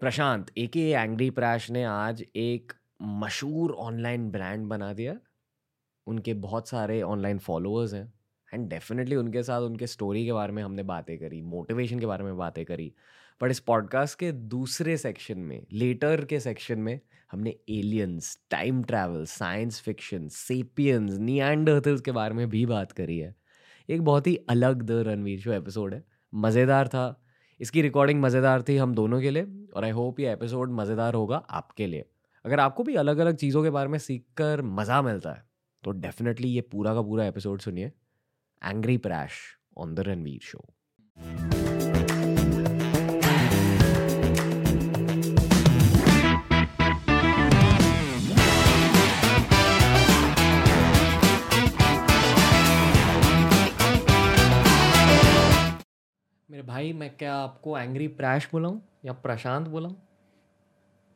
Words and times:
प्रशांत 0.00 0.50
ए 0.58 0.66
के 0.66 0.80
एंग्री 0.90 1.28
प्रैश 1.30 1.70
ने 1.70 1.82
आज 1.84 2.22
एक 2.36 2.72
मशहूर 3.02 3.72
ऑनलाइन 3.78 4.30
ब्रांड 4.30 4.64
बना 4.66 4.92
दिया। 4.92 5.16
उनके 6.06 6.34
बहुत 6.34 6.68
सारे 6.68 7.00
ऑनलाइन 7.02 7.38
फॉलोअर्स 7.38 7.94
हैं 7.94 8.12
एंड 8.48 8.68
डेफिनेटली 8.70 9.16
उनके 9.16 9.42
साथ 9.42 9.60
उनके 9.60 9.86
स्टोरी 9.86 10.24
के 10.26 10.32
बारे 10.32 10.52
में 10.52 10.62
हमने 10.62 10.82
बातें 10.82 11.16
करी 11.18 11.42
मोटिवेशन 11.42 11.98
के 11.98 12.06
बारे 12.06 12.24
में 12.24 12.36
बातें 12.36 12.64
करी। 12.64 12.92
बट 13.40 13.50
इस 13.50 13.60
पॉडकास्ट 13.60 14.18
के 14.18 14.32
दूसरे 14.32 14.96
सेक्शन 14.96 15.38
में 15.38 15.60
लेटर 15.72 16.24
के 16.24 16.40
सेक्शन 16.40 16.78
में 16.78 17.00
हमने 17.30 17.56
aliens 17.68 18.36
time 18.50 18.82
travel 18.82 19.24
science 19.26 19.80
fiction 19.80 20.28
sapiens 20.28 21.18
Neanderthals 21.18 22.00
के 22.00 22.12
बारे 22.12 22.34
में 22.34 22.48
भी 22.48 22.66
बात 22.66 22.92
करी 22.92 23.18
है। 23.18 23.34
एक 23.88 24.02
बहुत 24.02 24.26
ही 24.26 24.36
अलग 24.50 24.82
द 24.82 25.04
रणवीर 25.06 25.40
शो 25.40 25.52
एपिसोड 25.52 25.94
है। 25.94 26.04
मज़ेदार 26.34 26.88
था। 26.88 27.08
इसकी 27.60 27.82
रिकॉर्डिंग 27.82 28.20
मज़ेदार 28.22 28.62
थी 28.62 28.76
हम 28.76 28.94
दोनों 28.94 29.20
के 29.20 29.30
लिए, 29.30 29.46
और 29.74 29.84
आई 29.84 29.90
होप 29.90 30.20
ये 30.20 30.32
एपिसोड 30.32 30.72
मज़ेदार 30.72 31.14
होगा 31.14 31.36
आपके 31.50 31.86
लिए। 31.86 32.04
अगर 32.44 32.60
आपको 32.60 32.82
भी 32.82 32.94
अलग 32.96 33.18
अलग 33.18 33.36
चीज़ों 33.36 33.62
के 33.62 33.70
बारे 33.70 33.88
में 33.88 33.98
सीख 33.98 34.24
कर 34.36 34.62
मज़ा 34.64 35.00
मिलता 35.02 35.32
है 35.32 35.44
तो 35.84 35.90
डेफिनेटली 35.98 36.48
ये 36.48 36.60
पूरा 36.62 36.94
का 36.94 37.02
पूरा 37.02 37.26
एपिसोड 37.26 37.60
सुनिए। 37.60 37.92
Angry 38.62 38.96
Prash 38.98 39.32
on 39.78 39.94
the 39.94 40.00
Ranveer 40.00 40.40
show 40.42 40.64
मेरे 56.60 56.68
भाई 56.68 56.92
मैं 56.92 57.10
क्या 57.16 57.34
आपको 57.34 57.78
एंग्री 57.78 58.06
प्रैश 58.08 58.48
बुलाऊं 58.52 58.80
या 59.04 59.12
प्रशांत 59.12 59.68
बुलाऊं? 59.68 59.92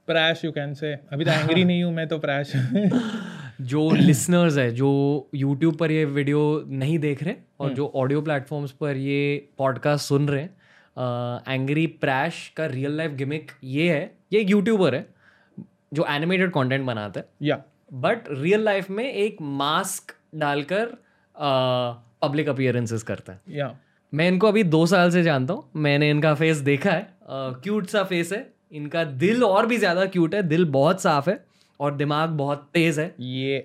प्रैश 0.07 0.45
यू 0.45 0.53
कैन 0.53 0.73
से 0.75 0.93
अभी 1.13 1.25
तो 1.25 1.31
एंग्री 1.31 1.65
नहीं 1.71 1.83
हूँ 1.85 1.93
मैं 1.95 2.07
तो 2.09 2.19
प्रैश 2.19 2.53
जो 3.61 3.91
लिसनर्स 3.91 4.57
है 4.59 4.71
जो 4.71 4.89
यूट्यूब 5.35 5.77
पर 5.77 5.91
ये 5.91 6.05
वीडियो 6.05 6.65
नहीं 6.67 6.99
देख 6.99 7.23
रहे 7.23 7.35
और 7.61 7.75
जो 7.75 7.93
ऑडियो 7.95 8.23
प्लेटफॉर्म्स 8.23 8.71
पर 8.71 8.97
ये 8.97 9.49
पॉडकास्ट 9.59 10.09
सुन 10.09 10.29
रहे 10.29 10.43
हैं 10.43 11.55
एंग्री 11.55 11.87
प्रैश 11.87 12.49
का 12.57 12.67
रियल 12.67 12.97
लाइफ 12.97 13.11
गिमिक 13.11 13.53
ये 13.65 13.93
है 13.93 14.19
ये 14.33 14.41
एक 14.41 14.51
यूट्यूबर 14.51 14.95
है 14.95 15.07
जो 15.95 16.07
एनिमेटेड 16.09 16.51
कंटेंट 16.51 16.87
बनाता 16.87 17.21
है। 17.21 17.29
या 17.43 17.63
बट 17.93 18.29
रियल 18.31 18.65
लाइफ 18.65 18.91
में 18.91 19.05
एक 19.05 19.43
मास्क 19.43 20.17
डालकर 20.35 20.97
पब्लिक 22.23 22.49
अपियरेंसेस 22.49 23.03
करता 23.03 23.33
है। 23.33 23.41
या 23.49 23.77
मैं 24.15 24.27
इनको 24.29 24.49
अभी 24.49 24.63
दो 24.65 24.85
साल 24.87 25.11
से 25.11 25.23
जानता 25.23 25.55
हूँ। 25.55 25.71
मैंने 25.77 26.09
इनका 26.11 26.35
फेस 26.35 26.57
देखा 26.59 26.91
है। 26.91 27.07
क्यूट 27.63 27.87
सा 27.87 28.03
फेस 28.05 28.33
है। 28.33 28.39
इनका 28.73 29.03
दिल 29.05 29.43
और 29.45 29.67
भी 29.67 29.77
ज़्यादा 29.77 30.05
क्यूट 30.07 30.35
है। 30.35 30.43
दिल 30.43 30.65
बहुत 30.71 31.03
साफ़ 31.03 31.31
है 31.31 31.45
और 31.81 31.95
दिमाग 31.95 32.31
बहुत 32.39 32.69
तेज 32.75 32.99
है। 32.99 33.15
ये 33.21 33.59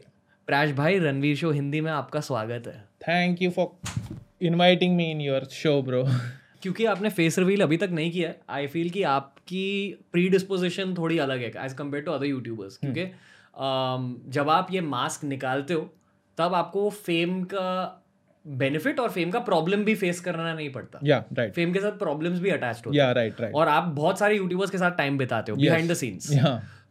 प्रैश 0.47 0.71
भाई 0.75 0.97
रणवीर 0.99 1.35
शो 1.35 1.51
हिंदी 1.51 1.81
में 1.81 1.91
आपका 1.91 2.19
स्वागत 2.21 2.67
है। 2.67 2.73
Thank 3.01 3.41
you 3.41 3.51
for 3.51 4.15
inviting 4.41 4.95
me 4.95 5.09
in 5.11 5.21
your 5.21 5.45
show 5.51 5.81
bro 5.81 6.03
क्योंकि 6.61 6.85
आपने 6.85 7.09
फेस 7.11 7.39
रिवील 7.39 7.61
अभी 7.61 7.77
तक 7.77 7.89
नहीं 7.91 8.11
किया 8.11 8.29
है। 8.29 8.39
आई 8.49 8.67
फील 8.67 8.89
कि 8.89 9.03
आपकी 9.11 9.65
प्री 10.11 10.27
डिस्पोजिशन 10.29 10.93
थोड़ी 10.97 11.17
अलग 11.19 11.41
है 11.41 11.65
as 11.65 11.73
compared 11.73 12.03
to 12.03 12.11
other 12.11 12.25
youtubers 12.25 12.77
क्योंकि 12.77 13.05
जब 14.31 14.49
आप 14.49 14.67
ये 14.71 14.81
मास्क 14.89 15.23
निकालते 15.25 15.73
हो 15.73 15.89
तब 16.37 16.53
आपको 16.55 16.89
फेम 16.89 17.41
का 17.43 17.95
बेनिफिट 18.45 18.99
और 18.99 19.09
फेम 19.09 19.31
का 19.31 19.39
प्रॉब्लम 19.39 19.83
भी 19.83 19.95
फेस 19.95 20.19
करना 20.19 20.53
नहीं 20.53 20.69
पड़ता। 20.71 20.99
या 21.03 21.17
राइट 21.33 21.53
फेम 21.53 21.73
के 21.73 21.79
साथ 21.79 21.97
प्रॉब्लम्स 21.99 22.39
भी 22.39 22.49
अटैच्ड 22.49 22.85
होते 22.85 22.97
या 22.97 23.11
राइट 23.11 23.41
राइट 23.41 23.53
और 23.55 23.67
आप 23.67 23.83
बहुत 23.95 24.19
सारे 24.19 24.35
यूट्यूबर्स 24.37 24.71
के 24.71 24.77
साथ 24.77 24.91
टाइम 24.97 25.17
बिताते 25.17 25.51
हो 25.51 25.57
बिहाइंड 25.57 25.91
द 25.91 25.93
सीन्स 25.93 26.31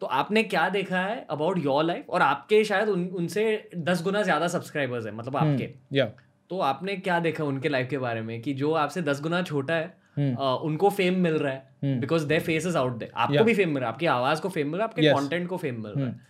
तो 0.00 0.06
आपने 0.06 0.42
क्या 0.44 0.68
देखा 0.68 0.98
है 0.98 1.24
अबाउट 1.30 1.58
योर 1.58 1.84
लाइफ 1.84 2.10
और 2.10 2.22
आपके 2.22 2.62
शायद 2.64 2.88
उन, 2.88 3.04
उनसे 3.06 3.70
दस 3.76 4.02
गुना 4.02 4.22
ज़्यादा 4.22 4.48
सब्सक्राइबर्स 4.48 5.06
है 5.06 5.12
मतलब 5.14 5.36
हम्म। 5.36 5.52
आपके। 5.52 5.96
या 5.96 6.04
तो 6.50 6.58
आपने 6.62 6.96
क्या 6.98 7.18
देखा 7.20 7.44
उनके 7.44 7.68
लाइफ 7.68 7.88
के 7.90 7.98
बारे 7.98 8.20
में? 8.22 8.40
कि 8.42 8.52
जो 8.54 8.72
आपसे 8.74 9.02
दस 9.02 9.20
गुना 9.22 9.42
छोटा 9.42 9.74
है 9.74 9.92
हम्म। 10.16 10.44
उनको 10.66 10.90
फेम 10.90 11.18
मिल 11.20 11.34
रहा 11.34 11.52
है 11.52 11.98
because 12.00 12.26
they 12.26 12.38
face 12.40 12.66
is 12.66 12.76
out 12.78 12.98
दे 12.98 13.10
आपको 13.14 13.34
Yeah. 13.34 13.46
भी 13.46 13.54
फेम 13.54 13.68
मिल 13.68 13.78
रहा 13.78 13.88
है 13.88 13.94
आपकी 13.94 14.06
आवाज़ 14.06 14.40
को 14.40 14.48
फेम 14.48 14.66
मिल 14.66 14.76
रहा 14.78 14.84
है 14.86 14.90
आपके 14.90 15.02
Yes. 15.02 15.18
कंटेंट 15.20 15.48
को 15.48 15.56
फेम 15.56 15.82
मिल 15.82 15.92
रहा 15.92 16.06
है। 16.06 16.20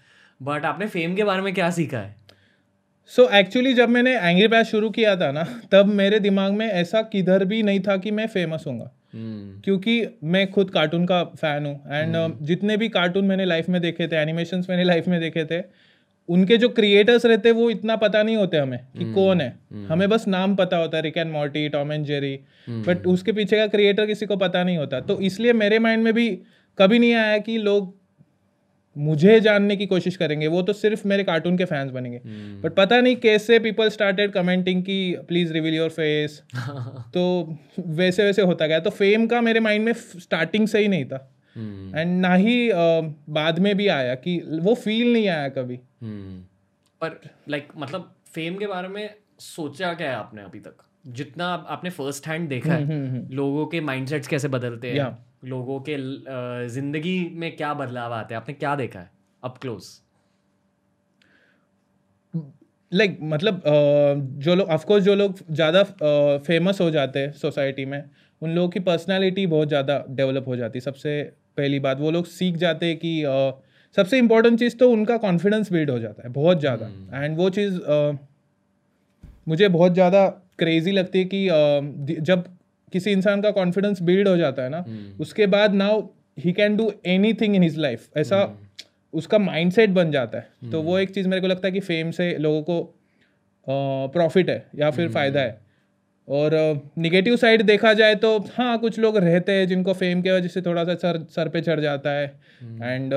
बट 0.40 0.64
आपने 0.64 0.86
फेम 0.86 1.14
के 1.16 1.24
बारे 1.24 1.42
में 1.42 1.52
क्या 1.54 1.70
सीखा 1.70 1.98
है? 1.98 2.16
सो 3.10 3.22
so 3.22 3.32
एक्चुअली 3.32 3.72
जब 3.74 3.88
मैंने 3.88 4.14
एंग्री 4.18 4.48
बैच 4.48 4.66
शुरू 4.66 4.90
किया 4.90 5.16
था 5.16 5.30
ना 5.32 5.44
तब 5.72 5.86
मेरे 5.86 6.18
दिमाग 6.20 6.52
में 6.52 6.66
ऐसा 6.66 7.02
किधर 7.02 7.44
भी 7.44 7.62
नहीं 7.62 7.80
था 7.80 7.96
कि 7.96 8.10
मैं 8.10 8.26
फ़ेमस 8.26 8.64
होऊँगा। 8.66 8.90
हम्म, 9.14 9.60
क्योंकि 9.60 10.06
मैं 10.24 10.50
खुद 10.50 10.70
कार्टून 10.70 11.06
का 11.06 11.22
फ़ैन 11.24 11.66
हूँ 11.66 11.74
एंड 11.74 12.16
hmm. 12.16 12.42
जितने 12.42 12.76
भी 12.76 12.88
कार्टून 12.88 13.24
मैंने 13.24 13.44
लाइफ 13.44 13.68
में 13.68 13.80
देखे 13.82 14.08
थे 14.08 14.16
एनिमेशन 14.16 14.64
मैंने 14.70 14.84
लाइफ 14.84 15.08
में 15.08 15.20
देखे 15.20 15.44
थे 15.44 15.62
उनके 16.28 16.56
जो 16.56 16.68
क्रिएटर्स 16.68 17.26
रहते 17.26 17.50
वो 17.50 17.70
इतना 17.70 17.96
पता 17.96 18.22
नहीं 18.22 18.36
होते 18.36 18.56
हमें 18.56 18.78
कि 18.78 19.04
hmm. 19.04 19.14
कौन 19.14 19.40
है। 19.40 19.48
हमें 19.88 20.08
बस 20.08 20.28
नाम 20.28 20.56
पता 20.56 20.76
होता 20.76 20.96
है 20.96 21.02
Rick 21.02 21.16
and 21.18 21.32
Morty 21.32 21.68
Tom 21.68 21.92
and 21.92 22.04
Jerry 22.06 22.38
but 22.68 23.06
उसके 23.06 23.32
पीछे 23.32 23.56
का 23.56 23.66
क्रिएटर 23.66 24.06
किसी 24.06 24.26
को 24.26 24.36
पता 24.36 24.64
नहीं 24.64 24.76
होता। 24.78 25.00
तो 25.00 25.20
इसलिए 25.20 25.52
मेरे 25.52 25.78
माइंड 25.78 26.04
में 26.04 26.12
भी 26.14 26.28
कभी 26.78 26.98
नहीं 26.98 27.14
आया 27.14 27.38
कि 27.38 27.58
लोग 27.58 27.97
मुझे 28.98 29.40
जानने 29.40 29.76
की 29.76 29.86
कोशिश 29.86 30.16
करेंगे 30.16 30.46
वो 30.46 30.62
तो 30.62 30.72
सिर्फ़ 30.72 31.08
मेरे 31.08 31.24
कार्टून 31.24 31.58
के 31.58 31.64
फैंस 31.64 31.90
बनेंगे। 31.90 32.18
But 32.18 32.68
hmm. 32.68 32.76
पता 32.76 33.00
नहीं 33.00 33.16
कैसे 33.16 33.58
पीपल 33.58 33.88
स्टार्टेड 33.88 34.32
कमेंटिंग 34.32 34.82
कि 34.82 35.16
प्लीज़ 35.28 35.52
रिवील 35.52 35.74
योर 35.74 35.90
फेस 35.90 36.42
तो 37.14 37.56
वैसे 37.86 38.24
वैसे 38.24 38.42
होता 38.42 38.66
गया। 38.66 38.80
तो 38.80 38.90
फेम 38.90 39.26
का 39.26 39.40
मेरे 39.40 39.60
माइंड 39.60 39.84
में 39.84 39.92
स्टार्टिंग 39.92 40.68
से 40.68 40.78
ही 40.78 40.88
नहीं 40.88 41.04
था। 41.04 41.34
हम्म, 41.54 41.98
एंड 41.98 42.20
ना 42.20 42.34
ही 42.34 42.70
अ, 42.70 42.74
बाद 43.28 43.58
में 43.58 43.76
भी 43.76 43.86
आया 43.86 44.14
कि 44.14 44.42
वो 44.48 44.74
फील 44.74 45.12
नहीं 45.12 45.28
आया 45.28 45.48
कभी। 45.48 45.80
हम्म। 46.02 46.40
पर 47.00 47.20
लाइक 47.48 47.66
like, 47.66 47.78
मतलब 47.78 48.14
फेम 48.34 48.56
के 48.56 48.66
बारे 48.66 48.88
में 48.88 49.14
सोचा 49.38 49.94
क्या 49.94 50.10
है 50.10 50.16
आपने 50.16 50.42
अभी 50.42 50.60
तक? 50.60 50.76
जितना 51.06 51.46
आप- 51.46 51.70
आपने 51.70 51.90
फ़र्स्ट 51.90 52.26
हैंड 52.26 52.48
देखा 52.48 52.72
है 52.72 53.34
लोगों 53.34 53.66
के 53.66 53.80
माइंडसेट्स 53.80 54.28
कैसे 54.28 54.48
बदलते 54.48 54.90
हैं? 54.90 54.96
Yeah. 54.96 55.27
लोगों 55.42 55.78
के 55.88 55.96
ज़िंदगी 56.70 57.18
में 57.34 57.54
क्या 57.56 57.72
बदलाव 57.74 58.12
आते 58.14 58.34
हैं? 58.34 58.40
आपने 58.42 58.54
क्या 58.54 58.74
देखा 58.76 59.00
है? 59.00 59.10
अप 59.42 59.58
क्लोज 59.58 59.84
लाइक 62.92 63.10
like, 63.10 63.22
मतलब 63.24 63.62
जो 64.38 64.54
लोग 64.54 64.68
ऑफकोर्स 64.70 65.04
जो 65.04 65.14
लोग 65.14 65.38
ज़्यादा 65.50 65.82
फ़ेमस 66.38 66.80
हो 66.80 66.90
जाते 66.90 67.18
हैं 67.18 67.32
सोसाइटी 67.34 67.84
में 67.84 68.02
उन 68.42 68.50
लोगों 68.50 68.68
की 68.68 68.80
पर्सनालिटी 68.80 69.46
बहुत 69.46 69.68
ज़्यादा 69.68 70.04
डेवलप 70.10 70.48
हो 70.48 70.56
जाती 70.56 70.78
है। 70.78 70.80
सबसे 70.80 71.22
पहली 71.56 71.78
बात 71.80 72.00
वो 72.00 72.10
लोग 72.10 72.26
सीख 72.26 72.56
जाते 72.56 72.86
हैं 72.86 72.96
कि 72.96 73.12
सबसे 73.96 74.18
इम्पोर्टेंट 74.18 74.58
चीज़ 74.58 74.76
तो 74.76 74.90
उनका 74.90 75.16
कॉन्फिडेंस 75.18 75.72
बिल्ड 75.72 75.90
हो 75.90 75.98
जाता 75.98 76.22
है 76.22 76.32
बहुत 76.32 76.60
ज़्यादा। 76.60 76.86
And 76.86 77.28
hmm. 77.28 77.38
वो 77.38 77.50
चीज़ 77.50 77.78
मुझे 79.46 79.68
बहुत 79.68 79.92
ज़्यादा 79.92 80.26
क्रेजी 80.58 80.92
लगती 80.92 81.18
है 81.18 81.24
कि 81.34 82.20
जब 82.22 82.44
किसी 82.92 83.12
इंसान 83.12 83.42
का 83.42 83.50
कॉन्फिडेंस 83.52 84.02
बिल्ड 84.02 84.28
हो 84.28 84.36
जाता 84.36 84.62
है 84.62 84.68
ना 84.68 84.84
उसके 85.20 85.46
बाद 85.48 85.74
now 85.74 86.02
he 86.38 86.52
can 86.52 86.76
do 86.76 86.92
anything 87.34 87.54
in 87.56 87.62
his 87.62 87.78
life 87.78 88.16
ऐसा 88.16 88.42
उसका 89.14 89.38
माइंडसेट 89.38 89.90
बन 89.90 90.10
जाता 90.10 90.38
है। 90.38 90.70
तो 90.72 90.82
वो 90.82 90.98
एक 90.98 91.10
चीज़ 91.10 91.28
मेरे 91.28 91.40
को 91.40 91.46
लगता 91.46 91.66
है 91.68 91.72
कि 91.72 91.80
फेम 91.82 92.10
से 92.10 92.36
लोगों 92.38 92.62
को 92.62 94.08
प्रॉफिट 94.08 94.50
है 94.50 94.64
या 94.76 94.90
फिर 94.90 95.08
फ़ायदा 95.08 95.40
है। 95.40 95.60
और 96.28 96.54
निगेटिव 96.98 97.36
साइड 97.36 97.62
देखा 97.62 97.92
जाए 97.94 98.14
तो 98.14 98.38
हाँ 98.54 98.78
कुछ 98.78 98.98
लोग 98.98 99.16
रहते 99.18 99.52
हैं 99.52 99.66
जिनको 99.68 99.92
फेम 99.94 100.22
की 100.22 100.30
वजह 100.30 100.48
से 100.48 100.62
थोड़ा 100.62 100.84
सा 100.84 100.94
सर 100.96 101.18
सर 101.30 101.48
पे 101.48 101.60
चढ़ 101.60 101.80
जाता 101.80 102.10
है। 102.10 102.26
एंड 102.82 103.14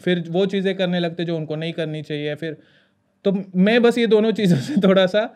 फिर 0.00 0.24
वो 0.28 0.44
चीज़ें 0.46 0.74
करने 0.76 1.00
लगते 1.00 1.24
जो 1.24 1.36
उनको 1.36 1.56
नहीं 1.56 1.72
करनी 1.72 2.02
चाहिए 2.02 2.34
फिर 2.34 2.56
तो 3.24 3.32
मैं 3.56 3.80
बस 3.82 3.98
ये 3.98 4.06
दोनों 4.06 4.32
चीज़ों 4.32 4.56
से 4.58 4.80
थोड़ा 4.80 5.06
सा 5.06 5.28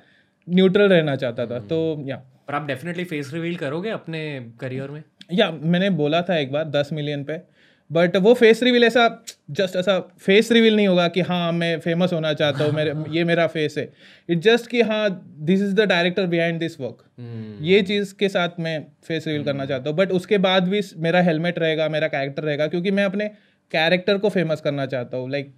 न्यूट्रल 0.49 0.89
रहना 0.89 1.17
चाहता 1.17 1.47
था। 1.47 1.59
तो 1.61 1.79
या 2.07 2.23
पर 2.49 2.55
आप 2.55 2.67
डेफिनेटली 2.67 3.05
फेस 3.05 3.33
रिवील 3.33 3.57
करोगे 3.57 3.91
अपने 3.91 4.21
करियर 4.61 4.91
में? 4.91 5.03
या 5.33 5.51
मैंने 5.51 5.91
बोला 5.93 6.23
था 6.23 6.37
एक 6.37 6.53
बार 6.53 6.65
दस 6.71 6.91
मिलियन 6.93 7.25
पे 7.25 7.41
बट 7.91 8.17
वो 8.17 8.33
फेस 8.35 8.63
रिवील 8.63 8.85
ऐसा 8.85 9.07
जस्ट 9.51 9.77
ऐसा 9.77 9.99
फेस 10.21 10.51
रिवील 10.53 10.77
नहीं 10.77 10.87
होगा 10.89 11.07
कि 11.09 11.21
हाँ 11.21 11.53
मैं 11.53 11.79
फ़ेमस 11.81 12.13
होना 12.13 12.33
चाहता 12.33 12.65
हूँ 12.65 12.73
मेरे 12.73 12.95
ये 13.11 13.25
मेरा 13.25 13.47
फेस 13.47 13.75
है। 13.79 13.89
इट 14.29 14.39
जस्ट 14.39 14.67
कि 14.67 14.81
हाँ 14.83 15.09
this 15.41 15.63
is 15.63 15.75
the 15.75 15.87
director 15.89 16.27
behind 16.27 16.59
this 16.61 16.81
work 16.81 17.05
ये 17.63 17.83
चीज़ 17.83 18.15
के 18.15 18.29
साथ 18.29 18.61
मैं 18.61 18.79
फेस 19.05 19.27
रिवील 19.27 19.45
करना 19.45 19.67
चाहता 19.67 19.91
हूँ 19.91 19.97
बट 19.99 20.13
उसके 20.13 20.39
बाद 20.39 20.69
भी 20.69 20.81
मेरा 20.99 21.21
हेलमेट 21.21 21.59
रहेगा 21.59 21.89
मेरा 21.89 22.09
कैरेक्टर 22.09 22.43
रहेगा 22.43 22.67
क्योंकि 22.67 22.91
मैं 22.91 23.05
अपने 23.05 23.29
कैरेक्टर 23.73 24.19
को 24.19 24.29
फ़ेमस 24.29 24.61
करना 24.61 24.87
चाहता 24.87 25.17
हूँ 25.17 25.31
लाइक 25.31 25.53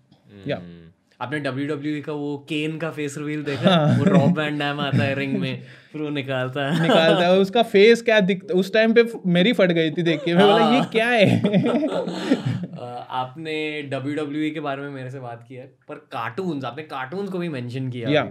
या 0.47 0.57
हम्म। 0.57 0.84
आपने 1.21 1.39
डब्ल्यू 1.41 2.03
का 2.03 2.13
वो 2.13 2.47
केन 2.49 2.79
का 2.79 2.91
फेस 2.91 3.19
रिवील 3.19 3.43
देखा? 3.43 3.97
वो 3.99 4.05
रॉब 4.05 4.39
वैन 4.39 4.59
डैम 4.59 4.81
आता 4.81 5.03
है 5.05 5.15
रिंग 5.15 5.39
में 5.39 5.63
फिर 5.93 6.03
वो 6.03 6.09
निकालता 6.09 6.73
है। 6.73 6.83
निकालता 6.83 7.27
है 7.27 7.39
उसका 7.39 7.63
फेस 7.63 8.03
क्या 8.03 8.21
दिखता 8.21 8.55
उस 8.55 8.73
टाइम 8.73 8.95
पे 8.95 9.05
मेरी 9.27 9.53
फट 9.53 9.73
गई 9.73 9.91
थी 9.91 10.03
देख 10.03 10.25
के। 10.25 10.35
मैं 10.35 10.47
बोला 10.47 10.75
ये 10.75 10.81
क्या 10.93 11.09
है? 11.09 11.41
आपने 13.11 13.83
डब्ल्यू 13.83 14.15
डब्ल्यू 14.15 14.55
के 14.55 14.61
बारे 14.61 14.83
में 14.83 14.91
मेरे 14.91 15.11
से 15.11 15.21
बात 15.21 15.45
की 15.49 15.55
है 15.55 15.67
पर 15.89 15.95
कार्टून्स 15.95 16.65
आपने 16.65 16.83
कार्टून्स 16.83 17.31
को 17.31 17.39
भी 17.39 17.49
मेंशन 17.49 17.91
किया 17.91 18.09
Yeah. 18.09 18.27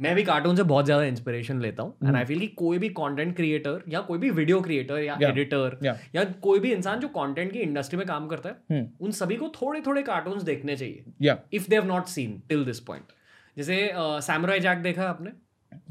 मैं 0.00 0.14
भी 0.14 0.22
कार्टून 0.24 0.56
से 0.56 0.62
बहुत 0.62 0.84
ज़्यादा 0.84 1.04
इंस्पिरेशन 1.04 1.60
लेता 1.60 1.82
हूँ 1.82 1.96
एंड 2.04 2.16
आई 2.16 2.24
फील 2.24 2.40
कि 2.40 2.46
कोई 2.56 2.78
भी 2.78 2.88
कंटेंट 2.88 3.34
क्रिएटर 3.36 3.82
या 3.88 4.00
कोई 4.00 4.18
भी 4.18 4.30
वीडियो 4.30 4.60
क्रिएटर 4.60 4.98
या 4.98 5.18
एडिटर 5.22 5.76
Yeah. 5.82 5.94
yeah. 5.94 6.14
या 6.16 6.24
कोई 6.42 6.60
भी 6.60 6.72
इंसान 6.72 7.00
जो 7.00 7.08
कंटेंट 7.08 7.52
की 7.52 7.58
इंडस्ट्री 7.58 7.98
में 7.98 8.06
काम 8.06 8.28
करता 8.28 8.48
है 8.48 8.56
hmm. 8.72 9.04
उन 9.04 9.10
सभी 9.10 9.36
को 9.36 9.48
थोड़े 9.62 9.80
थोड़े 9.80 10.02
कार्टून 10.02 10.42
देखने 10.44 10.76
चाहिए 10.76 11.36
if 11.52 11.68
they 11.70 11.76
have 11.76 11.86
not 11.86 12.06
seen 12.06 12.42
till 12.48 12.64
this 12.64 12.80
point 12.80 13.12
जैसे 13.56 13.90
सैमुराई 14.22 14.60
जैक 14.60 14.78
देखा 14.78 15.02
है 15.02 15.08
आपने 15.08 15.30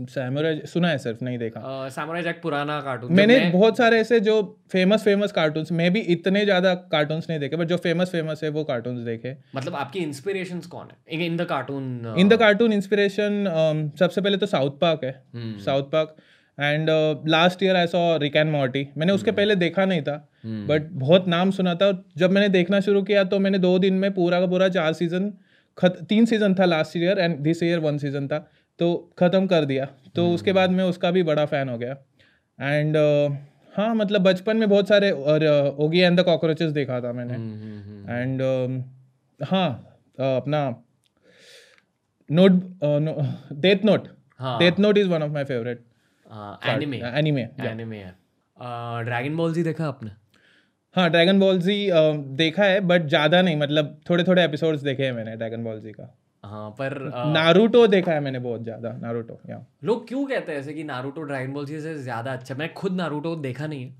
सैमुराई 0.10 0.60
सुना 0.66 0.90
है 0.90 0.98
सिर्फ़ 0.98 1.24
नहीं 1.24 1.38
देखा। 1.38 1.62
सैमुराई 1.90 2.24
जैक 2.24 2.42
पुराना 2.42 2.80
कार्टून 2.82 3.14
मैंने 3.14 3.40
बहुत 3.52 3.78
सारे 3.78 4.00
ऐसे 4.00 4.20
जो 4.20 4.36
फ़ेमस 4.72 5.04
फ़ेमस 5.04 5.32
कार्टून्स 5.32 5.72
मैं 5.72 5.92
भी 5.94 6.00
इतने 6.16 6.44
ज़्यादा 6.46 6.74
कार्टून्स 6.92 7.30
नहीं 7.30 7.40
देखे 7.40 7.56
बट 7.56 7.68
जो 7.68 7.78
फ़ेमस 7.80 8.12
फ़ेमस 8.12 8.44
है 8.44 8.50
वो 8.52 8.64
कार्टून्स 8.66 9.02
देखे। 9.04 9.36
मतलब 9.56 9.76
आपकी 9.76 10.00
इंस्पिरेशंस 10.00 10.66
कौन 10.68 10.88
है? 10.88 11.26
In 11.26 11.38
the 11.38 11.46
cartoon 11.50 12.16
in 12.18 12.30
the 12.30 12.38
cartoon 12.40 12.74
inspiration 12.74 13.94
सबसे 14.00 14.22
पहले 14.22 14.38
तो 14.38 14.46
साउथ 14.48 14.80
पार्क 14.82 15.04
है। 15.04 15.12
हम्म। 15.34 15.58
South 15.60 15.92
Park 15.92 16.16
and 16.58 16.90
last 17.30 17.64
year 17.64 17.76
I 17.76 17.88
saw 17.88 18.06
Rick 18.20 18.36
and 18.36 18.52
Morty 18.52 18.88
मैंने 18.98 19.14
उसके 19.14 19.32
पहले 19.32 19.56
देखा 19.58 19.86
नहीं 19.86 20.02
था 20.04 20.16
हम्म। 20.44 20.66
बट 20.68 20.90
बहुत 21.00 21.28
नाम 21.30 21.52
सुना 21.52 21.74
था। 21.76 21.92
जब 22.18 22.32
मैंने 22.32 22.50
देखना 22.52 22.80
शुरू 22.82 23.02
किया 23.04 23.24
तो 23.26 23.40
मैंने 23.40 23.60
दो 23.60 23.78
दिन 23.80 23.94
में 23.96 24.14
पूरा 24.14 24.40
का 24.40 24.48
पूरा 24.48 24.70
चार 24.70 24.94
सीज़न 24.94 25.34
तीन 25.78 26.26
सीज़न 26.26 26.54
था 26.56 26.66
last 26.66 26.96
year 26.98 27.20
and 27.20 27.36
this 27.42 27.62
year 27.64 27.80
one 27.80 27.98
season 27.98 28.28
था। 28.28 28.38
तो 28.80 28.94
ख़त्म 29.20 29.48
कर 29.48 29.66
दिया। 29.66 29.86
तो 30.16 30.24
हम्म। 30.24 30.36
उसके 30.36 30.54
बाद 30.54 30.70
मैं 30.72 30.84
उसका 30.86 31.12
भी 31.12 31.24
बड़ा 31.24 31.46
फ़ैन 31.46 31.70
हो 31.70 31.78
गया। 31.78 31.96
एंड 32.60 32.98
हाँ 33.74 33.94
मतलब 33.96 34.22
बचपन 34.24 34.58
में 34.58 34.68
बहुत 34.70 34.88
सारे 34.88 35.10
और 35.12 35.46
ओगी 35.80 36.00
एंड 36.00 36.20
द 36.20 36.24
कॉकरोचेस 36.26 36.72
देखा 36.72 37.00
था 37.02 37.12
मैंने। 37.14 37.34
हम्म, 37.34 38.10
एंड 38.12 38.42
हाँ 39.40 39.70
अ, 40.20 40.24
अपना 40.24 40.60
note 42.30 42.52
death 43.62 43.84
note 43.86 44.08
death 44.60 44.80
note 44.80 44.98
is 44.98 45.10
one 45.10 45.24
of 45.24 45.32
my 45.32 45.44
favourite 45.46 45.84
anime 46.70 46.98
anime 47.10 47.42
anime 47.68 48.04
dragon 49.06 49.36
ball 49.38 49.54
Z 49.54 49.64
देखा 49.64 49.88
आपने? 49.88 50.12
हाँ 50.96 51.10
ड्रैगन 51.10 51.40
बॉल 51.40 51.60
जी 51.60 51.76
देखा 52.38 52.64
है 52.64 52.80
बट 52.88 53.08
ज़्यादा 53.08 53.42
नहीं 53.42 53.56
मतलब 53.56 54.00
थोड़े 54.10 54.24
थोड़े 54.24 54.44
एपिसोड्स 54.44 54.82
देखे 54.82 55.04
हैं 55.04 55.12
मैंने 55.14 55.36
ड्रैगन 55.36 55.64
बॉल 55.64 55.80
जी 55.80 55.92
का। 55.92 56.14
हाँ 56.48 56.70
पर 56.72 56.94
नारुतो 57.28 57.86
देखा 57.88 58.12
है 58.12 58.20
मैंने 58.20 58.40
बहुत 58.40 58.64
ज़्यादा 58.64 58.92
नारुतो 59.02 59.40
या 59.50 59.66
लोग 59.84 60.08
क्यों 60.08 60.26
कहते 60.26 60.52
हैं 60.52 60.60
ऐसे 60.60 60.74
कि 60.74 60.84
नारुतो 60.84 61.22
ड्रैगन 61.24 61.54
बॉल 61.54 61.66
से 61.66 61.94
ज़्यादा 61.96 62.34
अच्छा 62.34 62.56
मैं 62.56 62.74
खुद 62.74 62.96
नारुतो 62.96 63.36
देखा 63.42 63.68
नहीं 63.68 63.84
है। 63.84 63.96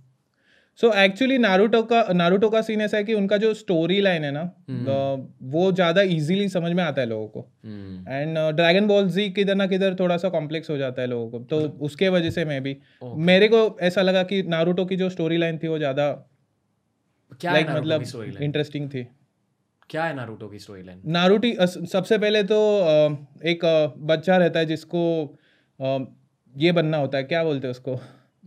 सो 0.80 0.92
एक्चुअली 0.96 1.38
नारुतो 1.38 1.82
का 1.84 2.02
नारुतो 2.14 2.50
का 2.50 2.62
सीन 2.62 2.82
ऐसा 2.82 2.98
है 2.98 3.04
कि 3.04 3.14
उनका 3.14 3.38
जो 3.38 3.54
स्टोरी 3.54 4.00
लाइन 4.02 4.24
है 4.24 4.32
ना 4.32 4.42
अ, 4.42 5.28
वो 5.44 5.72
ज़्यादा 5.72 6.02
इजीली 6.12 6.48
समझ 6.50 6.72
में 6.72 6.84
आता 6.84 7.02
है 7.02 7.08
लोगों 7.08 7.28
को। 7.28 7.40
Hmm, 7.64 8.12
and 8.12 8.38
dragon 8.56 8.88
ball 8.88 9.08
Z 9.10 9.30
किधर 9.30 9.56
ना 9.56 9.68
किधर 9.68 9.96
थोड़ा 10.00 10.18
सा 10.18 10.30
कॉम्प्लेक्स 10.30 10.70
हो 10.70 10.78
जाता 10.78 11.02
है 11.02 11.08
लोगों 11.08 11.30
को। 11.32 11.40
तो 11.46 11.60
उसके 11.86 12.10
वजह 12.10 12.30
से 12.30 12.46
मैं 12.46 12.62
भी 12.64 12.74
Okay. 12.74 13.18
मेरे 13.26 13.48
को 13.48 13.60
ऐसा 13.82 14.02
लगा 14.02 14.24
कि 14.24 14.42
नारूटो 14.48 14.86
की 14.86 14.96
जो 14.96 15.10
स्टोरी 15.10 15.38
लाइन 15.38 15.58
थी 15.58 15.68
वो 15.68 15.78
ज़्यादा 15.78 16.10
क्या 17.32 17.54
लाइक 17.54 17.68
नारुतो 17.68 17.80
मतलब 17.80 18.42
इंटरेस्टिंग 18.42 18.90
थी। 18.90 19.08
क्या 19.90 20.04
है 20.04 20.16
नारुतो 20.16 20.48
की 20.48 20.60
स्टोरी 20.60 20.84
लाइन 20.84 21.02
नारुटी 21.06 21.56
सबसे 21.66 22.18
पहले 22.18 22.44
तो 22.44 22.58
एक 23.44 23.60
बच्चा 23.98 24.38
रहता 24.38 24.60
है 24.60 24.66
जिसको 24.66 25.38
ये 26.58 26.72
बनना 26.72 26.98
होता 26.98 27.18
है 27.18 27.24
क्या 27.24 27.44
बोलते 27.44 27.68
हैं 27.68 27.72
उसको? 27.72 28.00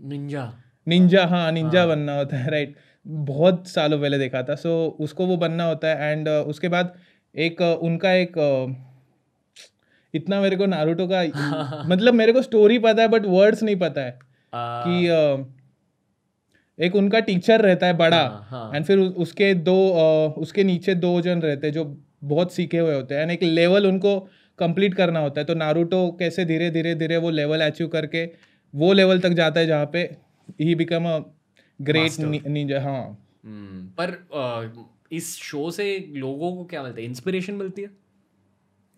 निंजा 0.05 0.53
निंजा 0.89 1.27
हाँ 1.27 1.53
निंजा 1.53 1.79
हाँ. 1.79 1.89
बनना 1.89 2.17
होता 2.17 2.37
है 2.37 2.51
राइट 2.51 2.75
बहुत 3.07 3.69
सालों 3.69 4.01
पहले 4.01 4.19
देखा 4.19 4.43
था 4.43 4.55
सो 4.55 4.97
उसको 5.01 5.27
वो 5.27 5.37
बनना 5.37 5.65
होता 5.65 5.89
है 5.89 6.13
एंड 6.13 6.29
उसके 6.29 6.69
बाद 6.69 6.95
एक 7.37 7.61
उनका 7.61 8.13
एक 8.13 8.33
इतना 10.15 10.41
मेरे 10.41 10.57
को 10.57 10.67
नारुतो 10.67 11.09
का 11.13 11.85
मतलब 11.87 12.15
मेरे 12.15 12.33
को 12.33 12.43
स्टोरी 12.43 12.79
पता 12.79 13.03
है 13.03 13.09
बट 13.09 13.27
वर्ड्स 13.27 13.63
नहीं 13.63 13.77
पता 13.77 14.01
है 14.01 14.19
कि 14.55 15.07
अ, 15.07 15.37
एक 16.81 16.94
उनका 16.97 17.21
टीचर 17.21 17.61
रहता 17.61 17.87
है 17.87 17.97
बड़ा 17.97 18.19
हाँ, 18.19 18.47
हाँ। 18.50 18.75
एंड 18.75 18.85
फिर 18.85 18.99
उसके 18.99 19.53
दो 19.55 19.77
उसके 20.38 20.65
नीचे 20.65 20.94
दो 20.97 21.21
जन 21.21 21.41
रहते 21.43 21.67
हैं 21.67 21.75
जो 21.75 21.85
बहुत 22.25 22.53
सीखे 22.55 22.79
हुए 22.79 22.94
होते 22.94 23.15
हैं। 23.15 23.23
एंड 23.23 23.31
एक 23.31 23.43
लेवल 23.43 23.87
उनको 23.87 24.19
कंप्लीट 24.59 24.94
करना 24.94 25.21
होता 25.21 25.41
है। 25.41 25.44
तो 25.47 25.55
नारूटो 25.55 26.00
कैसे 26.19 26.44
धीरे 26.44 26.71
धीरे 26.71 26.94
धीरे 26.94 27.17
वो 27.17 27.31
लेवल 27.31 27.61
अचीव 27.61 27.88
करके 27.88 28.25
वो 28.75 28.93
लेवल 28.93 29.21
तक 29.21 29.32
जाता 29.35 29.61
है 29.61 29.67
जहाँ 29.67 29.87
पे 29.93 30.03
he 30.61 30.75
become 30.75 31.05
a 31.09 31.19
great 31.81 32.19
ninja 32.47 32.81
हाँ। 32.83 33.03
हम्म, 33.44 33.87
पर 34.00 34.88
इस 35.12 35.35
शो 35.38 35.71
से 35.71 35.85
लोगों 36.17 36.55
को 36.56 36.65
क्या 36.65 36.83
मिलता 36.83 37.00
है? 37.00 37.06
इंस्पिरेशन 37.06 37.55
मिलती 37.55 37.83
है? 37.83 37.91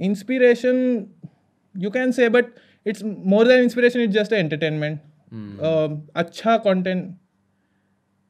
Inspiration 0.01 1.07
you 1.75 1.91
can 1.91 2.11
say 2.13 2.29
but 2.29 2.45
it's 2.87 3.03
more 3.05 3.49
than 3.49 3.63
inspiration 3.63 4.01
it's 4.01 4.15
just 4.15 4.33
entertainment 4.33 5.01
hmm, 5.33 6.01
अच्छा 6.17 6.57
कंटेंट 6.59 7.15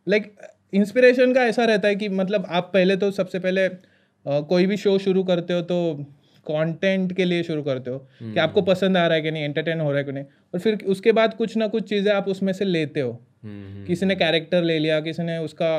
लाइक 0.06 0.34
इंस्पिरेशन 0.72 1.32
का 1.34 1.44
ऐसा 1.44 1.64
रहता 1.64 1.88
है 1.88 1.96
कि 1.96 2.08
मतलब 2.08 2.46
आप 2.50 2.70
पहले 2.74 2.96
तो 2.96 3.10
सबसे 3.10 3.38
पहले 3.38 3.66
अ, 3.66 4.40
कोई 4.40 4.66
भी 4.66 4.76
शो 4.76 4.98
शुरू 4.98 5.22
करते 5.24 5.52
हो 5.52 5.60
तो 5.62 5.76
कंटेंट 6.46 7.12
के 7.12 7.24
लिए 7.24 7.42
शुरू 7.42 7.62
करते 7.62 7.90
हो 7.90 7.98
कि 8.22 8.38
आपको 8.40 8.62
पसंद 8.62 8.96
आ 8.96 9.06
रहा 9.06 9.16
है 9.16 9.22
कि 9.22 9.30
नहीं 9.30 9.42
एंटरटेन 9.44 9.80
हो 9.80 9.90
रहा 9.90 9.98
है 9.98 10.04
कि 10.04 10.12
नहीं। 10.12 10.24
और 10.54 10.60
फिर 10.60 10.78
उसके 10.86 11.12
बाद 11.12 11.34
कुछ 11.34 11.56
ना 11.56 11.66
कुछ 11.68 11.88
चीज़ें 11.88 12.12
आप 12.12 12.28
उसमें 12.28 12.52
से 12.52 12.64
लेते 12.64 13.00
हो। 13.00 13.10
हम्म, 13.42 13.84
किसी 13.86 14.06
ने 14.06 14.14
कैरेक्टर 14.14 14.62
ले 14.62 14.78
लिया 14.78 15.00
किसी 15.00 15.22
ने 15.22 15.38
उसका 15.38 15.72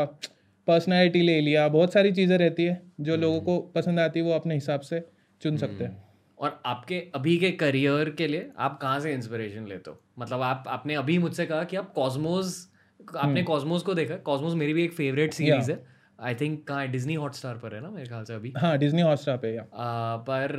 पर्सनैलिटी 0.67 1.21
ले 1.21 1.39
लिया 1.41 1.67
बहुत 1.67 1.93
सारी 1.93 2.11
चीज़ें 2.11 2.37
रहती 2.37 2.63
है 2.63 2.81
जो 2.99 3.15
लोगों 3.17 3.39
को 3.41 3.57
पसंद 3.75 3.99
आती 3.99 4.19
है 4.19 4.25
वो 4.25 4.31
अपने 4.31 4.53
हिसाब 4.53 4.81
से 4.81 5.03
चुन 5.41 5.57
सकते 5.57 5.83
हैं। 5.83 6.03
और 6.39 6.61
आपके 6.65 6.99
अभी 7.15 7.37
के 7.37 7.51
करियर 7.51 8.09
के 8.09 8.27
लिए 8.27 8.49
आप 8.57 8.79
कहाँ 8.81 8.99
से 8.99 9.13
इंस्पिरेशन 9.13 9.67
लेते 9.67 9.91
हो? 9.91 10.01
मतलब 10.19 10.41
आप 10.41 10.63
आपने 10.67 10.95
अभी 10.95 11.17
मुझसे 11.17 11.45
कहा 11.45 11.63
कि 11.63 11.75
आप 11.75 11.91
कॉस्मोस 11.93 12.69
आपने 13.17 13.43
कॉस्मोस 13.43 13.81
को 13.83 13.93
देखा? 13.93 14.15
कॉस्मोस 14.25 14.53
मेरी 14.55 14.73
भी 14.73 14.83
एक 14.83 14.93
फेवरेट 14.93 15.33
सीरीज़ 15.33 15.71
है। 15.71 15.83
आई 16.19 16.35
थिंक 16.35 16.63
कहाँ 16.67 16.87
डिज्नी 16.87 17.13
हॉटस्टार 17.15 17.57
पर 17.57 17.75
है 17.75 17.81
ना 17.81 17.89
मेरे 17.89 18.07
ख्याल 18.07 18.23
से 18.23 18.33
अभी? 18.33 18.53
हाँ 18.57 18.77
डिज्नी 18.77 19.01
हॉटस्टार 19.01 19.37
पे 19.37 19.55
या 19.55 19.65
पर 20.27 20.55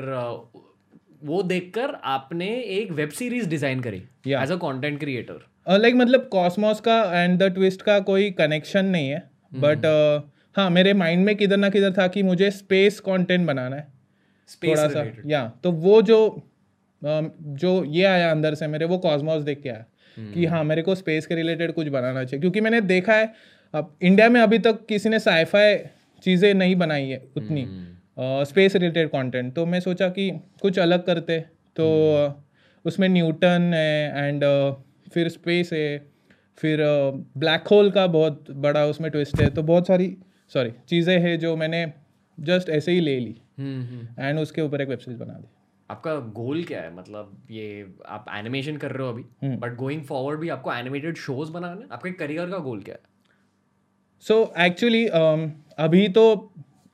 वो 1.24 1.42
देखकर 1.42 1.94
आपने 2.04 2.48
एक 2.78 2.90
वेब 2.92 3.10
सीरीज़ 3.10 3.48
डिज़ाइन 3.48 3.80
करी 3.80 4.02
as 4.28 4.52
a 4.52 4.56
content 4.62 4.98
creator 5.00 5.78
like 5.78 5.94
मतलब 5.94 6.28
कॉस्मोस 6.32 6.80
का 6.80 6.96
एंड 7.14 7.38
द 7.38 7.52
ट्विस्ट 7.54 7.82
का 7.82 7.98
कोई 8.08 8.30
कनेक्शन 8.38 8.86
नहीं 8.86 9.08
है 9.08 9.22
बट 9.56 9.86
हाँ 10.56 10.68
मेरे 10.70 10.92
माइंड 10.94 11.24
में 11.26 11.34
किधर 11.36 11.56
ना 11.56 11.68
किधर 11.70 11.92
था 11.92 12.06
कि 12.08 12.22
मुझे 12.22 12.50
स्पेस 12.50 12.98
कंटेंट 13.00 13.46
बनाना 13.46 13.76
है। 13.76 13.92
स्पेस 14.48 14.68
थोड़ा 14.68 14.88
सा 14.88 15.04
या 15.26 15.46
तो 15.64 15.72
वो 15.72 16.00
जो 16.02 16.18
जो 17.02 17.72
ये 17.86 18.04
आया 18.04 18.30
अंदर 18.30 18.54
से 18.54 18.66
मेरे 18.66 18.84
वो 18.84 18.98
कॉस्मोस 18.98 19.42
देख 19.42 19.60
के 19.62 19.68
आया। 19.68 19.84
कि 20.16 20.44
हाँ 20.46 20.62
मेरे 20.64 20.82
को 20.82 20.94
स्पेस 20.94 21.26
के 21.26 21.34
रिलेटेड 21.34 21.72
कुछ 21.72 21.88
बनाना 21.88 22.24
चाहिए। 22.24 22.40
क्योंकि 22.40 22.60
मैंने 22.60 22.80
देखा 22.82 23.14
है 23.14 23.32
अब 23.74 23.96
इंडिया 24.02 24.28
में 24.28 24.40
अभी 24.40 24.58
तक 24.58 24.84
किसी 24.88 25.08
ने 25.08 25.18
साइफाई 25.20 25.76
चीज़ें 26.24 26.52
नहीं 26.54 26.76
बनाई 26.76 27.08
है 27.08 27.22
उतनी 27.36 27.66
स्पेस 28.46 28.76
रिलेटेड 28.76 29.08
कंटेंट 29.08 29.54
तो 29.54 29.66
मैं 29.66 29.80
सोचा 29.80 30.08
कि 30.08 30.30
कुछ 30.62 30.78
अलग 30.78 31.04
करते। 31.06 31.38
तो 31.76 31.86
उसमें 32.84 33.08
न्यूटन 33.08 33.70
है 33.74 34.26
एंड 34.26 34.44
फिर 35.12 35.28
स्पेस 35.28 35.72
है 35.72 35.98
फिर 36.58 36.80
ब्लैक 37.38 37.68
होल 37.68 37.90
का 37.90 38.06
बहुत 38.08 38.50
बड़ा 38.50 38.84
उसमें 38.86 39.10
ट्विस्ट 39.10 39.40
है। 39.40 39.48
तो 39.50 39.62
बहुत 39.62 39.86
सारी 39.86 40.16
सॉरी 40.52 40.72
चीज़ें 40.88 41.18
हैं 41.20 41.38
जो 41.38 41.54
मैंने 41.56 41.86
जस्ट 42.38 42.68
ऐसे 42.70 42.92
ही 42.92 43.00
ले 43.00 43.18
ली। 43.20 43.36
एंड 44.20 44.38
उसके 44.38 44.62
ऊपर 44.62 44.80
एक 44.80 44.88
वेब 44.88 44.98
सीरीज़ 44.98 45.18
बना 45.20 45.32
दी। 45.32 45.48
आपका 45.94 46.14
गोल 46.36 46.62
क्या 46.64 46.80
है? 46.80 46.94
मतलब 46.94 47.32
ये 47.50 47.66
आप 48.08 48.26
एनिमेशन 48.36 48.76
कर 48.76 48.92
रहे 48.92 49.06
हो 49.06 49.12
अभी 49.12 49.24
हम्म। 49.42 49.56
बट 49.58 49.76
गोइंग 49.76 50.02
फॉरवर्ड 50.04 50.40
भी 50.40 50.48
आपको 50.50 50.72
एनिमेटेड 50.74 51.16
शोज़ 51.18 51.50
बनाना 51.52 51.94
आपके 51.94 52.10
करियर 52.22 52.50
का 52.50 52.58
गोल 52.60 52.82
क्या 52.82 52.94
है? 52.94 53.00
सो 54.24 54.38
एक्चुअली 54.60 55.04
अभी 55.80 56.08
तो 56.10 56.24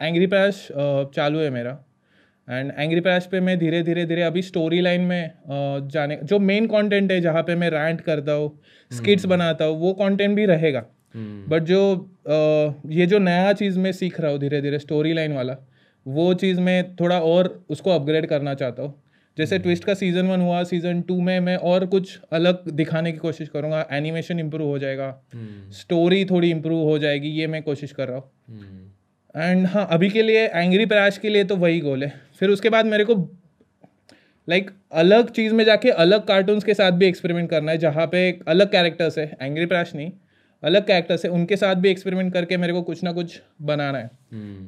एंग्री 0.00 0.26
पैश 0.26 0.66
चालू 1.14 1.38
है 1.38 1.50
मेरा। 1.50 1.78
एंड 2.48 2.72
एंग्री 2.78 3.00
पैश 3.00 3.26
पे 3.26 3.40
मैं 3.40 3.58
धीरे 3.58 3.82
धीरे 3.82 4.04
धीरे 4.06 4.22
अभी 4.22 4.42
स्टोरी 4.42 4.80
लाइन 4.80 5.00
में 5.00 5.30
uh, 5.30 5.90
जाने 5.92 6.16
जो 6.24 6.38
मेन 6.40 6.66
कंटेंट 6.66 7.12
है 7.12 7.20
जहाँ 7.20 7.42
पे 7.42 7.54
मैं 7.54 7.68
रैंट 7.70 8.00
करता 8.00 8.32
हूँ 8.32 8.48
स्किट्स 8.90 9.26
बनाता 9.26 9.64
हूँ 9.64 9.78
वो 9.80 9.92
कंटेंट 9.94 10.34
भी 10.36 10.46
रहेगा। 10.46 10.84
बट 11.48 11.62
जो 11.62 11.82
uh, 12.28 12.90
ये 12.92 13.06
जो 13.06 13.18
नया 13.20 13.52
चीज़ 13.52 13.78
मैं 13.78 13.92
सीख 13.92 14.20
रहा 14.20 14.30
हूँ 14.30 14.38
धीरे 14.40 14.60
धीरे 14.62 14.78
स्टोरी 14.78 15.12
लाइन 15.12 15.32
वाला 15.32 15.56
वो 16.06 16.32
चीज़ 16.34 16.60
मैं 16.60 16.94
थोड़ा 16.96 17.18
और 17.20 17.48
उसको 17.70 17.90
अपग्रेड 17.90 18.26
करना 18.26 18.54
चाहता 18.54 18.82
हूँ। 18.82 18.94
जैसे 19.36 19.58
ट्विस्ट 19.58 19.84
का 19.84 19.94
सीज़न 19.94 20.26
वन 20.26 20.40
हुआ 20.40 20.62
सीज़न 20.64 21.00
टू 21.02 21.20
में 21.20 21.38
मैं 21.40 21.56
और 21.56 21.86
कुछ 21.86 22.18
अलग 22.32 22.68
दिखाने 22.70 23.12
की 23.12 23.18
कोशिश 23.18 23.48
करूँगा। 23.48 23.86
एनिमेशन 23.92 24.40
इम्प्रूव 24.40 24.68
हो 24.68 24.78
जाएगा। 24.78 25.10
स्टोरी 25.72 26.24
थोड़ी 26.24 26.50
इम्प्रूव 26.50 26.88
हो 26.88 26.98
जाएगी 26.98 27.28
ये 27.30 27.46
मैं 27.46 27.62
कोशिश 27.62 27.92
कर 27.92 28.08
रहा 28.08 28.16
हूँ। 28.16 28.30
एंड 29.34 29.66
हाँ 29.66 29.86
अभी 29.90 30.08
के 30.10 30.22
लिए 30.22 30.46
एंग्री 30.46 30.86
प्रैश 30.86 31.18
के 31.18 31.28
लिए 31.28 31.44
तो 31.44 31.56
वही 31.56 31.80
गोल 31.80 32.04
है। 32.04 32.12
फिर 32.38 32.50
उसके 32.50 32.70
बाद 32.70 32.86
मेरे 32.86 33.04
को 33.04 33.14
लाइक 34.48 34.64
like, 34.64 34.76
अलग 34.92 35.30
चीज़ 35.30 35.52
में 35.54 35.64
जाके 35.64 35.90
अलग 35.90 36.26
कार्टून्स 36.26 36.64
के 36.64 36.74
साथ 36.74 36.92
भी 36.92 37.06
एक्सपेरिमेंट 37.06 37.50
करना 37.50 37.72
है 37.72 37.78
जहाँ 37.78 38.06
पे 38.06 38.30
अलग 38.48 38.70
कैरेक्टर्स 38.72 39.18
है। 39.18 39.36
एंग्री 39.42 39.66
प्रैश 39.66 39.94
नहीं 39.94 40.10
अलग 40.62 40.86
कैरेक्टर्स 40.86 41.24
है 41.24 41.30
उनके 41.30 41.56
साथ 41.56 41.74
भी 41.74 41.90
एक्सपेरिमेंट 41.90 42.32
करके 42.32 42.56
मेरे 42.56 42.72
को 42.72 42.82
कुछ 42.82 43.02
ना 43.04 43.12
कुछ 43.12 43.40
बनाना 43.62 43.98
है। 43.98 44.10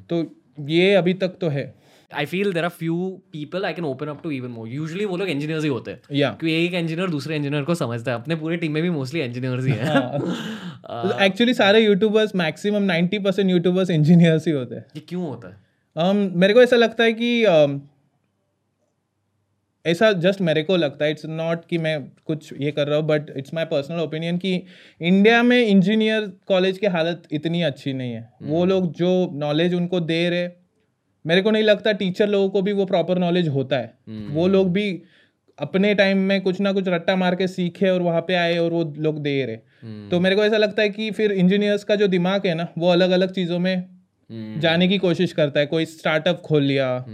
तो 0.00 0.22
ये 0.60 0.94
अभी 0.94 1.14
तक 1.14 1.28
तो 1.28 1.48
है। 1.48 1.74
I 2.14 2.24
feel 2.24 2.52
there 2.52 2.64
are 2.64 2.70
few 2.70 3.22
people 3.32 3.64
I 3.64 3.72
can 3.72 3.84
open 3.84 4.06
up 4.06 4.20
to 4.22 4.30
even 4.30 4.48
more 4.48 4.68
usually 4.68 5.04
वो 5.04 5.16
लोग 5.16 5.28
इंजीनियर्स 5.28 5.62
ही 5.62 5.70
होते 5.70 5.90
हैं। 5.90 5.98
Yeah. 5.98 6.18
क्योंकि 6.18 6.66
एक 6.66 6.74
इंजीनियर 6.74 7.10
दूसरे 7.10 7.36
इंजीनियर 7.36 7.62
को 7.62 7.74
समझता 7.74 8.10
है। 8.10 8.18
अपने 8.18 8.36
पूरे 8.36 8.56
टीम 8.56 8.72
में 8.72 8.82
भी 8.82 8.90
मोस्टली 8.90 9.20
इंजीनियर्स 9.20 9.66
ही 9.66 9.72
है। 9.72 9.84
हैं। 9.84 11.20
एक्चुअली 11.20 11.54
सारे 11.54 11.80
youtubers 11.80 12.34
maximum 12.34 12.92
90% 12.92 13.24
percent 13.24 13.50
youtubers 13.50 13.90
engineers 13.90 14.46
ही 14.46 14.52
होते 14.52 14.74
हैं। 14.74 14.84
ये 14.96 15.02
क्यों 15.08 15.22
होता 15.22 15.48
है? 15.48 15.72
Um, 15.98 16.36
मेरे 16.36 16.54
को 16.54 16.62
ऐसा 16.62 16.76
लगता 16.76 17.04
है 17.04 17.12
कि 17.12 17.44
um, 17.44 17.78
ऐसा 19.86 20.12
जस्ट 20.12 20.40
मेरे 20.40 20.62
को 20.62 20.76
लगता 20.76 21.04
है 21.04 21.10
इट्स 21.10 21.26
नॉट 21.26 21.64
कि 21.64 21.78
मैं 21.78 22.00
कुछ 22.26 22.52
ये 22.60 22.70
कर 22.70 22.86
रहा 22.86 22.98
हूँ 22.98 23.06
but 23.06 23.30
it's 23.36 23.54
my 23.54 23.64
personal 23.64 24.00
opinion 24.00 24.38
कि 24.38 24.62
इंडिया 25.00 25.42
में 25.42 25.66
इंजीनियर 25.66 26.32
कॉलेज 26.46 26.78
की 26.78 26.86
हालत 26.86 27.22
इतनी 27.32 27.62
अच्छी 27.62 27.92
नहीं 27.92 28.12
है। 28.12 28.28
वो 28.42 28.64
लोग 28.64 28.92
जो 28.92 29.30
नॉलेज 29.34 29.74
उनको 29.74 30.00
दे 30.00 30.28
रहे 30.30 30.48
मेरे 31.26 31.42
को 31.42 31.50
नहीं 31.50 31.62
लगता 31.62 31.92
टीचर 31.92 32.28
लोगों 32.28 32.48
को 32.48 32.62
भी 32.62 32.72
वो 32.72 32.84
प्रॉपर 32.84 33.18
नॉलेज 33.18 33.48
होता 33.48 33.76
है। 33.76 33.94
वो 34.34 34.46
लोग 34.48 34.72
भी 34.72 35.02
अपने 35.58 35.94
टाइम 35.94 36.18
में 36.18 36.40
कुछ 36.40 36.60
ना 36.60 36.72
कुछ 36.72 36.88
रट्टा 36.88 37.16
मार 37.16 37.34
के 37.34 37.46
सीखे 37.48 37.88
और 37.88 38.02
वहाँ 38.02 38.20
पे 38.20 38.34
आए 38.34 38.56
और 38.58 38.70
वो 38.70 38.94
लोग 38.98 39.22
दे 39.22 39.44
रहे। 39.44 39.56
तो 40.10 40.20
मेरे 40.20 40.36
को 40.36 40.44
ऐसा 40.44 40.56
लगता 40.56 40.82
है 40.82 40.90
कि 40.90 41.10
फिर 41.10 41.32
इंजीनियर्स 41.32 41.84
का 41.84 41.94
जो 41.94 42.06
दिमाग 42.06 42.46
है 42.46 42.54
ना 42.54 42.68
वो 42.78 42.88
अलग 42.88 43.10
अलग 43.10 43.32
चीज़ों 43.32 43.58
में 43.58 43.84
जाने 44.60 44.88
की 44.88 44.98
कोशिश 44.98 45.32
करता 45.32 45.60
है। 45.60 45.66
कोई 45.66 45.84
स्टार्टअप 45.84 46.40
खोल 46.40 46.62
लिया। 46.62 47.04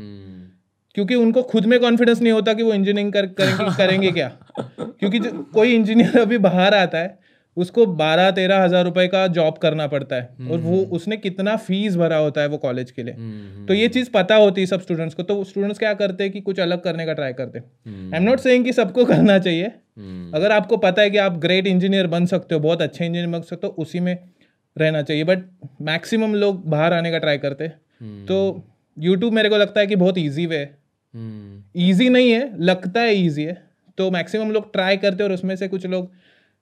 क्योंकि 0.99 1.15
उनको 1.15 1.43
खुद 1.43 1.67
में 1.67 1.79
कॉन्फिडेंस 1.81 2.21
नहीं 2.23 2.33
होता 2.33 2.53
कि 2.53 2.63
वो 2.63 2.73
इंजीनियरिंग 2.75 3.13
कर, 3.13 3.27
करेंगे 3.27 3.65
करेंगे 3.77 4.11
क्या? 4.11 4.29
क्योंकि 4.61 5.19
जो, 5.19 5.31
कोई 5.55 5.75
इंजीनियर 5.75 6.19
अभी 6.19 6.39
बाहर 6.39 6.75
आता 6.75 6.99
है 6.99 7.19
उसको 7.57 7.87
बारह 7.87 8.31
तेरह 8.31 8.63
हज़ार 8.63 8.85
रुपए 8.85 9.07
का 9.07 9.27
जॉब 9.27 9.59
करना 9.59 9.87
पड़ता 9.87 10.17
है। 10.17 10.51
और 10.51 10.59
वो 10.59 10.77
उसने 10.77 11.17
कितना 11.17 11.57
फ़ीस 11.57 11.97
भरा 11.97 12.17
होता 12.17 12.41
है 12.41 12.49
वो 12.49 12.57
कॉलेज 12.57 12.91
के 12.91 13.03
लिए। 13.03 13.15
तो 13.67 13.75
ये 13.75 13.89
चीज़ 13.89 14.11
पता 14.11 14.35
होती 14.35 14.61
है 14.61 14.67
सब 14.67 14.81
स्टूडेंट्स 14.81 15.15
को। 15.15 15.23
तो 15.23 15.45
स्टूडेंट्स 15.45 15.79
क्या 15.79 15.95
करते 15.95 16.25
हैं 16.25 16.33
कि 16.33 16.41
कुछ 16.41 16.61
अलग 16.61 16.83
करने 16.83 17.07
का 17.07 17.13
ट्राई 17.13 17.33
करते 17.33 17.59
हैं। 17.59 17.65
आई 18.13 18.21
एम 18.21 18.29
नॉट 18.29 18.41
सेइंग 18.41 18.65
कि 18.65 18.73
सबको 18.73 19.05
करना 19.05 19.39
चाहिए। 19.39 19.67
अगर 20.35 20.53
आपको 20.53 20.77
पता 20.77 21.03
है 21.03 21.11
कि 21.11 21.19
आप 21.19 21.39
ग्रेट 21.39 21.67
इंजीनियर 21.67 22.07
बन 22.07 22.27
सकते 22.27 22.55
हो 22.55 22.61
बहुत 22.61 22.83
अच्छे 22.83 23.07
इंजीनियर 23.07 23.27
बन 23.27 23.41
सकते 23.41 23.67
हो 23.67 23.75
उसी 23.79 24.01
में 24.01 24.19
रहना 24.77 25.03
चाहिए। 25.03 25.25
बट 25.25 25.39
मैक्सिमम 25.83 26.35
लोग 26.35 26.69
बाहर 26.71 26.93
आने 26.93 27.11
का 27.11 27.19
ट्राई 27.19 27.39
करते 27.39 27.69
तो 28.27 28.65
यूट्यूब 28.97 29.33
मेरे 29.33 29.49
को 29.49 29.57
लगता 29.57 29.81
है 29.81 29.87
कि 29.87 29.97
बहुत 29.97 30.19
ईजी 30.19 30.47
वे 30.47 30.57
है। 30.57 30.78
ईजी 31.15 32.09
नहीं 32.09 32.31
है 32.33 32.63
लगता 32.63 33.01
है 33.01 33.15
ईजी 33.17 33.45
है। 33.45 33.63
तो 33.99 34.11
मैक्सिमम 34.11 34.51
लोग 34.51 34.73
ट्राई 34.73 34.97
करते 34.97 35.23
हैं 35.23 35.31
और 35.31 35.35
उसमें 35.35 35.55
से 35.57 35.69
कुछ 35.69 35.87
लोग 35.87 36.11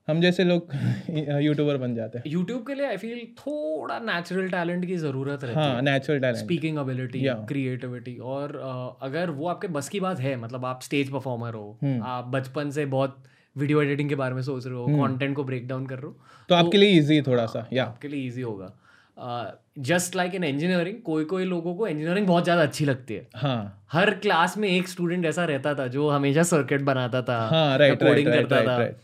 हम 0.09 0.21
जैसे 0.21 0.45
लोग 0.45 0.73
यूट्यूबर 1.43 1.77
बन 1.77 1.95
जाते 1.95 2.19
हैं। 2.19 2.31
यूट्यूब 2.31 2.67
के 2.67 2.75
लिए 2.75 2.87
आई 2.87 2.97
फील 2.97 3.27
थोड़ा 3.39 3.99
नेचुरल 4.01 4.49
टैलेंट 4.51 4.85
की 4.87 4.97
ज़रूरत 4.97 5.45
रहती 5.45 5.55
हाँ 5.55 5.83
natural 5.83 6.21
talent 6.21 6.37
speaking 6.37 6.79
ability 6.79 7.23
creativity 7.49 8.17
और 8.17 8.57
अ, 8.57 9.07
अगर 9.07 9.31
वो 9.31 9.49
आपके 9.49 9.69
बस 9.69 9.89
की 9.89 10.01
बात 10.01 10.21
है 10.21 10.37
मतलब 10.37 10.65
आप 10.65 10.83
स्टेज 10.83 11.11
परफॉर्मर 11.11 11.55
हो 11.55 11.79
हम्म। 11.83 12.03
आप 12.03 12.29
बचपन 12.29 12.71
से 12.71 12.85
बहुत 12.87 13.23
वीडियो 13.57 13.83
एडिटिंग 13.83 14.09
के 14.09 14.15
बारे 14.15 14.35
में 14.35 14.43
सोच 14.43 14.67
रहे 14.67 14.75
हो 14.75 14.87
कंटेंट 14.87 15.37
को 15.37 15.45
ब्रेक 15.45 15.69
डाउन 15.69 15.87
कर 15.87 15.95
रहे 15.95 16.07
हो 16.07 16.13
तो, 16.13 16.45
तो 16.49 16.55
आपके 16.55 16.79
लिए 16.79 16.99
इजी 16.99 17.21
थोड़ा 17.23 17.47
सा 17.47 17.67
या 17.73 17.85
आपके 17.85 18.09
लिए 18.09 18.27
इजी 18.27 18.43
होगा। 18.43 18.73
जस्ट 19.19 20.17
लाइक 20.17 20.35
इन 20.35 20.45
इंजीनियरिंग 20.45 20.97
कोई 21.03 21.25
कोई 21.25 21.45
लोगों 21.45 21.75
को 21.75 21.87
इंजीनियरिंग 21.89 22.27
बहुत 22.27 22.45
ज़्यादा 22.45 22.63
अच्छी 22.63 22.85
लगती 22.85 23.15
है। 23.15 23.27
हाँ। 23.37 23.89
हर 23.93 24.11
क्लास 24.17 24.57
में 24.59 24.69
एक 24.69 24.89
स्टूडेंट 24.89 25.25
ऐसा 25.27 25.45
रहता 25.45 25.75
था 25.75 25.87
जो 25.89 26.09
हमेशा 26.11 26.43
सर्किट 26.45 26.83
बनाता 26.83 27.23
था 27.23 27.39
हाँ 27.49 27.79
राइट 27.79 28.03
कोडिंग 28.03 28.29
राइट 28.29 28.41
करता 28.41 28.57
राइट 28.57 28.69
था। 28.69 28.79
राइट 28.79 28.97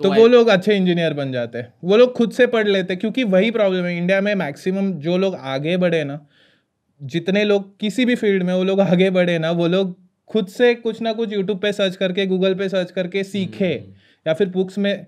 तो 0.00 0.12
वो 0.12 0.26
लोग 0.26 0.48
अच्छे 0.48 0.76
इंजीनियर 0.76 1.14
बन 1.14 1.32
जाते 1.32 1.58
हैं। 1.58 1.72
वो 1.84 1.96
लोग 1.96 2.12
खुद 2.12 2.32
से 2.32 2.46
पढ़ 2.48 2.68
लेते 2.68 2.92
हैं 2.92 3.00
क्योंकि 3.00 3.24
वही 3.26 3.50
प्रॉब्लम 3.50 3.84
है 3.84 3.96
इंडिया 3.96 4.20
में 4.20 4.34
मैक्सिमम 4.36 4.92
जो 5.00 5.16
लोग 5.16 5.34
आगे 5.34 5.76
बढ़े 5.76 6.02
ना 6.04 6.18
जितने 7.00 7.44
लोग 7.44 7.78
किसी 7.80 8.04
भी 8.04 8.14
फ़ील्ड 8.14 8.42
में 8.42 8.52
वो 8.54 8.62
लोग 8.64 8.80
आगे 8.80 9.10
बढ़े 9.10 9.38
ना 9.38 9.50
वो 9.52 9.66
लोग 9.66 9.96
खुद 10.30 10.46
से 10.48 10.74
कुछ 10.76 11.00
ना 11.02 11.12
कुछ 11.12 11.32
यूट्यूब 11.32 11.58
पे 11.58 11.72
सर्च 11.72 11.96
करके 11.96 12.26
गूगल 12.26 12.54
पे 12.54 12.68
सर्च 12.68 12.90
करके 12.90 13.24
सीखे 13.24 13.72
या 14.26 14.34
फिर 14.34 14.48
बुक्स 14.48 14.78
में 14.78 15.06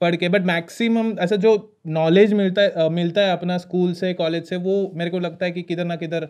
पढ़ 0.00 0.16
के। 0.16 0.28
बट 0.28 0.44
मैक्सिमम 0.44 1.12
ऐसा 1.20 1.36
जो 1.36 1.56
नॉलेज 1.86 2.32
मिलता 2.32 2.62
है 2.62 2.88
मिलता 2.88 3.20
है 3.20 3.32
अपना 3.32 3.58
स्कूल 3.58 3.92
से 3.92 4.14
कॉलेज 4.14 4.44
से 4.44 4.56
वो 4.56 4.92
मेरे 4.94 5.10
को 5.10 5.18
लगता 5.18 5.46
है 5.46 5.52
कि 5.52 5.62
किधर 5.62 5.84
ना 5.84 5.96
किधर 5.96 6.28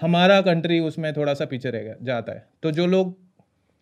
हमारा 0.00 0.40
कंट्री 0.40 0.80
उसमें 0.80 1.12
थोड़ा 1.12 1.34
सा 1.34 1.44
पीछे 1.44 1.70
रह 1.70 1.96
जाता 2.02 2.32
है। 2.32 2.48
तो 2.62 2.70
जो 2.70 2.86
लोग 2.86 3.18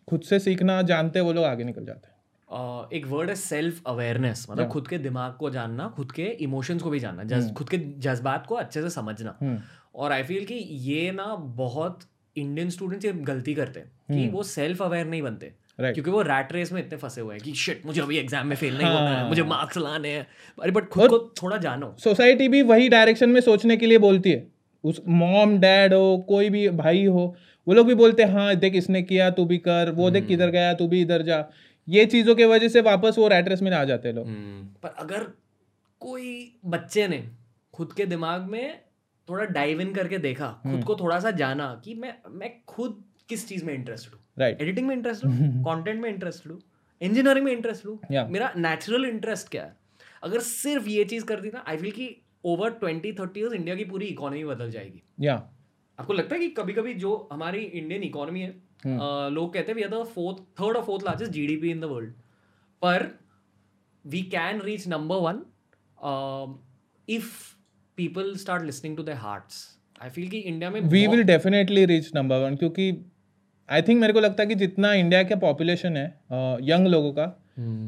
खुद 0.07 0.21
से 0.21 0.39
सीखना 0.39 0.81
जानते 0.81 1.19
हैं 1.19 1.25
वो 1.25 1.33
लोग 1.33 1.45
आगे 1.45 1.63
निकल 1.63 1.85
जाते 1.85 2.07
हैं। 2.07 2.19
अ, 2.51 2.89
एक 2.93 3.07
वर्ड 3.07 3.29
है 3.29 3.35
सेल्फ 3.35 3.81
अवेयरनेस 3.87 4.47
मतलब 4.49 4.63
Yeah. 4.63 4.73
खुद 4.73 4.87
के 4.87 4.97
दिमाग 4.97 5.33
को 5.33 5.49
जानना 5.49 5.87
खुद 5.87 6.11
के 6.11 6.23
इमोशंस 6.23 6.81
को 6.81 6.89
भी 6.89 6.99
जानना 6.99 7.23
जज, 7.23 7.53
खुद 7.53 7.69
के 7.69 7.77
जज्बात 7.77 8.45
को 8.45 8.55
अच्छे 8.55 8.81
से 8.81 8.89
समझना। 8.89 9.37
हम्म 9.41 9.59
और 9.95 10.11
आई 10.11 10.23
फील 10.23 10.45
कि 10.45 10.53
ये 10.53 11.11
ना 11.11 11.35
बहुत 11.35 11.99
इंडियन 12.37 12.69
स्टूडेंट्स 12.69 13.05
ये 13.05 13.13
गलती 13.13 13.53
करते 13.53 13.79
हैं 13.79 13.91
कि 14.11 14.27
वो 14.27 14.43
सेल्फ 14.43 14.81
अवेयर 14.81 15.05
नहीं 15.05 15.21
बनते। 15.21 15.53
राइट 15.79 15.93
क्योंकि 15.93 16.11
वो 16.11 16.21
रैट 16.21 16.53
रेस 16.53 16.71
में 16.71 16.79
इतने 16.81 16.97
फंसे 16.97 17.21
हुए 17.21 17.35
हैं 17.35 17.43
कि 17.43 17.53
शिट 17.55 17.85
मुझे 17.85 18.01
अभी 18.01 18.17
एग्ज़ाम 18.17 18.47
में 18.47 18.55
फेल 18.55 18.77
नहीं 18.77 18.87
हाँ. 18.87 18.95
होना 18.95 19.17
है। 19.17 19.27
मुझे 19.27 19.43
मार्क्स 19.43 19.77
लाने 19.77 20.09
हैं। 20.09 20.25
अरे 20.61 20.71
बट 20.71 20.87
खुद 20.89 21.09
को 21.09 21.19
थोड़ा 21.41 21.57
जानो। 21.57 21.95
सोसाइटी 21.99 22.47
भी 22.47 22.61
वही 22.61 22.89
डायरेक्शन 22.89 23.29
में 23.29 23.41
सोचने 23.41 23.77
के 23.77 23.85
लिए 23.85 23.97
बोलती 23.97 24.31
है। 24.31 24.47
उस 24.83 25.01
मॉम 25.07 25.57
डैड 25.57 25.93
हो 25.93 26.17
कोई 26.27 26.49
भी 26.49 26.67
भाई 26.77 27.05
हो 27.05 27.35
वो 27.67 27.73
लोग 27.73 27.87
भी 27.87 27.95
बोलते 27.95 28.23
हैं 28.23 28.31
हाँ 28.31 28.55
देख 28.55 28.75
इसने 28.75 29.01
किया 29.01 29.29
तू 29.29 29.45
भी 29.45 29.57
कर 29.57 29.91
वो 29.91 30.09
देख 30.09 30.27
किधर 30.27 30.49
गया 30.49 30.73
तू 30.73 30.87
भी 30.87 31.01
इधर 31.01 31.21
जा। 31.21 31.43
ये 31.87 32.05
चीज़ों 32.05 32.35
की 32.35 32.45
वजह 32.45 32.67
से 32.67 32.81
वापस 32.81 33.15
वो 33.17 33.27
रैट 33.27 33.47
रेस 33.49 33.61
में 33.61 33.71
आ 33.71 33.83
जाते 33.83 34.11
लोग। 34.11 34.27
पर 34.83 34.95
अगर 34.99 35.23
कोई 36.01 36.31
बच्चे 36.65 37.07
ने 37.07 37.23
खुद 37.73 37.93
के 37.93 38.05
दिमाग 38.05 38.41
में 38.41 38.79
थोड़ा 39.27 39.45
डाइव 39.45 39.81
इन 39.81 39.93
करके 39.93 40.17
देखा 40.17 40.45
हम्म। 40.63 40.75
खुद 40.75 40.85
को 40.85 40.95
थोड़ा 40.95 41.19
सा 41.19 41.31
जाना 41.31 41.81
कि 41.85 41.93
मैं 41.93 42.13
मैं 42.31 42.51
खुद 42.67 43.03
किस 43.29 43.47
चीज़ 43.47 43.65
में 43.65 43.73
इंटरेस्टेड 43.73 44.13
हूँ? 44.13 44.21
राइट 44.39 44.61
एडिटिंग 44.61 44.87
में 44.87 44.95
इंटरेस्ट 44.95 45.25
हूँ 45.25 45.63
कंटेंट 45.63 46.01
में 46.01 46.09
इंटरेस्ट 46.09 46.47
हूँ 46.47 46.61
इंजीनियरिंग 47.01 47.45
में 47.45 47.51
इंटरेस्ट 47.51 47.85
Yeah. 47.87 48.29
मेरा 48.29 48.53
नेचुरल 48.57 49.05
इंटरेस्ट 49.05 49.49
क्या 49.49 49.63
है? 49.63 49.77
अगर 50.23 50.39
सिर्फ़ 50.39 50.87
ये 50.87 51.03
चीज़ 51.05 51.25
कर 51.25 51.41
दी 51.41 51.47
ना 51.47 51.63
आई 51.67 51.77
फील 51.77 51.91
कि 51.91 52.21
over 52.45 52.69
twenty 52.69 53.13
thirty 53.13 53.39
years 53.39 53.53
India 53.53 53.75
की 53.75 53.85
पूरी 53.85 54.05
इकोनॉमी 54.05 54.43
बदल 54.43 54.71
जाएगी। 54.71 55.01
या 55.21 55.33
आपको 55.99 56.13
लगता 56.13 56.35
है 56.35 56.41
कि 56.41 56.47
कभी 56.49 56.73
कभी 56.73 56.93
जो 56.93 57.29
हमारी 57.31 57.59
इंडियन 57.59 58.03
इकोनॉमी 58.03 58.41
है। 58.41 58.49
अ, 58.49 59.29
लोग 59.29 59.53
कहते 59.53 59.71
हैं 59.71 59.75
we 59.75 59.83
are 59.83 59.89
the 59.89 60.03
fourth 60.05 60.37
third 60.61 60.77
और 60.77 60.83
fourth 60.83 61.05
largest 61.05 61.31
GDP 61.31 61.71
in 61.71 61.79
the 61.79 61.83
world 61.83 62.13
पर 62.81 63.19
we 64.05 64.21
can 64.21 64.61
reach 64.61 64.87
number 64.87 65.15
one 65.15 65.41
if 67.09 67.55
people 67.97 68.35
start 68.35 68.63
listening 68.63 68.97
to 68.97 69.03
the 69.03 69.09
hearts 69.09 69.79
I 70.01 70.09
feel 70.09 70.29
कि 70.29 70.37
इंडिया 70.37 70.69
में 70.69 70.81
we 70.81 71.07
will 71.07 71.23
definitely 71.23 71.85
reach 71.85 72.11
number 72.15 72.37
one 72.37 72.55
क्योंकि 72.55 72.91
I 73.71 73.81
think 73.81 74.01
मेरे 74.01 74.13
को 74.13 74.19
लगता 74.19 74.43
है 74.43 74.49
कि 74.49 74.55
जितना 74.55 74.93
इंडिया 74.93 75.23
का 75.23 75.35
पॉपुलेशन 75.35 75.97
है 75.97 76.05
यंग 76.61 76.87
लोगों 76.87 77.11
का 77.11 77.43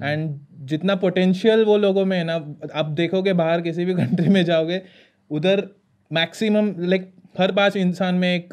एंड 0.10 0.30
hmm. 0.30 0.46
जितना 0.60 0.96
पोटेंशियल 0.96 1.66
वो 1.66 1.78
लोगों 1.78 2.06
में 2.06 2.18
है 2.18 2.24
ना 2.24 2.34
आप 2.74 2.86
देखोगे 2.86 3.34
बाहर 3.34 3.62
किसी 3.62 3.86
भी 3.86 3.94
कंट्री 3.94 4.30
में 4.30 4.46
जाओगे 4.46 4.82
उधर 5.30 5.68
मैक्सिमम 6.12 6.76
लाइक 6.80 7.14
हर 7.40 7.52
पाँच 7.52 7.76
इंसान 7.76 8.16
में 8.16 8.36
एक 8.36 8.50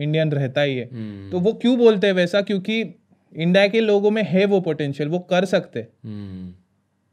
इंडियन 0.00 0.28
uh, 0.28 0.34
रहता 0.34 0.60
ही 0.60 0.76
है 0.76 0.86
Hmm. 0.86 1.32
तो 1.32 1.40
वो 1.40 1.52
क्यों 1.52 1.78
बोलते 1.78 2.06
हैं 2.06 2.14
वैसा 2.14 2.40
क्योंकि 2.40 2.94
इंडिया 3.36 3.68
के 3.68 3.80
लोगों 3.80 4.10
में 4.10 4.22
है 4.22 4.44
वो 4.44 4.60
पोटेंशियल 4.60 5.08
वो 5.08 5.18
कर 5.18 5.44
सकते 5.44 5.80
Hmm. 5.80 6.58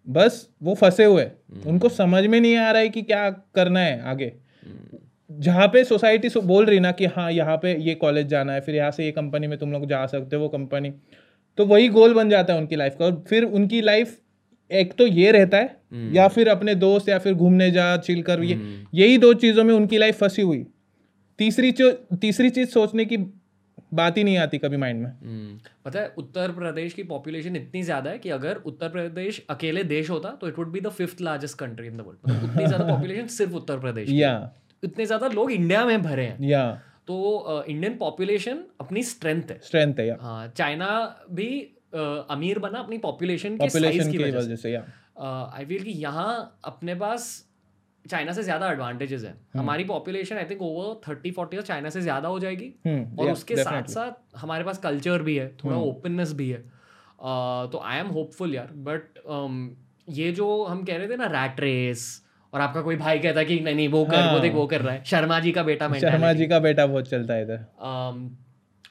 बस 0.10 0.50
वो 0.64 0.74
फंसे 0.76 1.06
हुए। 1.06 1.32
उनको 1.66 1.90
समझ 1.90 2.26
में 2.26 2.42
नहीं 2.42 2.56
आ 2.56 2.72
रहा 2.72 2.82
है 2.82 2.90
कि 2.90 3.02
क्या 3.02 3.30
करना 3.30 3.80
है 3.80 4.02
आगे 4.02 4.34
जहाँ 5.30 5.68
पे 5.68 5.84
सोसाइटी 5.84 6.30
सो 6.30 6.42
बोल 6.44 6.66
रही 6.66 6.80
ना 6.80 6.92
कि 6.92 7.06
हाँ 7.08 7.32
यहाँ 7.32 7.58
पे 7.58 7.76
ये 7.82 7.96
कॉलेज 7.96 8.28
जाना 8.28 8.54
है 8.54 8.62
फिर 8.62 8.76
यहाँ 8.76 8.92
से 8.92 9.06
ये 9.06 9.12
कंपनी 9.12 9.48
में 9.48 9.58
तुम 9.60 9.72
लोग 9.72 9.86
जा 9.88 10.06
सकते 10.08 10.36
हो 10.36 10.42
वो 10.42 10.50
कंपनी 10.50 10.92
तो 11.58 11.66
वही 11.66 11.88
गोल 11.90 12.14
बन 12.14 12.30
जाता 12.30 12.54
है 12.54 12.60
उनकी 12.60 12.76
लाइफ 12.76 12.96
का। 13.00 13.06
और 13.06 13.24
फिर 13.28 13.44
उनकी 13.44 13.82
लाइफ 13.82 14.18
एक 14.72 14.94
तो 14.94 15.08
ये 15.08 15.32
रहता 15.32 15.58
है 15.58 16.12
या 16.14 16.28
फिर 16.28 16.50
अपने 16.50 16.76
दोस्त 16.76 17.10
या 17.10 17.18
फिर 17.20 17.34
घूमने 17.36 17.70
जा 17.72 17.96
चिल 18.00 18.22
कर 18.24 18.44
ये 18.44 18.60
यही 18.94 19.18
दो 19.18 19.34
चीज़ों 19.36 19.64
में 19.64 19.74
उनकी 19.74 19.98
लाइफ 19.98 20.20
फंसी 20.20 20.42
हुई। 20.42 20.66
तीसरी 21.40 21.72
तीसरी 22.22 22.50
चीज़ 22.50 22.70
सोचने 22.70 23.06
की 23.06 23.18
बात 23.94 24.18
ही 24.18 24.24
नहीं 24.24 24.38
आती 24.38 24.58
कभी 24.58 24.78
माइंड 24.78 25.02
में। 25.02 25.10
हम्म, 25.10 25.58
पता 25.86 26.00
है 26.00 26.14
उत्तर 26.18 26.52
प्रदेश 26.52 26.94
की 26.94 27.04
पॉपुलेशन 27.06 27.56
इतनी 27.56 27.82
ज़्यादा 27.84 28.10
है 28.10 28.18
कि 28.20 28.30
अगर 28.32 28.56
उत्तर 28.66 28.90
प्रदेश 28.90 29.42
अकेले 29.50 29.84
देश 29.86 30.10
होता 30.10 30.30
तो 30.32 30.48
it 30.48 30.58
would 30.60 30.72
be 30.72 30.80
the 30.82 30.90
fifth 30.92 31.22
largest 31.22 31.58
country 31.60 31.88
in 31.88 31.98
the 31.98 32.02
world 32.02 32.44
उतनी 32.44 32.66
ज़्यादा 32.66 32.86
पॉपुलेशन 32.92 33.28
सिर्फ़ 33.30 33.54
उत्तर 33.54 33.80
प्रदेश 33.80 34.10
या 34.12 34.32
है। 34.34 34.52
इतने 34.86 35.06
ज़्यादा 35.06 35.28
लोग 35.30 35.52
इंडिया 35.52 35.86
में 35.86 36.02
भरे 36.04 36.26
हैं। 36.26 36.38
या। 36.44 36.66
तो 37.08 37.64
इंडियन 37.68 37.98
पॉपुलेशन 37.98 38.64
अपनी 38.82 39.04
स्ट्रेंथ 39.06 39.52
है। 39.52 39.60
स्ट्रेंथ 39.64 40.00
है 40.00 40.08
या। 40.08 40.18
हाँ 40.22 40.48
चाइना 40.58 40.88
भी 41.32 41.50
अमीर 41.96 42.60
बना 42.60 42.80
अपनी 42.80 42.98
पॉपुलेशन 43.00 43.58
के 43.58 43.70
साइज़ 43.72 44.10
की 44.12 44.18
वजह 44.20 44.56
से 44.58 44.72
या। 44.72 44.86
आई 45.56 45.66
फील 45.66 45.84
कि 45.84 45.92
यहाँ 46.02 46.60
अपने 46.66 46.96
पास 46.96 47.28
चाइना 48.06 48.32
से 48.32 48.44
ज़्यादा 48.44 48.72
एडवांटेजेस 48.72 49.24
हैं। 49.24 49.36
हमारी 49.56 49.84
population 49.84 50.38
I 50.38 50.46
think 50.46 50.62
over 50.62 51.00
thirty 51.08 51.32
forty 51.32 51.62
China 51.64 51.90
से 51.90 52.02
ज़्यादा 52.02 52.28
हो 52.30 52.40
जाएगी। 52.40 52.74
हम्म 52.88 53.20
और 53.20 53.32
उसके 53.32 53.56
साथ 53.58 53.88
साथ 53.90 54.38
हमारे 54.38 54.64
पास 54.64 54.78
कल्चर 54.80 55.22
भी 55.22 55.36
है 55.38 55.48
थोड़ा 55.64 55.78
ओपननेस 55.78 56.34
भी 56.34 56.50
है। 56.50 56.60
तो 57.72 57.82
आई 57.84 58.00
एम 58.00 58.08
होपफुल 58.10 58.56
यार। 58.56 58.72
बट 58.90 59.24
ये 60.12 60.32
जो 60.34 60.64
हम 60.66 60.84
कह 60.84 60.98
रहे 60.98 61.08
थे 61.08 61.16
ना 61.18 61.26
रैट 61.34 61.60
रेस 61.60 62.04
और 62.56 62.62
आपका 62.62 62.82
कोई 62.82 62.96
भाई 62.96 63.20
कहता 63.20 63.40
है 63.40 63.46
कि 63.46 63.60
नहीं 63.60 63.76
नहीं 63.76 63.88
वो 63.88 64.06
कर 64.06 64.18
वो 64.18 64.22
हाँ। 64.22 64.40
देख 64.42 64.54
वो 64.54 64.66
कर 64.68 64.82
रहा 64.82 64.94
है। 64.94 65.04
शर्मा 65.04 65.40
जी 65.40 65.52
का 65.52 65.64
बेटा 65.64 65.94
शर्मा 65.94 66.34
जी 66.34 66.48
का 66.48 66.60
बेटा 66.60 66.86
बहुत 66.86 67.10
चलता 67.10 67.34
है 67.34 67.42
इधर। 67.44 67.66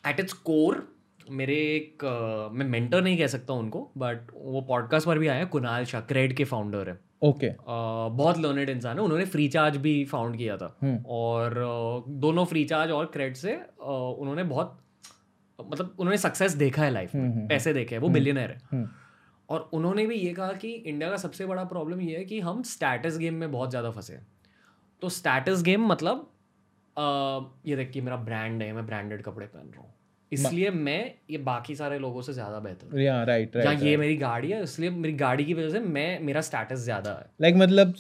एट 0.09 0.21
इट्स 0.21 0.33
कोर 0.33 0.97
मेरे 1.31 1.55
एक 1.55 2.05
अ, 2.05 2.49
मैं 2.53 2.67
मेंटर 2.67 3.03
नहीं 3.03 3.19
कह 3.19 3.27
सकता 3.27 3.55
उनको 3.55 3.91
बट 3.99 4.27
वो 4.35 4.61
पॉडकास्ट 4.61 5.07
पर 5.07 5.19
भी 5.19 5.27
हैं 5.27 5.47
कुणाल 5.47 5.85
शाह 5.85 6.01
क्रेड 6.01 6.33
के 6.37 6.45
फाउंडर 6.45 6.89
है। 6.89 6.99
ओके। 7.23 7.47
अ, 7.47 7.57
बहुत 8.21 8.39
लर्नेड 8.39 8.71
इंसान 8.71 8.97
है 8.97 9.03
उन्होंने 9.03 9.25
फ्री 9.25 9.49
चार्ज 9.49 9.77
भी 9.77 10.05
फाउंड 10.05 10.37
किया 10.37 10.57
था। 10.57 10.77
हम्म। 10.83 10.99
और 11.07 11.57
अ, 11.59 12.11
दोनों 12.11 12.45
फ्री 12.45 12.65
चार्ज 12.65 12.91
और 12.91 13.07
क्रेड 13.07 13.35
से 13.35 13.53
अ, 13.53 14.17
उन्होंने 14.19 14.43
बहुत 14.43 14.79
मतलब 15.71 15.97
उन्होंने 15.99 16.19
सक्सेस 16.19 16.53
देखा 16.53 16.83
है 16.83 16.91
लाइफ 16.91 17.15
हम्म, 17.15 17.25
में 17.25 17.35
हम्म, 17.35 17.49
पैसे 17.49 17.73
देखे 17.73 17.95
हैं 17.95 18.03
वो 18.03 18.09
बिलियनर 18.09 18.51
है। 18.51 18.59
हम्म, 18.73 18.89
और 19.49 19.69
उन्होंने 19.73 20.07
भी 20.07 20.15
ये 20.15 20.33
कहा 20.33 20.53
कि 20.53 20.73
इंडिया 20.73 21.11
का 21.11 21.17
सबसे 21.17 21.47
बड़ा 21.47 21.65
प्रॉब्लम 21.65 22.01
ये 22.01 22.17
है 22.19 22.25
कि 22.25 22.41
हम 22.41 22.63
स्टैटस 22.63 23.19
गेम 23.19 23.35
में 23.35 23.51
बहुत 23.53 23.71
ज़्यादा 23.71 23.91
फंसे 23.91 24.13
हैं। 24.13 24.27
तो 25.03 25.09
स्टैटस 25.09 25.63
गेम 25.63 25.87
मतलब 25.87 26.31
अ, 26.97 27.03
ये 27.67 27.77
देख 27.77 27.91
कि 27.91 28.01
मेरा 28.01 28.17
ब्रांड 28.17 28.63
है 28.63 28.73
मैं 28.73 28.87
ब्रांडेड 28.87 29.23
कपड़े 29.23 29.47
पहन 29.47 29.67
रहा 29.67 29.83
हूँ। 29.83 29.93
इसलिए 30.33 30.71
मैं 30.71 31.15
ये 31.31 31.39
बाकी 31.39 31.75
सारे 31.77 31.99
लोगों 31.99 32.23
से 32.23 32.33
ज़्यादा 32.33 32.59
बेहतर 32.59 32.99
या 33.01 33.23
राइट 33.25 33.57
राइट 33.57 33.83
ये 33.83 33.97
मेरी 33.97 34.17
गाड़ी 34.17 34.51
है 34.51 34.63
इसलिए 34.63 34.91
मेरी 34.91 35.13
गाड़ी 35.15 35.45
की 35.45 35.55
वजह 35.55 35.71
से 35.71 35.81
मैं 35.81 36.21
मेरा 36.21 36.41
स्टेटस 36.41 36.79
ज़्यादा 36.79 37.11
है। 37.11 37.27
लाइक 37.41 37.55
like, 37.55 37.63
मतलब 37.63 37.95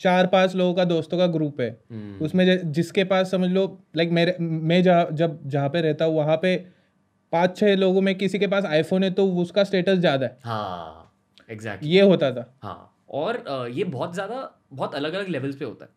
चार 0.00 0.26
पाँच 0.26 0.54
लोगों 0.54 0.74
का 0.74 0.84
दोस्तों 0.84 1.18
का 1.18 1.26
ग्रुप 1.26 1.60
है। 1.60 1.68
हम्म, 1.90 2.24
उसमें 2.24 2.72
जिसके 2.72 3.04
पास 3.04 3.30
समझ 3.30 3.50
लो 3.50 3.66
लाइक 3.96 4.10
मेरे 4.10 4.36
मैं 4.40 4.82
जहाँ 4.82 5.06
जब 5.12 5.38
जहाँ 5.46 5.68
पे 5.68 5.80
रहता 5.80 6.04
हूँ 6.04 6.16
वहाँ 6.16 6.36
पे 6.36 6.56
पाँच 7.32 7.56
छः 7.58 7.76
लोगों 7.76 8.00
में 8.00 8.14
किसी 8.18 8.38
के 8.38 8.46
पास 8.46 8.64
आईफोन 8.66 9.04
है 9.04 9.10
तो 9.12 9.26
उसका 9.42 9.64
स्टेटस 9.64 9.98
ज़्यादा 9.98 10.26
है। 10.26 10.38
हाँ 10.44 11.12
एग्जैक्टली 11.48 11.90
ये 11.90 12.00
होता 12.02 12.30
था। 12.32 12.52
हाँ 12.62 12.88
और 13.10 13.44
ये 13.72 13.84
बहुत 13.86 14.14
ज़्यादा 14.14 14.48
बहुत 14.72 14.94
अलग 14.94 15.14
अलग 15.14 15.28
लेवल्स 15.28 15.56
पे 15.56 15.64
होता 15.64 15.84
है। 15.84 15.90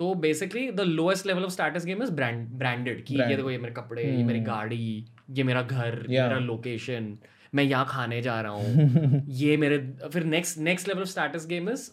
तो 0.00 0.14
basically 0.16 0.70
the 0.72 0.80
lowest 0.80 1.26
level 1.26 1.44
of 1.44 1.52
status 1.52 1.84
game 1.86 2.02
is 2.02 2.10
brand 2.12 2.46
branded 2.58 3.04
कि 3.04 3.14
ये 3.16 3.36
देखो 3.36 3.50
ये 3.50 3.58
मेरे 3.58 3.74
कपड़े 3.74 4.02
ये 4.04 4.22
मेरी 4.24 4.40
गाड़ी 4.42 5.06
ये 5.30 5.42
मेरा 5.42 5.62
घर 5.62 5.98
Yeah. 6.00 6.22
मेरा 6.22 6.38
लोकेशन 6.38 7.16
मैं 7.54 7.64
यहाँ 7.64 7.86
खाने 7.88 8.20
जा 8.22 8.40
रहा 8.40 8.52
हूँ। 8.52 9.22
ये 9.40 9.56
मेरे 9.56 9.78
फिर 10.04 10.24
next 10.26 10.58
next 10.60 10.88
level 10.88 11.02
of 11.02 11.08
status 11.08 11.46
game 11.46 11.68
is 11.70 11.90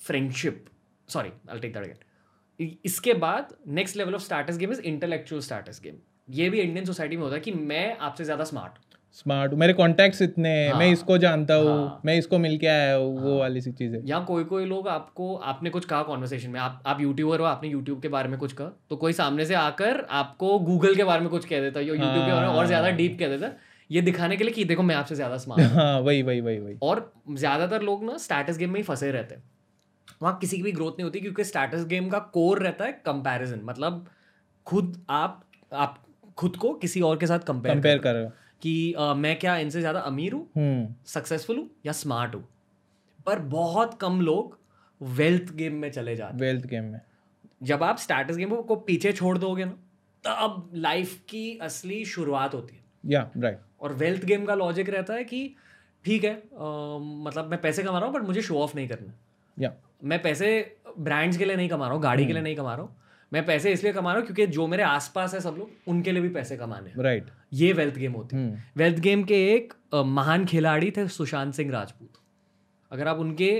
friendship 0.00 0.64
sorry 1.08 1.30
I 1.50 1.58
take 1.58 1.72
that 1.74 1.84
again 1.84 2.76
इसके 2.84 3.14
बाद 3.16 3.54
next 3.68 3.96
level 3.96 4.14
of 4.14 4.22
status 4.22 4.58
game 4.58 4.72
is 4.72 4.80
intellectual 4.82 5.42
status 5.42 5.80
game 5.84 5.94
ये 6.30 6.48
भी 6.50 6.60
इंडियन 6.60 6.84
सोसाइटी 6.84 7.16
में 7.16 7.22
होता 7.22 7.34
है 7.34 7.40
कि 7.40 7.52
मैं 7.52 7.96
आपसे 7.98 8.24
ज़्यादा 8.24 8.44
स्मार्ट 8.44 8.78
स्मार्ट 9.16 9.54
मेरे 9.54 9.72
कॉन्टैक्ट्स 9.72 10.20
इतने 10.22 10.48
हैं। 10.48 10.72
मैं 10.74 10.86
हाँ, 10.86 10.92
इसको 10.92 11.16
जानता 11.18 11.54
हूँ। 11.54 11.68
हाँ। 11.68 12.00
मैं 12.04 12.14
इसको 12.16 12.38
मिल 12.38 12.56
के 12.58 12.66
आया 12.66 12.94
हूँ। 12.96 13.16
हाँ, 13.16 13.24
वो 13.24 13.38
वाली 13.38 13.60
सी 13.60 13.72
चीज़ें। 13.72 13.98
या 14.06 14.18
कोई 14.20 14.44
कोई 14.44 14.64
लोग 14.66 14.88
आपको 14.88 15.34
आपने 15.34 15.70
कुछ 15.70 15.84
कहा 15.84 16.02
कॉन्वर्सेशन 16.02 16.50
में? 16.50 16.58
आप 16.60 16.82
आप 16.86 17.00
यूट्यूबर 17.00 17.40
हो 17.40 17.44
आपने 17.44 17.68
यूट्यूब 17.68 18.00
के 18.02 18.08
बारे 18.08 18.28
में 18.28 18.38
कुछ 18.38 18.52
कहा? 18.52 18.70
तो 18.90 18.96
कोई 18.96 19.12
सामने 19.12 19.46
से 19.46 19.54
आकर 19.54 20.04
आपको 20.10 20.58
गूगल 20.58 20.94
के 20.94 21.04
बारे 21.04 21.20
में 21.20 21.28
कुछ 21.30 21.44
कह 21.44 21.60
देता 21.60 21.80
है 21.80 21.86
यूट्यूब 21.86 22.10
के 22.10 22.32
बारे 22.32 22.46
में 22.46 22.54
और 22.54 22.66
ज़्यादा 22.66 22.86
हाँ। 22.86 22.96
डीप 22.96 23.16
कह 23.18 23.28
देता 23.28 23.46
है। 23.46 23.56
ये 23.90 24.00
दिखाने 24.00 24.36
के 24.36 24.44
लिए 24.44 24.52
कि 24.52 24.64
देखो 24.64 24.82
मैं 24.82 24.94
आपसे 24.94 25.14
ज़्यादा 25.14 25.36
स्मार्ट 25.36 25.72
हाँ। 25.72 26.00
वही 26.00 26.22
वही 26.22 26.40
वही 26.40 26.58
वही। 26.58 26.76
और 26.82 27.12
ज़्यादातर 27.30 27.82
लोग 27.82 28.04
ना 28.04 28.16
स्टेटस 28.18 28.58
गेम 28.58 28.70
में 28.70 28.76
ही 28.76 28.82
फंसे 28.82 29.10
रहते 29.12 29.34
हैं। 29.34 29.42
वहाँ 30.22 30.36
किसी 30.40 30.56
की 30.56 30.62
भी 30.62 30.72
ग्रोथ 30.72 30.92
नहीं 30.92 31.04
होती 31.04 31.20
क्योंकि 31.20 31.44
स्टेटस 31.44 31.84
गेम 31.86 32.08
का 32.08 32.18
कोर 32.34 32.62
रहता 32.62 32.84
है 32.84 32.92
कंपैरिजन 33.06 33.60
मतलब 33.64 34.06
खुद 34.66 35.04
आप 35.10 35.42
आप 35.72 35.98
खुद 36.40 36.56
को 36.56 36.72
किसी 36.74 37.00
और 37.00 37.18
के 37.18 37.26
साथ 37.26 37.38
कंपेयर 37.46 37.98
कर 37.98 38.12
रहे 38.14 38.24
हो 38.24 38.30
कि 38.62 38.92
अ, 38.92 39.14
मैं 39.14 39.38
क्या 39.38 39.56
इनसे 39.58 39.80
ज़्यादा 39.80 40.00
अमीर 40.00 40.32
हूँ 40.32 40.46
हम्म। 40.56 40.94
सक्सेसफुल 41.06 41.56
हूँ 41.56 41.68
या 41.86 41.92
स्मार्ट 41.92 42.34
हूँ। 42.34 42.44
पर 43.26 43.38
बहुत 43.50 43.94
कम 44.00 44.20
लोग 44.20 44.58
वेल्थ 45.00 45.52
गेम 45.54 45.74
में 45.74 45.90
चले 45.92 46.16
जाते 46.16 46.36
वेल्थ 46.36 46.66
गेम 46.66 46.84
में। 46.84 47.00
जब 47.62 47.82
आप 47.82 47.98
स्टैटस 47.98 48.36
गेम 48.36 48.54
को 48.62 48.76
पीछे 48.88 49.12
छोड़ 49.12 49.36
दोगे 49.38 49.64
ना 49.64 49.76
तब 50.24 50.70
लाइफ 50.76 51.18
की 51.28 51.58
असली 51.62 52.04
शुरुआत 52.04 52.54
होती 52.54 52.74
है। 52.76 52.82
या 53.04 53.30
राइट 53.36 53.58
और 53.80 53.92
वेल्थ 53.94 54.24
गेम 54.24 54.44
का 54.44 54.54
लॉजिक 54.54 54.90
रहता 54.90 55.14
है 55.14 55.24
कि 55.24 55.42
ठीक 56.04 56.24
है 56.24 56.34
अ, 56.34 56.98
मतलब 57.24 57.50
मैं 57.50 57.60
पैसे 57.60 57.82
कमा 57.82 57.98
रहा 57.98 58.08
हूँ 58.08 58.14
बट 58.14 58.26
मुझे 58.26 58.42
शो 58.42 58.58
ऑफ़ 58.58 58.76
नहीं 58.76 58.88
करना। 58.88 59.12
या 59.56 59.72
मैं 60.04 60.22
पैसे 60.22 60.48
ब्रांड्स 60.98 61.36
के 61.36 61.44
लिए 61.44 61.56
नहीं 61.56 61.68
कमा 61.68 61.84
रहा 61.86 61.94
हूँ 61.94 62.02
गाड़ी 62.02 62.26
के 62.26 62.32
लिए 62.32 62.42
नहीं 62.42 62.56
कमा 62.56 62.74
रहा 62.74 62.82
हूँ। 62.82 62.96
मैं 63.32 63.44
पैसे 63.46 63.72
इसलिए 63.72 63.92
कमा 63.92 64.12
रहा 64.12 64.18
हूँ 64.18 64.26
क्योंकि 64.26 64.46
जो 64.52 64.66
मेरे 64.66 64.82
आसपास 64.82 65.34
है 65.34 65.40
सब 65.40 65.56
लोग 65.58 65.90
उनके 65.90 66.12
लिए 66.12 66.22
भी 66.22 66.28
पैसे 66.28 66.56
कमाने 66.56 66.90
हैं। 66.90 67.02
राइट 67.02 67.26
ये 67.52 67.72
वेल्थ 67.72 67.94
गेम 67.94 68.12
होती 68.12 68.36
है। 68.36 68.42
हम्म। 68.42 68.58
वेल्थ 68.76 68.98
गेम 68.98 69.22
के 69.24 69.42
एक 69.48 69.72
महान 69.94 70.44
खिलाड़ी 70.44 70.90
थे 70.90 71.06
सुशांत 71.08 71.54
सिंह 71.54 71.70
राजपूत। 71.72 72.20
अगर 72.90 73.08
आप 73.08 73.18
उनके 73.18 73.50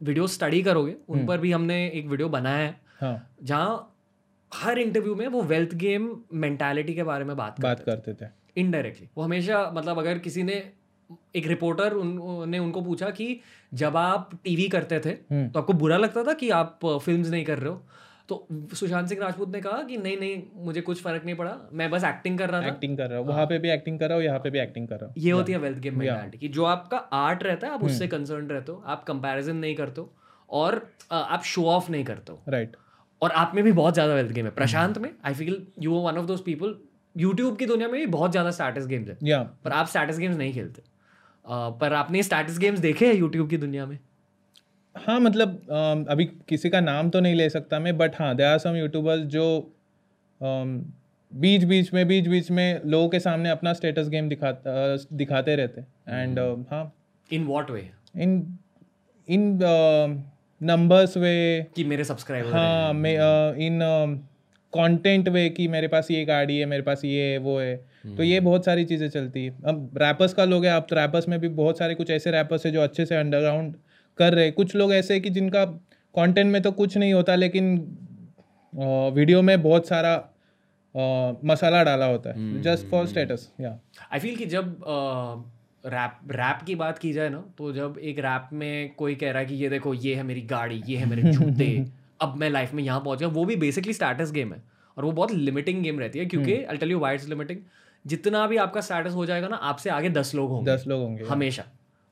वीडियो 0.00 0.26
स्टडी 0.26 0.62
करोगे 0.62 0.94
उन 1.08 1.26
पर 1.26 1.38
भी 1.38 1.52
हमने 1.52 1.86
एक 1.88 2.06
वीडियो 2.06 2.28
बनाया 2.28 2.58
है 2.58 2.80
हाँ। 3.00 3.36
जहाँ 3.42 3.92
हर 4.52 4.78
इंटरव्यू 4.78 5.14
में 5.14 5.26
वो 5.28 5.42
वेल्थ 5.42 5.74
गेम 5.74 6.10
मेंटालिटी 6.34 6.94
के 6.94 7.02
बारे 7.02 7.24
में 7.24 7.36
बात 7.36 7.60
बात 7.60 7.80
करते 7.80 8.14
थे। 8.14 8.28
इनडायरेक्टली 8.56 9.08
वो 9.16 9.24
हमेशा 9.24 9.70
मतलब 9.74 9.98
अगर 9.98 10.18
किसी 10.18 10.42
ने 10.42 10.54
एक 11.36 11.46
रिपोर्टर 11.46 11.92
उन, 11.92 12.48
ने 12.50 12.58
उनको 12.58 12.80
पूछा 12.82 13.10
कि 13.10 13.40
जब 13.74 13.96
आप 13.96 14.30
टीवी 14.44 14.68
करते 14.68 15.00
थे 15.00 15.10
हम्म। 15.10 15.48
तो 15.48 15.60
आपको 15.60 15.72
बुरा 15.72 15.96
लगता 15.96 16.22
था 16.24 16.32
कि 16.32 16.50
आप 16.50 16.78
फिल्म्स 16.84 17.28
नहीं 17.30 17.44
कर 17.44 17.58
रहे 17.58 17.70
हो? 17.70 17.82
तो 18.28 18.46
सुशांत 18.74 19.08
सिंह 19.08 19.20
राजपूत 19.20 19.48
ने 19.48 19.60
कहा 19.60 19.82
कि 19.82 19.96
नहीं 19.96 20.16
नहीं 20.18 20.42
मुझे 20.64 20.80
कुछ 20.80 21.02
फ़र्क 21.02 21.24
नहीं 21.24 21.34
पड़ा। 21.34 21.56
मैं 21.72 21.90
बस 21.90 22.04
एक्टिंग 22.04 22.38
कर 22.38 22.50
रहा 22.50 22.60
था। 22.62 22.68
एक्टिंग 22.68 22.96
कर 22.98 23.08
रहा 23.10 23.18
हूँ। 23.18 23.26
वहाँ 23.26 23.44
पे 23.46 23.58
भी 23.58 23.70
एक्टिंग 23.70 23.98
कर 23.98 24.08
रहा 24.08 24.16
हूँ 24.16 24.24
यहाँ 24.24 24.38
पे 24.38 24.50
भी 24.50 24.58
एक्टिंग 24.58 24.88
कर 24.88 24.96
रहा 24.96 25.06
हूँ। 25.06 25.14
ये 25.18 25.30
होती 25.30 25.52
है 25.52 25.58
वेल्थ 25.58 25.78
गेम 25.78 25.98
मेंटालिटी 25.98 26.38
कि। 26.38 26.48
जो 26.48 26.64
आपका 26.66 26.96
आर्ट 26.96 27.42
रहता 27.42 27.66
है 27.66 27.72
आप 27.72 27.80
हम्म। 27.80 27.92
उससे 27.92 28.08
कंसर्न 28.08 28.46
रहते 28.46 28.72
हो 28.72 28.82
आप 28.86 29.04
कंपैरिजन 29.04 29.56
नहीं 29.56 29.74
करते 29.74 30.00
हो 30.00 30.12
और 30.50 30.80
आप 31.12 31.42
शो 31.44 31.64
ऑफ़ 31.66 31.90
नहीं 31.90 32.04
करते 32.04 32.32
हो। 32.32 32.42
राइट 32.48 32.76
और 33.22 33.30
आप 33.32 33.52
में 33.54 33.62
भी 33.64 33.72
बहुत 33.72 33.94
ज़्यादा 33.94 34.14
वेल्थ 34.14 34.32
गेम 34.32 34.44
है। 34.44 34.50
हम्म। 34.50 34.56
प्रशांत 34.56 34.98
में 34.98 35.10
I 35.24 35.34
feel 35.34 35.66
you 35.80 35.92
one 36.00 36.18
of 36.18 36.26
those 36.26 36.40
people 36.40 36.74
YouTube 37.16 37.56
की 37.56 37.66
दुनिया 37.66 37.88
में 37.88 38.00
भी 38.00 38.06
बहुत 38.08 38.30
ज़्यादा 38.30 38.50
स्टैटस 38.50 38.86
गेम्स 38.86 39.08
है। 39.08 39.44
पर 39.64 39.72
आप 39.72 39.86
स्टैटस 39.86 40.18
गेम्स 40.18 40.36
नहीं 40.36 40.52
खेलते। 40.52 40.82
पर 41.80 41.92
आपने 41.94 42.22
स्टैटस 42.22 42.58
गेम्स 42.58 42.78
देखे 42.80 43.06
हैं 43.06 43.14
यूट्यूब 43.14 43.48
की 43.50 43.56
दुनिया 43.56 43.86
में? 43.86 43.98
हाँ 44.96 45.18
मतलब 45.20 46.06
अभी 46.10 46.24
किसी 46.48 46.70
का 46.70 46.80
नाम 46.80 47.10
तो 47.10 47.20
नहीं 47.20 47.34
ले 47.34 47.48
सकता 47.50 47.78
मैं 47.78 47.96
बट 47.98 48.20
हाँ 48.20 48.34
दे 48.36 48.42
आर 48.42 48.58
सम 48.58 48.76
यूट्यूबर्स 48.76 49.20
जो 49.28 49.46
बीच 51.32 51.64
बीच 51.64 51.92
में 51.94 52.06
बीच 52.08 52.28
बीच 52.28 52.50
में 52.50 52.80
लोगों 52.84 53.08
के 53.08 53.20
सामने 53.20 53.50
अपना 53.50 53.72
स्टेटस 53.72 54.08
गेम 54.08 54.28
दिखाता 54.28 54.96
दिखाते 55.12 55.56
रहते 55.56 55.80
एंड 56.08 56.38
हाँ। 56.70 56.92
In 57.30 57.44
what 57.44 57.70
way 57.70 57.88
in 58.16 58.58
in 59.28 59.58
numbers 60.60 61.16
वे 61.16 61.66
कि 61.76 61.84
मेरे 61.84 62.04
सब्सक्राइबर 62.04 62.52
हाँ 62.52 62.92
मैं 62.92 63.14
इन 63.56 63.78
कंटेंट 64.72 65.28
वे 65.28 65.48
कि 65.48 65.66
मेरे 65.68 65.88
पास 65.88 66.10
ये 66.10 66.24
गाड़ी 66.24 66.58
है 66.58 66.66
मेरे 66.66 66.82
पास 66.82 67.04
ये 67.04 67.22
है 67.22 67.38
वो 67.38 67.58
है। 67.58 67.76
तो 68.16 68.22
ये 68.22 68.40
बहुत 68.40 68.64
सारी 68.64 68.84
चीज़ें 68.84 69.08
चलती 69.08 69.44
है। 69.44 69.50
अब 69.66 69.90
रैपर्स 69.96 70.34
का 70.34 70.44
लोग 70.44 70.64
है 70.64 70.70
अब 70.70 70.86
तो 70.90 70.96
रैपर्स 70.96 71.28
में 71.28 71.38
भी 71.40 71.48
बहुत 71.48 71.78
सारे 71.78 71.94
कुछ 71.94 72.10
ऐसे 72.10 72.30
रैपर्स 72.30 72.66
है 72.66 72.72
जो 72.72 72.80
अच्छे 72.80 73.06
से 73.06 73.16
अंडरग्राउंड 73.16 73.74
कर 74.18 74.34
रहे 74.34 74.50
कुछ 74.50 74.74
लोग 74.76 74.92
ऐसे 74.94 75.14
हैं 75.14 75.22
कि 75.22 75.30
जिनका 75.30 75.64
कंटेंट 76.14 76.52
में 76.52 76.60
तो 76.62 76.72
कुछ 76.72 76.96
नहीं 76.96 77.12
होता 77.14 77.34
लेकिन 77.34 77.76
वीडियो 79.14 79.42
में 79.42 79.62
बहुत 79.62 79.88
सारा 79.88 80.14
मसाला 81.44 81.82
डाला 81.84 82.06
होता 82.06 82.30
है। 82.30 82.62
जस्ट 82.62 82.86
फॉर 82.86 83.06
स्टेटस 83.06 83.48
या 83.60 83.78
आई 84.12 84.18
फील 84.18 84.36
कि 84.36 84.46
जब 84.46 84.76
रैप 85.84 86.18
रैप 86.30 86.62
की 86.66 86.74
बात 86.74 86.98
की 86.98 87.12
जाए 87.12 87.28
ना 87.28 87.42
तो 87.58 87.72
जब 87.72 87.98
एक 88.02 88.18
रैप 88.18 88.48
में 88.52 88.94
कोई 88.94 89.14
कह 89.14 89.30
रहा 89.30 89.38
है 89.38 89.46
कि 89.46 89.54
ये 89.54 89.68
देखो 89.68 89.94
ये 89.94 90.14
है 90.14 90.22
मेरी 90.22 90.40
गाड़ी 90.42 90.82
ये 90.86 90.96
है 90.96 91.08
मेरे 91.10 91.22
जूते 91.32 91.68
अब 92.20 92.36
मैं 92.36 92.50
लाइफ 92.50 92.72
में 92.74 92.82
यहाँ 92.82 93.00
पहुँच 93.00 93.18
गया 93.18 93.28
वो 93.28 93.44
भी 93.44 93.56
बेसिकली 93.56 93.92
स्टेटस 93.92 94.32
गेम 94.32 94.52
है। 94.52 94.62
और 94.96 95.04
वो 95.04 95.12
बहुत 95.12 95.32
लिमिटिंग 95.32 95.82
गेम 95.82 95.98
रहती 96.00 96.18
है 96.18 96.26
क्योंकि 96.26 96.62
I 96.64 96.76
tell 96.76 96.90
you 96.90 96.98
why 96.98 97.14
it's 97.14 97.28
limiting 97.28 97.58
जितना 98.04 98.46
भी 98.46 98.56
आपका 98.56 98.80
स्टेटस 98.80 99.12
हो 99.12 99.26
जाएगा 99.26 99.48
ना 99.48 99.56
आपसे 99.56 99.90
आगे 99.90 100.10
दस 100.10 100.34
लोग 100.34 100.50
होंगे। 100.50 100.70
दस 100.72 100.84
लोग 100.88 101.00
होंगे 101.02 101.24
हमेशा। 101.24 101.64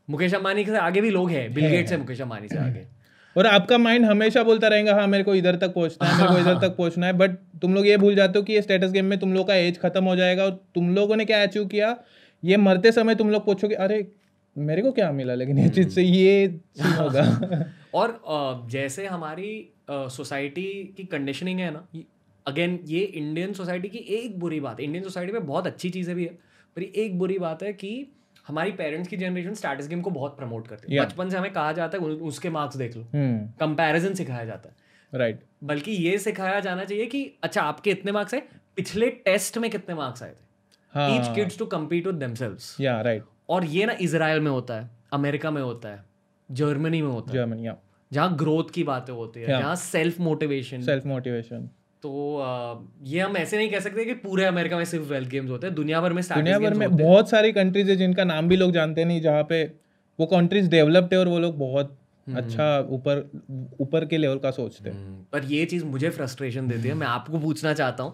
मुकेश 0.09 0.35
अंबानी 0.35 0.64
से 0.64 0.77
आगे 0.79 1.01
भी 1.01 1.11
लोग 1.11 1.31
हैं 1.31 1.53
बिल 1.55 1.69
गेट 1.69 1.88
से 1.88 1.97
मुकेश 1.97 2.21
अंबानी 2.21 2.49
से 2.49 2.59
आगे। 2.59 2.87
और 3.37 3.47
आपका 3.47 3.79
माइंड 3.79 4.05
हमेशा 4.05 4.43
बोलता 4.43 4.69
रहेगा 4.69 4.95
हाँ 4.95 5.07
मेरे 5.07 5.25
को 5.25 5.35
इधर 5.35 5.57
तक 5.57 5.73
पहुँचना 5.75 6.09
है 6.09 6.21
मेरे 6.21 6.35
को 6.35 6.38
इधर 6.40 6.61
तक 6.69 6.77
पहुँचना 6.77 7.07
है। 7.07 7.12
बट 7.12 7.37
तुम 7.62 7.75
लोग 7.75 7.87
ये 7.87 7.97
भूल 7.97 8.14
जाते 8.14 8.38
हो 8.38 8.45
कि 8.45 8.53
ये 8.53 8.62
स्टेटस 8.62 8.90
गेम 8.90 9.05
में 9.05 9.19
तुम 9.19 9.33
लोग 9.35 9.47
का 9.49 9.55
एज 9.55 9.79
खत्म 9.79 10.05
हो 10.05 10.17
जाएगा 10.17 10.45
और 10.45 10.51
तुम 10.75 10.95
लोगों 10.95 11.17
ने 11.17 11.25
क्या 11.25 11.43
अचीव 11.43 11.67
किया? 11.67 11.97
ये 12.43 12.57
मरते 12.57 12.93
समय 12.93 13.14
तुम 13.14 13.31
लोग 13.31 13.45
पूछोगे 13.45 13.75
अरे 13.75 14.07
मेरे 14.57 14.83
को 14.83 14.93
क्या 14.93 15.11
मिला? 15.12 15.35
लेकिन 15.35 15.59
ये 15.59 15.69
चीज़ 15.69 15.88
से 15.88 16.03
ये 16.03 16.45
होगा। 16.81 17.23
और 17.95 18.67
जैसे 18.71 19.07
हमारी 19.07 19.51
सोसाइटी 19.90 20.62
की 20.97 21.05
कंडीशनिंग 21.05 21.61
है 21.61 21.71
ना 21.71 21.87
अगेन 22.47 22.79
ये 22.87 23.01
इंडियन 23.01 23.53
सोसाइटी 23.53 23.88
की 23.88 23.99
एक 24.17 24.38
बुरी 24.38 24.61
बात 24.61 24.81
है। 24.81 24.85
इंडियन 24.87 25.05
सोसाइटी 25.05 25.33
में 25.33 25.47
बहुत 25.47 25.67
अच्छी 25.67 25.90
चीज़ें 25.90 26.14
भी 26.17 26.25
है 26.25 26.31
पर 26.77 26.83
एक 26.83 27.19
बुरी 27.19 27.38
बात 27.38 27.62
है 27.62 27.73
कि 27.73 27.90
हमारी 28.49 28.73
पेरेंट्स 28.73 29.09
की 29.09 29.17
जनरेशन 29.17 29.55
स्टैटस 29.55 29.89
गेम 29.89 30.01
को 30.01 30.11
बहुत 30.11 30.37
प्रमोट 30.37 30.67
करती 30.69 30.95
है। 30.95 31.05
बचपन 31.05 31.29
से 31.31 31.37
हमें 31.39 31.53
कहा 31.53 31.73
जाता 31.73 31.99
है 31.99 32.05
उसके 32.05 32.51
मार्क्स 32.51 32.77
देख 32.77 32.97
लो। 32.97 33.03
हम्म। 33.03 33.47
कंपैरिजन 33.61 34.15
सिखाया 34.15 34.45
जाता 34.45 34.69
है। 34.69 34.75
राइट 35.13 35.41
बल्कि 35.65 35.91
ये 35.91 36.19
सिखाया 36.19 36.61
जाना 36.61 36.85
चाहिए 36.85 37.07
कि 37.07 37.31
अच्छा 37.43 37.63
आपके 37.63 37.91
इतने 37.91 38.13
मार्क्स 38.13 38.35
आए 38.35 38.43
पिछले 38.77 39.11
टेस्ट 39.25 39.59
में 39.59 39.71
कितने 39.71 39.95
मार्क्स 39.95 40.23
आए 40.23 40.31
थे? 40.31 41.17
Each 41.17 41.35
kids 41.35 41.59
to 41.59 41.67
compete 41.67 42.07
with 42.07 42.15
themselves 42.15 42.77
yeah 42.81 43.01
right 43.01 43.25
और 43.49 43.65
ये 43.65 43.87
ना 43.87 43.93
इसराइल 44.01 44.41
में 44.41 44.51
होता 44.51 44.75
है 44.75 44.91
अमेरिका 45.13 45.51
में 45.51 45.63
होता 45.63 45.89
है 45.89 46.05
जर्मनी 46.51 47.03
में 47.03 47.09
होता 47.09 47.31
है। 47.31 47.37
जर्मनी 47.37 47.71
जहाँ 48.13 48.37
ग्रोथ 48.37 48.65
की 48.75 48.85
बातें 48.85 49.13
होती 49.13 49.41
है 49.41 49.47
Yeah. 49.47 49.61
जहाँ 49.61 49.77
सेल्फ 49.77 50.21
मोटिवेशन 50.21 50.83
सेल्फ 50.83 51.07
मोटिवेशन 51.07 51.71
तो 52.05 52.11
ये 53.05 53.21
हम 53.21 53.37
ऐसे 53.37 53.57
नहीं 53.57 53.71
कह 53.71 53.81
सकते 53.81 54.05
कि 54.05 54.14
पूरे 54.23 54.45
अमेरिका 54.45 54.77
में 54.77 54.85
सिर्फ़ 54.85 55.05
वेल्थ 55.05 55.29
गेम्स 55.29 55.51
होते 55.51 55.67
हैं 55.67 55.75
दुनिया 55.75 56.01
भर 56.01 56.12
में 56.12 56.23
दुनिया 56.23 56.59
भर 56.59 56.75
में 56.75 56.97
बहुत 56.97 57.31
सारी 57.31 57.53
कंट्रीज़ 57.53 57.90
है 57.90 57.97
जिनका 57.97 58.25
नाम 58.25 58.49
भी 58.49 58.57
लोग 58.57 58.73
जानते 58.73 59.05
नहीं 59.05 59.21
जहाँ 59.21 59.43
पे 59.43 59.62
वो 60.19 60.27
कंट्रीज़ 60.27 60.69
डेवलप्ड 60.71 61.14
है 61.14 61.21
और 61.21 61.29
वो 61.29 61.38
लोग 61.38 61.59
बहुत 61.59 61.97
अच्छा 62.27 62.67
ऊपर 62.90 63.25
ऊपर 63.81 64.05
के 64.07 64.19
लेवल 64.19 64.38
का 64.38 64.51
सोचते 64.51 64.88
हैं। 64.90 64.97
हम्म, 64.97 65.25
पर 65.33 65.45
ये 65.45 65.64
चीज़ 65.64 65.85
मुझे 65.85 66.11
फ्रस्ट्रेशन 66.11 66.69
देती 66.69 66.88
है 66.88 66.95
मैं 66.95 67.07
आपको 67.07 67.38
पूछना 67.38 67.73
चाहता 67.75 68.03
हूँ 68.03 68.12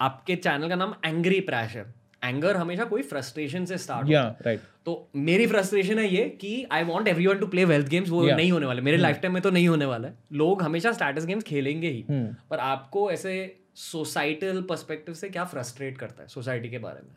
आपके 0.00 0.36
चैनल 0.36 0.68
का 0.68 0.74
नाम 0.74 0.94
एंग्री 1.04 1.40
प्रैश 1.40 1.76
है। 1.76 1.84
एंगर 2.24 2.56
हमेशा 2.56 2.84
कोई 2.84 3.02
फ्रस्ट्रेशन 3.04 3.64
से 3.64 3.78
स्टार्ट 3.78 4.10
या 4.10 4.22
राइट 4.46 4.60
तो 4.86 4.92
मेरी 5.16 5.46
फ्रस्ट्रेशन 5.46 5.98
है 5.98 6.06
ये 6.08 6.24
कि 6.40 6.52
I 6.72 6.84
want 6.84 7.08
everyone 7.08 7.38
to 7.38 7.46
play 7.46 7.64
wealth 7.64 7.88
games 7.88 8.08
वो 8.10 8.24
Yeah. 8.24 8.36
नहीं 8.36 8.50
होने 8.52 8.66
वाले। 8.66 8.82
मेरे 8.82 8.96
लाइफ 8.96 9.18
टाइम 9.22 9.34
में 9.34 9.42
तो 9.42 9.50
नहीं 9.50 9.68
होने 9.68 9.84
वाला 9.84 10.08
है। 10.08 10.14
लोग 10.32 10.62
हमेशा 10.62 10.92
स्टेटस 10.92 11.26
गेम्स 11.26 11.44
खेलेंगे 11.44 11.88
ही। 11.88 12.04
हम्म। 12.08 12.34
पर 12.50 12.58
आपको 12.60 13.10
ऐसे 13.10 13.34
सोसाइटल 13.76 14.60
पर्सपेक्टिव 14.68 15.14
से 15.14 15.28
क्या 15.28 15.44
फ्रस्ट्रेट 15.46 15.98
करता 15.98 16.22
है 16.22 16.28
सोसाइटी 16.28 16.68
के 16.68 16.78
बारे 16.78 17.00
में? 17.02 17.14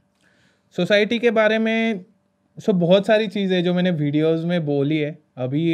सोसाइटी 0.75 1.19
के 1.19 1.31
बारे 1.31 1.57
में 1.59 2.05
सो 2.57 2.73
बहुत 2.75 3.07
सारी 3.07 3.27
चीज़ें 3.27 3.63
जो 3.63 3.73
मैंने 3.73 3.91
वीडियोस 3.93 4.43
में 4.45 4.65
बोली 4.65 4.97
है। 4.97 5.17
अभी 5.37 5.65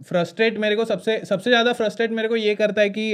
फ्रस्ट्रेट 0.00 0.58
मेरे 0.58 0.76
को 0.76 0.84
सबसे 0.84 1.18
सबसे 1.24 1.50
ज़्यादा 1.50 1.72
फ्रस्ट्रेट 1.72 2.10
मेरे 2.12 2.28
को 2.28 2.36
ये 2.36 2.54
करता 2.54 2.80
है 2.82 2.90
कि 2.90 3.12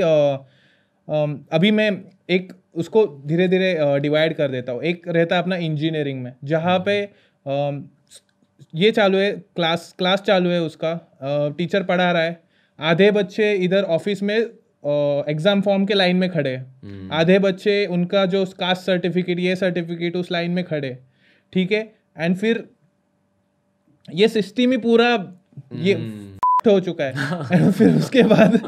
अभी 1.51 1.71
मैं 1.71 1.91
एक 2.31 2.53
उसको 2.75 3.07
धीरे 3.27 3.49
धीरे 3.49 3.75
डिवाइड 4.01 4.35
कर 4.35 4.51
देता 4.51 4.73
हूँ। 4.73 4.83
एक 4.83 5.09
रहता 5.09 5.37
है 5.37 5.43
अपना 5.43 5.57
इंजीनियरिंग 5.59 6.23
में 6.23 6.33
जहाँ 6.45 6.79
पे 6.87 7.01
ये 8.75 8.91
चालू 8.93 9.19
है 9.19 9.31
क्लास 9.57 9.95
क्लास 9.99 10.21
चालू 10.23 10.51
है 10.51 10.61
उसका 10.63 10.95
टीचर 11.59 11.83
पढ़ा 11.85 12.11
रहा 12.13 12.23
है। 12.23 12.41
आधे 12.79 13.11
बच्चे 13.11 13.53
इधर 13.55 13.83
ऑफ़िस 13.91 14.23
में 14.23 14.37
एग्ज़ाम 14.37 15.61
फॉर्म 15.63 15.85
के 15.87 15.95
लाइन 15.95 16.17
में 16.17 16.29
खड़े 16.31 16.51
हैं। 16.51 17.09
आधे 17.13 17.39
बच्चे 17.41 17.75
उनका 17.89 18.25
जो 18.27 18.45
कास्ट 18.59 18.83
सर्टिफिकेट 18.83 19.39
ये 19.41 19.57
सर्टिफिकेट 19.57 20.17
उस 20.17 20.31
लाइन 20.33 20.51
में 20.51 20.65
खड़े 20.65 20.97
ठीक 21.53 21.73
है? 21.73 21.83
एंड 22.19 22.37
फिर 22.37 22.65
ये 24.09 24.29
सिस्टम 24.31 24.71
ही 24.71 24.77
पूरा 24.79 25.11
ये 25.77 25.95
हो 26.71 26.81
चुका 26.81 27.05
है। 27.05 27.71
फिर 27.73 27.97
उसके 27.97 28.23
बाद 28.25 28.61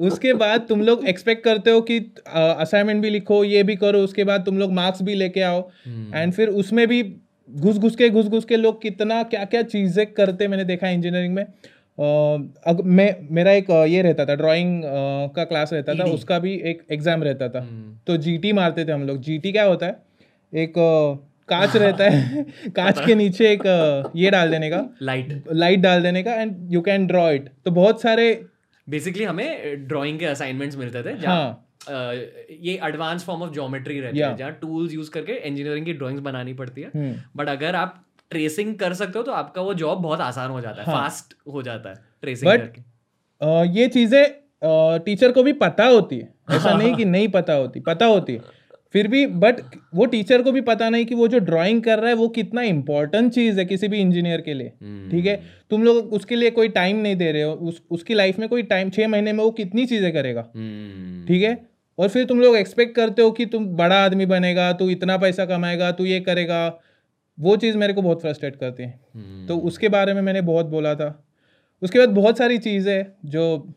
उसके 0.00 0.32
बाद 0.34 0.66
तुम 0.68 0.82
लोग 0.82 1.04
एक्सपेक्ट 1.08 1.44
करते 1.44 1.70
हो 1.70 1.80
कि 1.80 1.98
असाइनमेंट 2.26 3.02
भी 3.02 3.10
लिखो 3.10 3.42
ये 3.44 3.62
भी 3.62 3.76
करो 3.76 4.00
उसके 4.00 4.24
बाद 4.24 4.44
तुम 4.44 4.58
लोग 4.58 4.72
मार्क्स 4.72 5.02
भी 5.02 5.14
लेके 5.14 5.40
आओ। 5.42 5.60
एंड 5.86 6.32
फिर 6.32 6.48
उसमें 6.62 6.86
भी 6.88 7.02
घुस 7.50 7.78
घुस 7.78 7.96
के 7.96 8.08
घुस 8.10 8.26
घुस 8.26 8.44
के 8.44 8.56
लोग 8.56 8.80
कितना 8.82 9.22
क्या 9.24 9.44
क्या 9.44 9.62
चीज़ें 9.64 10.06
करते 10.12 10.48
मैंने 10.48 10.64
देखा 10.64 10.88
इंजीनियरिंग 10.88 11.34
में। 11.34 11.44
अग 12.66 12.80
मैं 12.84 13.14
मेरा 13.30 13.52
एक 13.52 13.70
ये 13.88 14.02
रहता 14.02 14.24
था 14.26 14.34
ड्राइंग 14.34 14.82
का 15.36 15.44
क्लास 15.44 15.72
रहता 15.72 15.94
था 15.94 16.04
उसका 16.12 16.38
भी 16.38 16.54
एक 16.64 16.82
एग्ज़ाम 16.92 17.22
रहता 17.22 17.48
था। 17.48 17.60
तो 18.06 18.16
जीटी 18.16 18.52
मारते 18.52 18.84
थे 18.84 18.92
हम 18.92 19.06
लोग। 19.06 19.20
जीटी 19.20 19.52
क्या 19.52 19.64
होता 19.64 19.86
है? 19.86 19.96
एक 20.52 20.72
कांच 21.48 21.76
रहता 21.76 22.04
है 22.04 22.42
कांच 22.76 23.00
के 23.06 23.14
नीचे 23.14 23.50
एक 23.52 23.62
ये 24.16 24.30
डाल 24.30 24.50
देने 24.50 24.70
का। 24.70 24.82
लाइट 25.02 25.44
लाइट 25.52 25.80
डाल 25.80 26.02
देने 26.02 26.22
का 26.22 26.34
and 26.34 26.72
you 26.72 26.80
can 26.80 27.06
draw 27.06 27.30
it 27.30 27.48
तो 27.64 27.70
बहुत 27.70 28.00
सारे 28.02 28.46
बेसिकली 28.88 29.24
हमें 29.24 29.86
ड्राइंग 29.88 30.18
के 30.18 30.26
असाइनमेंट्स 30.26 30.76
मिलते 30.76 31.02
थे 31.02 31.26
हाँ। 31.26 31.68
अ, 31.88 31.92
ये 32.60 32.78
एडवांस 32.84 33.24
फॉर्म 33.24 33.42
ऑफ़ 33.42 33.52
ज्योमेट्री 33.52 34.00
रहती 34.00 34.18
yeah. 34.18 34.30
है 34.30 34.36
जहाँ 34.36 34.52
टूल्स 34.52 34.92
यूज़ 34.94 35.10
करके 35.10 35.32
इंजीनियरिंग 35.32 35.86
की 35.86 35.92
ड्राइंग्स 35.92 36.22
बनानी 36.22 36.54
पड़ती 36.54 36.80
है। 36.80 36.88
हम्म, 36.96 37.14
बट 37.36 37.48
अगर 37.48 37.74
आप 37.74 38.02
ट्रेसिंग 38.30 38.74
कर 38.74 38.94
सकते 38.94 39.18
हो 39.18 39.22
तो 39.24 39.32
आपका 39.32 39.62
वो 39.62 39.74
जॉब 39.74 39.98
बहुत 39.98 40.20
आसान 40.20 40.50
हो 40.50 40.60
जाता 40.60 40.82
है 40.82 40.92
हाँ। 40.92 41.02
फास्ट 41.02 41.34
हो 41.52 41.62
जाता 41.62 41.90
है 41.90 41.96
ट्रेसिंग 42.22 42.50
But- 42.52 42.60
करके। 42.60 42.82
अ, 43.40 43.72
ये 43.72 43.88
चीज़ें 43.88 44.24
टीचर 45.04 45.32
को 45.32 45.42
भी 45.42 45.52
पता 45.52 45.84
होती 45.86 46.18
है। 46.18 46.28
ऐसा 46.50 46.74
नहीं 46.78 46.94
कि 46.94 47.04
नहीं 47.04 47.28
पता 47.28 47.52
होती 47.52 47.80
पता 47.80 48.06
होती 48.06 48.32
है। 48.32 48.40
फिर 48.94 49.08
भी 49.08 49.26
बट 49.26 49.60
वो 49.94 50.06
टीचर 50.06 50.42
को 50.42 50.52
भी 50.52 50.60
पता 50.60 50.88
नहीं 50.88 51.04
कि 51.06 51.14
वो 51.14 51.28
जो 51.28 51.38
ड्राइंग 51.38 51.82
कर 51.82 51.98
रहा 51.98 52.08
है 52.08 52.14
वो 52.14 52.28
कितना 52.28 52.62
इंपॉर्टेंट 52.62 53.32
चीज़ 53.32 53.58
है 53.58 53.64
किसी 53.64 53.88
भी 53.88 53.98
इंजीनियर 53.98 54.40
के 54.40 54.54
लिए 54.54 54.68
ठीक 55.10 55.26
है? 55.26 55.36
तुम 55.70 55.84
लोग 55.84 56.12
उसके 56.12 56.36
लिए 56.36 56.50
कोई 56.50 56.68
टाइम 56.68 56.96
नहीं 56.96 57.16
दे 57.16 57.30
रहे 57.32 57.42
हो 57.42 57.52
उस 57.52 57.82
उसकी 57.90 58.14
लाइफ 58.14 58.38
में 58.38 58.48
कोई 58.48 58.62
टाइम 58.62 58.90
छः 58.90 59.08
महीने 59.08 59.32
में 59.32 59.44
वो 59.44 59.50
कितनी 59.50 59.86
चीज़ें 59.86 60.12
करेगा 60.12 60.46
हम्म, 60.56 61.26
ठीक 61.26 61.42
है? 61.42 61.66
और 61.98 62.08
फिर 62.08 62.24
तुम 62.24 62.40
लोग 62.40 62.56
एक्सपेक्ट 62.56 62.94
करते 62.96 63.22
हो 63.22 63.30
कि 63.30 63.46
तुम 63.46 63.66
बड़ा 63.66 64.04
आदमी 64.04 64.26
बनेगा 64.26 64.72
तू 64.72 64.90
इतना 64.90 65.16
पैसा 65.18 65.44
कमाएगा 65.46 65.90
तू 65.92 66.04
ये 66.04 66.20
करेगा 66.20 66.80
वो 67.38 67.56
चीज़ 67.56 67.76
मेरे 67.76 67.92
को 67.92 68.02
बहुत 68.02 68.20
फ्रस्ट्रेट 68.22 68.56
करती 68.56 68.82
है। 68.82 69.00
हम्म, 69.14 69.46
तो 69.46 69.58
उसके 69.58 69.88
बारे 69.88 70.14
में 70.14 70.22
मैंने 70.22 70.40
बहुत 70.40 70.66
बोला 70.66 70.94
था। 70.94 71.24
उसके 71.82 71.98
बाद 71.98 72.08
बहुत 72.08 72.38
सारी 72.38 72.58
चीज़ें 72.58 73.06
जो 73.24 73.74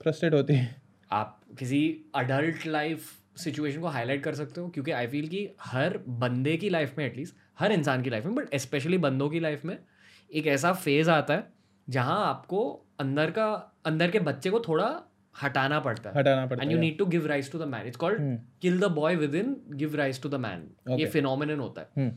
फ्रस्ट्रेट 0.00 0.34
होती 0.34 0.54
है। 0.54 0.74
आप 1.10 1.40
किसी 1.58 2.10
अडल्ट 2.14 2.66
लाइफ 2.66 3.00
सिचुएशन 3.38 3.80
को 3.80 3.86
हाईलाइट 3.88 4.22
कर 4.22 4.34
सकते 4.34 4.60
हो 4.60 4.68
क्योंकि 4.68 4.90
आई 4.90 5.06
फील 5.06 5.28
कि 5.28 5.48
हर 5.62 5.98
बंदे 6.20 6.56
की 6.56 6.68
लाइफ 6.70 6.94
में 6.98 7.04
एटलीस्ट 7.06 7.34
हर 7.58 7.72
इंसान 7.72 8.02
की 8.02 8.10
लाइफ 8.10 8.24
में 8.24 8.34
बट 8.34 8.54
स्पेशली 8.56 8.98
बंदों 8.98 9.28
की 9.30 9.40
लाइफ 9.40 9.64
में 9.64 9.76
एक 10.30 10.46
ऐसा 10.46 10.72
फ़ेज़ 10.72 11.10
आता 11.10 11.34
है 11.34 11.46
जहाँ 11.88 12.24
आपको 12.26 12.62
अंदर 13.00 13.30
का 13.30 13.46
अंदर 13.86 14.10
के 14.10 14.20
बच्चे 14.20 14.50
को 14.50 14.60
थोड़ा 14.60 14.88
हटाना 15.42 15.78
पड़ता 15.80 16.10
है। 16.10 16.18
हटाना 16.18 16.46
पड़ता 16.46 16.62
and 16.62 16.72
you 16.72 16.78
need 16.78 16.98
to 16.98 17.06
give 17.06 17.26
rise 17.26 17.50
to 17.52 17.58
the 17.58 17.62
man 17.68 17.86
it's 17.86 17.96
called 17.96 18.38
kill 18.62 18.78
the 18.80 18.84
boy 18.92 19.16
within 19.34 19.56
give 19.74 19.94
rise 19.96 20.22
to 20.22 20.28
the 20.28 20.34
man 20.34 20.66
ये. 20.98 21.06
फिनोमिनन 21.06 21.60
होता 21.60 21.80
है। 21.80 21.88
हम्म, 21.96 22.12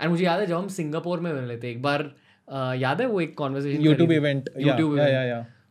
एंड 0.00 0.10
मुझे 0.10 0.24
याद 0.24 0.40
है 0.40 0.46
जब 0.46 0.56
हम 0.56 0.68
सिंगापुर 0.68 1.20
में 1.20 1.32
मिले 1.32 1.56
थे 1.58 1.70
एक 1.70 1.82
बार 1.82 2.02
अ, 2.48 2.74
याद 2.74 3.00
है 3.00 3.06
वो 3.06 3.20
एक 3.20 3.36
कॉन्वर्सेशन 3.38 3.82
यूट्यूब 3.82 4.12
इवेंट 4.12 4.48
या 4.58 4.76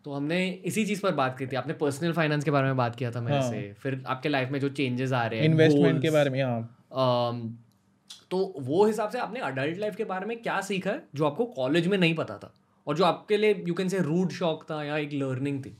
तो 0.05 0.13
हमने 0.13 0.49
इसी 0.65 0.85
चीज़ 0.85 1.01
पर 1.01 1.11
बात 1.11 1.37
की 1.37 1.47
थी। 1.47 1.55
आपने 1.55 1.73
पर्सनल 1.73 2.11
फाइनेंस 2.11 2.43
के 2.43 2.51
बारे 2.51 2.67
में 2.67 2.77
बात 2.77 2.95
किया 2.95 3.11
था 3.11 3.21
मेरे 3.21 3.37
हाँ। 3.37 3.51
से। 3.51 3.73
फिर 3.73 4.03
आपके 4.07 4.29
लाइफ 4.29 4.49
में 4.49 4.59
जो 4.59 4.69
चेंजेस 4.69 5.11
आ 5.11 5.25
रहे 5.25 5.39
हैं 5.39 5.45
इन्वेस्टमेंट 5.45 6.01
के 6.01 6.09
बारे 6.09 6.29
में 6.29 6.43
हाँ। 6.43 6.85
अम, 6.91 7.57
तो 8.31 8.53
वो 8.59 8.85
हिसाब 8.85 9.09
से 9.09 9.19
आपने 9.19 9.39
अडल्ट 9.39 9.77
लाइफ 9.77 9.95
के 9.95 10.03
बारे 10.03 10.25
में 10.25 10.41
क्या 10.41 10.61
सीखा 10.61 10.89
है 10.89 11.03
जो 11.15 11.25
आपको 11.25 11.45
कॉलेज 11.45 11.87
में 11.87 11.97
नहीं 11.97 12.15
पता 12.15 12.37
था? 12.37 12.53
और 12.87 12.97
जो 12.97 13.03
आपके 13.03 13.37
लिए 13.37 13.63
you 13.67 13.73
can 13.73 13.89
say 13.89 13.99
rude 13.99 14.29
shock 14.31 14.63
था 14.63 14.83
या 14.83 14.97
एक 14.97 15.13
लर्निंग 15.13 15.65
थी? 15.65 15.77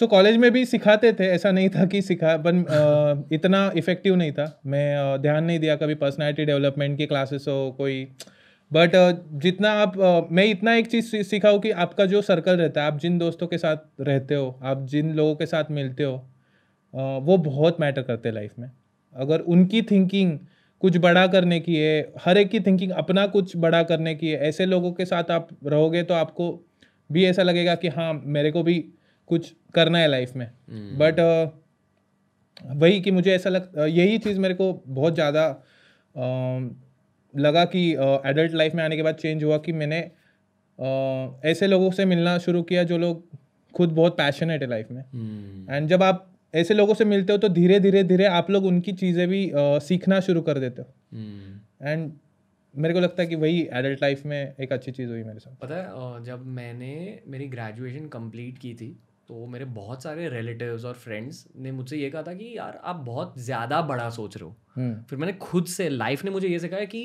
सो 0.00 0.04
so, 0.04 0.10
कॉलेज 0.10 0.36
में 0.36 0.50
भी 0.50 0.64
सिखाते 0.66 1.12
थे 1.12 1.24
ऐसा 1.24 1.50
नहीं 1.50 1.68
था 1.68 1.84
कि 1.86 2.02
सिखा 2.02 2.36
बन 2.36 2.64
अ, 2.64 3.28
इतना 3.32 3.72
इफ़ेक्टिव 3.76 4.16
नहीं 4.16 4.32
था। 4.32 4.60
मैं 4.66 4.96
अ, 4.96 5.16
ध्यान 5.16 5.44
नहीं 5.44 5.58
दिया 5.58 5.76
कभी 5.76 5.94
पर्सनालिटी 5.94 6.44
डेवलपमेंट 6.44 6.98
की 6.98 7.06
क्लासेस 7.06 7.44
हो 7.48 7.74
कोई 7.78 8.08
बट 8.70 8.92
जितना 9.42 9.70
आप 9.72 9.98
अ, 10.00 10.26
मैं 10.30 10.44
इतना 10.44 10.74
एक 10.74 10.86
चीज़ 10.86 11.16
सीखा 11.22 11.50
हूँ 11.50 11.60
कि 11.60 11.70
आपका 11.70 12.06
जो 12.06 12.22
सर्कल 12.22 12.56
रहता 12.56 12.80
है 12.80 12.86
आप 12.86 12.98
जिन 12.98 13.18
दोस्तों 13.18 13.46
के 13.46 13.58
साथ 13.58 13.76
रहते 14.00 14.34
हो 14.34 14.58
आप 14.62 14.82
जिन 14.86 15.12
लोगों 15.14 15.34
के 15.36 15.46
साथ 15.46 15.70
मिलते 15.70 16.02
हो 16.02 16.16
अ, 16.94 17.18
वो 17.18 17.36
बहुत 17.38 17.80
मैटर 17.80 18.02
करते 18.02 18.28
हैं 18.28 18.34
लाइफ 18.34 18.52
में। 18.58 18.70
अगर 19.16 19.40
उनकी 19.40 19.82
थिंकिंग 19.82 20.38
कुछ 20.82 20.96
बड़ा 20.96 21.26
करने 21.26 21.60
की 21.60 21.76
है 21.76 22.12
हर 22.24 22.38
एक 22.38 22.50
की 22.50 22.60
थिंकिंग 22.60 22.90
अपना 22.92 23.26
कुछ 23.26 23.56
बड़ा 23.56 23.82
करने 23.82 24.14
की 24.14 24.28
है 24.28 24.38
ऐसे 24.38 24.66
लोगों 24.66 24.92
के 24.92 25.04
साथ 25.04 25.30
आप 25.30 25.48
रहोगे 25.66 26.02
तो 26.02 26.14
आपको 26.14 26.50
भी 27.12 27.24
ऐसा 27.24 27.42
लगेगा 27.42 27.74
कि 27.74 27.88
हाँ 27.88 28.12
मेरे 28.24 28.50
को 28.52 28.62
भी 28.62 28.78
कुछ 29.30 29.52
करना 29.74 29.98
है 29.98 30.08
लाइफ 30.08 30.36
में। 30.36 30.46
बट 30.98 31.20
वही 32.74 33.00
कि 33.00 33.10
मुझे 33.10 33.34
ऐसा 33.34 33.50
लग 33.50 33.78
यही 33.88 34.18
चीज़ 34.18 34.38
मेरे 34.38 34.54
को 34.54 34.72
बहुत 34.86 35.14
ज़्यादा 35.14 35.48
लगा 37.38 37.64
कि 37.64 37.90
एडल्ट 38.26 38.52
लाइफ 38.54 38.74
में 38.74 38.82
आने 38.84 38.96
के 38.96 39.02
बाद 39.02 39.14
चेंज 39.16 39.44
हुआ 39.44 39.58
कि 39.58 39.72
मैंने 39.74 40.00
अ, 40.00 41.40
ऐसे 41.44 41.66
लोगों 41.66 41.90
से 41.90 42.04
मिलना 42.04 42.36
शुरू 42.38 42.62
किया 42.62 42.82
जो 42.84 42.98
लोग 42.98 43.22
खुद 43.74 43.92
बहुत 43.92 44.16
पैशनेट 44.16 44.62
है 44.62 44.68
लाइफ 44.68 44.90
में। 44.90 45.02
एंड 45.70 45.88
जब 45.88 46.02
आप 46.02 46.24
ऐसे 46.54 46.74
लोगों 46.74 46.94
से 46.94 47.04
मिलते 47.04 47.32
हो 47.32 47.38
तो 47.38 47.48
धीरे 47.50 47.78
धीरे 47.80 48.02
धीरे 48.04 48.24
आप 48.26 48.50
लोग 48.50 48.64
उनकी 48.66 48.92
चीज़ें 48.94 49.26
भी 49.28 49.48
अ, 49.50 49.78
सीखना 49.80 50.20
शुरू 50.20 50.40
कर 50.42 50.58
देते 50.58 50.82
हो। 50.82 50.88
एंड 51.82 52.12
मेरे 52.74 52.94
को 52.94 53.00
लगता 53.00 53.22
है 53.22 53.28
कि 53.28 53.34
वही 53.36 53.60
एडल्ट 53.72 54.02
लाइफ 54.02 54.24
में 54.26 54.54
एक 54.60 54.72
अच्छी 54.72 54.92
चीज़ 54.92 55.10
हुई 55.10 55.22
मेरे 55.24 55.38
साथ। 55.38 55.54
पता 55.60 55.74
है 55.76 56.24
जब 56.24 56.46
मैंने 56.56 56.94
मेरी 57.26 57.46
ग्रेजुएशन 57.48 58.06
कंप्लीट 58.08 58.58
की 58.58 58.74
थी 58.74 58.90
तो 59.28 59.46
मेरे 59.46 59.64
बहुत 59.74 60.02
सारे 60.02 60.28
रिलेटिव्स 60.28 60.84
और 60.84 60.94
फ्रेंड्स 60.96 61.44
ने 61.56 61.72
मुझसे 61.72 61.96
ये 61.96 62.10
कहा 62.10 62.22
था 62.22 62.34
कि 62.34 62.52
यार 62.56 62.80
आप 62.84 62.96
बहुत 63.06 63.34
ज़्यादा 63.40 63.80
बड़ा 63.82 64.08
सोच 64.10 64.36
रहे 64.36 64.44
हो। 64.44 64.56
हम्म, 64.76 65.02
फिर 65.02 65.18
मैंने 65.18 65.32
खुद 65.40 65.66
से 65.68 65.88
लाइफ 65.88 66.24
ने 66.24 66.30
मुझे 66.30 66.48
ये 66.48 66.58
सिखाया 66.58 66.84
कि 66.84 67.02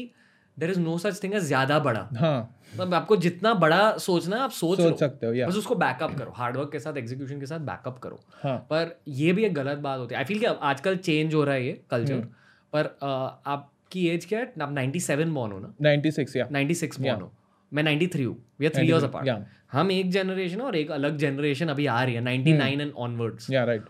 there 0.57 0.71
is 0.71 0.79
no 0.79 0.97
such 0.97 1.21
thing 1.23 1.33
ज़्यादा 1.35 1.79
बड़ा। 1.79 2.07
हाँ। 2.17 2.59
मतलब 2.73 2.93
आपको 2.93 3.15
जितना 3.17 3.53
बड़ा 3.55 3.97
सोचना 3.97 4.35
है 4.35 4.41
आप 4.41 4.51
सोच 4.51 4.79
सोच 4.79 4.99
सकते 4.99 5.27
हो 5.27 5.47
बस 5.47 5.55
उसको 5.57 5.75
बैकअप 5.75 6.17
करो। 6.17 6.31
हार्डवर्क 6.35 6.71
के 6.71 6.79
साथ 6.79 6.97
एग्जीक्यूशन 6.97 7.39
के 7.39 7.45
साथ 7.45 7.59
बैकअप 7.67 7.97
करो। 7.99 8.19
हाँ। 8.43 8.57
पर 8.69 8.95
ये 9.09 9.33
भी 9.33 9.43
एक 9.45 9.53
गलत 9.53 9.77
बात 9.79 9.99
होती 9.99 10.15
है। 10.15 10.19
आई 10.19 10.25
फील 10.25 10.39
कि 10.39 10.45
आजकल 10.45 10.97
चेंज 10.97 11.33
हो 11.33 11.43
रहा 11.43 11.55
है 11.55 11.65
ये 11.65 11.81
कल्चर 11.91 12.13
हम्म। 12.13 12.27
पर 12.73 12.97
आपकी 13.47 14.07
एज 14.09 14.25
क्या 14.25 14.39
है? 14.39 14.53
आप 14.61 14.71
97 14.71 15.33
बॉर्न 15.33 15.51
हो 15.51 15.59
ना? 15.59 15.73
नाइन्टी 15.81 16.11
सिक्स 16.11 16.35
या 16.35 16.47
96 16.51 16.99
बॉर्न 16.99 17.21
हो। 17.21 17.31
मैं 17.71 17.83
93 17.83 18.25
हूँ। 18.25 18.35
We 18.59 18.65
are 18.65 18.71
three 18.75 18.87
years 18.87 19.03
apart 19.03 19.45
हम 19.73 19.91
एक 19.91 20.09
जनरेशन 20.11 20.61
और 20.61 20.75
एक 20.75 20.91
अलग 20.91 21.17
जनरेशन 21.17 21.67
अभी 21.69 21.85
आ 21.87 22.03
रही 22.03 22.15
है 22.15 22.21
99 22.23 22.81
एंड 22.81 22.91
ऑनवर्ड्स 22.95 23.49
या 23.51 23.63
राइट 23.63 23.85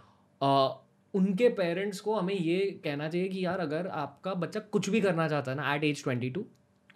उनके 1.14 1.50
पेरेंट्स 1.52 2.00
को 2.00 2.16
हमें 2.16 2.34
ये 2.36 2.60
कहना 2.84 3.08
चाहिए 3.10 3.28
कि 3.28 3.46
यार 3.46 3.60
अगर 3.60 3.88
आपका 4.00 4.34
बच्चा 4.36 4.60
कुछ 4.72 4.90
भी 4.90 5.02
करना 5.02 5.28
चाहता 5.28 5.52
है 5.52 5.58
ना 5.58 5.74
एट 5.76 5.84
एज 5.84 6.04
22 6.04 6.46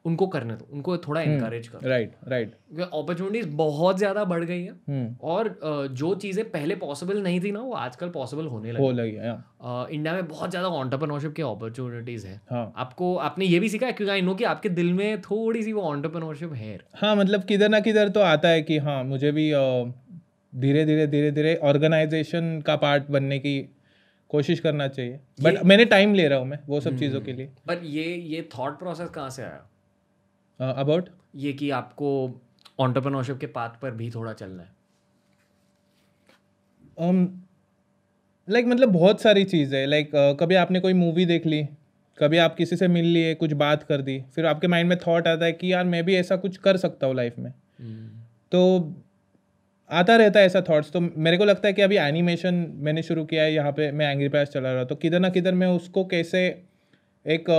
उनको 0.05 0.25
करने 0.27 0.53
दो 0.53 0.67
उनको 0.73 0.97
थोड़ा 0.97 1.21
इनकरेज 1.21 1.67
करो। 1.67 1.89
राइट 1.89 2.11
राइट 2.27 2.51
अपॉर्चुनिटीज़ 2.83 3.47
बहुत 3.55 3.97
ज़्यादा 3.97 4.23
बढ़ 4.23 4.43
गई 4.43 4.61
हैं। 4.63 4.71
हम्म। 4.89 5.15
और 5.23 5.49
जो 5.93 6.13
चीज़ें 6.15 6.43
पहले 6.51 6.75
पॉसिबल 6.75 7.21
नहीं 7.23 7.39
थी 7.41 7.51
ना 7.51 7.59
वो 7.61 7.73
आजकल 7.75 8.09
पॉसिबल 8.09 8.45
होने 8.45 8.71
लगी। 8.71 8.83
हो 8.83 8.91
लगी 8.91 9.15
है 9.15 9.31
इंडिया 9.91 10.13
में 10.13 10.27
बहुत 10.27 10.49
ज़्यादा 10.49 10.67
ऑन्टरप्रनोरशिप 10.69 11.33
की 11.33 11.41
अपॉर्चुनिटीज़ 11.41 12.27
हैं। 12.27 12.41
हाँ। 12.51 12.71
आपको 12.77 13.15
आपने 13.21 13.45
ये 13.45 13.59
भी 13.59 13.69
सीखा 13.69 13.85
है 13.85 13.93
क्योंकि 13.93 14.11
आई 14.11 14.21
नो 14.21 14.35
कि 14.35 14.43
आपके 14.43 14.69
दिल 14.71 14.93
में 14.93 15.21
थोड़ी 15.21 15.63
सी 15.63 15.73
वो 15.73 15.81
ऑन्टरप्रनोरशिप 15.83 16.53
है। 16.53 16.77
हाँ 16.95 17.15
मतलब 17.15 17.43
किधर 17.43 17.69
ना 17.69 17.79
किधर 17.79 18.09
तो 18.09 18.21
आता 18.21 18.49
है 18.49 18.61
कि 18.61 18.77
हाँ 18.79 19.03
मुझे 19.03 19.31
भी 19.31 19.51
धीरे 20.53 20.85
धीरे 20.85 21.07
धीरे 21.07 21.31
धीरे 21.31 21.55
ऑर्गेनाइजेशन 21.63 22.61
का 22.61 22.75
पार्ट 22.75 23.09
बनने 23.09 23.39
की 23.39 23.59
कोशिश 24.29 24.59
करना 24.59 24.87
चाहिए। 24.87 25.19
बट 25.41 25.63
मैंने 25.63 25.85
टाइम 25.85 26.13
ले 26.13 26.27
रहा 26.27 26.39
हूँ 26.39 26.47
मैं 26.47 26.59
वो 26.67 26.79
सब 26.81 26.97
चीज़ों 26.99 27.21
के 27.21 27.33
लिए। 27.33 27.45
पर 27.67 27.83
ये 27.83 28.15
ये 28.15 28.49
थॉट 28.57 28.79
प्रोसेस 28.79 29.09
कहाँ 29.09 29.29
से 29.29 29.43
आया? 29.43 30.73
अबाउट 30.73 31.09
ये 31.35 31.53
कि 31.53 31.69
आपको 31.69 32.09
ऑन्टरप्रनोरशिप 32.79 33.37
के 33.37 33.47
पाथ 33.47 33.69
पर 33.81 33.91
भी 33.91 34.09
थोड़ा 34.11 34.33
चलना 34.33 34.63
है। 34.63 34.75
लाइक 38.47 38.65
like, 38.65 38.75
मतलब 38.75 38.89
बहुत 38.89 39.21
सारी 39.21 39.43
चीज़ 39.43 39.75
है। 39.75 39.85
लाइक 39.85 40.11
कभी 40.39 40.55
आपने 40.55 40.79
कोई 40.79 40.93
मूवी 40.93 41.25
देख 41.25 41.45
ली? 41.45 41.63
कभी 42.17 42.37
आप 42.37 42.55
किसी 42.55 42.75
से 42.75 42.87
मिल 42.87 43.05
लिए 43.05 43.33
कुछ 43.35 43.53
बात 43.53 43.83
कर 43.83 44.01
दी? 44.01 44.23
फिर 44.35 44.45
आपके 44.45 44.67
माइंड 44.67 44.89
में 44.89 44.97
थॉट 44.97 45.27
आता 45.27 45.45
है 45.45 45.51
कि 45.53 45.73
यार 45.73 45.85
मैं 45.85 46.03
भी 46.03 46.15
ऐसा 46.15 46.35
कुछ 46.35 46.57
कर 46.57 46.77
सकता 46.77 47.07
हूँ 47.07 47.15
लाइफ 47.15 47.35
में। 47.39 47.51
तो 48.51 48.59
आता 49.89 50.15
रहता 50.15 50.39
है 50.39 50.45
ऐसा 50.45 50.61
थॉट्स 50.61 50.91
तो 50.91 50.99
मेरे 50.99 51.37
को 51.37 51.45
लगता 51.45 51.67
है 51.67 51.73
कि 51.73 51.81
अभी 51.81 51.97
एनिमेशन 51.97 52.55
मैंने 52.75 53.03
शुरू 53.03 53.25
किया 53.25 53.43
है 53.43 53.53
यहाँ 53.53 53.71
पे 53.71 53.91
मैं 53.91 54.11
एंग्री 54.11 54.29
पैस 54.29 54.49
चला 54.49 54.73
रहा 54.73 54.83
तो 54.83 54.95
किधर 54.95 55.19
ना 55.19 55.29
किधर 55.29 55.53
मैं 55.53 55.67
उसको 55.67 56.05
कैसे 56.05 56.47
एक 57.25 57.49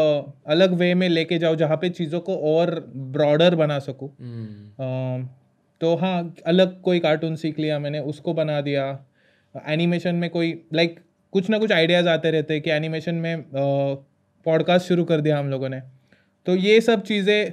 अलग 0.46 0.72
वे 0.72 0.94
में 0.94 1.08
लेके 1.08 1.38
जाऊँ 1.38 1.56
जहाँ 1.56 1.76
पे 1.76 1.88
चीज़ों 1.90 2.20
को 2.20 2.36
और 2.36 2.92
ब्रॉडर 2.96 3.54
बना 3.54 3.78
सकूँ। 3.78 4.08
अ, 4.08 5.28
तो 5.80 5.94
हाँ 5.96 6.34
अलग 6.46 6.80
कोई 6.82 6.98
कार्टून 6.98 7.36
सीख 7.36 7.58
लिया 7.58 7.78
मैंने 7.78 7.98
उसको 7.98 8.34
बना 8.34 8.60
दिया। 8.60 8.86
एनिमेशन 9.68 10.14
में 10.14 10.30
कोई 10.30 10.52
लाइक 10.74 10.98
कुछ 11.32 11.50
ना 11.50 11.58
कुछ 11.58 11.72
आइडियाज़ 11.72 12.08
आते 12.08 12.30
रहते 12.30 12.54
हैं 12.54 12.62
कि 12.62 12.70
एनिमेशन 12.70 13.14
में 13.14 13.44
पॉडकास्ट 13.54 14.88
शुरू 14.88 15.04
कर 15.04 15.20
दिया 15.20 15.38
हम 15.38 15.50
लोगों 15.50 15.68
ने। 15.68 15.80
तो 16.46 16.56
ये 16.56 16.80
सब 16.80 17.02
चीज़ें 17.02 17.52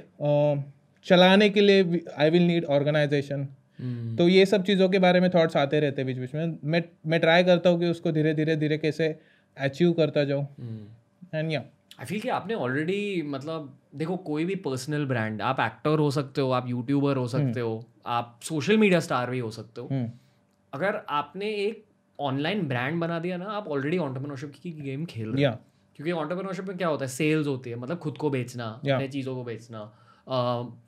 चलाने 1.06 1.48
के 1.50 1.60
लिए 1.60 2.00
आई 2.18 2.30
विल 2.30 2.42
नीड 2.42 2.64
ऑर्गेनाइजेशन 2.64 3.48
हम्म, 3.78 4.16
तो 4.16 4.28
ये 4.28 4.46
सब 4.46 4.62
चीज़ों 4.64 4.88
के 4.88 4.98
बारे 4.98 5.20
में 5.20 5.30
थॉट्स 5.30 5.56
आते 5.56 5.80
रहते 5.80 6.02
हैं 6.02 6.06
बीच 6.06 6.18
बीच 6.18 6.34
में। 6.34 6.58
मैं 6.64 6.82
मैं 7.06 7.20
ट्राई 7.20 7.44
करता 7.44 7.70
हूँ 7.70 7.80
कि 7.80 7.86
उसको 7.86 8.12
धीरे 8.12 8.34
धीरे 8.34 8.56
धीरे 8.56 8.78
कैसे 8.78 9.18
अचीव 9.56 9.92
करता 9.92 10.24
जाऊँ। 10.24 10.46
हम्म। 10.60 11.38
एंड 11.38 11.52
या 11.52 11.60
आई 12.00 12.06
फील 12.06 12.20
कि 12.20 12.28
आपने 12.28 12.54
ऑलरेडी 12.54 13.22
मतलब 13.22 13.78
देखो 13.94 14.16
कोई 14.16 14.44
भी 14.44 14.54
पर्सनल 14.54 15.06
ब्रांड 15.06 15.42
आप 15.42 15.60
एक्टर 15.60 15.98
हो 15.98 16.10
सकते 16.10 16.40
हो 16.40 16.50
आप 16.50 16.68
यूट्यूबर 16.68 17.16
हो 17.16 17.26
सकते 17.28 17.60
हो 17.60 17.84
आप 18.06 18.40
सोशल 18.42 18.76
मीडिया 18.78 19.00
स्टार 19.00 19.30
भी 19.30 19.38
हो 19.38 19.50
सकते 19.50 19.80
हो। 19.80 19.88
हम्म, 19.92 20.10
अगर 20.72 21.00
आपने 21.08 21.46
एक 21.46 21.84
ऑनलाइन 22.20 22.62
ब्रांड 22.62 23.00
बना 23.00 23.18
दिया 23.18 23.36
ना 23.36 23.44
आप 23.44 23.68
ऑलरेडी 23.68 23.98
ऑन्टरप्रनोरशिप 23.98 24.52
की 24.62 24.70
गेम 24.70 25.04
खेल 25.04 25.28
रहे 25.28 25.44
हो। 25.44 25.56
क्योंकि 25.96 26.12
ऑन्टरप्रनोरशिप 26.12 26.64
में 26.64 26.76
क्या 26.78 26.88
होता 26.88 27.04
है? 27.04 27.08
सेल्स 27.08 27.46
होती 27.46 27.70
है 27.70 27.76
मतलब 27.76 27.98
खुद 27.98 28.18
को 28.18 28.30
बेचना 28.30 28.80
Yeah. 28.80 28.94
अपने 28.94 29.08
चीज़ों 29.08 29.34
को 29.34 29.44
बेचना। 29.44 29.80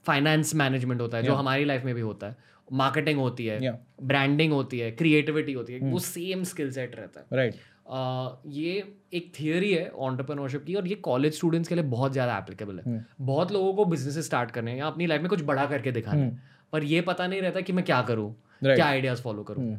फाइनेंस 0.07 0.55
मैनेजमेंट 0.55 1.01
होता 1.01 1.17
है 1.17 1.23
जो 1.23 1.35
हमारी 1.35 1.65
लाइफ 1.65 1.85
में 1.85 1.95
भी 1.95 2.01
होता 2.01 2.27
है। 2.27 2.37
मार्केटिंग 2.73 3.19
होती 3.19 3.47
है 3.47 3.73
ब्रांडिंग 4.03 4.53
होती 4.53 4.79
है 4.79 4.91
क्रिएटिविटी 4.91 5.53
होती 5.53 5.73
है 5.73 5.81
Hmm. 5.81 5.93
वो 5.93 5.99
सेम 5.99 6.43
स्किल 6.45 6.71
सेट 6.73 6.97
रहता 6.97 7.21
है। 7.21 7.27
राइट 7.37 7.55
Uh, 7.89 8.29
ये 8.47 8.73
एक 9.15 9.33
थियोरी 9.41 9.73
है 9.73 9.89
ऑन्टरप्रनोरशिप 9.91 10.65
की 10.65 10.75
और 10.75 10.89
ये 10.89 10.95
कॉलेज 10.95 11.35
स्टूडेंट्स 11.35 11.69
के 11.69 11.75
लिए 11.75 11.85
बहुत 11.85 12.13
ज़्यादा 12.13 12.37
एप्लीकेबल 12.39 12.79
है। 12.79 12.85
Hmm. 12.85 13.05
बहुत 13.21 13.53
लोगों 13.53 13.73
को 13.75 13.85
बिज़नेस 13.85 14.19
स्टार्ट 14.27 14.51
करने 14.51 14.77
या 14.79 14.87
अपनी 14.87 15.07
लाइफ 15.07 15.21
में 15.21 15.29
कुछ 15.31 15.43
बड़ा 15.45 15.67
करके 15.67 15.93
दिखाना 15.93 16.23
है 16.23 16.43
पर 16.73 16.85
ये 16.85 17.01
पता 17.01 17.27
नहीं 17.27 17.43
रहता 17.43 17.61
कि 17.61 17.73
मैं 17.73 17.85
क्या 17.85 18.01
करूँ 18.03 18.35
Right. 18.65 18.75
क्या 18.75 18.87
आइडियाज़ 18.87 19.23
फॉलो 19.23 19.43
करूँ। 19.43 19.79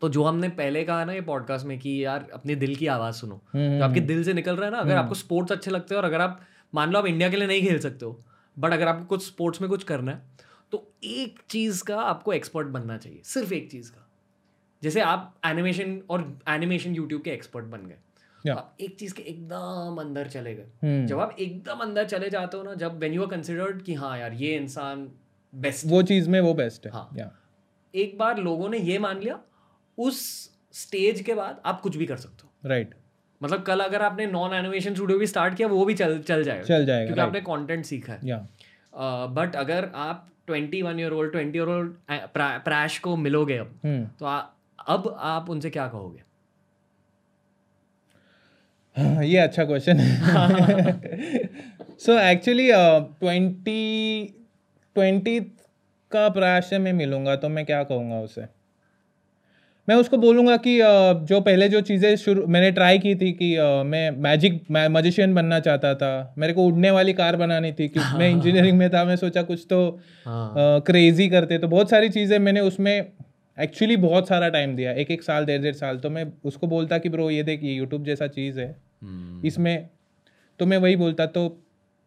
तो 0.00 0.08
जो 0.08 0.24
हमने 0.24 0.48
पहले 0.48 0.84
कहा 0.84 1.04
ना 1.04 1.12
ये 1.12 1.20
पॉडकास्ट 1.20 1.66
में 1.66 1.78
कि 1.78 2.04
यार 2.04 2.26
अपने 2.34 2.54
दिल 2.54 2.74
की 2.76 2.86
आवाज़ 2.86 3.14
सुनो। 3.16 3.40
हम्म, 3.52 3.78
जो 3.78 3.84
आपके 3.84 4.00
दिल 4.00 4.22
से 4.24 4.32
निकल 4.34 4.56
रहा 4.56 4.66
है 4.66 4.72
ना 4.72 4.78
अगर 4.78 4.96
आपको 4.96 5.14
स्पोर्ट्स 5.14 5.52
अच्छे 5.52 5.70
लगते 5.70 5.94
हैं 5.94 6.00
और 6.02 6.08
अगर 6.08 6.20
आप 6.20 6.40
मान 6.74 6.90
लो 6.90 6.98
आप 6.98 7.06
इंडिया 7.06 7.28
के 7.30 7.36
लिए 7.36 7.46
नहीं 7.48 7.62
खेल 7.62 7.78
सकते 7.78 8.04
हो 8.06 8.24
बट 8.58 8.72
अगर 8.72 8.88
आपको 8.88 9.04
कुछ 9.04 9.26
स्पोर्ट्स 9.26 9.60
में 9.60 9.68
कुछ 9.70 9.84
करना 9.84 10.12
है 10.12 10.35
तो 10.72 10.92
एक 11.04 11.38
चीज़ 11.50 11.82
का 11.84 12.00
आपको 12.00 12.32
एक्सपर्ट 12.32 12.66
बनना 12.68 12.96
चाहिए 12.98 13.20
सिर्फ़ 13.24 13.54
एक 13.54 13.70
चीज़ 13.70 13.90
का। 13.90 14.08
जैसे 14.82 15.00
आप 15.00 15.34
एनिमेशन 15.46 16.00
और 16.10 16.38
एनिमेशन 16.48 16.94
यूट्यूब 16.94 17.22
के 17.22 17.30
एक्सपर्ट 17.30 17.64
बन 17.64 17.86
गए। 17.86 17.96
Yeah. 18.46 18.56
आप 18.58 18.76
एक 18.80 18.98
चीज़ 18.98 19.14
के 19.14 19.22
एकदम 19.22 19.96
अंदर 20.00 20.28
चले 20.28 20.54
गए। 20.54 20.66
हम्म, 20.82 21.06
जब 21.06 21.20
आप 21.20 21.36
एकदम 21.40 21.78
अंदर 21.78 22.04
चले 22.04 22.30
जाते 22.30 22.56
हो 22.56 22.62
ना 22.62 22.74
जब 22.74 22.98
वेन 22.98 23.12
यू 23.12 23.22
आर 23.22 23.28
कंसिडर्ड 23.28 23.82
कि 23.82 23.94
हाँ 23.94 24.18
यार 24.18 24.32
ये 24.32 24.56
इंसान 24.56 25.08
बेस्ट 25.54 25.86
वो 25.86 26.02
चीज़ 26.02 26.28
में 26.30 26.40
वो 26.40 26.54
बेस्ट 26.54 26.86
है। 26.86 26.92
हाँ। 26.92 27.08
या 27.16 27.30
एक 27.94 28.18
बार 28.18 28.38
लोगों 28.38 28.68
ने 28.68 28.78
ये 28.78 28.98
मान 28.98 29.20
लिया 29.20 29.40
उस 29.98 30.20
स्टेज 30.72 31.20
के 31.20 31.34
बाद 31.34 31.60
आप 31.66 31.80
कुछ 31.80 31.96
भी 31.96 32.06
कर 32.06 32.16
सकते 32.16 32.42
हो। 32.44 32.68
राइट 32.68 32.94
मतलब 33.42 33.62
कल 33.62 33.80
अगर 33.80 34.02
आपने 34.02 34.26
नॉन 34.26 34.54
एनिमेशन 34.54 34.94
स्टूडियो 34.94 35.18
भी 35.18 35.26
स्टार्ट 35.26 35.54
किया 35.54 35.68
वो 35.68 35.84
भी 35.84 35.94
चल 35.94 36.18
चल 36.22 36.44
जाएगा। 36.44 36.62
चल 36.62 36.86
जाएगा 36.86 37.04
क्योंकि 37.04 37.20
right. 37.20 37.28
आपने 37.28 37.40
कंटेंट 37.40 37.84
सीखा 37.84 38.12
है। 38.12 38.20
या 38.24 38.46
बट 39.26 39.56
अगर 39.56 39.90
आप 39.94 40.28
twenty 40.46 40.82
one 40.82 41.00
year 41.00 41.12
old 41.12 41.32
twenty 41.32 41.58
year 41.58 41.68
old 41.68 41.94
Prash 42.64 42.98
को 42.98 43.16
मिलोगे 43.16 43.56
अब। 43.56 43.80
हम्म। 43.84 44.04
तो 44.04 44.26
आ, 44.26 44.38
अब 44.86 45.16
आप 45.18 45.50
उनसे 45.50 45.70
क्या 45.70 45.86
कहोगे? 45.88 46.22
ये 49.26 49.38
अच्छा 49.38 49.64
क्वेश्चन 49.64 49.96
है। 49.96 50.92
सो 51.98 52.18
एक्चुअली 52.18 52.68
ट्वेंटी 53.20 53.80
ट्वेंटी 54.94 55.40
का 56.12 56.28
प्रयास 56.28 56.70
से 56.70 56.78
मैं 56.78 56.92
मिलूँगा 56.92 57.36
तो 57.36 57.48
मैं 57.48 57.64
क्या 57.66 57.82
कहूँगा 57.84 58.20
उसे? 58.20 58.55
मैं 59.88 59.96
उसको 59.96 60.16
बोलूँगा 60.16 60.56
कि 60.56 60.78
जो 61.26 61.40
पहले 61.40 61.68
जो 61.68 61.80
चीज़ें 61.80 62.14
शुरू 62.16 62.46
मैंने 62.46 62.70
ट्राई 62.72 62.98
की 62.98 63.14
थी 63.14 63.32
कि 63.32 63.50
मैं 63.86 64.10
मैजिक 64.22 64.60
मजिशियन 64.70 65.34
बनना 65.34 65.58
चाहता 65.60 65.94
था। 65.94 66.34
मेरे 66.38 66.52
को 66.52 66.64
उड़ने 66.66 66.90
वाली 66.90 67.12
कार 67.12 67.36
बनानी 67.36 67.72
थी 67.72 67.88
कि 67.88 68.00
मैं 68.18 68.30
इंजीनियरिंग 68.30 68.78
में 68.78 68.88
था 68.90 69.04
मैं 69.04 69.16
सोचा 69.16 69.42
कुछ 69.42 69.66
तो 69.70 69.78
हाँ। 70.24 70.80
क्रेजी 70.80 71.28
करते। 71.28 71.58
तो 71.58 71.68
बहुत 71.68 71.90
सारी 71.90 72.08
चीज़ें 72.08 72.38
मैंने 72.38 72.60
उसमें 72.62 72.94
एक्चुअली 73.58 73.96
बहुत 73.98 74.28
सारा 74.28 74.48
टाइम 74.48 74.74
दिया। 74.76 74.92
एक 74.92 75.10
एक 75.10 75.22
साल 75.22 75.44
डेढ़ 75.44 75.62
डेढ़ 75.62 75.74
साल। 75.74 75.98
तो 75.98 76.10
मैं 76.10 76.26
उसको 76.44 76.66
बोलता 76.66 76.98
कि 76.98 77.08
ब्रो 77.08 77.30
ये 77.30 77.42
देख 77.42 77.62
ये 77.64 77.72
यूट्यूब 77.72 78.04
जैसा 78.04 78.26
चीज़ 78.28 78.60
है। 78.60 78.68
हम्म, 79.02 79.46
इसमें 79.46 79.88
तो 80.60 80.66
मैं 80.66 80.78
वही 80.78 80.96
बोलता 80.96 81.26
तो 81.28 81.48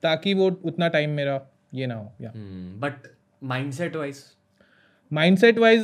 ताकि 0.04 0.34
वो 0.34 0.50
उतना 0.63 0.88
टाइम 0.88 1.10
मेरा 1.12 1.39
ये 1.74 1.88
ना 1.88 1.96
हो 1.96 2.12
yeah. 2.22 2.32
But 2.80 3.08
mindset 3.44 3.96
wise 3.96 4.24
mindset 5.12 5.58
wise 5.58 5.84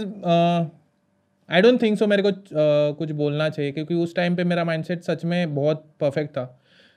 I 1.50 1.62
don't 1.62 1.82
think 1.82 1.98
so 2.00 2.08
मेरे 2.08 2.24
को 2.24 2.30
uh, 2.30 2.98
कुछ 2.98 3.12
बोलना 3.12 3.50
चाहिए 3.50 3.72
क्योंकि 3.72 3.96
उस 3.96 4.16
टाइम 4.16 4.36
पे 4.36 4.44
मेरा 4.44 4.64
माइंडसेट 4.64 5.02
सच 5.02 5.26
में 5.26 5.56
बहुत 5.56 5.86
परफेक्ट 6.00 6.32
था 6.32 6.46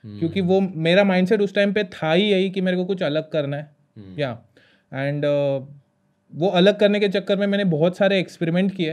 hmm. 0.05 0.19
क्योंकि 0.19 0.41
वो 0.41 0.59
मेरा 0.61 1.03
माइंडसेट 1.03 1.41
उस 1.41 1.53
टाइम 1.55 1.73
पे 1.73 1.83
था 1.83 2.13
ही 2.13 2.23
यही 2.23 2.49
कि 2.49 2.61
मेरे 2.61 2.77
को 2.77 2.85
कुछ 2.85 3.03
अलग 3.03 3.29
करना 3.31 3.57
है 3.57 3.71
या 4.19 4.31
hmm. 4.33 4.97
And 4.97 5.25
yeah. 5.25 5.61
uh, 5.61 5.75
वो 6.33 6.47
अलग 6.47 6.79
करने 6.79 6.99
के 6.99 7.09
चक्कर 7.09 7.37
में 7.37 7.47
मैंने 7.47 7.63
बहुत 7.63 7.97
सारे 7.97 8.19
एक्सपेरिमेंट 8.19 8.75
किए 8.75 8.91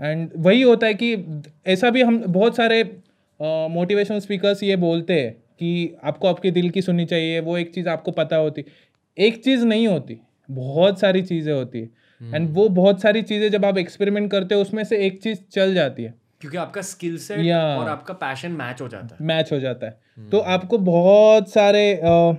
एंड 0.00 0.30
hmm. 0.30 0.38
वही 0.38 0.62
होता 0.62 0.86
है 0.86 0.94
कि 0.94 1.42
ऐसा 1.66 1.90
भी 1.90 2.02
हम 2.02 2.22
बहुत 2.28 2.56
सारे 2.56 2.82
मोटिवेशनल 3.40 4.18
uh, 4.18 4.24
स्पीकर्स 4.24 4.62
ये 4.62 4.76
बोलते 4.76 5.20
हैं 5.20 5.32
कि 5.32 5.96
आपको 6.04 6.28
आपके 6.28 6.50
दिल 6.50 6.70
की 6.70 6.82
सुननी 6.82 7.04
चाहिए 7.04 7.40
वो 7.40 7.58
एक 7.58 7.74
चीज़ 7.74 7.88
आपको 7.88 8.10
पता 8.10 8.36
होती 8.36 8.64
एक 9.18 9.44
चीज़ 9.44 9.64
नहीं 9.64 9.86
होती 9.88 10.20
बहुत 10.50 11.00
सारी 11.00 11.22
चीज़ें 11.22 11.52
होती 11.54 11.80
है 11.80 12.03
एंड 12.32 12.48
वो 12.54 12.68
बहुत 12.68 13.00
सारी 13.00 13.22
चीज़ें 13.22 13.50
जब 13.50 13.64
आप 13.64 13.78
एक्सपेरिमेंट 13.78 14.30
करते 14.30 14.54
हो 14.54 14.60
उसमें 14.60 14.84
से 14.84 14.96
एक 15.06 15.22
चीज़ 15.22 15.38
चल 15.52 15.74
जाती 15.74 16.02
है। 16.02 16.14
क्योंकि 16.40 16.58
आपका 16.58 16.82
स्किल 16.82 17.18
सेट 17.18 17.38
Yeah. 17.38 17.78
और 17.80 17.88
आपका 17.88 18.14
पैशन 18.14 18.52
मैच 18.52 18.80
हो 18.80 18.88
जाता 18.88 19.16
है। 19.20 19.26
मैच 19.26 19.52
हो 19.52 19.58
जाता 19.60 19.86
है। 19.86 19.98
hmm. 20.20 20.30
तो 20.30 20.38
आपको 20.38 20.78
बहुत 20.78 21.48
सारे 21.50 21.94
अ, 21.94 22.34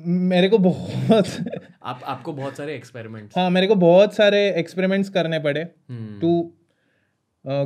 मेरे 0.00 0.48
को 0.48 0.58
बहुत 0.58 1.26
आप 1.82 2.00
आपको 2.04 2.32
बहुत 2.32 2.56
सारे 2.56 2.74
एक्सपेरिमेंट्स 2.74 3.38
हाँ 3.38 3.50
मेरे 3.50 3.66
को 3.66 3.74
बहुत 3.74 4.14
सारे 4.14 4.38
एक्सपेरिमेंट्स 4.50 5.08
करने 5.08 5.38
पड़े 5.38 5.60
हम्म, 5.60 6.20
to 6.20 6.52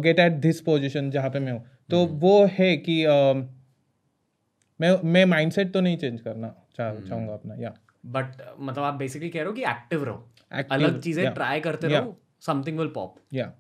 get 0.01 0.19
at 0.21 0.33
this 0.33 0.61
position 0.61 1.11
जहाँ 1.11 1.31
पे 1.31 1.39
मैं 1.39 1.53
हूँ। 1.53 1.65
तो 1.91 2.05
वो 2.07 2.45
है 2.53 2.77
कि 2.77 3.05
uh, 3.07 3.45
मैं 4.81 4.91
मैं 5.05 5.25
माइंडसेट 5.25 5.73
तो 5.73 5.81
नहीं 5.81 5.97
चेंज 5.97 6.21
करना 6.21 6.55
चाह 6.77 6.95
चाहूँगा 7.09 7.33
अपना 7.33 7.55
या। 7.59 7.75
बट 8.07 8.27
मतलब 8.61 8.85
आप 8.85 8.95
बेसिकली 8.95 9.29
कह 9.29 9.39
रहे 9.39 9.47
हो 9.47 9.53
कि 9.53 9.63
एक्टिव 9.63 10.05
रहो। 10.05 10.29
अलग 10.53 11.01
चीज़ें 11.01 11.33
ट्राई 11.35 11.61
करते. 11.61 11.89
रहो 11.89 12.17
समथिंग 12.43 12.79
विल 12.79 12.89
पॉप 12.89 13.17
या 13.35 13.53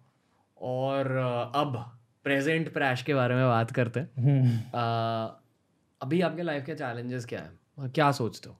और 0.57 1.17
अब 1.55 1.77
प्रेजेंट 2.25 2.73
प्रैश 2.73 3.03
के 3.03 3.15
बारे 3.15 3.35
में 3.35 3.45
बात 3.47 3.71
करते 3.71 4.01
हैं। 4.01 4.11
हम्म, 4.19 4.57
अभी 6.01 6.21
आपके 6.21 6.43
लाइफ 6.43 6.65
के 6.67 6.75
चैलेंजेस 6.75 7.27
क्या 7.27 7.41
हैं? 7.41 7.91
क्या 7.91 8.11
सोचते 8.13 8.49
हो? 8.49 8.57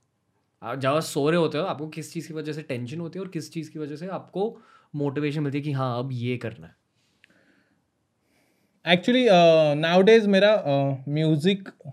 आप 0.61 0.79
जब 0.79 0.99
सो 0.99 1.29
रहे 1.29 1.39
होते 1.39 1.57
हो 1.57 1.63
आपको 1.65 1.87
किस 1.87 2.13
चीज़ 2.13 2.27
की 2.27 2.33
वजह 2.33 2.53
से 2.53 2.61
टेंशन 2.63 2.99
होती 2.99 3.19
है 3.19 3.25
और 3.25 3.31
किस 3.31 3.51
चीज़ 3.53 3.71
की 3.71 3.79
वजह 3.79 3.95
से 3.95 4.07
आपको 4.07 4.45
मोटिवेशन 4.95 5.43
मिलती 5.43 5.57
है 5.57 5.63
कि 5.63 5.71
हाँ 5.71 5.99
अब 5.99 6.09
ये 6.11 6.37
करना 6.37 6.67
है? 6.67 6.75
एक्चुअली 8.85 9.25
नाउ 9.79 10.01
डेज़ 10.01 10.27
मेरा 10.27 10.51
म्यूज़िक 11.09 11.69
uh, 11.69 11.91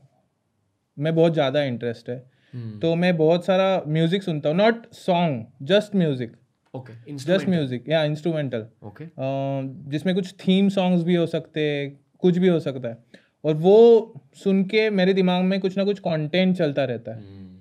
में 0.98 1.14
बहुत 1.14 1.32
ज़्यादा 1.32 1.62
इंटरेस्ट 1.62 2.08
है। 2.08 2.35
तो 2.82 2.94
मैं 2.94 3.16
बहुत 3.16 3.44
सारा 3.44 3.82
म्यूज़िक 3.88 4.22
सुनता 4.22 4.48
हूँ 4.48 4.56
not 4.56 4.86
song 4.92 5.46
just 5.62 5.94
music 5.94 6.36
okay 6.74 7.14
just 7.14 7.48
music 7.48 7.88
या 7.88 8.04
इंस्ट्रूमेंटल 8.04 8.66
ओके 8.82 9.04
जिसमें 9.90 10.14
कुछ 10.14 10.32
थीम 10.32 10.68
सॉन्ग्स 10.68 11.04
भी 11.04 11.14
हो 11.14 11.26
सकते 11.26 11.60
हैं 11.60 12.00
कुछ 12.18 12.38
भी 12.38 12.48
हो 12.48 12.60
सकता 12.60 12.88
है। 12.88 12.98
और 13.44 13.54
वो 13.54 14.22
सुन 14.34 14.62
के 14.64 14.90
मेरे 14.90 15.14
दिमाग 15.14 15.44
में 15.44 15.60
कुछ 15.60 15.76
ना 15.78 15.84
कुछ 15.84 15.98
कंटेंट 15.98 16.56
चलता 16.56 16.84
रहता 16.84 17.10
है। 17.10 17.18
हम्म, 17.18 17.58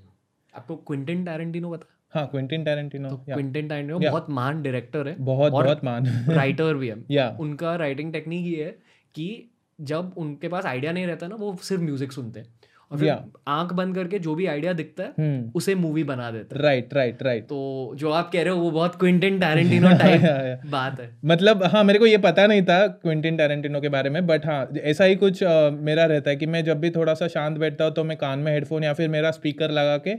आपको 0.54 0.76
क्विंटन 0.76 1.26
टैरेंटिनो 1.26 1.72
पता? 1.72 1.86
हाँ 2.14 2.28
क्विंटिन 2.28 2.64
टैरेंटिनो 2.64 3.10
तो 3.10 3.18
क्विंटन 3.18 3.68
टैरेंटिनो 3.68 4.00
बहुत 4.00 4.30
महान 4.30 4.62
डायरेक्टर 4.64 5.08
है। 5.08 5.16
बहुत 5.20 5.52
बहुत 5.52 5.84
मान 5.84 6.06
राइटर 6.30 6.74
भी 6.78 6.88
है। 6.88 6.96
या 7.12 7.38
उनका 7.40 7.76
राइटिंग 7.76 8.14
टेक्निक 8.14 8.46
ये 8.46 8.64
है 8.66 8.72
कि 9.16 9.52
जब 9.82 10.14
उनके 10.18 10.48
पास 10.48 10.66
आइडिया 10.66 10.92
नहीं 10.92 11.06
रहता 11.08 11.28
ना 11.28 11.36
वो 11.36 11.56
सिर्फ़ 11.56 11.84
म्यूज़िक 11.84 12.12
सुनते 12.12 12.40
हैं। 12.40 12.48
और 12.92 12.98
फिर 13.00 13.10
आँख 13.48 13.72
बंद 13.74 13.96
करके 13.96 14.20
जो 14.20 14.34
भी 14.36 14.46
आइडिया 14.48 14.74
दिखता 14.74 15.04
है 15.04 15.10
हम्म। 15.18 15.52
उसे 15.56 15.76
मूवी 15.76 16.04
बना 16.04 16.30
देते 16.32 16.56
हैं। 16.56 16.62
राइट 16.64 16.94
राइट 16.94 17.24
राइट 17.24 17.44
तो 17.44 17.92
जो 17.96 18.12
आप 18.12 18.30
कह 18.34 18.44
रहे 18.44 18.54
हो 18.54 18.60
वो 18.60 18.72
बहुत 18.72 18.96
क्विंटन 18.96 19.40
टैरेंटिनो 19.40 19.90
टाइप 19.98 20.62
बात 20.72 21.00
है। 21.00 21.10
मतलब 21.26 21.64
हाँ 21.66 21.84
मेरे 21.84 22.00
को 22.00 22.06
ये 22.06 22.18
पता 22.20 22.46
नहीं 22.48 22.62
था 22.64 22.86
क्विंटिन 22.88 23.38
टैरेंटिनो 23.38 23.82
के 23.82 23.90
बारे 23.90 24.10
में 24.10 24.26
बट 24.28 24.46
हाँ 24.46 24.68
ऐसा 24.84 25.04
ही 25.04 25.16
कुछ 25.16 25.44
अ, 25.44 25.70
मेरा 25.74 26.06
रहता 26.06 26.30
है 26.30 26.36
कि 26.36 26.46
मैं 26.48 26.64
जब 26.64 26.80
भी 26.80 26.90
थोड़ा 26.92 27.14
सा 27.14 27.28
शांत 27.30 27.58
बैठता 27.58 27.86
हूँ 27.86 27.94
तो 27.94 28.04
मैं 28.04 28.18
कान 28.18 28.40
में 28.40 28.52
हेडफोन 28.54 28.84
या 28.84 28.94
फिर 28.94 29.10
मेरा 29.10 29.32
स्पीकर 29.32 29.72
लगा 29.72 29.98
के 29.98 30.16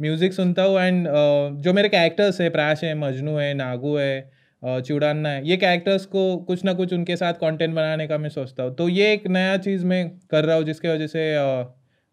म्यूज़िक 0.00 0.32
सुनता 0.32 0.62
हूँ 0.62 0.80
एंड 0.80 1.06
जो 1.62 1.72
मेरे 1.72 1.88
कैरेक्टर्स 1.88 2.40
है 2.40 2.48
प्राश 2.50 2.84
है 2.84 2.94
मजनू 2.98 3.36
है 3.36 3.52
नागू 3.54 3.96
है 3.96 4.80
चुड़ान्ना 4.82 5.28
है 5.28 5.48
ये 5.48 5.56
कैरेक्टर्स 5.56 6.04
को 6.06 6.22
कुछ 6.46 6.64
ना 6.64 6.72
कुछ 6.74 6.92
उनके 6.92 7.16
साथ 7.16 7.34
कंटेंट 7.40 7.74
बनाने 7.74 8.06
का 8.08 8.18
मैं 8.18 8.28
सोचता 8.28 8.62
हूँ। 8.62 8.74
तो 8.74 8.88
ये 8.88 9.12
एक 9.12 9.26
नया 9.28 9.56
चीज़ 9.58 9.84
मैं 9.86 10.08
कर 10.30 10.44
रहा 10.44 10.56
हूँ 10.56 10.64
जिसकी 10.64 10.88
वजह 10.88 11.06
से 11.06 11.22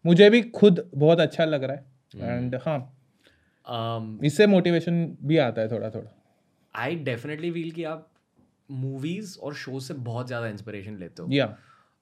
मुझे 0.06 0.28
भी 0.30 0.42
खुद 0.52 0.88
बहुत 0.94 1.20
अच्छा 1.20 1.44
लग 1.44 1.64
रहा 1.64 1.76
है। 1.76 2.34
एंड 2.34 2.54
हाँ। 2.66 2.78
इससे 4.24 4.46
मोटिवेशन 4.48 5.04
भी 5.22 5.36
आता 5.40 5.60
है 5.60 5.70
थोड़ा 5.70 5.90
थोड़ा। 5.90 6.10
आई 6.74 6.94
डेफिनेटली 7.04 7.50
फील 7.52 7.70
कि 7.70 7.84
आप 7.86 8.08
मूवीज़ 8.68 9.38
और 9.38 9.54
शो 9.56 9.80
से 9.80 9.94
बहुत 10.04 10.26
ज़्यादा 10.26 10.48
इंस्पिरेशन 10.48 10.96
लेते 10.96 11.22
हो। 11.22 11.28
या 11.32 11.46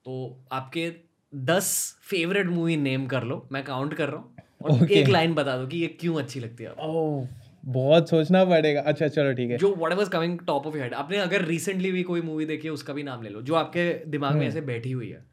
तो 0.06 0.14
आपके 0.52 0.90
दस 1.32 1.70
फेवरेट 2.02 2.46
मूवी 2.48 2.76
नेम 2.78 3.06
कर 3.06 3.24
लो 3.24 3.46
मैं 3.52 3.62
काउंट 3.64 3.94
कर 3.94 4.08
रहा 4.08 4.16
हूँ। 4.16 4.32
और 4.62 4.70
Okay. 4.72 4.90
एक 4.92 5.08
लाइन 5.08 5.34
बता 5.34 5.56
दो 5.58 5.66
कि 5.66 5.78
ये 5.78 5.86
क्यों 6.00 6.14
अच्छी 6.18 6.40
लगती 6.40 6.64
है 6.64 6.70
ओह 6.80 7.26
बहुत 7.64 8.08
सोचना 8.10 8.44
पड़ेगा। 8.44 8.80
अच्छा 8.82 9.08
चलो 9.08 9.32
ठीक 9.34 9.50
है। 9.50 9.56
जो 9.58 9.74
whatever 9.92 10.08
coming 10.08 10.38
top 10.46 10.66
of 10.66 10.76
head 10.76 10.94
आपने 10.94 11.18
अगर 11.18 11.44
रिसेंटली 11.44 11.90
भी 11.92 12.02
कोई 12.02 12.20
मूवी 12.22 12.44
देखी 12.46 12.68
है 12.68 12.72
उसका 12.72 12.92
भी 12.92 13.02
नाम 13.02 13.22
ले 13.22 13.30
लो 13.30 13.42
जो 13.42 13.54
आपके 13.54 13.92
दिमाग 14.06 14.30
हम्म। 14.30 14.40
में 14.40 14.48
ऐसे 14.48 14.60
बैठी 14.62 14.90
हुई 14.92 15.08
है। 15.10 15.24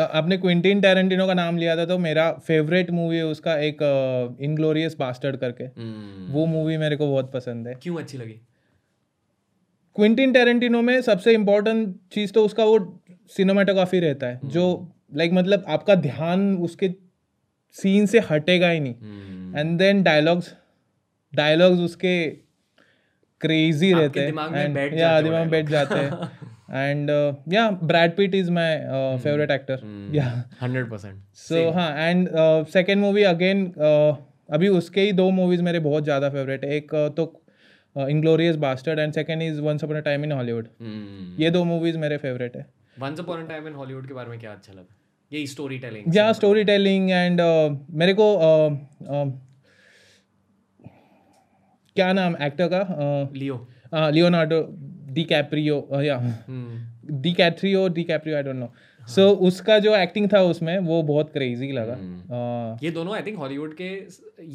आपने 0.00 0.36
क्विंटिन 0.36 0.80
टैरेंटिनो 0.80 1.26
का 1.26 1.34
नाम 1.34 1.56
लिया 1.56 1.76
था 1.76 1.84
तो 1.84 1.98
मेरा 1.98 2.32
फेवरेट 2.32 2.90
मूवी 2.90 3.16
है 3.16 3.26
उसका 3.26 3.56
एक 3.56 3.76
इनग्लोरियस 4.40 4.96
बास्टर्ड 4.98 5.36
करके। 5.36 5.64
हम्म, 5.64 6.32
वो 6.32 6.46
मूवी 6.46 6.76
मेरे 6.76 6.96
को 6.96 7.06
बहुत 7.06 7.32
पसंद 7.32 7.68
है। 7.68 7.74
क्यों 7.74 7.96
अच्छी 7.96 8.18
लगी? 8.18 8.40
क्विंटिन 9.96 10.32
टैरेंटिनो 10.32 10.82
में 10.82 11.02
सबसे 11.02 11.32
इम्पोर्टेंट 11.32 11.96
चीज़ 12.12 12.32
तो 12.32 12.44
उसका 12.44 12.64
वो 12.64 13.02
सिनेमाटोग्राफी 13.28 14.00
रहता 14.00 14.26
है 14.26 14.40
जो 14.44 14.92
लाइक 15.14 15.30
like, 15.30 15.42
मतलब 15.42 15.64
आपका 15.68 15.94
ध्यान 15.94 16.56
उसके 16.56 16.90
सीन 17.72 18.06
से 18.06 18.20
हटेगा 18.30 18.70
ही 18.70 18.80
नहीं। 18.80 18.94
Hmm, 18.94 19.58
and 19.58 19.78
then 19.78 20.02
dialogues 20.02 20.54
dialogues 21.34 21.80
उसके 21.80 22.30
क्रेजी 23.40 23.92
रहते 23.92 24.20
हैं। 24.20 24.28
दिमाग 24.28 24.50
में 24.50 25.50
बैठ 25.50 25.66
जाते 25.66 25.94
हो। 25.94 26.26
हैं 26.68 26.90
and 26.90 27.10
yeah 27.52 27.70
Brad 27.84 28.16
Pitt 28.16 28.34
is 28.34 28.50
my 28.50 28.76
favourite 29.22 29.50
actor 29.50 29.80
yeah 30.14 30.26
hundred 30.62 30.90
percent 30.90 31.22
so 31.38 31.70
हाँ 31.72 31.90
एंड 31.98 32.28
सेकेंड 32.72 33.00
मूवी 33.00 33.22
अगेन 33.24 33.64
अभी 34.48 34.68
उसके 34.70 35.00
ही 35.00 35.12
दो 35.14 35.30
मूवीज़ 35.32 35.62
मेरे 35.62 35.78
बहुत 35.80 36.04
ज़्यादा 36.04 36.28
फेवरेट 36.30 36.64
है। 36.64 36.70
एक 36.72 36.94
uh, 36.94 37.10
तो 37.16 37.42
Inglourious 37.96 38.56
Basterd 38.58 38.98
and 38.98 39.12
second 39.12 39.42
is 39.42 39.60
once 39.60 39.84
upon 39.84 39.96
a 39.96 40.00
time 40.00 40.24
in 40.24 40.32
Hollywood 40.32 40.68
ये 41.40 41.50
दो 41.50 41.64
मूवीज़ 41.64 41.98
मेरे 41.98 42.16
फेवरेट 42.18 42.56
है। 42.56 42.66
Once 42.96 43.20
upon 43.20 43.42
a 43.42 43.48
time 43.48 43.66
in 43.68 43.74
Hollywood 43.74 44.06
के 44.08 44.14
बारे 44.14 44.30
में 44.30 44.38
क्या 44.40 44.52
अच्छा 44.52 44.72
लगा? 44.72 44.94
ये 45.32 45.46
स्टोरी 45.46 45.78
टेलिंग 45.78 46.16
या 46.16 46.32
स्टोरी 46.32 46.64
टेलिंग 46.64 47.10
एंड 47.10 47.40
uh, 47.40 47.76
मेरे 47.92 48.14
को 48.14 48.26
uh, 48.48 48.70
uh, 49.14 49.32
क्या 51.96 52.12
नाम 52.12 52.36
एक्टर 52.42 52.68
का? 52.72 52.80
Uh, 52.80 53.36
Leo 53.36 53.66
Leonardo 53.94 54.60
DiCaprio 55.24 55.76
yeah 56.02 56.16
hmm, 56.18 57.20
DiCatrio 57.34 57.86
DiCaprio 58.04 58.36
I 58.36 58.42
don't 58.42 58.56
know 58.56 58.68
so 59.08 59.28
उसका 59.48 59.78
जो 59.78 59.94
एक्टिंग 59.96 60.28
था 60.32 60.40
उसमें 60.44 60.78
वो 60.84 61.02
बहुत 61.04 61.30
क्रेजी 61.32 61.70
लगा। 61.72 61.94
Uh, 61.94 62.84
ये 62.84 62.90
दोनों 62.90 63.14
आई 63.14 63.22
थिंक 63.22 63.38
हॉलीवुड 63.38 63.74
के 63.74 63.90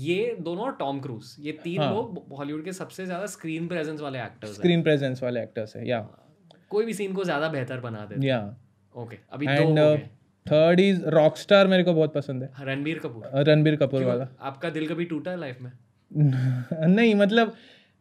ये 0.06 0.36
दोनों 0.42 0.64
और 0.64 0.76
टॉम 0.80 1.00
क्रूज 1.00 1.36
ये 1.40 1.52
तीन 1.64 1.82
हाँ। 1.82 1.94
लोग 1.94 2.36
हॉलीवुड 2.38 2.64
के 2.66 2.74
सबसे 2.74 3.06
ज़्यादा 3.06 3.26
स्क्रीन 3.36 3.68
प्रेजेंस 3.68 4.02
वाले 4.02 4.20
एक्टर्स 4.20 4.56
स्क्रीन 4.56 4.84
प्रेजेंस 4.84 5.24
वाले 5.24 5.42
एक्टर्स 5.42 5.76
है 5.76 5.88
या 5.90 6.00
कोई 6.70 6.86
भी 6.86 6.94
सीन 6.94 7.14
को 7.14 7.24
ज़्यादा 7.24 7.48
बेहतर 7.50 7.80
बना 7.80 8.06
देते 8.06 8.28
या 8.28 8.40
ओके 8.96 9.18
अभी 9.34 9.48
दो 9.48 9.86
एंड 9.86 10.06
थर्ड 10.46 10.80
इज़ 10.80 11.04
रॉकस्टार 11.16 11.68
मेरे 11.68 11.84
को 11.84 11.94
बहुत 11.94 12.14
पसंद 12.14 12.44
है। 12.44 12.66
रणबीर 12.66 13.00
कपूर। 13.00 13.44
रणबीर 13.48 13.76
कपूर 13.76 14.04
वाला। 14.04 14.28
आपका 14.42 14.70
दिल 14.70 14.88
कभी 14.88 15.06
टूटा 15.06 15.32
है 15.32 15.40
लाइफ 15.40 15.62
में? 15.62 15.72
नहीं 16.96 17.14
मतलब 17.16 17.54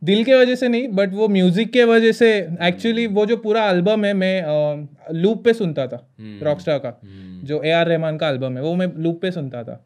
दिल 0.03 0.25
के 0.25 0.35
वजह 0.35 0.55
से 0.55 0.69
नहीं 0.69 0.89
बट 0.91 1.13
वो 1.15 1.29
म्यूज़िक 1.29 1.73
के 1.73 1.85
वजह 1.85 2.13
से 2.13 2.31
एक्चुअली 2.63 3.07
वो 3.09 3.25
जो 3.27 3.37
पूरा 3.39 3.65
एल्बम 3.71 4.05
है 4.05 4.13
मैं 4.15 5.15
लूप 5.15 5.43
पे 5.45 5.53
सुनता 5.55 5.87
था। 5.87 6.07
रॉकस्टार 6.43 6.79
का 6.79 6.99
जो 7.45 7.63
ए 7.63 7.71
आर 7.73 7.87
रहमान 7.87 8.19
का 8.19 8.29
एल्बम 8.29 8.57
है 8.57 8.63
वो 8.63 8.75
मैं 8.75 8.93
लूप 8.99 9.21
पे 9.23 9.31
सुनता 9.31 9.63
था। 9.65 9.85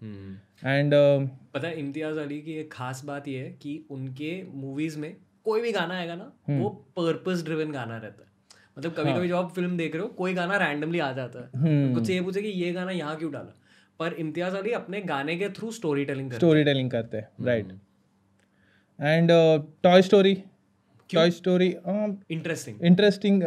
एंड 0.66 0.94
पता 1.54 1.68
है 1.68 1.78
इम्तियाज़ 1.78 2.18
अली 2.18 2.40
की 2.40 2.52
एक 2.60 2.72
खास 2.72 3.02
बात 3.04 3.28
ये 3.28 3.38
है 3.38 3.50
कि 3.62 3.84
उनके 3.90 4.32
मूवीज़ 4.54 4.98
में 4.98 5.14
कोई 5.44 5.60
भी 5.60 5.72
गाना 5.72 5.94
आएगा 5.94 6.14
ना। 6.14 6.32
वो 6.50 6.68
पर्पस 6.96 7.42
ड्रिवन 7.44 7.72
गाना 7.72 7.96
रहता 7.96 8.22
है 8.22 8.32
मतलब 8.78 8.92
कभी 8.92 9.10
हाँ। 9.10 9.18
कभी 9.18 9.28
जब 9.28 9.34
आप 9.36 9.52
फ़िल्म 9.54 9.76
देख 9.76 9.94
रहे 9.94 10.02
हो 10.02 10.08
कोई 10.16 10.34
गाना 10.34 10.56
रैंडमली 10.58 10.98
आ 10.98 11.10
जाता 11.12 11.44
है। 11.44 11.94
कुछ 11.94 12.10
ये 12.10 12.20
पूछे 12.20 12.42
कि 12.42 12.48
ये 12.48 12.72
गाना 12.72 12.90
यहाँ 12.92 13.16
क्यों 13.16 13.32
डाला 13.32 13.54
पर 14.00 14.12
इम्तियाज़ 14.18 14.56
अली 14.56 14.72
अपने 14.74 15.00
गाने 15.02 15.36
के 15.36 15.48
थ्रू 15.50 15.70
स्टोरी 15.72 16.04
टेलिंग 16.04 16.30
करते 16.30 16.38
स्टोरी 16.38 16.64
टेलिंग 16.64 16.90
करते 16.90 17.16
हैं। 17.16 17.46
Right 17.46 17.72
and 18.98 19.30
Toy 19.82 20.02
Story 20.02 20.34
Toy 21.10 21.30
Story 21.30 21.68
interesting 22.30 22.84
interesting 22.84 23.42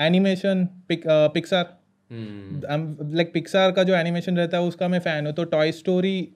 animation 0.00 0.66
Pixar 0.92 1.78
like 2.10 3.32
Pixar 3.34 3.72
का 3.72 3.82
जो 3.82 3.94
एनिमेशन 3.94 4.36
रहता 4.36 4.56
है 4.56 4.62
उसका 4.62 4.88
मैं 4.88 4.98
फ़ैन 5.00 5.26
हूँ। 5.26 5.32
तो 5.34 5.44
टॉय 5.44 5.72
स्टोरी 5.72 6.28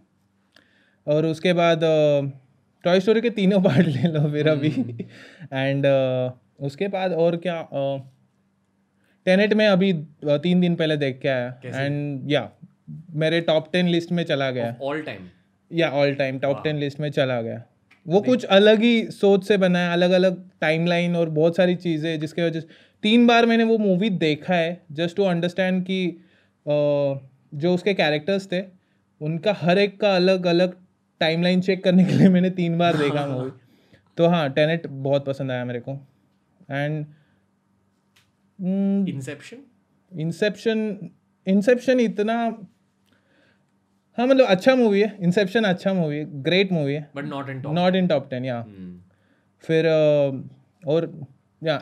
और 1.07 1.27
उसके 1.27 1.53
बाद 1.53 1.81
टॉय 2.85 3.01
स्टोरी 3.01 3.21
के 3.21 3.31
तीनों 3.31 3.61
पार्ट 3.65 3.87
ले 3.87 4.09
लो 4.09 4.31
फिर 4.31 4.49
अभी। 4.49 4.69
एंड 5.53 5.87
उसके 6.67 6.89
बाद 6.89 7.13
और 7.13 7.37
क्या 7.37 7.61
टेनेट 9.27 9.55
में 9.55 9.67
अभी 9.67 9.93
अ, 9.93 10.37
तीन 10.37 10.61
दिन 10.61 10.75
पहले 10.77 10.97
देख 10.97 11.19
के 11.23 11.29
आया। 11.29 11.49
एंड 11.85 12.31
या 12.33 12.49
मेरे 13.15 13.41
टॉप 13.41 13.73
टेन 13.73 13.89
लिस्ट 13.89 14.13
में 14.13 14.23
चला 14.25 14.51
गया। 14.51 14.75
ऑल 14.83 15.03
टाइम 15.03 15.29
या 15.71 15.91
all 15.91 16.15
time 16.15 16.39
top 16.39 16.57
ten 16.65 16.77
list 16.77 17.01
में 17.01 17.11
चला 17.11 17.41
गया। 17.43 17.63
वो 18.07 18.21
कुछ 18.21 18.45
अलग 18.45 18.83
ही 18.83 19.11
सोच 19.11 19.45
से 19.45 19.57
बना 19.57 19.79
है 19.79 19.93
अलग 19.93 20.11
अलग 20.11 20.51
टाइमलाइन 20.61 21.17
और 21.17 21.31
बहुत 21.31 21.57
सारी 21.57 21.75
चीज़ें 21.75 22.21
जिसके 22.21 22.43
वजह 22.43 22.61
से 22.61 22.67
तीन 23.03 23.27
बार 23.27 23.47
मैंने 23.47 23.65
वो 23.65 23.79
मूवी 23.79 24.11
देखा 24.11 24.55
है 24.55 24.83
जस्ट 24.93 25.17
टू 25.17 25.23
अंडरस्टैंड 25.23 25.85
कि 25.85 26.23
जो 26.67 27.75
उसके 27.75 27.95
कैरेक्टर्स 27.95 28.49
थे 28.53 28.63
उनका 29.21 29.53
हर 29.53 29.79
एक 29.79 30.01
का 30.01 30.17
अलग 30.17 30.47
अलग 30.47 30.77
टाइमलाइन 31.21 31.61
चेक 31.61 31.85
करने 31.85 32.05
के 32.05 32.13
लिए 32.13 32.29
मैंने 32.29 32.51
तीन 32.51 32.79
बार 32.79 32.97
देखा 32.97 33.27
मूवी 33.33 33.51
तो 34.17 34.27
हाँ 34.27 34.51
टेनेट 34.53 34.87
बहुत 34.87 35.25
पसंद 35.25 35.51
आया 35.51 35.65
मेरे 35.65 35.81
को। 35.81 35.93
एंड 36.71 37.07
इंसेप्शन 39.09 39.57
इंसेप्शन 40.21 41.11
इंसेप्शन 41.47 42.01
इतना 42.01 42.37
हाँ 44.19 44.27
मतलब 44.27 44.47
अच्छा 44.47 44.75
मूवी 44.77 45.01
है 45.01 45.17
इंसेप्शन 45.21 45.65
अच्छा 45.65 45.93
मूवी 45.93 46.17
है 46.19 46.25
ग्रेट 46.43 46.73
मूवी 46.73 46.95
है। 46.95 47.09
But 47.17 47.25
not 47.25 47.49
in 47.51 47.61
top 47.61 47.75
not 47.75 47.95
in 47.95 48.07
top 48.07 48.29
ten 48.31 48.45
या 48.45 48.61
फिर 49.65 49.87
अ, 49.87 50.43
और 50.83 51.11
या 51.63 51.77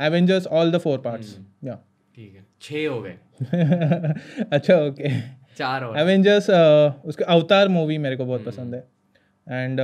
Avengers 0.00 0.46
all 0.46 0.70
the 0.72 0.78
four 0.78 0.98
parts 0.98 1.38
या 1.64 1.74
ठीक 2.16 2.34
है। 2.34 2.44
छः 2.60 2.88
हो 2.88 3.00
गए। 3.02 3.16
अच्छा 4.52 4.76
ओके 4.78 5.08
चार 5.58 5.84
और। 5.84 5.98
एवेंजर्स 5.98 6.50
उसके 7.04 7.24
अवतार 7.24 7.68
मूवी 7.68 7.98
मेरे 7.98 8.16
को 8.16 8.24
बहुत 8.24 8.44
पसंद 8.44 8.74
है। 8.74 8.84
एंड 9.46 9.80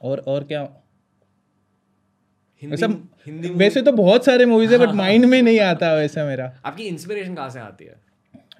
और 0.00 0.18
और 0.26 0.44
क्या? 0.44 0.60
हिंदी 2.62 2.70
वैसे 2.76 2.86
हिंदी 3.26 3.48
वैसे 3.54 3.82
तो 3.82 3.92
बहुत 3.92 4.24
सारे 4.24 4.44
मूवीज़ 4.46 4.72
है 4.72 4.78
बट 4.78 4.94
माइंड 4.94 5.24
में 5.24 5.40
नहीं 5.42 5.60
आता 5.60 5.92
वैसे 5.94 6.22
मेरा। 6.24 6.52
आपकी 6.64 6.84
इंस्पिरेशन 6.84 7.34
कहाँ 7.34 7.48
से 7.50 7.60
आती 7.60 7.84
है? 7.84 7.94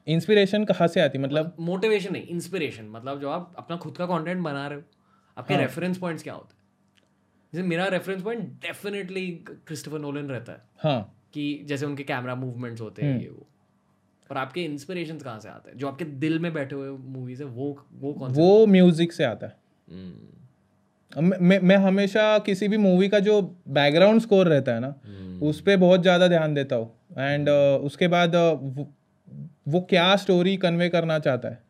इंस्पिरेशन 0.07 0.65
कहाँ 0.65 0.89
से 0.89 1.01
आती? 1.01 1.19
मतलब 1.19 1.57
मोटिवेशन 1.61 2.13
नहीं 2.13 2.23
इंस्पिरेशन 2.23 2.85
मतलब 2.85 3.21
जो 3.21 3.31
आप 3.31 3.55
अपना 3.59 3.77
खुद 3.77 3.97
का 3.97 4.07
कंटेंट 4.07 4.43
बना 4.43 4.67
रहे 4.67 4.79
हो 4.79 4.85
आपके 5.39 5.55
हाँ। 5.55 5.63
रेफरेंस 5.63 5.99
पॉइंट्स 5.99 6.23
क्या 6.23 6.35
होते 6.35 6.55
हैं? 6.55 6.61
जैसे 7.55 7.67
मेरा 7.69 7.87
reference 7.87 8.23
point 8.23 8.41
definitely 8.45 9.27
Christopher 9.67 9.99
Nolan 9.99 10.27
रहता 10.27 10.53
है। 10.53 10.63
हाँ। 10.79 11.17
कि 11.35 11.63
जैसे 11.65 11.87
उनके 11.87 12.03
कैमरा 12.03 12.35
मूवमेंट्स 12.35 12.81
होते 12.81 13.03
हैं 13.03 13.13
हम्म। 13.13 13.23
ये 13.23 13.29
वो। 13.29 13.47
पर 14.31 14.37
आपके 14.37 14.61
इंस्पिरेशन 14.63 15.19
कहाँ 15.19 15.41
से 15.41 15.49
आते 15.49 15.71
हैं? 15.71 15.79
जो 15.79 15.89
आपके 15.89 16.05
दिल 16.05 16.39
में 16.39 16.53
बैठे 16.55 16.75
हुए 16.75 16.91
मूवीज़ 16.91 17.43
है 17.43 17.49
वो 17.49 17.87
वो 17.93 18.13
कौन 18.13 18.33
वो 18.33 18.67
म्यूज़िक 18.67 19.13
से 19.13 19.25
आता 19.25 19.47
है। 19.47 19.57
हम्म, 19.91 21.33
मैं 21.41 21.61
मैं- 21.61 21.81
हमेशा 21.81 22.39
किसी 22.39 22.69
भी 22.69 22.77
मूवी 22.77 23.09
का 23.09 23.19
जो 23.19 23.43
बैकग्राउंड 23.69 24.21
स्कोर 24.21 24.49
रहता 24.49 24.75
है 24.75 24.81
ना 24.81 24.95
हम्म, 25.07 25.43
उस 25.43 25.61
पर 25.61 25.77
बहुत 25.77 26.03
ज़्यादा 26.03 26.29
ध्यान 26.29 26.55
देता 26.55 26.77
हूँ। 26.77 26.93
एंड 27.19 27.49
उसके 27.85 28.09
बाद 28.09 28.33
वो, 29.69 29.81
क्या 29.81 30.17
स्टोरी 30.17 30.57
कन्वे 30.57 30.89
करना 30.89 31.19
चाहता 31.19 31.49
है? 31.49 31.63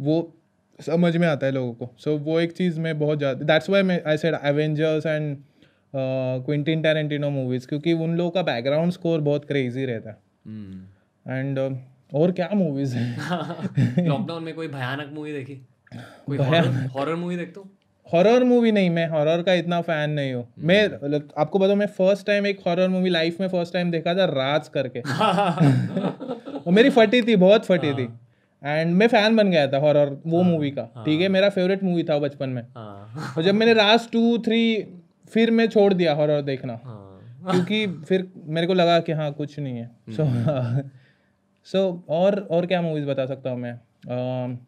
वो 0.00 0.34
समझ 0.80 1.16
में 1.16 1.28
आता 1.28 1.46
है 1.46 1.52
लोगों 1.52 1.72
को। 1.72 1.94
सो 1.98 2.16
so, 2.16 2.22
वो 2.22 2.40
एक 2.40 2.52
चीज़ 2.52 2.80
में 2.80 2.98
बहुत 2.98 3.18
ज़्यादा 3.18 3.44
दैट्स 3.44 3.70
वाई 3.70 3.82
मैं 3.82 4.02
I 4.06 4.16
said 4.16 4.34
Avengers 4.44 5.06
and 5.06 5.36
Quentin 6.44 6.82
Tarantino 6.82 7.30
movies 7.30 7.66
क्योंकि 7.66 7.92
उन 7.92 8.16
लोगों 8.16 8.30
का 8.30 8.42
बैकग्राउंड 8.42 8.92
स्कोर 8.92 9.20
बहुत 9.20 9.44
क्रेजी 9.44 9.84
रहता 9.84 10.10
है। 10.10 10.18
हम्म। 10.46 11.32
एंड 11.32 11.58
और 12.14 12.32
क्या 12.32 12.48
मूवीज़ 12.54 12.96
हैं? 12.96 13.18
लॉकडाउन 14.08 14.42
में 14.42 14.54
कोई 14.54 14.68
भयानक 14.68 15.10
मूवी 15.12 15.32
देखी? 15.32 15.54
कोई 16.26 16.38
हॉरर 16.38 17.14
मूवी 17.14 17.36
देखते 17.36 17.60
हो? 17.60 17.70
हॉरर 18.12 18.44
मूवी 18.44 18.72
नहीं 18.72 18.90
मैं 18.90 19.06
हॉरर 19.08 19.42
का 19.42 19.52
इतना 19.52 19.80
फ़ैन 19.80 20.10
नहीं 20.10 20.32
हूँ। 20.34 20.46
मैं 20.58 20.84
आपको 21.38 21.58
बताऊँ 21.58 21.76
मैं 21.76 21.86
फ़र्स्ट 21.86 22.26
टाइम 22.26 22.46
एक 22.46 22.60
हॉरर 22.66 22.88
मूवी 22.88 23.10
लाइफ 23.10 23.40
में 23.40 23.48
फ़र्स्ट 23.48 23.72
टाइम 23.72 23.90
देखा 23.90 24.14
था 24.14 24.24
राज 24.24 24.68
करके। 24.68 25.00
वो 26.58 26.70
मेरी 26.70 26.90
फटी 26.90 27.22
थी 27.22 27.36
बहुत 27.36 27.64
फटी 27.64 27.92
थी। 27.92 28.08
एंड 28.64 28.94
मैं 28.94 29.06
फ़ैन 29.08 29.36
बन 29.36 29.50
गया 29.50 29.66
था 29.66 29.78
हॉरर 29.78 30.16
वो 30.26 30.42
मूवी 30.42 30.70
का। 30.70 30.82
ठीक 31.06 31.20
है 31.20 31.28
मेरा 31.28 31.48
फेवरेट 31.48 31.82
मूवी 31.84 32.02
था 32.02 32.18
बचपन 32.18 32.48
में। 32.48 32.62
हाँ। 32.62 33.34
और 33.36 33.42
जब 33.42 33.54
मैंने 33.54 33.72
राज 33.72 34.10
टू 34.10 34.38
थ्री 34.38 34.62
फिर 35.32 35.50
मैं 35.50 35.68
छोड़ 35.68 35.94
दिया 35.94 36.12
हॉरर 36.14 36.42
देखना। 36.42 36.80
हाँ। 36.84 37.04
क्योंकि 37.50 37.86
फिर 37.86 38.26
मेरे 38.46 38.66
को 38.66 38.74
लगा 38.74 39.00
कि 39.00 39.12
हाँ 39.12 39.32
कुछ 39.32 39.58
नहीं 39.58 39.76
है। 39.76 39.90
सो 40.10 40.26
सो 41.66 42.04
और 42.08 42.38
और 42.50 42.66
क्या 42.66 42.82
मूवीज़ 42.82 43.06
बता 43.06 43.26
सकता 43.26 43.50
हूँ 43.50 43.58
मैं? 43.58 44.58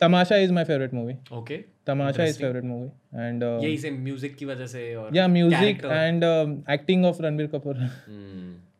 Tamasha 0.00 0.36
is 0.36 0.52
my 0.52 0.64
favourite 0.64 0.94
movie 0.94 1.14
okay 1.32 1.56
Tamasha 1.86 2.24
is 2.24 2.38
favourite 2.38 2.64
movie 2.64 2.88
and 3.16 3.42
यही 3.42 3.76
से 3.78 3.90
म्यूज़िक 3.90 4.36
की 4.36 4.44
वजह 4.44 4.66
से 4.66 4.94
और 4.94 5.16
या 5.16 5.26
music 5.28 5.84
and 5.84 6.24
acting 6.70 7.04
of 7.06 7.22
Ranbir 7.22 7.46
Kapoor 7.54 7.86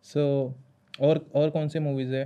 so 0.05 0.25
और 1.01 1.25
और 1.35 1.51
कौन 1.51 1.69
सी 1.69 1.79
मूवीज़ 1.79 2.15
है? 2.15 2.25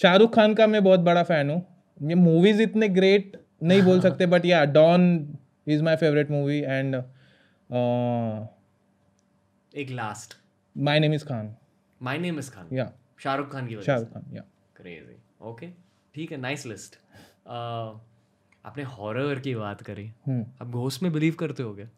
शाहरुख 0.00 0.34
खान 0.34 0.54
का 0.54 0.66
मैं 0.66 0.82
बहुत 0.84 1.00
बड़ा 1.00 1.22
फ़ैन 1.22 1.50
हूँ। 1.50 1.62
ये 2.00 2.14
मूवीज़ 2.14 2.62
इतने 2.62 2.88
ग्रेट 2.88 3.36
नहीं 3.62 3.82
बोल 3.82 4.00
सकते 4.00 4.26
but 4.26 4.44
yeah 4.44 4.64
Don 4.76 5.02
is 5.68 5.82
my 5.82 5.96
favourite 5.96 6.30
movie 6.30 6.58
and 6.60 6.94
एक 9.72 9.90
last 9.90 10.34
my 10.76 11.00
name 11.00 11.14
is 11.14 11.24
Khan 11.24 11.54
my 12.00 12.18
name 12.18 12.38
is 12.38 12.50
Khan 12.50 12.76
yeah 12.76 12.90
Shahrukh 13.22 13.52
Khan 13.52 13.66
की 13.66 13.74
वजह 13.74 13.86
शाहरुख 13.86 14.12
खान 14.12 14.36
या 14.36 14.44
क्रेजी 14.76 15.16
ओके 15.42 15.68
ठीक 16.14 16.32
है 16.32 16.38
नाइस 16.38 16.66
लिस्ट 16.66 16.98
आपने 17.46 18.82
हॉरर 18.82 19.38
की 19.40 19.54
बात 19.54 19.82
करी। 19.82 20.06
आप 20.62 20.70
घोस्ट 20.70 21.02
में 21.02 21.12
बिलीव 21.12 21.34
करते 21.34 21.62
हो 21.62 21.74
क्या? 21.74 21.88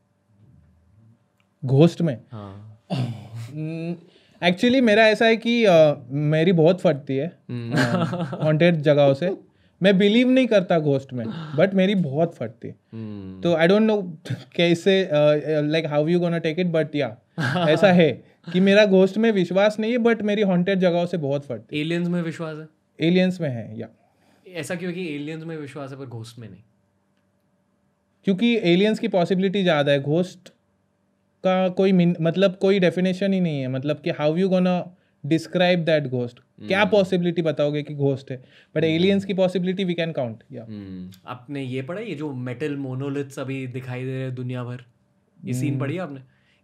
घोस्ट 1.65 2.03
में? 2.03 2.17
हाँ। 2.33 2.69
एक्चुअली 4.43 4.81
मेरा 4.81 5.07
ऐसा 5.09 5.25
है 5.25 5.37
कि 5.37 5.65
uh, 5.65 5.97
मेरी 6.11 6.53
बहुत 6.53 6.81
फटती 6.81 7.17
है 7.17 7.27
हॉन्टेड 8.43 8.81
जगहों 8.81 9.15
से। 9.15 9.37
मैं 9.81 9.97
बिलीव 9.99 10.31
नहीं 10.31 10.47
करता 10.47 10.79
घोस्ट 10.79 11.13
में 11.13 11.27
बट 11.57 11.75
मेरी 11.75 11.95
बहुत 11.95 12.35
फटती 12.35 12.69
है। 12.69 12.75
हम्म, 12.93 13.41
तो 13.41 13.55
आई 13.55 13.69
डोंट 13.69 13.83
नो 13.83 14.01
कैसे 14.57 15.09
like 15.13 15.87
how 15.87 16.07
you 16.09 16.21
gonna 16.21 16.39
take 16.39 16.59
it 16.59 16.67
but 16.67 16.95
या 16.97 17.17
ऐसा 17.69 17.93
है 17.93 18.11
कि 18.53 18.61
मेरा 18.61 18.85
घोस्ट 18.87 19.19
में 19.19 19.31
विश्वास 19.33 19.79
नहीं 19.79 19.93
है 19.93 19.99
बट 19.99 20.23
मेरी 20.23 20.43
हॉन्टेड 20.43 20.79
जगहों 20.79 21.07
से 21.07 21.17
बहुत 21.17 21.47
फटती 21.47 21.77
है। 21.77 21.83
एलियंस 21.83 22.09
में 22.09 22.23
विश्वास 22.23 22.57
है? 22.57 22.63
है 22.63 23.09
एलियंस 23.09 23.41
में 23.41 23.49
है 23.49 23.79
या 23.79 23.89
ऐसा 24.53 24.75
क्यों 24.75 24.93
कि 24.93 25.07
एलियंस 25.15 25.45
में 25.45 25.57
विश्वास 25.57 25.91
है 25.91 25.99
पर 25.99 26.07
घोस्ट 26.07 26.39
में 26.39 26.49
नहीं? 26.49 26.63
क्योंकि 28.27 28.55
एलियंस 28.65 28.99
की 28.99 29.09
पॉसिबिलिटी 29.09 29.63
ज़्यादा 29.63 29.93
है। 29.93 30.01
घोस्ट 30.01 30.49
का 31.45 31.69
कोई 31.71 31.93
मतलब 31.93 32.57
कोई 32.57 32.79
डेफिनेशन 32.81 33.33
ही 33.33 33.41
नहीं 33.41 33.61
है। 33.61 33.69
मतलब 33.69 34.01
कि 34.01 34.11
how 34.11 34.37
you 34.37 34.49
gonna 34.49 34.75
describe 35.25 35.85
that 35.85 36.07
ghost 36.07 36.41
क्या 36.69 36.85
पॉसिबिलिटी 36.85 37.43
बताओगे 37.43 37.83
कि 37.83 37.95
घोस्ट 37.95 38.31
है? 38.31 38.37
बट 38.75 38.85
एलियंस 38.85 39.25
की 39.25 39.35
पॉसिबिलिटी 39.35 39.85
वी 39.85 39.95
कैन 39.95 40.13
काउंट 40.13 40.43
या 40.53 40.63
आपने 41.27 41.63
ये 41.63 41.83
पढ़ा 41.83 42.01
ये 42.01 42.15
जो 42.15 42.33
मेटल 42.43 42.77
मोनोलिथ्स 42.79 43.39
अभी 43.39 43.67
दिखाई 43.69 44.05
दे 44.05 44.13
रहे 44.13 44.23
हैं 44.23 44.35
दुनिया 44.35 44.65
भर? 44.65 44.85
ये 45.37 45.55
सीन 45.55 45.79
पढ़ी 45.79 45.99
आपने? 45.99 46.21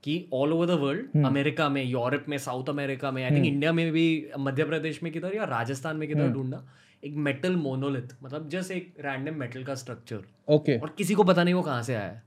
कि 0.08 0.28
all 0.34 0.52
over 0.52 0.66
the 0.66 0.78
world 0.80 1.24
America 1.26 1.68
में 1.68 1.82
यूरोप 1.84 2.28
में 2.28 2.36
साउथ 2.38 2.68
अमेरिका 2.68 3.10
में 3.10 3.22
आई 3.24 3.30
थिंक 3.30 3.46
इंडिया 3.46 3.72
में 3.72 3.90
भी 3.92 4.04
मध्य 4.38 4.64
प्रदेश 4.64 5.02
में 5.02 5.12
किधर 5.12 5.34
या 5.36 5.44
राजस्थान 5.44 5.96
में 5.96 6.08
किधर 6.08 6.28
ढूंढा 6.28 6.62
एक 7.04 7.14
मेटल 7.26 7.56
मोनोलिथ 7.56 8.14
मतलब 8.22 8.48
जस्ट 8.50 8.70
एक 8.72 8.94
रैंडम 9.04 9.34
मेटल 9.40 9.64
का 9.64 9.74
स्ट्रक्चर 9.74 10.22
ओके 10.54 10.78
और 10.78 10.94
किसी 10.98 11.14
को 11.14 11.24
पता 11.24 11.44
नहीं 11.44 11.54
वो 11.54 11.62
कहाँ 11.62 11.82
से 11.82 11.94
आया 11.94 12.06
है। 12.06 12.22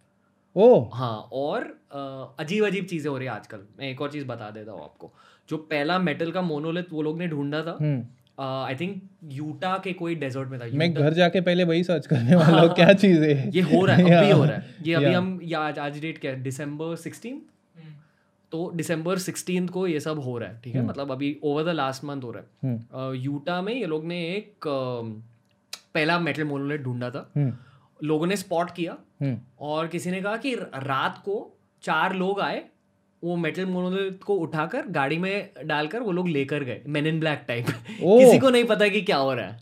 ओ 0.56 0.90
हाँ 0.94 1.30
और 1.34 1.64
अजीब 2.40 2.66
अजीब 2.66 2.86
चीज़ें 2.86 3.10
हो 3.12 3.18
रही 3.18 3.28
है 3.28 3.34
आजकल। 3.34 3.60
मैं 3.80 3.90
एक 3.90 4.02
और 4.02 4.12
चीज़ 4.12 4.26
बता 4.26 4.50
देता 4.50 4.72
हूँ 4.72 4.84
आपको। 4.84 5.12
जो 5.50 5.58
पहला 5.58 6.00
मेटल 6.00 6.32
का 6.32 6.42
मोनोलिथ 6.42 6.92
वो 6.94 7.02
लोग 7.02 7.20
ने 7.20 7.28
ढूंढा 7.28 7.62
था 7.64 7.78
आई 8.40 8.76
थिंक 8.76 9.02
यूटा 9.34 9.78
के 9.84 9.94
कोई 9.94 10.16
डेजर्ट 10.16 10.50
में 10.50 10.60
था। 10.60 10.66
मैं 10.78 10.94
घर 10.94 11.14
जाके 11.14 11.42
पहले 11.42 11.64
वही 11.64 11.84
सर्च 11.84 12.08
करने 12.08 12.36
वाला 12.36 12.62
हूँ 12.62 12.74
क्या 12.76 12.92
चीज़ 13.04 13.24
है? 13.24 13.50
ये 13.56 13.62
हो 13.64 13.86
रहा 13.86 13.96
है 13.96 14.16
अभी 14.18 14.32
हो 14.32 14.44
रहा 14.44 14.56
है। 14.56 14.76
ये 14.84 14.94
अभी 14.94 15.14
हम 15.14 15.40
या 15.44 15.60
आज 15.62 15.80
आज 15.80 16.00
डेट 16.02 16.18
क्या 16.18 16.32
है? 16.32 16.42
दिसंबर 16.44 16.96
सिक्सटीन 16.98 17.42
तो 18.52 18.72
दिसंबर 18.76 19.18
सिक्सटीन 19.18 19.68
को 19.68 19.88
ये 19.88 20.00
सब 20.00 20.20
हो 20.20 20.38
रहा 20.38 20.50
है 20.50 20.62
ठीक 20.64 20.76
है? 20.76 20.86
मतलब 20.86 21.12
अभी 21.12 21.40
ओवर 21.44 21.64
द 21.64 21.70
लास्ट 21.70 22.04
मंथ 22.04 22.22
हो 22.22 22.32
रहा 22.32 22.44
है। 22.44 22.76
हम्म। 22.76 23.14
यूटा 23.14 23.62
में 23.62 23.74
ये 23.74 23.86
लोग 23.86 24.06
ने 24.06 24.22
एक 24.36 24.56
पहला 25.94 26.20
मेटल 26.20 26.44
मोनोलिथ 26.44 26.80
ढूंढा 26.80 27.10
था। 27.10 27.32
हम्म। 27.38 27.54
लोगों 28.04 28.28
ने 28.28 28.36
स्पॉट 28.36 28.72
किया 28.72 28.98
हम्म। 29.22 29.38
और 29.60 29.88
किसी 29.88 30.12
ने 30.12 30.22
कहा 30.22 30.38
कि 30.38 30.56
रात 30.76 31.18
को 31.18 31.58
चार 31.84 32.16
लोग 32.16 32.40
आए 32.42 32.66
वो 33.24 33.36
मेटल 33.36 33.66
मोनोलिथ 33.66 34.24
को 34.24 34.36
उठाकर 34.36 34.88
गाड़ी 34.88 35.18
में 35.18 35.50
डालकर 35.66 36.00
वो 36.00 36.12
लोग 36.12 36.28
लेकर 36.28 36.64
गए 36.64 36.82
मेन 36.88 37.08
इन 37.08 37.20
ब्लैक 37.20 37.46
टाइप 37.48 37.66
किसी 37.70 38.40
को 38.40 38.50
नहीं 38.50 38.64
पता 38.64 38.88
कि 38.88 39.02
क्या 39.02 39.18
हो 39.18 39.34
रहा 39.34 39.46
है। 39.48 39.60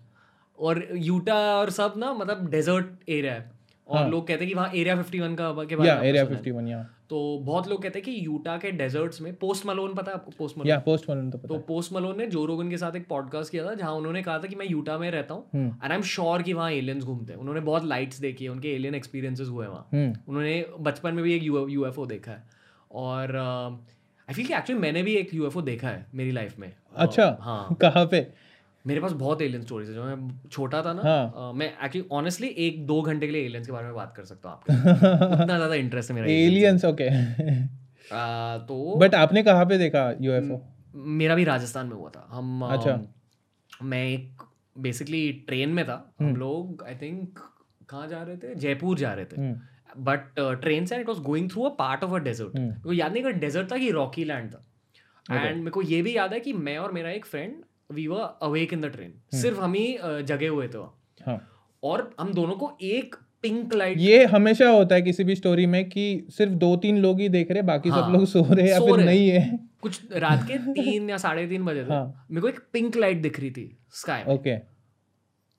और 0.59 0.87
यूटा 0.91 1.35
और 1.35 1.69
सब 1.69 1.93
ना 1.97 2.13
मतलब 2.13 2.49
डेजर्ट 2.49 2.85
एरिया 3.09 3.33
है। 3.33 3.51
और 3.87 3.97
हाँ. 3.97 4.09
लोग 4.09 4.27
कहते 4.27 4.39
हैं 4.39 4.47
कि 4.47 4.53
वहाँ 4.53 4.71
एरिया 4.75 4.95
51 4.95 5.35
का 5.35 5.63
के 5.63 5.75
बारे 5.75 5.93
में 5.93 6.01
एरिया 6.01 6.25
सुना 6.25 6.77
है? 6.77 6.98
51 7.09 7.17
या 7.17 7.39
तो 7.39 7.43
बहुत 7.45 7.67
लोग 7.67 7.83
कहते 7.83 7.99
हैं 7.99 8.05
कि 8.05 8.25
यूटा 8.25 8.57
के 8.57 8.71
डेजर्ट्स 8.71 9.21
में 9.21 9.35
पोस्ट 9.35 9.65
मलोन 9.65 9.93
पता 9.93 10.11
है 10.11 10.17
आपको? 10.17 10.31
Post 10.37 10.57
Malone. 10.57 10.67
या 10.67 10.79
पोस्ट 10.79 11.09
मलोन 11.09 11.31
तो 11.31 11.37
पता 11.37 11.47
तो 11.47 11.59
पोस्ट 11.59 11.93
मलोन 11.93 12.17
ने 12.17 12.27
जो 12.27 12.45
रोगन 12.45 12.69
के 12.69 12.77
साथ 12.77 12.95
एक 12.95 13.07
पॉडकास्ट 13.07 13.51
किया 13.51 13.65
था 13.65 13.73
जहाँ 13.73 13.93
उन्होंने 13.93 14.23
कहा 14.23 14.39
था 14.39 14.47
कि 14.47 14.55
मैं 14.55 14.65
यूटा 14.65 14.97
में 14.97 15.11
रहता 15.11 15.33
हूँ। 15.33 15.45
एंड 15.55 15.91
आई 15.91 15.95
एम 15.95 16.01
श्योर 16.01 16.41
कि 16.41 16.53
वहाँ 16.53 16.71
एलियंस 16.71 17.03
घूमते 17.03 17.33
हैं। 17.33 17.39
उन्होंने 17.39 17.61
बहुत 17.61 17.85
लाइट्स 17.85 18.19
देखी 18.19 18.45
है 18.45 18.51
उनके 18.51 18.69
एलियन 18.75 18.95
एक्सपीरियंसेस 18.95 19.47
हुए 19.47 19.67
वहाँ। 19.67 19.89
हम्म। 19.93 20.15
उन्होंने 20.27 20.65
बचपन 20.79 21.13
में 21.13 21.23
भी 21.23 21.33
एक 21.33 21.43
यू 21.43 21.67
यूएफओ 21.67 22.05
देखा 22.05 22.31
है। 22.31 22.43
और 22.91 23.35
आई 24.29 24.33
फील 24.33 24.45
कि 24.45 24.53
एक्चुअली 24.53 24.81
मैंने 24.81 25.03
भी 25.03 25.15
एक 25.15 25.33
यूएफओ 25.33 25.61
देखा 25.61 25.87
है 25.87 26.05
मेरी 26.15 26.31
लाइफ 26.31 26.59
में। 26.59 26.73
अच्छा 26.95 27.37
हाँ। 27.41 27.75
कहाँ 27.81 28.05
पे? 28.05 28.48
मेरे 28.89 29.01
पास 29.01 29.11
बहुत 29.11 29.41
एलियन 29.41 29.61
स्टोरीज 29.61 29.89
है 29.89 29.95
जो 29.95 30.03
मैं 30.03 30.49
छोटा 30.51 30.81
था 30.81 30.93
ना 30.93 31.01
हाँ। 31.01 31.49
अ, 31.49 31.51
मैं 31.53 31.67
एक्चुअली 31.85 32.07
ऑनेस्टली 32.11 32.47
एक 32.67 32.85
दो 32.87 33.01
घंटे 33.01 33.25
के 33.27 33.33
लिए 33.33 33.45
एलियंस 33.45 33.65
के 33.67 33.73
बारे 33.73 33.85
में 33.85 33.95
बात 33.95 34.13
कर 34.17 34.25
सकता 34.25 34.49
हूँ 34.49 34.57
आपके 34.57 34.73
उतना 35.43 35.55
ज़्यादा 35.57 35.75
इंटरेस्ट 35.75 36.11
है 36.11 36.15
मेरा 36.15 36.27
एलियंस 36.27 36.85
ओके। 36.85 37.09
तो 38.67 38.95
बट 38.97 39.15
आपने 39.15 39.43
कहाँ 39.43 39.65
पे 39.65 39.77
देखा 39.77 40.09
यूएफओ 40.21 40.59
मेरा 41.17 41.35
भी 41.35 41.43
राजस्थान 41.43 41.87
में 41.87 41.95
हुआ 41.95 42.09
था। 42.09 42.27
हम 42.31 42.61
अच्छा। 42.65 42.99
मैं 43.83 44.05
एक 44.07 44.41
बेसिकली 44.77 45.31
ट्रेन 45.47 45.69
में 45.69 45.83
था। 45.85 45.97
हम 46.19 46.35
लोग 46.35 46.83
आई 46.87 46.95
थिंक 46.95 47.39
कहाँ 47.89 48.07
जा 48.07 48.21
रहे 48.23 48.37
थे? 48.37 48.55
जयपुर 48.55 48.97
जा 48.97 49.13
रहे 49.13 49.25
थे। 49.25 49.41
हम्म। 49.41 50.03
बट 50.03 50.39
ट्रेन 50.61 50.85
से 50.85 50.97
it 50.99 51.07
was 51.07 51.19
going 51.19 51.49
through 51.51 51.63
a 51.63 51.69
part 51.69 52.03
of 52.03 52.11
a 52.11 52.17
desert 52.17 52.55
hmm. 52.55 52.67
मेरे 52.67 52.81
को 52.81 52.93
याद 52.93 53.13
नहीं 53.13 53.23
कि 53.23 53.31
डेजर्ट 53.39 53.71
था 53.71 53.77
कि 53.77 53.91
रॉकी 53.91 54.23
लैंड 54.23 54.51
था। 54.53 54.65
एंड 55.31 55.57
मेरे 55.57 55.71
को 55.71 55.81
ये 55.81 56.01
भी 56.01 56.15
याद 56.17 56.33
है 56.33 56.39
कि 56.39 56.53
मैं 56.53 56.77
और 56.77 56.91
मेरा 56.91 57.09
एक 57.09 57.25
friend 57.25 57.53
we 57.89 58.07
were 58.07 58.37
awake 58.41 58.73
in 58.73 58.81
the 58.81 58.85
train 58.85 59.13
सिर्फ़ 59.41 59.59
हम 59.59 59.73
ही 59.73 59.97
जगे 60.23 60.47
हुए 60.47 60.67
थे 60.67 60.77
हाँ। 61.25 61.39
और 61.83 62.15
हम 62.19 62.33
दोनों 62.33 62.55
को 62.55 62.77
एक 62.81 63.15
पिंक 63.41 63.73
लाइट 63.73 63.97
ये 63.97 64.23
हमेशा 64.25 64.69
होता 64.69 64.95
है 64.95 65.01
किसी 65.01 65.23
भी 65.23 65.35
स्टोरी 65.35 65.65
में 65.65 65.89
कि 65.89 66.03
सिर्फ़ 66.29 66.53
दो 66.53 66.75
तीन 66.75 66.97
लोग 66.97 67.19
ही 67.19 67.29
देख 67.29 67.51
रहे 67.51 67.61
बाकी 67.61 67.89
हाँ, 67.89 68.01
सब 68.01 68.11
लोग 68.13 68.25
सो 68.25 68.45
रहे 68.51 68.65
हैं 68.65 68.71
या 68.71 68.79
फिर 68.79 69.05
नहीं 69.05 69.29
है। 69.29 69.59
कुछ 69.81 70.01
रात 70.13 70.43
के 70.47 70.57
तीन 70.73 71.09
या 71.09 71.17
साढ़े 71.17 71.47
तीन 71.47 71.65
बजे 71.65 71.83
थे। 71.83 71.93
हाँ। 71.93 72.27
मेरे 72.31 72.41
को 72.41 72.47
एक 72.47 72.59
पिंक 72.73 72.95
लाइट 72.97 73.21
दिख 73.21 73.39
रही 73.39 73.51
थी 73.51 73.65
स्काई 73.93 74.23
में। 74.23 74.33
ओके 74.33 74.55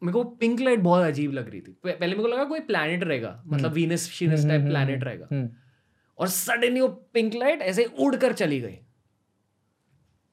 मेरे 0.02 0.12
को 0.12 0.24
पिंक 0.24 0.60
लाइट 0.60 0.80
बहुत 0.80 1.06
अजीब 1.06 1.32
लग 1.32 1.50
रही 1.50 1.60
थी। 1.60 1.76
पहले 1.84 2.06
मेरे 2.06 2.22
को 2.22 2.28
लगा 2.28 2.44
कोई 2.44 2.60
प्लैनेट 2.60 3.04
रहेगा 3.04 3.42
मतलब 3.46 3.72
वीनस 3.72 4.08
शीनस 4.10 4.46
टाइप 4.46 4.62
प्लैनेट 4.62 5.04
रहेगा। 5.04 5.26
हम्म 5.32 5.48
और 6.18 6.28
सडनली 6.28 6.80
वो 6.80 6.88
पिंक 7.14 7.34
लाइट 7.34 7.62
ऐसे 7.62 7.84
उड़कर 8.00 8.32
चली 8.32 8.60
गई। 8.60 8.78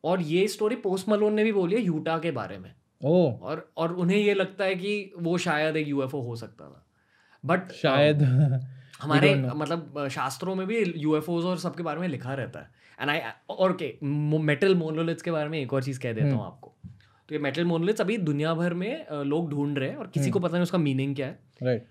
और 0.03 0.21
ये 0.21 0.47
स्टोरी 0.47 0.75
पोस्ट 0.75 1.09
मलोन 1.09 1.33
ने 1.33 1.43
भी 1.43 1.51
बोली 1.51 1.75
है 1.75 1.81
यूटा 1.81 2.17
के 2.17 2.31
बारे 2.31 2.57
में। 2.57 2.75
Oh. 3.05 3.41
और 3.41 3.71
और 3.77 3.93
उन्हें 3.93 4.17
ये 4.17 4.33
लगता 4.33 4.65
है 4.65 4.75
कि 4.75 5.13
वो 5.19 5.37
शायद 5.37 5.77
एक 5.77 5.87
यूएफओ 5.87 6.21
हो 6.21 6.35
सकता 6.35 6.65
था। 6.65 6.87
बट 7.45 7.71
शायद। 7.71 8.23
हमारे 9.01 9.35
मतलब 9.35 10.07
शास्त्रों 10.11 10.55
में 10.55 10.67
भी 10.67 10.93
यूएफओज 10.97 11.45
और 11.45 11.57
सबके 11.57 11.83
बारे 11.83 11.99
में 11.99 12.07
लिखा 12.07 12.33
रहता 12.33 12.59
है। 12.59 12.71
एंड 13.01 13.09
आई 13.09 13.19
और 13.49 13.77
के 13.81 13.97
मेटल 14.37 14.75
मोनोलिथ्स 14.75 15.21
के 15.21 15.31
बारे 15.31 15.49
में 15.49 15.59
एक 15.59 15.73
और 15.73 15.83
चीज़ 15.83 15.99
कह 15.99 16.13
देता। 16.13 16.27
हूँ 16.27 16.45
आपको। 16.45 16.73
तो 17.29 17.35
ये 17.35 17.39
मेटल 17.39 17.65
मोनोलिथ्स 17.65 18.01
अभी 18.01 18.17
दुनिया 18.17 18.53
भर 18.53 18.73
में 18.73 19.05
लोग 19.11 19.49
ढूंढ 19.49 19.77
रहे 19.77 19.89
हैं 19.89 19.95
और 19.95 20.07
किसी 20.07 20.29
को 20.29 20.39
हम्म। 20.39 20.47
पता 20.47 20.57
नहीं 20.57 20.63
उसका 20.63 20.77
मीनिंग 20.77 21.15
क्या 21.15 21.27
है। 21.27 21.39
राइट 21.63 21.85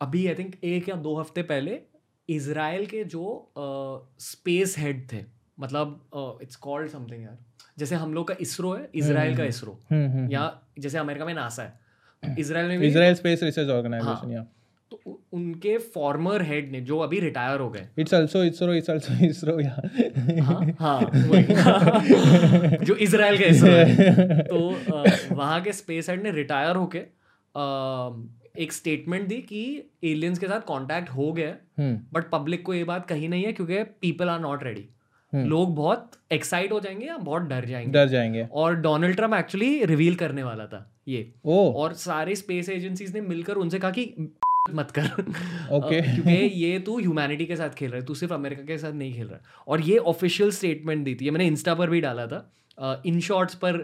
अभी 0.00 0.26
आई 0.26 0.34
थिंक 0.34 0.54
एक 0.64 0.88
या 0.88 0.94
दो 0.94 1.16
हफ़्ते 1.16 1.42
पहले 1.42 1.80
इसराइल 2.28 2.86
के 2.86 3.04
जो 3.04 3.52
स्पेस 4.20 4.74
uh, 4.74 4.80
हेड 4.80 5.12
थे 5.12 5.24
मतलब 5.60 6.10
इट्स 6.42 6.56
कॉल्ड 6.56 6.90
समथिंग 6.90 7.22
यार 7.22 7.38
जैसे 7.78 7.94
हम 7.94 8.14
लोग 8.14 8.28
का 8.28 8.34
इसरो 8.40 8.72
है 8.72 8.90
इसराइल 8.94 9.36
का 9.36 9.42
हम्म, 9.42 9.48
इसरो 9.48 9.80
हम्म 9.90 10.30
या 10.30 10.60
जैसे 10.78 10.98
अमेरिका 10.98 11.24
में 11.24 11.34
नासा 11.34 11.62
है 11.62 12.36
इसराइल 12.38 12.68
में 12.68 12.78
भी 12.78 12.86
इजराइल 12.86 13.14
स्पेस 13.14 13.42
रिसर्च। 13.42 13.68
ऑर्गेनाइजेशन 13.68 14.32
या 14.32 14.46
तो 14.90 15.22
उनके 15.32 15.78
फॉर्मर 15.78 16.42
हेड 16.42 16.72
ने 16.72 16.80
जो 16.80 16.98
अभी 16.98 17.20
रिटायर 17.20 17.60
हो 17.60 17.70
गए। 17.70 17.88
It's 17.98 18.14
also 18.14 18.44
ISRO 18.44 18.74
it's 18.74 18.90
also 18.90 19.26
ISRO 19.26 19.60
या 19.60 19.80
हाँ 20.42 20.76
हाँ। 20.80 21.00
जो 22.84 22.94
इसराइल 22.94 23.38
का 23.38 23.44
इसरो 23.44 23.70
है। 23.70 24.42
तो 24.42 24.58
वहाँ 25.34 25.60
के 25.62 25.72
स्पेस 25.72 26.10
हेड 26.10 26.22
ने 26.22 26.30
रिटायर 26.30 26.76
होके 26.76 26.98
एक 28.58 28.72
स्टेटमेंट 28.72 29.28
दी 29.28 29.36
कि 29.36 29.90
एलियंस 30.04 30.38
के 30.38 30.46
साथ 30.46 30.60
कांटेक्ट 30.60 31.10
हो 31.10 31.32
गया 31.32 31.54
हम्म। 31.78 32.00
बट 32.12 32.30
पब्लिक 32.30 32.64
को 32.66 32.74
ये 32.74 32.84
बात 32.84 33.06
कही 33.08 33.28
नहीं 33.28 33.44
है 33.44 33.52
क्योंकि 33.52 33.82
people 34.00 34.28
are 34.28 34.40
not 34.40 34.64
ready 34.64 34.88
hmm. 35.32 35.48
लोग 35.48 35.74
बहुत 35.76 36.10
एक्साइट 36.32 36.72
हो 36.72 36.80
जाएँगे 36.80 37.06
या 37.06 37.16
बहुत 37.16 37.42
डर 37.42 37.64
जाएँगे। 37.64 37.92
डर 37.92 38.08
जाएँगे। 38.08 38.46
और 38.52 38.76
डोनाल्ड 38.76 39.16
ट्रंप 39.16 39.34
एक्चुअली 39.34 39.84
रिवील 39.84 40.14
करने 40.14 40.42
वाला 40.42 40.66
था 40.66 40.94
ये। 41.08 41.32
ओ। 41.44 41.72
और 41.72 41.92
सारे 41.94 42.34
स्पेस 42.36 42.68
एजेंसीज 42.68 43.14
ने 43.14 43.20
मिलकर 43.20 43.54
उनसे 43.54 43.78
कहा 43.78 43.90
कि 43.90 44.14
मत 44.74 44.90
कर. 44.90 45.02
अ, 45.06 45.14
क्योंकि 45.70 46.30
ये 46.54 46.78
तू 46.78 46.98
ह्यूमैनिटी 47.00 47.46
के 47.46 47.56
साथ 47.56 47.70
खेल 47.70 47.90
रहा 47.90 48.00
है 48.00 48.06
तू 48.06 48.14
सिर्फ़ 48.14 48.34
अमेरिका 48.34 48.62
के 48.62 48.78
साथ 48.78 48.92
नहीं 48.92 49.14
खेल 49.14 49.26
रहा 49.26 49.40
और 49.68 49.80
ये 49.80 49.98
ऑफिशियल 49.98 50.50
स्टेटमेंट 50.50 51.04
दी 51.04 51.14
थी। 51.14 51.24
ये 51.24 51.30
मैंने 51.30 51.46
इंस्टा 51.46 51.74
पर 51.74 51.90
भी 51.90 52.00
डाला 52.00 52.26
था। 52.26 53.02
इन 53.06 53.20
शॉर्ट्स 53.20 53.54
पर 53.54 53.74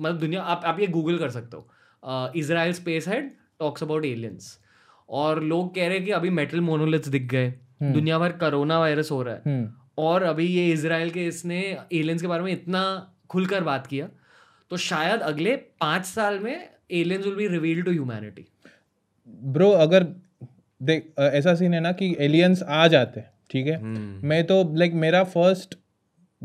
मतलब 0.00 0.18
दुनिया 0.18 0.42
आप 0.42 0.62
आप 0.64 0.80
ये 0.80 0.86
गूगल 0.86 1.18
कर 1.18 1.30
सकते 1.30 1.56
हो। 1.56 1.68
Israel 2.36 2.72
space 2.72 3.08
head 3.08 3.30
talks 3.60 3.82
about 3.82 4.04
aliens 4.04 4.58
और 5.08 5.42
लोग 5.44 5.74
कह 5.74 5.86
रहे 5.88 5.96
हैं 5.96 6.04
कि 6.04 6.10
अभी 6.12 6.30
मेटल 6.30 6.60
मोनोलिथ्स 6.60 7.08
दिख 7.08 7.22
गए। 7.30 7.52
दुनिया 7.82 8.18
भर 8.18 8.32
कोरोना 8.38 8.78
वायरस 8.80 9.10
हो 9.10 9.22
रहा 9.22 9.34
है। 9.34 9.42
हम्म। 9.46 9.72
और 9.98 10.22
अभी 10.22 10.46
ये 10.46 10.66
इसराइल 10.72 11.10
के 11.10 11.26
इसने 11.26 11.60
एलियंस 11.92 12.20
के 12.22 12.28
बारे 12.28 12.42
में 12.42 12.52
इतना 12.52 12.82
खुलकर 13.30 13.64
बात 13.64 13.86
किया 13.86 14.08
तो 14.70 14.76
शायद 14.76 15.20
अगले 15.22 15.54
पाँच 15.80 16.04
साल 16.04 16.38
में 16.38 16.68
aliens 16.90 17.24
will 17.24 17.34
be 17.34 17.46
reveal 17.48 17.82
to 17.82 17.90
humanity 17.90 18.46
bro 19.52 19.70
अगर 19.84 20.04
देख 20.80 21.12
ऐसा 21.20 21.54
सीन 21.54 21.74
है 21.74 21.80
ना 21.80 21.92
कि 21.92 22.14
एलियंस 22.20 22.62
आ 22.62 22.86
जाते 22.86 23.20
हैं 23.20 23.30
ठीक 23.50 23.66
है? 23.66 23.82
मैं 23.82 24.44
तो 24.46 24.62
लाइक 24.76 24.94
मेरा 24.94 25.22
फ़र्स्ट 25.24 25.74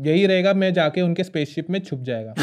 यही 0.00 0.26
रहेगा 0.26 0.54
मैं 0.54 0.74
जाके 0.74 1.00
उनके 1.00 1.24
स्पेसशिप 1.24 1.70
में 1.70 1.80
छुप 1.80 2.02
जाएगा। 2.02 2.34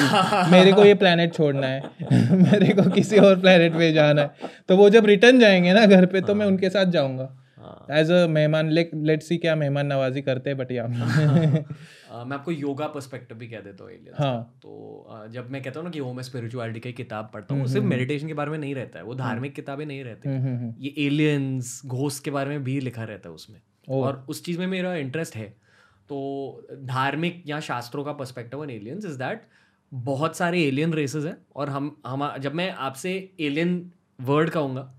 मेरे 0.51 0.73
को 0.73 0.85
ये 0.85 0.93
प्लेनेट 0.93 1.33
छोड़ना 1.33 1.67
है 1.67 1.81
मेरे 2.35 2.73
को 2.73 2.89
किसी 2.89 3.17
और 3.17 3.39
प्लेनेट 3.39 3.73
पे 3.73 3.93
जाना 3.93 4.21
है। 4.21 4.31
तो 4.67 4.77
वो 4.77 4.89
जब 4.89 5.05
रिटर्न 5.05 5.39
जाएँगे 5.39 5.73
ना 5.73 5.85
घर 5.85 6.05
पे 6.05 6.21
तो 6.21 6.35
मैं 6.35 6.45
उनके 6.45 6.69
साथ 6.69 6.85
जाऊँगा। 6.85 7.35
एज 7.91 8.11
अ 8.11 8.27
मेहमान 8.27 8.69
लेट 8.69 9.21
सी 9.23 9.37
क्या 9.37 9.55
मेहमान 9.55 9.87
नवाजी 9.87 10.21
करते 10.21 10.49
हैं 10.49 10.57
बट 10.57 10.71
या 10.71 10.87
मैं 12.25 12.37
आपको 12.37 12.51
योगा 12.51 12.87
पर्सपेक्टिव 12.87 13.37
भी 13.37 13.47
कह 13.47 13.59
देता 13.59 13.83
हूँ 13.83 13.91
हाँ। 14.19 14.59
तो 14.61 15.07
जब 15.31 15.51
मैं 15.51 15.63
कहता 15.63 15.79
हूँ 15.79 15.85
ना 15.85 15.91
कि 15.91 15.99
वो 15.99 16.13
मैं 16.13 16.23
स्पिरिचुअलिटी 16.23 16.79
की 16.79 16.93
किताब 16.93 17.31
पढ़ता 17.33 17.55
हूँ 17.55 17.67
सिर्फ़ 17.67 17.85
मेडिटेशन 17.85 18.27
के 18.27 18.33
बारे 18.33 18.51
में 18.51 18.57
नहीं 18.57 18.75
रहता 18.75 18.99
है 18.99 19.05
वो 19.05 19.15
धार्मिक 19.15 19.55
किताबें 19.55 19.85
नहीं 19.85 20.03
रहती। 20.03 20.29
हम्म, 20.29 20.41
हम्म, 20.41 20.57
हम्म। 20.57 20.73
ये 20.79 20.93
एलियंस 21.05 21.81
घोस्ट 21.85 22.23
के 22.23 22.31
बारे 22.31 22.49
में 22.49 22.63
भी 22.63 22.79
लिखा 22.79 23.03
रहता 23.03 23.29
है 23.29 23.35
उसमें। 23.35 23.61
और 23.89 24.25
उस 24.29 24.45
चीज़ 24.45 24.59
में 24.59 24.67
मेरा 24.67 24.95
इंटरेस्ट 24.95 25.35
है। 25.35 25.68
तो 26.09 26.67
धार्मिक 26.71 27.43
या 27.47 27.59
शास्त्रों 27.59 28.03
का 28.03 28.13
perspective 28.13 28.59
on 28.59 28.69
aliens 28.69 29.05
is 29.05 29.17
that 29.17 29.47
बहुत 29.93 30.37
सारे 30.37 30.63
एलियन 30.63 30.93
रेसेस 30.93 31.25
हैं 31.25 31.37
और 31.55 31.69
हम 31.69 32.01
हम 32.07 32.37
जब 32.37 32.53
मैं 32.53 32.71
आपसे 32.71 33.31
एलियन 33.39 33.91
वर्ड 34.21 34.49
कहूँगा 34.49 34.95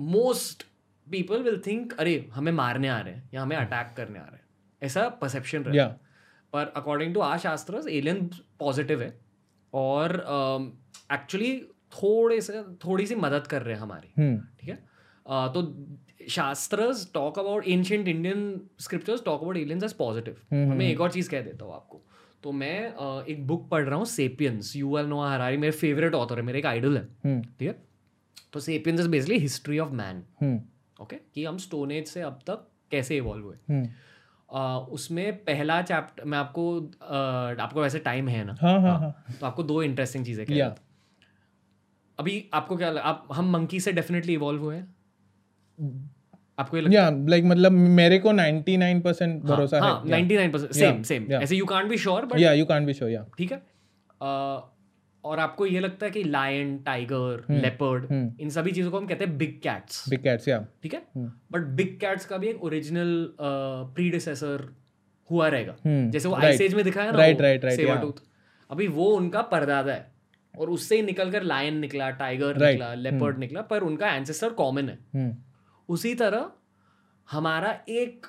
मोस्ट 0.00 0.62
पीपल 1.10 1.42
विल 1.42 1.62
थिंक 1.66 1.92
अरे 1.92 2.30
हमें 2.32 2.52
मारने 2.52 2.88
आ 2.88 3.00
रहे 3.00 3.14
हैं 3.14 3.30
या 3.34 3.42
हमें 3.42 3.56
अटैक 3.56 3.96
करने 3.96 4.18
आ 4.18 4.22
रहे 4.22 4.34
हैं। 4.34 4.44
ऐसा 4.82 5.08
परसेप्शन 5.08 5.62
रहता 5.62 5.84
है। 5.84 6.00
पर 6.52 6.72
according 6.76 7.14
to 7.14 7.20
our 7.20 7.38
shastra 7.38 7.88
alien 7.90 8.30
positive 8.58 9.02
है 9.02 9.20
और 9.74 10.14
एक्चुअली 11.12 11.60
uh, 11.60 11.92
थोड़े 11.92 12.40
से 12.40 12.62
थोड़ी 12.62 13.06
सी 13.06 13.14
मदद 13.14 13.46
कर 13.46 13.62
रहे 13.62 13.74
हैं 13.74 13.82
हमारी। 13.82 14.22
हम्म। 14.22 14.38
ठीक 14.60 14.68
है? 14.70 14.76
अ, 15.30 15.48
तो 15.54 15.62
shastras 16.26 17.10
talk 17.14 17.38
about 17.38 17.66
ancient 17.68 18.08
Indian 18.08 18.60
scriptures 18.80 19.24
talk 19.24 19.40
about 19.40 19.56
aliens 19.56 19.82
as 19.84 19.92
positive 19.92 20.36
hmm, 20.52 20.76
मैं 20.76 20.86
एक 20.86 21.00
और 21.00 21.10
चीज़ 21.12 21.30
कह 21.30 21.40
देता 21.42 21.64
हूँ 21.64 21.74
आपको। 21.74 22.02
तो 22.42 22.52
मैं 22.52 22.86
अ, 22.86 23.24
एक 23.28 23.46
बुक 23.46 23.68
पढ़ 23.70 23.84
रहा 23.84 23.96
हूँ 23.96 24.04
Sapiens 24.06 24.74
U 24.76 24.96
L 24.98 25.06
Noah 25.06 25.30
Harari 25.32 25.56
मेरे 25.56 25.72
फेवरेट 25.72 26.14
ऑथर 26.14 26.36
है 26.36 26.42
मेरे 26.42 26.58
एक 26.58 26.66
आइडल 26.66 26.96
है। 26.96 27.02
हम्म। 27.24 27.42
ठीक 27.42 27.68
है? 27.68 27.76
तो 28.52 28.60
Sapiens 28.60 29.00
is 29.00 29.08
basically 29.08 29.38
history 29.38 29.78
of 29.78 29.92
man 29.92 30.22
hmm. 30.42 30.60
Okay 31.02 31.16
कि 31.34 31.44
हम 31.44 31.58
स्टोन 31.58 31.90
एज 31.92 32.06
से 32.08 32.20
अब 32.22 32.38
तक 32.46 32.66
कैसे 32.90 33.16
इवॉल्व 33.16 33.44
हुए। 33.44 33.56
हम्म। 33.68 33.86
अ, 34.48 34.86
उसमें 34.90 35.36
पहला 35.44 35.80
चैप्टर 35.82 36.24
मैं 36.24 36.38
आपको 36.38 36.70
अ, 36.80 37.60
आपको 37.62 37.80
वैसे 37.82 37.98
टाइम 37.98 38.28
है 38.28 38.44
ना? 38.44 38.56
हाँ 38.60 38.80
हाँ 38.80 38.98
हाँ। 39.00 39.36
तो 39.40 39.46
आपको 39.46 39.62
दो 39.62 39.82
इंटरेस्टिंग 39.82 40.24
चीज़ें 40.24 40.44
कह 40.46 40.54
या 40.54 40.68
देता 40.68 40.80
हूँ। 40.80 40.84
अभी 42.18 42.44
आपको 42.54 42.76
क्या 42.76 42.90
लग, 42.90 42.98
आप 42.98 43.26
हम 43.32 43.50
मंकी 43.50 43.80
से 43.80 43.92
डेफिनेटली 43.92 44.34
इवॉल्व 44.34 44.62
हुए 44.62 44.76
हैं? 44.76 44.94
आपको 46.58 46.76
ये 46.76 46.82
लगता 46.82 46.94
या 46.94 47.08
लाइक 47.28 47.44
मतलब 47.44 47.72
मेरे 47.72 48.18
को 48.18 48.32
99% 48.32 49.42
भरोसा 49.44 49.80
हाँ। 49.80 50.00
है 50.04 50.10
ninety 50.10 50.36
nine 50.36 50.50
percent 50.52 50.72
same 50.72 50.92
Yeah, 50.92 51.06
same 51.08 51.24
yeah. 51.24 51.42
ऐसे 51.42 51.56
you 51.56 51.64
can't 51.66 51.88
be 51.88 51.98
sure 51.98 52.24
but 52.26 52.38
yeah 52.38 52.52
you 52.52 52.64
can't 52.64 52.86
be 52.86 52.92
sure 52.94 53.10
yeah 53.10 53.26
ठीक 53.38 53.52
है? 53.52 53.58
अ, 54.22 54.72
और 55.24 55.38
आपको 55.38 55.66
ये 55.66 55.80
लगता 55.80 56.06
है 56.06 56.12
कि 56.12 56.22
लायन 56.24 56.76
टाइगर 56.78 57.44
लेपर्ड। 57.52 58.04
इन 58.40 58.50
सभी 58.50 58.72
चीज़ों 58.72 58.90
को 58.90 58.98
हम 58.98 59.06
कहते 59.06 59.24
हैं 59.24 59.36
बिग 59.38 59.58
कैट्स 59.62 60.08
बिग 60.08 60.22
कैट्स 60.22 60.48
या 60.48 60.58
ठीक 60.82 60.94
है। 60.94 61.02
बट 61.52 61.66
बिग 61.76 61.98
कैट्स 62.00 62.26
का 62.26 62.36
भी 62.36 62.46
एक 62.48 62.62
ओरिजिनल 62.64 63.14
प्रीडिसेसर 63.40 64.68
हुआ 65.30 65.48
रहेगा। 65.48 65.74
हम्म, 65.86 66.10
जैसे 66.10 66.28
वो. 66.28 66.34
आइस 66.34 66.60
एज 66.60 66.74
में 66.74 66.84
दिखाया 66.84 67.10
ना 67.10 67.18
right, 67.18 67.70
सेवर 67.76 67.96
टूथ 67.96 68.22
अभी 68.70 68.86
वो 68.88 69.04
उनका 69.16 69.42
परदादा 69.50 69.92
है 69.92 70.06
और 70.54 70.70
उससे 70.70 70.96
ही 70.96 71.02
निकलकर 71.02 71.42
लायन 71.42 71.76
निकला 71.78 72.10
टाइगर 72.20 72.56
निकला 72.66 72.92
लेपर्ड 72.94 73.38
निकला 73.38 73.62
पर 73.62 73.82
उनका 73.82 74.14
एंसेस्टर 74.14 74.50
कॉमन 74.52 74.88
है। 74.88 74.98
हम्म 75.14 75.36
उसी 75.88 76.14
तरह 76.14 76.50
हमारा 77.30 77.80
एक 77.88 78.26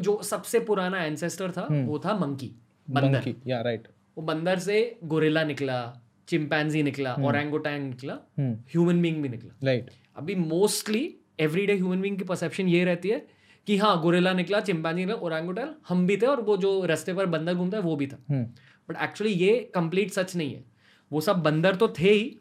जो 0.00 0.22
सबसे 0.22 0.60
पुराना 0.60 1.04
एंसेस्टर 1.04 1.50
था 1.50 1.66
हम्म। 1.70 1.86
वो 1.86 1.98
था 1.98 2.18
मंकी 2.18 2.54
बंदर। 2.90 3.20
monkey 3.20 3.34
या 3.46 3.60
राइट 3.60 3.88
वो 4.18 4.24
बंदर 4.24 4.58
से 4.58 4.98
गोरिल्ला 5.04 5.44
निकला 5.44 6.02
चिंपैंजी 6.28 6.82
निकला 6.82 7.16
निकला 7.18 8.18
हम्म। 8.38 8.52
ह्यूमन 8.54 9.02
बींग 9.02 9.22
भी 9.22 9.28
निकला। 9.28 9.54
राइट 9.64 9.90
अभी 10.16 10.34
मोस्टली 10.34 11.18
एवरीडे 11.40 11.74
ह्यूमन 11.74 12.00
बींग 12.00 12.18
की 12.18 12.24
परसेप्शन 12.24 12.68
ये 12.68 12.84
रहती 12.84 13.08
है 13.08 13.26
कि 13.66 13.76
हाँ 13.76 14.00
गोरिल्ला 14.02 14.32
निकला 14.32 14.60
चिंपैंजी 14.60 15.04
निकला 15.04 15.20
ओरेंगोटैंग 15.20 15.74
हम 15.88 16.06
भी 16.06 16.16
थे 16.16 16.26
और 16.26 16.40
वो 16.40 16.56
जो 16.56 16.84
रास्ते 16.84 17.14
पर 17.14 17.26
बंदर 17.26 17.54
घूमता 17.54 17.76
है 17.76 17.82
वो 17.82 17.96
भी 17.96 18.06
था। 18.06 18.18
हम्म। 18.30 18.44
बट 18.88 18.96
एक्चुअली 19.02 19.32
ये 19.32 19.72
कंप्लीट 19.74 20.10
सच 20.10 20.36
नहीं 20.36 20.54
है। 20.54 20.64
वो 21.12 21.20
सब 21.20 21.36
बंदर 21.36 21.76
तो 21.76 21.88
थे 21.88 22.10
ही 22.10 22.40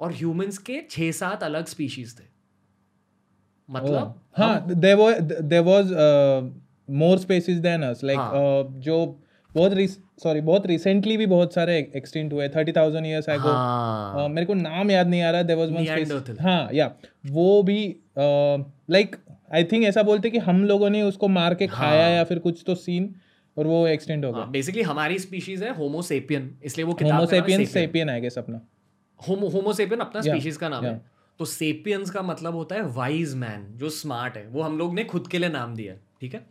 और 0.00 0.12
ह्यूमंस 0.12 0.58
के 0.58 0.82
छह 0.90 1.12
सात 1.12 1.42
अलग 1.42 1.66
स्पीशीज 1.66 2.20
थे। 2.20 2.35
मतलब? 3.70 4.14
हाँ 4.38 4.66
there 4.68 4.96
was 4.96 5.20
there 5.52 5.64
was 5.64 5.92
more 6.88 7.16
species 7.18 7.60
than 7.60 7.84
us. 7.84 8.02
Like 8.02 8.18
हाँ। 8.18 8.32
uh, 8.32 8.80
जो 8.80 8.96
बहुत 9.54 9.72
सॉरी 10.22 10.40
बहुत 10.40 10.66
रिसेंटली 10.66 11.16
भी 11.16 11.26
बहुत 11.26 11.54
सारे 11.54 11.76
एक्सटिंक्ट 11.96 12.32
हुए 12.32 12.48
थर्टी 12.48 12.72
थाउज़ेंड 12.72 13.06
ईयर्स 13.06 13.28
एगो 13.28 13.48
हाँ। 13.48 14.28
मेरे 14.28 14.46
को 14.46 14.54
नाम 14.54 14.90
याद 14.90 15.08
नहीं 15.08 15.22
आ 15.22 15.30
रहा 15.30 15.42
देयर 15.42 15.58
वाज 15.58 15.70
वन 15.70 15.84
Neanderthal. 15.84 16.40
हाँ 16.40 16.68
या 16.74 16.90
वो 17.30 17.62
भी 17.62 17.96
लाइक 18.16 19.16
आई 19.54 19.64
थिंक 19.64 19.84
ऐसा 19.84 20.02
बोलते 20.02 20.30
कि 20.30 20.38
हम 20.38 20.64
लोगों 20.64 20.90
ने 20.90 21.02
उसको 21.02 21.28
मार 21.28 21.54
के 21.54 21.66
खाया 21.66 22.02
हाँ। 22.02 22.10
या 22.10 22.24
फिर 22.24 22.38
कुछ 22.38 22.62
तो 22.66 22.74
सीन 22.74 23.14
और 23.56 23.66
वो 23.66 23.86
एक्सटेंड 23.88 24.24
हो 24.24 24.32
गया। 24.32 24.44
बेसिकली 24.44 24.82
हमारी 24.82 25.18
स्पीशीज 25.18 25.62
है 25.62 25.74
होमोसेपियन 25.76 26.50
इसलिए 26.64 26.86
वो 26.86 26.92
Homo sapien 27.02 27.64
sapien 27.64 28.10
I 28.10 28.20
guess 28.20 28.38
अपना। 28.38 28.60
होमोसेपियन 29.28 30.00
अपना 30.00 30.20
स्पीशीज 30.20 30.56
का 30.56 30.68
नाम 30.68 30.84
है. 30.84 31.00
तो 31.40 31.44
सेपियंस 31.44 32.10
का 32.10 32.22
मतलब 32.22 32.54
होता 32.54 32.74
है 32.74 32.82
वाइज 32.92 33.34
मैन 33.34 33.66
जो 33.78 33.90
स्मार्ट 33.90 34.36
है। 34.36 34.46
वो 34.48 34.62
हम 34.62 34.78
लोग 34.78 34.94
ने 34.94 35.04
खुद 35.04 35.28
के 35.28 35.38
लिए 35.38 35.48
नाम 35.48 35.74
दिया 35.74 35.94
ठीक 36.20 36.34
है? 36.34 36.46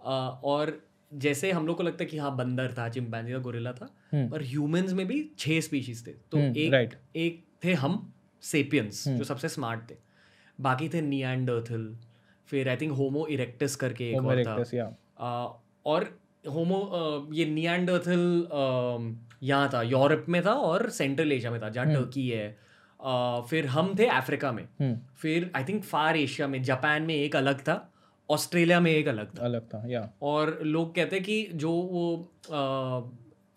और 0.00 0.80
जैसे 1.12 1.50
हम 1.52 1.66
लोग 1.66 1.76
को 1.76 1.82
लगता 1.82 2.04
है 2.04 2.10
कि 2.10 2.18
हाँ 2.18 2.34
बंदर 2.36 2.74
था 2.78 2.88
चिंपैंजी 2.88 3.32
था 3.34 3.38
गोरिल्ला 3.38 3.72
था 3.72 3.88
हम्म। 4.12 4.28
पर 4.30 4.42
ह्यूमंस 4.42 4.92
में 4.92 5.06
भी 5.06 5.18
छह 5.38 5.60
स्पीशीज 5.60 6.06
थे। 6.06 6.12
तो 6.30 6.38
हम्म, 6.38 6.56
एक 6.56 6.72
right. 6.72 6.96
एक 7.16 7.44
थे 7.64 7.72
हम 7.74 8.12
सेपियंस 8.42 9.04
जो 9.08 9.24
सबसे 9.24 9.48
स्मार्ट 9.48 9.90
थे। 9.90 9.94
बाकी 10.58 10.88
थे 10.88 11.00
नियंडरथल 11.02 11.94
फिर 12.48 12.68
आई 12.68 12.76
थिंक 12.76 12.92
होमो 12.92 13.26
इरेक्टस 13.26 13.76
करके 13.76 14.10
एक 14.10 14.24
और 14.24 14.42
था। 14.44 15.62
और 15.86 16.04
होमो 16.44 17.30
ये 17.34 17.44
नियंडरथल 17.46 18.44
यहाँ 19.42 19.70
था 19.72 19.82
यूरोप 19.82 20.26
में 20.28 20.44
था 20.44 20.52
और 20.66 20.88
सेंट्रल 20.90 21.32
एशिया 21.32 21.50
में 21.50 21.60
था 21.62 21.68
जहाँ 21.68 21.86
टर्की 21.86 22.28
है 22.28 22.56
फिर 23.48 23.66
हम 23.66 23.94
थे 23.98 24.06
अफ्रीका 24.08 24.52
में। 24.52 24.62
हम्म। 24.80 24.96
फिर 25.16 25.50
आई 25.56 25.64
थिंक 25.64 25.82
फार 25.84 26.16
एशिया 26.16 26.48
में 26.48 26.62
जापान 26.62 27.02
में 27.02 27.14
एक 27.14 27.36
अलग 27.36 27.60
था 27.62 27.76
ऑस्ट्रेलिया 28.28 28.78
में 28.80 28.90
एक 28.92 29.08
अलग 29.08 29.38
था। 29.38 29.44
अलग 29.44 29.66
था 29.68 29.82
या 29.88 30.08
और 30.22 30.58
लोग 30.64 30.94
कहते 30.94 31.16
हैं 31.16 31.24
कि 31.24 31.48
जो 31.54 31.70
वो 31.70 32.04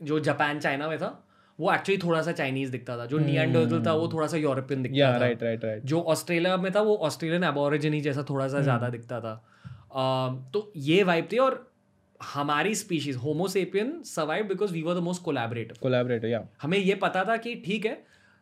जो 0.01 0.19
जापान 0.21 0.59
चाइना 0.59 0.87
में 0.87 0.97
था 0.99 1.11
वो 1.59 1.71
एक्चुअली 1.73 2.01
थोड़ा 2.01 2.21
सा 2.21 2.31
चाइनीज़ 2.31 2.71
दिखता 2.71 2.97
था। 2.97 3.05
जो 3.05 3.17
नियंडरथल 3.19 3.85
था 3.85 3.93
वो 3.93 4.07
थोड़ा 4.07 4.27
सा 4.27 4.37
यूरोपियन 4.37 4.83
दिखता 4.83 4.97
या 4.97 5.13
था। 5.13 5.17
राइट 5.17 5.43
राइट 5.43 5.63
राइट 5.65 5.83
जो 5.85 6.01
ऑस्ट्रेलिया 6.13 6.57
में 6.57 6.71
था 6.71 6.81
वो 6.81 6.95
ऑस्ट्रेलियन 7.07 7.43
एबोरिजिनी 7.43 8.01
जैसा 8.01 8.23
थोड़ा 8.29 8.47
सा 8.47 8.61
ज़्यादा 8.61 8.89
दिखता 8.89 9.19
था। 9.19 9.31
अम, 9.93 10.43
तो 10.53 10.71
ये 10.77 11.01
वाइब 11.03 11.27
थी 11.31 11.37
और 11.37 11.65
हमारी 12.19 12.75
species 12.75 13.15
Homo sapien 13.15 14.01
survive 14.05 14.45
because 14.47 14.73
we 14.73 14.81
were 14.81 14.93
the 14.95 15.03
most 15.03 15.23
collaborative 15.23 15.77
collaborator 15.81 16.27
या 16.27 16.47
हमें 16.61 16.77
ये 16.77 16.95
पता 17.01 17.23
था 17.23 17.37
कि 17.37 17.55
ठीक 17.65 17.85
है 17.85 17.97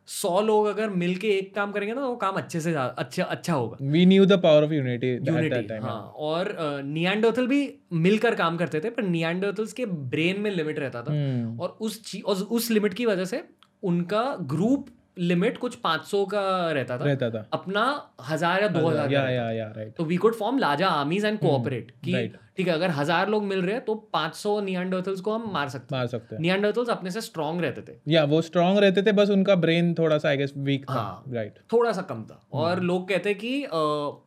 सौ 0.07 0.41
लोग 0.41 0.65
अगर 0.67 0.89
मिलके 0.95 1.29
एक 1.29 1.53
काम 1.55 1.71
करेंगे 1.71 1.93
ना 1.93 2.01
तो 2.01 2.07
वो 2.07 2.15
काम 2.15 2.35
अच्छे 2.35 2.59
से 2.59 2.73
अच्छा 2.73 3.23
अच्छा 3.23 3.53
होगा। 3.53 3.77
We 3.81 4.05
knew 4.05 4.25
the 4.25 4.39
power 4.39 4.63
of 4.63 4.73
unity 4.73 5.11
unity 5.27 5.73
हाँ 5.83 5.99
और 6.17 6.53
नियंडोथल 6.85 7.47
भी 7.47 7.61
मिलकर 7.93 8.35
काम 8.35 8.57
करते 8.57 8.79
थे 8.79 8.89
पर 8.89 9.03
नियंडोथल्स 9.03 9.73
के 9.73 9.85
ब्रेन 9.85 10.41
में 10.41 10.51
लिमिट 10.51 10.79
रहता 10.79 11.01
था। 11.01 11.11
हम्म 11.11 11.59
और 11.59 11.77
उस 11.81 12.03
चीज़ 12.03 12.23
और 12.23 12.35
उस 12.35 12.69
लिमिट 12.71 12.93
की 12.93 13.05
वजह 13.05 13.25
से 13.25 13.43
उनका 13.83 14.23
ग्रुप 14.41 14.87
लिमिट 15.17 15.57
कुछ 15.57 15.75
500 15.77 16.23
का 16.25 16.41
रहता 16.71 16.97
था। 16.97 17.03
रहता 17.03 17.29
था। 17.29 17.45
अपना 17.53 17.83
हज़ार 18.29 18.61
या 18.61 18.67
दो 18.67 18.87
हज़ार 18.87 19.11
या 19.11 19.21
या 19.29 19.49
या 19.51 19.67
राइट 19.75 19.93
तो 19.97 20.03
we 20.03 20.17
could 20.17 20.35
form 20.35 20.57
larger 20.57 20.85
armies 20.85 21.25
and 21.25 21.39
cooperate 21.39 21.91
कि 22.05 22.27
ठीक 22.57 22.67
है 22.67 22.73
अगर 22.73 22.89
हज़ार 22.91 23.29
लोग 23.29 23.43
मिल 23.43 23.61
रहे 23.61 23.75
हैं 23.75 23.83
तो 23.85 23.95
500 24.13 24.59
नियंडरथल्स 24.63 25.21
को 25.21 25.33
हम 25.33 25.49
मार 25.53 25.69
सकते 25.69 25.95
मार 25.95 26.07
सकते 26.07 26.35
हैं। 26.35 26.41
नियंडरथल्स 26.41 26.89
अपने 26.89 27.11
से 27.11 27.21
स्ट्रांग 27.21 27.61
रहते 27.61 27.81
थे। 27.81 27.97
या 28.07 28.23
वो 28.25 28.41
स्ट्रांग 28.41 28.77
रहते 28.77 29.03
थे 29.03 29.11
बस 29.13 29.29
उनका 29.29 29.55
ब्रेन 29.57 29.93
थोड़ा 29.93 30.17
सा 30.17 30.29
आई 30.29 30.37
गेस 30.37 30.53
वीक 30.59 30.85
था। 30.89 30.93
हाँ। 30.93 31.23
राइट 31.29 31.59
थोड़ा 31.73 31.91
सा 31.91 32.01
कम 32.03 32.23
था। 32.23 32.39
Hmm. 32.39 32.53
और 32.53 32.79
लोग 32.81 33.07
कहते 33.09 33.29
हैं 33.29 33.39
कि 33.39 34.21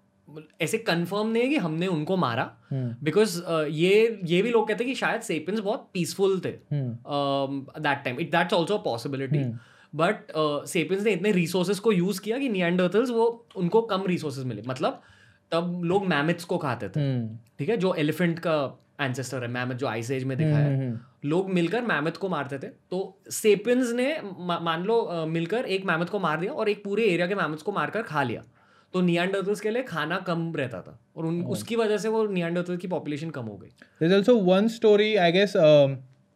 ऐसे 0.60 0.78
कंफर्म 0.78 1.28
नहीं 1.28 1.42
है 1.42 1.48
कि 1.48 1.56
हमने 1.56 1.86
उनको 1.86 2.16
मारा। 2.16 2.50
हम्म। 2.70 2.94
बिकॉज़ 3.04 3.40
ये 3.72 4.20
ये 4.24 4.40
भी 4.42 4.50
लोग 4.50 4.68
कहते 4.68 4.84
हैं 4.84 4.92
कि 4.92 4.98
शायद 4.98 5.20
सेपियंस 5.22 5.60
बहुत 5.60 5.88
पीसफुल 5.94 6.40
थे। 6.44 6.48
हम्म। 6.72 7.82
That 7.82 8.04
time 8.04 8.20
it 8.20 8.30
that's 8.32 8.54
also 8.54 8.78
possibility 8.84 9.38
hmm. 9.38 9.58
But 9.94 10.32
Sapiens 10.68 11.04
ने 11.04 11.12
इतने 11.12 11.32
रिसोर्सेज 11.32 11.78
को 11.78 11.92
यूज़ 11.92 12.20
किया 12.20 12.38
कि 12.38 12.48
नियंडरथल्स 12.48 13.10
वो 13.10 13.46
उनको 13.56 13.82
कम 13.82 14.04
रिसोर्सेज 14.06 14.44
मिले। 14.44 14.62
मतलब 14.68 15.00
तब 15.52 15.80
लोग 15.84 16.06
मैमिथ्स 16.06 16.44
को 16.44 16.58
खाते 16.58 16.88
थे। 16.88 17.00
हम्म। 17.00 17.38
ठीक 17.58 17.68
है? 17.68 17.76
जो 17.76 17.94
एलिफेंट 17.94 18.38
का 18.38 18.56
एंसेस्टर 19.00 19.42
है 19.42 19.48
मैमथ 19.48 19.74
जो 19.74 19.86
आइस 19.86 20.10
एज 20.10 20.24
में 20.24 20.36
दिखाया 20.38 20.56
है। 20.56 20.76
हम्म 20.78 20.98
लोग 21.24 21.50
मिलकर 21.50 21.82
मैमथ 21.82 22.10
को 22.10 22.28
मारते 22.28 22.58
थे। 22.58 22.70
तो 22.90 23.18
सेपियंस 23.30 23.92
ने 23.92 24.18
मान 24.62 24.84
लो 24.84 25.26
मिलकर 25.28 25.64
एक 25.66 25.84
मैमथ 25.84 26.06
को 26.06 26.18
मार 26.18 26.40
दिया 26.40 26.52
और 26.52 26.68
एक 26.68 26.84
पूरे 26.84 27.04
एरिया 27.04 27.26
के 27.26 27.34
मैमथ्स 27.34 27.62
को 27.62 27.72
मारकर 27.72 28.02
खा 28.02 28.22
लिया। 28.22 28.42
तो 28.92 29.00
नियंडरथल्स 29.00 29.60
के 29.60 29.70
लिए 29.70 29.82
खाना 29.82 30.18
कम 30.18 30.52
रहता 30.56 30.80
था 30.80 30.98
और 31.16 31.26
उन 31.26 31.42
उसकी 31.44 31.76
वजह 31.76 31.98
से 31.98 32.08
वो 32.08 32.26
नियंडरथल 32.26 32.76
की 32.76 32.88
पॉपुलेशन 32.88 33.30
कम 33.30 33.42
हो 33.42 33.56
गई। 33.56 33.68
There's 34.02 34.28
also 34.28 34.46
one 34.46 34.68
story 34.76 35.16
I 35.16 35.32
guess 35.32 35.56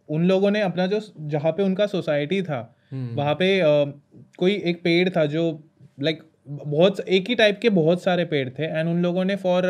उन 0.08 0.24
लोगों 0.24 0.50
ने 0.50 0.60
अपना 0.60 0.86
जो 0.86 1.00
जहाँ 1.20 1.52
पे 1.52 1.62
उनका 1.62 1.86
सोसाइटी 1.86 2.42
था 2.42 2.76
वहाँ 2.94 3.34
पे 3.34 3.60
कोई 4.38 4.54
एक 4.54 4.82
पेड़ 4.82 5.08
था 5.08 5.26
जो 5.26 5.42
लाइक 6.00 6.22
बहुत 6.48 7.00
एक 7.00 7.28
ही 7.28 7.34
टाइप 7.34 7.58
के 7.62 7.70
बहुत 7.70 8.02
सारे 8.02 8.24
पेड़ 8.24 8.48
थे 8.48 8.64
एंड 8.64 8.88
उन 8.88 9.02
लोगों 9.02 9.24
ने 9.24 9.36
फॉर 9.36 9.62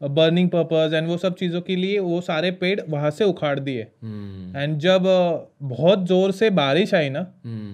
बर्निंग 0.00 0.48
पर्पज 0.50 0.94
एंड 0.94 1.08
वो 1.08 1.16
सब 1.16 1.34
चीज़ों 1.34 1.60
के 1.60 1.76
लिए 1.76 1.98
वो 1.98 2.20
सारे 2.20 2.50
पेड़ 2.50 2.80
वहाँ 2.88 3.10
से 3.10 3.24
उखाड़ 3.24 3.58
दिए। 3.60 3.82
एंड 3.82 4.78
जब 4.78 5.02
uh, 5.02 5.66
बहुत 5.68 6.06
ज़ोर 6.06 6.32
से 6.32 6.50
बारिश 6.50 6.94
आई 6.94 7.10
ना 7.10 7.22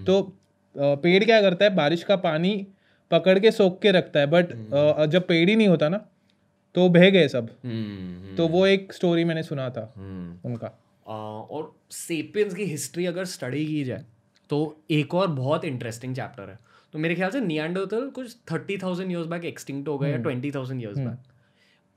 तो 0.06 0.20
uh, 0.20 0.96
पेड़ 1.02 1.24
क्या 1.24 1.40
करता 1.40 1.64
है 1.64 1.74
बारिश 1.74 2.02
का 2.02 2.16
पानी 2.16 2.66
पकड़ 3.10 3.38
के 3.38 3.50
सोख 3.50 3.80
के 3.82 3.90
रखता 3.90 4.20
है 4.20 4.26
बट 4.26 4.52
जब 5.10 5.26
पेड़ 5.26 5.48
ही 5.50 5.56
नहीं 5.56 5.68
होता 5.68 5.88
ना 5.88 6.06
तो 6.74 6.88
बह 6.88 7.10
गए 7.10 7.28
सब। 7.28 7.48
तो 8.36 8.48
वो 8.48 8.66
एक 8.66 8.92
स्टोरी 8.92 9.24
मैंने 9.24 9.42
सुना 9.42 9.68
था 9.70 9.92
उनका। 10.44 10.78
और 11.06 11.74
सेपियंस 11.90 12.54
की 12.54 12.64
हिस्ट्री 12.64 13.06
अगर 13.06 13.24
स्टडी 13.24 13.66
की 13.66 13.84
जाए 13.84 14.04
तो 14.52 14.58
एक 14.90 15.14
और 15.14 15.26
बहुत 15.28 15.64
इंटरेस्टिंग 15.64 16.14
चैप्टर 16.16 16.48
है। 16.50 16.58
तो 16.94 16.98
मेरे 16.98 17.14
ख्याल 17.14 17.30
से 17.30 17.40
नियंडरथल 17.40 18.08
कुछ 18.10 18.36
thirty 18.50 18.76
thousand 18.78 19.10
years 19.12 19.26
back 19.26 19.44
extinct 19.44 19.88
हो 19.88 19.96
गए 19.98 20.10
या 20.10 20.16
ट्वेंटी 20.18 20.50
थाउज़ेंड 20.52 20.82
ईयर्स 20.82 20.98
बैक 20.98 21.30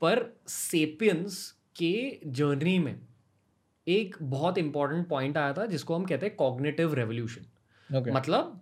पर 0.02 0.24
सेपियंस 0.48 1.40
के 1.76 1.96
जर्नी 2.38 2.78
में 2.78 2.94
एक 3.86 4.16
बहुत 4.22 4.58
इंपॉर्टेंट 4.58 5.06
पॉइंट 5.08 5.36
आया 5.38 5.52
था 5.52 5.66
जिसको 5.66 5.94
हम 5.94 6.04
कहते 6.04 6.26
हैं 6.26 6.36
कॉग्नेटिव 6.36 6.94
रेवोल्यूशन 6.94 7.46
मतलब 8.12 8.60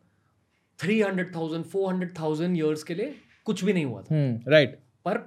three 0.79 1.01
hundred 1.01 1.35
thousand 1.35 1.65
four 1.65 1.93
hundred 1.93 2.19
thousand 2.19 2.57
years 2.57 2.83
के 2.83 2.95
लिए 2.95 3.15
कुछ 3.47 3.65
भी 3.65 3.73
नहीं 3.73 3.85
हुआ 3.85 4.03
था। 4.03 4.17
राइट 4.49 4.79
पर 5.05 5.19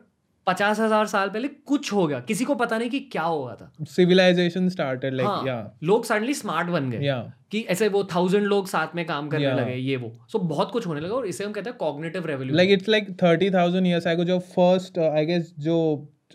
पचास 0.48 0.80
हज़ार 0.80 1.06
साल 1.08 1.30
पहले 1.30 1.48
कुछ 1.48 1.91
हो 1.93 2.06
गया। 2.08 2.20
किसी 2.28 2.45
को 2.45 2.56
पता 2.56 2.78
नहीं 2.78 2.89
कि 2.89 3.00
क्या 3.12 3.24
हुआ 3.24 3.54
था। 3.56 3.72
सिविलाइजेशन 3.88 4.70
स्टार्टेड 4.70 5.14
लाइक 5.14 5.48
या 5.48 5.56
लोग 5.84 6.06
सडनली 6.06 6.34
स्मार्ट 6.34 6.70
बन 6.70 6.89
गए 6.91 7.06
या 7.06 7.20
कि 7.52 7.62
ऐसे 7.70 7.88
वो 7.89 8.04
थाउज़ेंड 8.14 8.45
लोग 8.45 8.68
साथ 8.68 8.95
में 8.95 9.06
काम 9.06 9.28
करने 9.30 9.45
Yeah. 9.45 9.58
लगे 9.58 9.76
ये 9.76 9.95
वो। 9.98 10.10
सो 10.28 10.38
so, 10.38 10.43
बहुत 10.45 10.72
कुछ 10.72 10.88
होने 10.88 11.02
लगा 11.02 11.16
और 11.16 11.28
इसे 11.28 11.43
हम 11.43 11.52
कहते 11.52 11.70
हैं 11.70 11.78
cognitive 11.80 12.26
revolution 12.28 12.58
like 12.58 12.72
it's 12.72 12.89
like 12.89 13.12
thirty 13.24 13.50
thousand 13.52 13.88
years 13.88 14.08
ago 14.08 14.24
जो 14.24 14.39
फ़र्स्ट 14.56 15.00
आई 15.02 15.26
गेस 15.26 15.54
जो 15.60 15.78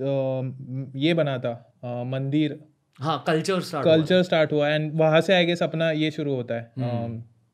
uh, 0.01 0.99
ये 1.03 1.15
बना 1.15 1.39
था 1.39 1.55
uh, 1.85 2.07
मंदिर। 2.13 2.59
हाँ 2.99 3.23
कल्चर 3.27 3.61
स्टार्ट 3.63 3.87
कल्चर 3.87 4.23
स्टार्ट 4.23 4.53
हुआ 4.53 4.69
एंड 4.69 4.91
वहाँ 4.99 5.21
से 5.21 5.35
आई 5.35 5.47
गेस 5.47 5.63
अपना 5.63 5.91
ये 5.93 6.11
शुरू 6.11 6.35
होता 6.35 6.55
है 6.55 6.73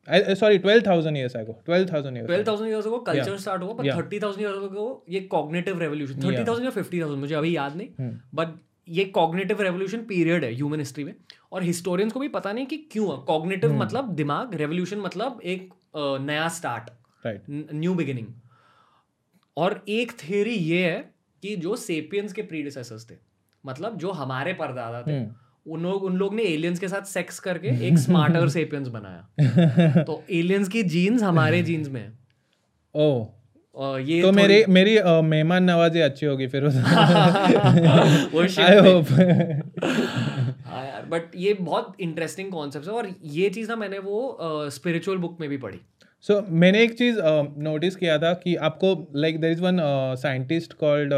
sorry 0.08 0.58
twelve 0.58 0.82
thousand 0.86 1.16
years 1.16 1.36
ago 1.36 1.58
twelve 1.66 1.92
thousand 1.92 2.16
years 2.16 2.26
twelve 2.26 2.46
thousand 2.46 2.70
years 2.70 2.86
को 2.86 2.98
कल्चर 3.00 3.36
स्टार्ट 3.38 3.62
हुआ 3.62 3.74
पर 3.74 3.96
थर्टी 3.96 4.20
थाउज़ेंड 4.20 4.42
ईयर्स 4.42 4.72
को 4.72 5.04
ये 5.08 5.20
कॉग्निटिव 5.32 5.78
रेवोल्यूशन 5.80 6.22
थर्टी 6.22 6.44
थाउज़ेंड 6.44 6.64
या 6.64 6.70
फिफ्टी 6.72 7.00
थाउज़ेंड 7.00 7.20
मुझे 7.20 7.34
अभी 7.34 7.56
याद 7.56 7.76
नहीं। 7.76 8.10
बट 8.34 8.56
ये 8.88 9.04
कॉग्निटिव 9.14 9.60
रेवोल्यूशन 9.62 10.04
पीरियड 10.04 10.44
है 10.44 10.52
ह्यूमन 10.54 10.78
हिस्ट्री 10.78 11.04
में 11.04 11.14
और 11.52 11.62
हिस्टोरियंस 11.62 12.12
को 12.12 12.20
भी 12.20 12.28
पता 12.30 12.52
नहीं 12.52 12.66
कि 12.66 12.76
क्यों 12.92 13.10
है 13.10 13.22
कॉग्निटिव 13.26 13.70
हम्म। 13.70 13.82
मतलब 13.82 14.14
दिमाग 14.14 14.54
रेवोल्यूशन 14.54 14.98
मतलब 14.98 15.40
एक 15.46 15.72
नया 15.96 16.48
स्टार्ट 16.56 16.90
राइट 17.24 17.42
न्यू 17.50 17.94
बिगिनिंग 17.94 18.26
और 19.56 19.82
एक 19.88 20.12
थियरी 20.22 20.54
ये 20.54 20.82
है 20.84 20.98
कि 21.42 21.54
जो 21.56 21.76
सेपियंस 21.76 22.32
के 22.32 22.42
प्रीडिसेसर्स 22.44 23.10
थे 23.10 23.14
मतलब 23.64 23.96
जो 23.98 24.10
हमारे 24.12 24.52
परदादा 24.54 25.02
थे 25.02 25.16
हम्म। 25.16 25.34
उन 25.66 25.82
लोग 25.82 26.04
उन 26.04 26.16
लोग 26.16 26.34
ने 26.34 26.42
एलियंस 26.42 26.78
के 26.78 26.88
साथ 26.88 27.02
सेक्स 27.02 27.38
करके 27.38 27.68
एक 27.88 27.98
स्मार्टर 27.98 28.48
सेपियंस 28.48 28.88
बनाया। 28.88 30.02
तो 30.02 30.24
एलियंस 30.30 30.68
की 30.68 30.82
जीन्स 30.82 31.22
हमारे 31.22 31.62
जीन्स 31.62 31.88
में 31.88 32.12
ओ 32.94 33.26
ये 33.98 34.22
तो 34.22 34.32
मेरे 34.32 34.64
मेरी 34.68 34.98
uh, 34.98 35.22
मेहमान 35.24 35.64
नवाजी 35.64 36.00
अच्छी 36.00 36.26
होगी 36.26 36.46
फिर 36.46 36.64
वो 36.64 38.40
आई 38.62 38.78
होप 38.78 39.12
हाँ 40.66 40.86
यार 40.86 41.06
बट 41.06 41.22
ये 41.36 41.54
बहुत 41.54 41.96
इंटरेस्टिंग 42.00 42.52
कॉन्सेप्ट 42.52 42.86
है 42.86 42.92
और 42.92 43.08
ये 43.24 43.50
चीज़ 43.50 43.68
ना 43.68 43.76
मैंने 43.76 43.98
वो 43.98 44.38
स्पिरिचुअल 44.70 45.18
बुक 45.18 45.36
में 45.40 45.48
भी 45.50 45.56
पढ़ी। 45.56 45.78
सो 46.20 46.46
मैंने 46.50 46.82
एक 46.82 46.98
चीज़ 46.98 47.16
नोटिस 47.58 47.96
किया 47.96 48.18
था 48.18 48.32
कि 48.34 48.56
आपको 48.56 49.12
like 49.16 49.40
there 49.40 49.52
is 49.52 49.62
one 49.62 49.76
scientist 50.14 50.72
called 50.72 51.10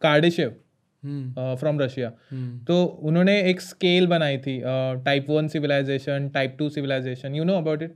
Kardashev 0.00 0.54
from 1.02 1.80
Russia 1.80 2.12
hmm, 2.30 2.58
तो 2.58 2.84
उन्होंने 2.84 3.40
एक 3.50 3.60
स्केल 3.60 4.06
बनाई 4.06 4.38
थी 4.38 4.60
type 5.04 5.30
one 5.30 5.48
civilization 5.48 6.28
type 6.34 6.56
two 6.58 6.68
civilization 6.70 7.34
you 7.34 7.44
know 7.44 7.56
about 7.58 7.82
it 7.82 7.94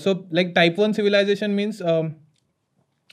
so 0.00 0.14
like 0.34 0.52
type 0.54 0.80
one 0.80 0.92
civilization 0.92 1.50
means 1.52 1.82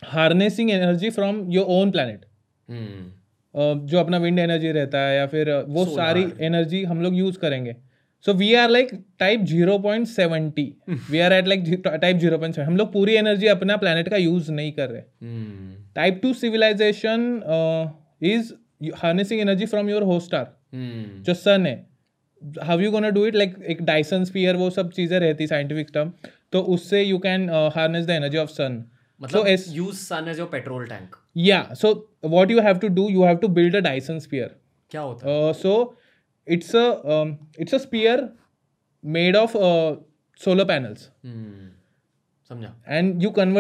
harnessing 0.04 0.72
energy 0.72 1.10
from 1.12 1.44
your 1.52 1.66
own 1.72 1.92
planet 1.92 2.26
hmm, 2.68 3.86
जो 3.86 4.00
अपना 4.00 4.18
wind 4.18 4.40
energy 4.40 4.72
रहता 4.72 5.00
है 5.00 5.16
या 5.18 5.26
फिर 5.28 5.52
वो 5.52 5.84
Solar. 5.84 5.96
सारी 5.96 6.26
एनर्जी 6.46 6.84
हम 6.86 7.02
लोग 7.02 7.16
यूज़ 7.16 7.38
करेंगे। 7.40 7.76
So 8.26 8.34
we 8.34 8.54
are 8.56 8.70
like 8.70 8.90
type 9.20 9.42
zero 9.46 9.78
point 9.80 10.08
seventy 10.08 10.64
we 11.12 11.20
are 11.20 11.34
at 11.34 11.48
like 11.48 11.64
type 12.02 12.18
zero 12.18 12.38
point 12.38 12.60
हम 12.60 12.78
लोग 12.78 12.92
पूरी 12.94 13.14
एनर्जी 13.16 13.48
अपना 13.48 13.78
प्लानट 13.78 14.10
का 14.10 14.18
यूज़ 14.18 14.52
नहीं 14.52 14.72
कर 14.74 14.90
रहे। 14.90 15.02
हम्म, 15.02 15.74
type 15.96 16.20
two 16.24 16.34
civilization 16.34 17.42
is 18.24 18.54
harnessing 18.96 19.42
energy 19.42 19.66
from 19.66 19.90
your 19.90 20.04
host star 20.04 20.56
hmm, 20.74 21.22
जो 21.24 21.34
सन 21.34 21.66
है. 21.66 21.76
How 22.64 22.80
you 22.80 22.92
gonna 22.92 23.10
do 23.10 23.26
it 23.26 23.36
like 23.36 23.56
एक 23.70 23.82
डाइसन 23.82 24.24
स्पीयर 24.24 24.56
वो 24.56 24.70
सब 24.70 24.92
चीज़ें 24.92 25.20
रहती 25.20 25.48
साइंटिफिक 25.48 25.88
टर्म 25.94 26.12
तो 26.52 26.62
उससे 26.76 27.02
you 27.04 27.18
can 27.18 27.50
harness 27.76 28.06
the 28.06 28.10
energy 28.10 28.38
of 28.38 28.50
sun 28.50 28.84
मतलब 29.22 29.48
use 29.70 29.96
sun 29.96 30.28
as 30.28 30.40
your 30.40 30.48
petrol 30.48 30.86
tank 30.88 31.16
या 31.38 31.62
so 31.74 31.92
you 32.52 32.62
have 32.62 32.78
to 32.78 32.88
do 32.88 33.10
you 33.10 33.24
have 33.24 33.38
to 33.38 33.48
build 33.60 33.76
a 33.76 33.80
Dyson 33.80 34.20
sphere 34.20 34.56
क्या 34.92 35.02
होता 35.02 35.30
है? 35.30 35.36
Uh, 35.36 35.54
so 35.54 35.96
it's 36.48 36.74
a 36.76 36.86
um, 37.14 37.32
it's 37.60 37.74
a 37.74 37.80
spear 37.80 38.18
made 39.04 39.36
of 39.36 39.56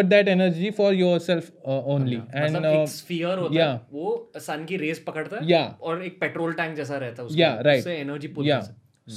that 0.10 0.28
energy 0.28 0.72
for 0.72 0.94
yourself 0.94 1.52
uh, 1.68 1.82
only. 1.86 2.22
and 2.34 2.56
मतलब 2.56 2.64
uh, 2.64 2.82
एक 2.82 2.88
sphere 2.88 3.38
होता 3.38 3.56
yeah. 3.56 3.68
है 3.68 3.82
वो 3.94 4.32
सन 4.38 4.66
की 4.66 4.78
race 4.78 5.00
पकड़ता 5.00 5.38
है 5.38 5.48
yeah. 5.48 5.82
और 5.82 6.04
एक 6.04 6.20
पेट्रोल 6.20 6.54
टैंक 6.54 6.76
जैसा 6.76 6.98
रहता 6.98 7.22
है 7.22 7.28
उसके 7.28 7.42
Yeah, 7.42 7.56
right. 7.56 7.80
उससे 7.80 7.96
एनर्जी 7.96 8.28
पुल 8.28 8.48
yeah. 8.48 8.62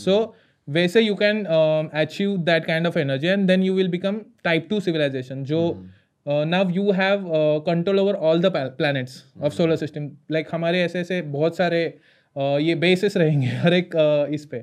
so 0.07 0.35
वैसे 0.69 1.03
you 1.03 1.17
can 1.17 1.47
um, 1.47 1.91
achieve 1.95 2.45
that 2.45 2.67
kind 2.67 2.87
of 2.87 2.97
energy 2.97 3.29
and 3.29 3.49
then 3.49 3.63
you 3.63 3.75
will 3.75 3.93
become 3.99 4.21
type 4.49 4.69
2 4.69 4.81
civilization 4.81 5.43
जो 5.43 5.87
now 6.29 6.71
you 6.71 6.93
have 6.93 7.25
control 7.67 7.99
over 7.99 8.15
all 8.15 8.41
the 8.41 8.53
planets 8.57 9.25
of 9.43 9.55
solar 9.55 9.77
system 9.77 10.11
like 10.31 10.49
हमारे 10.53 10.83
ऐसे 10.83 11.01
ऐसे 11.01 11.23
बहुत 11.23 11.57
सारे 11.57 11.99
uh, 12.37 12.61
ये 12.61 12.75
basis 12.75 13.17
रहेंगे 13.17 13.47
हर 13.47 13.75
एक 13.75 13.97
uh, 13.97 14.35
इस 14.35 14.47
पे। 14.47 14.57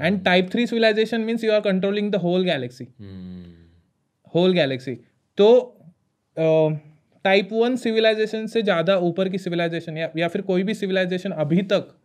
And 0.00 0.24
type 0.24 0.50
three 0.52 0.66
civilization 0.66 1.20
means 1.20 1.44
you 1.44 1.52
are 1.52 1.60
controlling 1.60 2.12
the 2.12 2.16
whole 2.16 2.44
galaxy 2.44 2.84
whole 4.34 4.52
galaxy 4.52 4.94
तो 5.38 5.76
टाइप 7.24 7.48
वन 7.52 7.76
सिविलाइजेशन 7.76 8.46
से 8.46 8.62
ज़्यादा 8.62 8.96
ऊपर 8.96 9.28
की 9.28 9.38
सिविलाइजेशन 9.38 9.98
या, 9.98 10.10
या 10.16 10.28
फिर 10.28 10.42
कोई 10.42 10.62
भी 10.62 10.74
सिविलाइजेशन 10.74 11.30
अभी 11.30 11.62
तक 11.62 11.96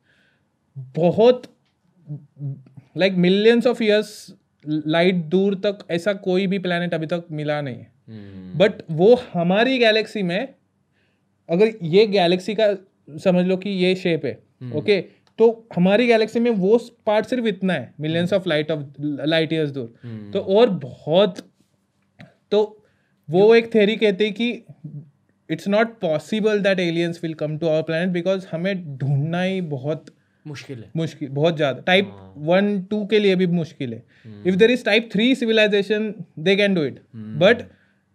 बहुत 0.77 1.43
like 2.97 3.13
millions 3.13 3.67
of 3.67 3.83
years 3.83 4.33
light 4.67 5.15
दूर 5.15 5.55
तक 5.55 5.79
ऐसा 5.91 6.13
कोई 6.13 6.47
भी 6.47 6.59
प्लेनेट 6.59 6.93
अभी 6.93 7.07
तक 7.07 7.23
मिला 7.31 7.61
नहीं 7.61 7.75
है 7.75 7.91
बट 8.57 8.71
वो 8.91 9.19
हमारी 9.33 9.77
गैलेक्सी 9.77 10.23
में 10.23 10.53
अगर 11.49 11.71
ये 11.83 12.05
गैलेक्सी 12.07 12.55
का 12.59 12.75
समझ 13.17 13.45
लो 13.45 13.57
कि 13.57 13.69
ये 13.69 13.95
शेप 13.95 14.25
है 14.25 14.33
ओके 14.33 14.69
hmm. 14.71 14.81
okay? 14.81 15.01
तो 15.37 15.67
हमारी 15.75 16.07
गैलेक्सी 16.07 16.39
में 16.39 16.51
वो 16.51 16.77
पार्ट 17.05 17.25
सिर्फ़ 17.25 17.45
इतना 17.45 17.73
है 17.73 17.93
millions 17.99 18.33
of 18.33 18.49
light 18.49 18.71
of 18.71 18.83
light 19.01 19.53
years 19.53 19.69
दूर 19.69 19.93
hmm. 20.05 20.33
तो 20.33 20.39
और 20.39 20.69
बहुत 20.69 21.37
वो 23.29 23.53
एक 23.55 23.73
थेरी 23.75 23.95
कहते 23.95 24.25
हैं 24.25 24.33
कि 24.33 24.49
it's 25.49 25.67
not 25.67 25.99
possible 26.01 26.59
that 26.59 26.79
aliens 26.79 27.19
will 27.23 27.33
come 27.33 27.57
to 27.57 27.67
our 27.67 27.81
planet 27.81 28.11
because 28.13 28.45
हमें 28.51 28.97
ढूंढना 28.97 29.41
ही 29.41 29.61
बहुत 29.69 30.05
मुश्किल 30.45 30.77
है। 30.77 30.89
मुश्किल 30.97 31.29
बहुत 31.29 31.55
ज़्यादा। 31.55 31.81
टाइप 31.81 32.11
वन 32.47 32.79
टू 32.81 33.05
के 33.05 33.19
लिए 33.19 33.35
भी 33.35 33.47
मुश्किल 33.47 33.93
है। 33.93 34.03
If 34.47 34.55
there 34.55 34.71
is 34.71 34.83
type 34.85 35.09
three 35.13 35.33
civilization 35.35 36.13
they 36.39 36.55
can 36.55 36.73
do 36.73 36.83
it 36.83 36.99
but 37.15 37.63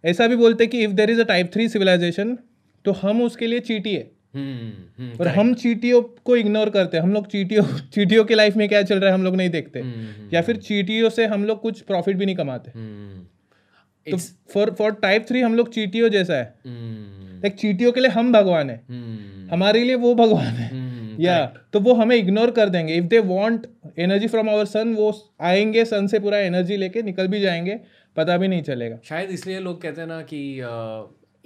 ऐसा 0.05 0.27
भी 0.27 0.37
बोलते 0.37 0.67
कि 0.67 0.83
if 0.85 0.93
there 0.93 1.11
is 1.11 1.21
a 1.21 1.25
type 1.25 1.51
three 1.55 1.69
civilization 1.69 2.37
तो 2.85 2.93
हम 2.93 3.23
उसके 3.23 3.47
लिए 3.47 3.61
चीटी 3.61 3.95
है। 3.95 4.11
हम्म, 4.35 5.11
और 5.21 5.29
हम 5.29 5.53
चीटियों 5.55 6.01
को 6.25 6.37
इग्नोर 6.37 6.71
करते 6.71 6.97
हैं। 6.97 7.05
हम 7.05 7.13
लोग 7.13 7.27
चीटियों 7.27 7.65
चीटियों 7.93 8.25
के 8.25 8.35
लाइफ 8.35 8.57
में 8.57 8.69
क्या 8.69 8.83
चल 8.83 8.99
रहा 8.99 9.09
है 9.09 9.15
हम 9.15 9.25
लोग 9.25 9.37
नहीं 9.37 9.51
देखते। 9.51 9.81
हम्म, 9.81 10.29
या 10.33 10.43
फिर 10.43 10.57
चीटियों 10.59 11.11
से 11.11 11.27
हम 11.27 11.45
लोग 11.45 11.61
कुछ 11.61 11.81
प्रॉफिट 11.83 12.17
भी 12.17 12.27
नहीं 12.27 12.37
कमाते। 12.37 12.71
हम्म, 12.71 13.27
तो 14.11 14.17
फॉर 14.55 14.71
फॉर 14.71 14.93
टाइप 14.93 15.27
थ्री 15.29 15.41
हम 15.41 15.55
लोग 15.55 15.73
चीटियों 15.75 16.09
जैसा 16.09 16.35
है। 16.35 16.55
लाइक 16.67 17.55
चीटियों 17.55 17.93
के 17.93 18.01
लिए 18.01 18.11
हम 18.11 18.33
भगवान 18.33 18.71
है। 18.71 18.77
हमारे 19.53 19.85
लिए 19.85 19.95
वो 19.95 20.15
भगवान 20.15 20.47
है। 20.47 20.71
या 21.21 21.47
तो 21.73 21.81
वो 21.81 21.95
हमें 21.95 22.17
इग्नोर 22.17 22.51
कर 22.51 22.69
देंगे। 22.69 22.95
If 22.95 23.05
they 23.05 23.19
want 23.19 23.67
energy 23.99 24.27
from 24.27 24.51
our 24.51 24.65
sun 24.65 24.95
वो 24.95 25.33
आएँगे 25.41 25.85
सन 25.85 26.07
से 26.07 26.19
पूरा 26.19 26.39
एनर्जी 26.39 26.77
लेके 26.77 27.03
निकल 27.03 27.29
भी 27.29 27.41
जाएँगे 27.41 27.81
पता 28.17 28.37
भी 28.37 28.49
नहीं 28.49 28.63
चलेगा। 28.63 28.99
शायद 29.05 29.31
इसलिए 29.31 29.61
लोग 29.61 29.83
कहते 29.83 30.01
हैं 30.01 30.09
ना 30.09 30.23
कि 30.23 30.61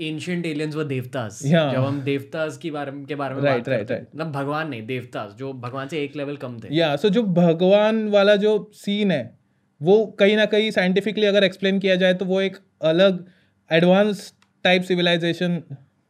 एंशियंट 0.01 0.47
एलियंस 0.47 0.75
व 0.75 0.85
देवतास 0.85 1.39
Yeah. 1.39 1.73
जब 1.73 1.85
हम 1.85 2.01
देवतास 2.03 2.57
की 2.59 2.71
बारे 2.71 2.93
के 2.93 3.15
बारे 3.15 3.35
में 3.35 3.43
Right, 3.43 3.69
बात 3.69 3.79
right, 3.79 3.91
हैं। 3.91 4.07
मतलब 4.15 4.33
भगवान 4.33 4.69
नहीं 4.69 4.87
देवतास 4.87 5.35
जो 5.39 5.53
भगवान 5.53 5.89
से 5.89 6.03
एक 6.05 6.17
लेवल 6.17 6.37
कम 6.37 6.61
थे। 6.61 6.69
या 6.77 6.97
सो 6.97 7.09
जो 7.09 7.23
भगवान 7.23 8.09
वाला 8.09 8.37
जो 8.37 8.71
सीन 8.75 9.11
है 9.11 9.39
वो 9.85 10.07
कहीं 10.07 10.37
ना 10.37 10.47
कहीं 10.47 10.70
साइंटिफिकली 10.70 11.26
अगर 11.26 11.45
एक्सप्लेन 11.45 11.78
किया 11.78 11.95
जाए 11.97 12.14
तो 12.14 12.24
वो 12.24 12.41
एक 12.41 12.57
अलग 12.82 13.26
एडवांस 13.72 14.32
टाइप 14.64 14.82
सिविलाइजेशन 14.82 15.62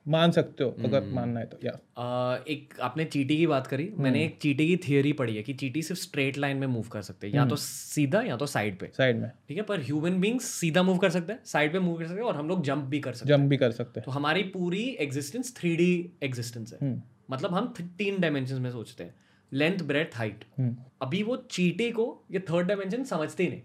मान 0.08 0.30
सकते 0.30 0.64
हो 0.64 0.76
अगर 0.84 1.04
मानना 1.12 1.40
है 1.40 1.46
तो 1.46 1.58
या 1.64 1.70
अ, 1.70 2.44
एक 2.48 2.74
आपने 2.80 3.04
चीटी 3.04 3.36
की 3.36 3.46
बात 3.46 3.66
करी 3.66 3.88
मैंने 3.98 4.24
एक 4.24 4.36
चीटी 4.42 4.66
की 4.68 4.76
थियोरी 4.76 5.12
पढ़ी 5.12 5.36
है 5.36 5.42
कि 5.42 5.52
चीटी 5.54 5.82
सिर्फ़ 5.82 6.00
स्ट्रेट 6.02 6.38
लाइन 6.38 6.56
में 6.56 6.66
मूव 6.66 6.88
कर 6.88 7.02
सकते 7.02 7.26
हैं 7.26 7.34
या 7.34 7.46
तो 7.46 7.56
सीधा 7.56 8.22
या 8.22 8.36
तो 8.36 8.46
साइड 8.46 8.78
पे। 8.78 8.90
साइड 8.96 9.16
में। 9.16 9.30
ठीक 9.48 9.56
है 9.56 9.62
पर 9.62 9.80
ह्यूमन 9.80 10.20
बींग्स 10.20 10.44
सीधा 10.44 10.82
मूव 10.82 10.98
कर 10.98 11.10
सकते 11.10 11.32
हैं 11.32 11.40
साइड 11.44 11.72
पे 11.72 11.78
मूव 11.78 11.98
कर 11.98 12.06
सकते 12.06 12.20
हैं 12.20 12.26
और 12.26 12.36
हम 12.36 12.48
लोग 12.48 12.62
जंप 12.62 12.84
भी 12.84 13.00
कर 13.00 13.12
सकते 13.12 13.32
हैं। 13.32 13.40
जंप 13.40 13.48
भी 13.50 13.56
कर 13.56 13.70
सकते 13.70 14.00
हैं। 14.00 14.04
तो 14.04 14.10
हमारी 14.10 14.42
पूरी 14.42 14.84
एग्जिस्टेंस 15.00 15.56
थ्री 15.56 16.14
एग्जिस्टेंस 16.22 16.72
है। 16.72 17.02
मतलब 17.30 17.54
हम 17.54 17.74
तीन 17.80 18.20
डायमेंशन 18.20 18.60
में 18.62 18.70
सोचते 18.70 19.04
हैं। 19.04 19.14
Length 19.52 19.82
breadth 19.84 20.16
height. 20.16 20.44
हम्म, 20.58 20.76
अभी 21.02 21.22
वो 21.22 21.36
चीटी 21.50 21.90
को 21.92 22.06
ये 22.32 22.38
थर्ड 22.50 22.66
डायमेंशन 22.68 23.04
समझते 23.04 23.42
ही 23.42 23.48
नहीं। 23.48 23.60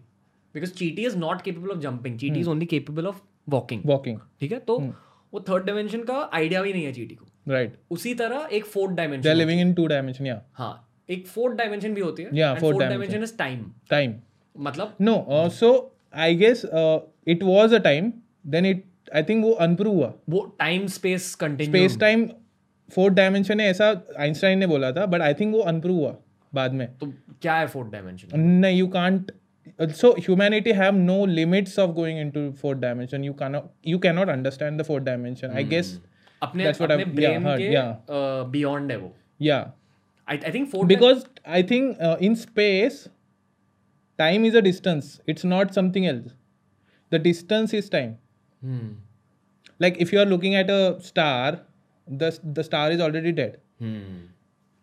बिकॉज़ 0.56 0.74
चीटी 0.74 1.06
is 1.06 1.18
not 1.18 1.42
capable 1.42 1.70
of 1.70 1.80
jumping 1.80 2.18
चीटी 2.20 2.40
is 2.40 2.50
only 2.50 2.66
capable 2.66 3.08
of 3.08 3.22
walking 3.50 3.82
walking 3.86 4.20
ठीक 4.40 4.52
है? 4.52 4.60
तो 4.60 4.78
वो 5.34 5.40
थर्ड 5.50 5.66
डायमेंशन 5.66 6.04
का 6.04 6.30
आइडिया 6.34 6.62
भी 6.62 6.74
नहीं 6.74 6.84
है 6.84 6.94
चीटी 6.94 7.16
को। 7.16 7.26
राइट 7.48 7.74
उसी 7.92 8.14
तरह 8.16 8.50
एक 8.52 8.66
fourth 8.66 8.96
dimension 8.96 9.36
living 9.36 9.62
in 9.62 9.74
two 9.74 9.86
dimension 9.88 10.26
या 10.26 10.42
हाँ 10.54 10.74
एक 11.10 11.28
फोर्थ 11.28 11.56
डायमेंशन 11.58 11.94
भी 11.94 12.02
होती 12.02 12.24
है। 12.24 12.56
Fourth 12.60 12.80
dimension 12.80 13.24
is 13.24 13.38
time 13.38 13.64
time 13.90 14.14
मतलब 14.56 14.96
no 15.02 15.48
so 15.52 15.72
I 16.16 16.36
guess 16.36 16.66
it 16.66 17.44
was 17.44 17.74
a 17.74 17.78
time 17.84 18.12
then 18.48 18.66
it 18.66 18.84
I 19.16 19.24
think 19.24 19.44
वो 19.46 19.52
अनप्रूव 19.66 19.96
हुआ। 19.96 20.14
वो 20.30 20.44
time 20.60 20.88
space 20.88 21.34
continue 21.36 21.72
space 21.72 22.00
time 22.00 22.28
fourth 22.90 23.16
dimension 23.16 23.60
है 23.60 23.70
ऐसा 23.70 23.90
आइंस्टाइन 24.20 24.60
ने 24.60 24.68
बोला 24.68 24.92
था 24.92 25.06
बट 25.06 25.22
आई 25.22 25.34
थिंक 25.34 25.54
वो 25.56 25.62
अनप्रूव 25.62 25.98
हुआ 25.98 26.16
बाद 26.54 26.74
में। 26.74 26.88
तो 26.98 27.14
क्या 27.42 27.56
है 27.56 27.68
फोर्थ 27.68 27.92
डायमेंशन 27.92 28.40
नहीं 28.40 28.78
you 28.80 28.88
can't 28.88 29.32
so 29.82 30.12
humanity 30.12 30.72
have 30.72 30.96
no 30.96 31.26
limits 31.26 31.80
of 31.80 31.92
going 31.92 32.20
into 32.20 32.52
fourth 32.52 32.80
dimension 32.80 33.24
you 33.24 33.34
can 33.34 33.62
you 33.88 34.00
can 34.00 34.18
understand 34.18 34.82
the 34.82 34.86
fourth 34.86 35.04
dimension 35.04 35.50
I 35.50 35.64
guess 35.64 36.00
अपने 36.44 36.72
बियॉन्ड 37.06 38.86
uh, 38.86 38.92
है 38.92 38.98
वो। 38.98 39.16
या 39.42 39.74
I 40.28 40.38
think 40.54 40.70
fourth 40.70 40.88
because 40.88 41.24
I 41.48 41.64
think 41.64 42.18
in 42.22 42.36
space 42.36 43.08
time 44.18 44.46
is 44.46 44.58
a 44.58 44.62
distance 44.62 45.22
it's 45.30 45.46
not 45.46 45.72
something 45.72 46.06
else 46.06 46.34
the 47.12 47.22
distance 47.22 47.74
is 47.74 47.92
time 47.92 48.16
like 49.82 49.98
if 49.98 50.16
you 50.16 50.22
are 50.22 50.28
looking 50.28 50.56
at 50.56 50.70
a 50.72 50.98
star 51.00 51.66
the 52.10 52.30
the 52.58 52.64
star 52.64 52.86
is 52.92 53.02
already 53.02 53.32
dead. 53.40 53.60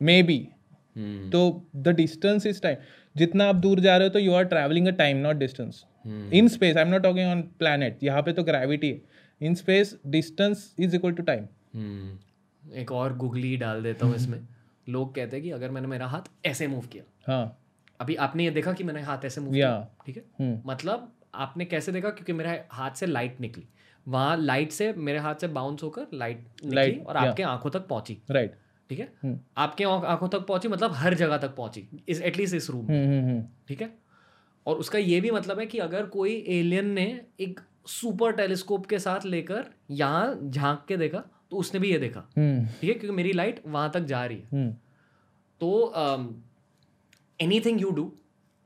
Maybe. 0.01 0.39
तो 1.33 1.41
the 1.77 1.89
distance 1.97 2.47
is 2.47 2.61
time 2.63 2.77
जितना 3.17 3.45
आप 3.49 3.57
दूर 3.57 3.81
जा 3.81 3.97
रहे 3.97 4.09
हो 4.09 4.13
तो 4.13 4.19
you 4.19 4.33
are 4.35 4.45
travelling 4.45 4.87
a 4.89 4.91
time 4.99 5.17
not 5.17 5.37
distance 5.37 5.85
in 6.07 6.49
space 6.49 6.77
I 6.77 6.83
am 6.83 6.89
not 6.89 7.03
talking 7.03 7.29
on 7.31 7.43
planet 7.59 7.99
यहाँ 8.05 8.23
पे 8.23 8.33
तो 8.33 8.43
ग्रेविटी 8.45 8.91
है. 8.91 9.01
In 9.41 9.55
space 9.55 9.97
distance 10.07 10.75
is 10.79 10.97
equal 10.97 11.13
to 11.13 11.23
time. 11.23 11.47
एक 12.63 12.93
और 12.93 13.17
गुगली 13.17 13.57
डाल 13.57 13.83
देता 13.83 14.07
हूँ 14.07 14.15
इसमें. 14.17 14.39
लोग 14.89 15.15
कहते 15.15 15.37
हैं 15.37 15.43
कि 15.45 15.51
अगर 15.51 15.71
मैंने 15.71 15.89
मेरा 15.89 16.07
हाथ 16.07 16.31
ऐसे 16.47 16.67
मूव 16.67 16.87
किया. 16.93 17.05
हाँ. 17.27 17.59
अभी 18.01 18.15
आपने 18.17 18.45
ये 18.45 18.51
देखा 18.51 18.73
कि 18.73 18.85
मैंने 18.85 19.01
हाथ 19.03 19.25
ऐसे 19.25 19.41
मूव 19.41 19.53
किया? 19.53 19.89
ठीक 20.07 20.17
है? 20.17 20.23
हम्म 20.41 20.71
मतलब 20.71 21.13
आपने 21.35 21.65
कैसे 21.65 21.93
देखा? 21.93 22.11
क्योंकि 22.11 22.33
मेरे 22.33 22.51
हाथ 22.73 22.91
से 22.97 23.07
लाइट 23.07 23.41
निकली. 23.41 23.65
वहाँ 24.07 24.37
लाइट 24.37 24.73
से 24.73 24.93
मेरे 24.93 25.19
हाथ 25.19 25.35
से 25.35 25.49
बाउंस 25.49 25.83
होकर 25.83 26.07
लाइट 26.13 26.45
Light, 26.67 27.07
और 27.07 27.17
आपके 27.17 27.43
आँखों 27.43 27.71
तक 27.71 27.87
पहुँची। 27.89 28.19
राइट 28.31 28.55
ठीक 28.91 28.99
है? 28.99 29.09
हम्म 29.23 29.39
आपके 29.57 29.85
आँखों 29.85 30.29
तक 30.29 30.47
पहुँची 30.47 30.69
मतलब 30.69 30.93
हर 30.95 31.15
जगह 31.15 31.39
तक 31.39 31.55
पहुँची 31.57 31.87
इस 32.09 32.21
एटलीस्ट 32.23 32.55
इस 32.55 32.71
रूम 32.71 32.87
में। 32.89 32.95
हम्म 32.97 33.29
हम्म 33.29 33.43
ठीक 33.69 33.83
है? 33.83 33.93
और 34.67 34.77
उसका 34.77 34.99
ये 34.99 35.21
भी 35.21 35.31
मतलब 35.31 35.61
है 35.61 35.67
कि 35.67 35.79
अगर 35.79 36.07
कोई 36.09 36.35
एलियन 36.49 36.91
ने 36.91 37.07
एक 37.41 37.61
सुपर 37.89 38.33
टेलीस्कोप 38.37 38.87
के 38.87 38.99
साथ 38.99 39.25
लेकर 39.27 39.65
यहाँ 39.91 40.39
झाँक 40.43 40.85
के 40.89 40.97
देखा 40.97 41.19
तो 41.51 41.57
उसने 41.57 41.81
भी 41.81 41.91
ये 41.91 41.99
देखा। 41.99 42.21
ठीक 42.31 42.83
है? 42.85 42.95
क्योंकि 42.95 43.17
मेरी 43.17 43.33
लाइट 43.33 43.63
वहाँ 43.67 43.91
तक 43.95 44.05
जा 44.05 44.25
रही 44.25 44.43
है। 44.53 44.71
तो 45.61 45.93
anything 47.61 47.81
you 47.81 47.91
do 47.91 48.05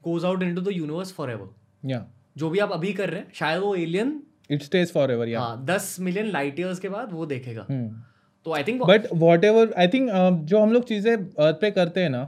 goes 0.05 0.25
out 0.25 0.43
into 0.55 0.61
the 0.61 0.73
universe 0.73 1.13
forever 1.31 2.07
जो 2.37 2.51
भी 2.51 2.59
आप 2.59 2.73
अभी 2.73 2.93
कर 2.93 3.11
रहे 3.11 3.21
हैं 3.21 3.33
शायद 3.35 3.61
वो 3.61 3.75
alien 3.77 4.21
it 4.51 4.63
stays 4.63 4.93
for 4.93 5.11
ever 5.11 5.29
या 5.29 5.41
हाँ 5.41 5.65
दस 5.67 5.97
मिलियन 6.01 6.31
लाइट 6.33 6.61
ईयर्स 6.61 6.79
के 6.81 6.89
बाद 6.89 7.13
वो 7.13 7.27
देखेगा। 7.27 7.67
हम्म। 7.71 8.03
तो 8.47 8.53
I 8.55 8.63
think 8.65 8.83
but 8.85 9.07
whatever 9.45 9.73
I 9.79 9.89
think 9.89 10.11
जो 10.45 10.61
हम 10.61 10.73
लोग 10.73 10.85
चीज़ें 10.89 11.13
अर्थ 11.13 11.61
पे 11.61 11.71
करते 11.71 12.01
हैं 12.01 12.11
ना 12.11 12.23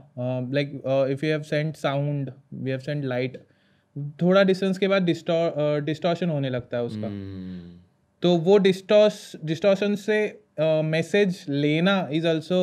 like 0.55 0.73
if 1.12 1.25
you 1.25 1.31
have 1.31 1.43
send 1.45 1.75
sound 1.77 2.31
we 2.55 2.70
have 2.70 2.81
send 2.81 3.05
light 3.05 3.37
थोड़ा 4.23 4.43
डिस्टेंस 4.45 4.79
के 4.79 4.89
बाद 4.89 5.03
डिस्टॉर्शन 5.03 6.31
होने 6.31 6.51
लगता 6.51 6.77
है 6.77 6.83
उसका। 6.85 7.07
हम्म, 7.07 7.70
तो 8.23 8.37
वो 8.39 8.59
डिस्टॉर्स 8.61 9.37
डिस्टॉर्शन 9.45 9.95
से 9.97 10.18
मैसेज 10.85 11.45
लेना 11.49 11.97
इज़ 12.12 12.27
ऑल्सो 12.29 12.61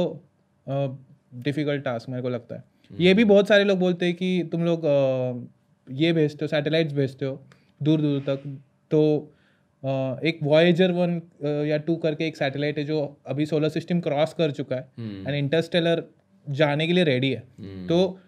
डिफ़िकल्ट 0.67 1.83
टास्क 1.83 2.09
मेरे 2.09 2.21
को 2.21 2.29
लगता 2.29 2.55
है। 2.55 2.63
ये 2.91 3.13
भी 3.13 3.23
बहुत 3.25 3.47
सारे 3.47 3.63
लोग 3.63 3.79
बोलते 3.79 4.05
हैं 4.05 4.15
कि 4.15 4.49
तुम 4.51 4.63
लोग 4.65 4.81
uh, 4.81 5.47
ये 5.87 6.13
भेजते 6.13 6.45
हो 6.45 6.47
सैटेलाइट्स 6.47 6.93
भेजते 6.93 7.25
हो 7.25 7.41
दूर 7.81 8.01
दूर 8.01 8.19
तक 8.27 8.43
तो 8.91 9.01
uh, 9.17 9.38
एक 9.83 10.39
वॉयजर 10.43 10.91
वन 10.91 11.21
या 11.67 11.77
टू 11.77 11.95
करके 11.95 12.27
एक 12.27 12.37
सैटेलाइट 12.37 12.77
है 12.77 12.83
जो 12.83 12.99
अभी 13.27 13.45
सोलर 13.45 13.69
सिस्टम 13.69 13.99
क्रॉस 13.99 14.33
कर 14.33 14.51
चुका 14.51 14.75
है 14.75 14.87
हम्म, 14.97 15.27
एंड 15.27 15.35
इंटरस्टेलर 15.35 16.03
जाने 16.47 16.87
के 16.87 16.93
लिए 16.93 17.03
रेडी 17.03 17.29
है। 17.29 17.43
हम्म, 17.59 17.87
तो 17.87 18.19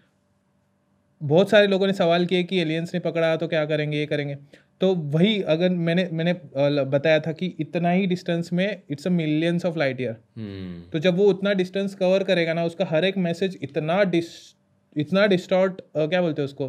बहुत 1.20 1.50
सारे 1.50 1.66
लोगों 1.66 1.86
ने 1.86 1.92
सवाल 1.92 2.24
किए 2.26 2.42
कि 2.42 2.60
एलियंस 2.60 2.94
ने 2.94 3.00
पकड़ा 3.00 3.34
तो 3.36 3.48
क्या 3.48 3.64
करेंगे 3.66 3.98
ये 3.98 4.06
करेंगे। 4.06 4.36
तो 4.80 4.94
वही 4.94 5.40
अगर 5.42 5.70
मैंने 5.70 6.08
मैंने 6.12 6.32
बताया 6.84 7.18
था 7.20 7.32
कि 7.32 7.46
इतना 7.60 7.90
ही 7.90 8.06
डिस्टेंस 8.06 8.52
में 8.52 8.82
it's 8.90 9.06
a 9.06 9.10
millions 9.10 9.66
of 9.66 9.78
light 9.78 10.00
year 10.00 10.16
hmm, 10.36 10.80
तो 10.92 10.98
जब 10.98 11.16
वो 11.16 11.24
उतना 11.24 11.52
डिस्टेंस 11.52 11.94
कवर 11.94 12.24
करेगा 12.24 12.54
ना 12.54 12.64
उसका 12.64 12.84
हर 12.84 13.04
एक 13.04 13.18
मैसेज 13.18 13.58
इतना 13.62 14.02
डिस 14.04 14.26
इतना 14.96 15.26
डिस्टॉर्ट 15.26 15.80
क्या 15.96 16.20
बोलते 16.22 16.42
हैं 16.42 16.46
उसको? 16.46 16.66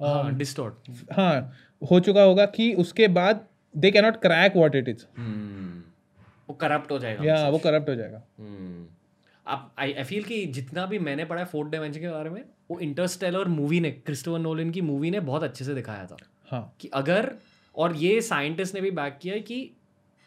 हाँ 0.00 0.34
डिस्टॉर्ट 0.36 0.90
हाँ 1.12 1.52
हो 1.82 2.00
चुका 2.00 2.22
होगा 2.22 2.46
कि 2.46 2.72
उसके 2.74 3.08
बाद 3.08 3.44
they 3.76 3.90
cannot 3.90 4.16
crack 4.16 4.56
what 4.56 4.74
it 4.74 4.88
is 4.88 5.04
वो 6.48 6.54
करप्ट 6.54 6.90
हो 6.90 6.98
जाएगा 6.98 7.24
या 7.24 7.48
वो 7.48 7.58
करप्ट 7.58 7.88
हो 7.88 7.94
जाएगा। 7.94 8.22
हम्म, 8.38 8.86
आप 9.46 9.74
आई 9.78 9.92
आई 9.92 10.04
फील 10.04 10.24
कि 10.24 10.46
जितना 10.46 10.86
भी 10.86 10.98
मैंने 10.98 11.24
पढ़ा 11.24 11.40
है 11.40 11.46
फोर्थ 11.46 11.70
डायमेंशन 11.70 12.00
के 12.00 12.08
बारे 12.08 12.30
में 12.30 12.42
वो 12.70 12.78
इंटरस्टेलर 12.80 13.44
मूवी 13.44 13.80
ने 13.80 13.90
क्रिस्टोफर 13.90 14.38
नोलन 14.38 14.70
की 14.70 14.80
मूवी 14.80 15.10
ने 15.10 15.20
बहुत 15.20 15.42
अच्छे 15.42 15.64
से 15.64 15.74
दिखाया 15.74 16.06
था। 16.06 16.16
हाँ। 16.50 16.76
कि 16.80 16.88
अगर 16.88 17.34
और 17.76 17.96
ये 17.96 18.20
साइंटिस्ट 18.20 18.74
ने 18.74 18.80
भी 18.80 18.90
बैक 18.90 19.18
किया 19.22 19.38
कि 19.38 19.70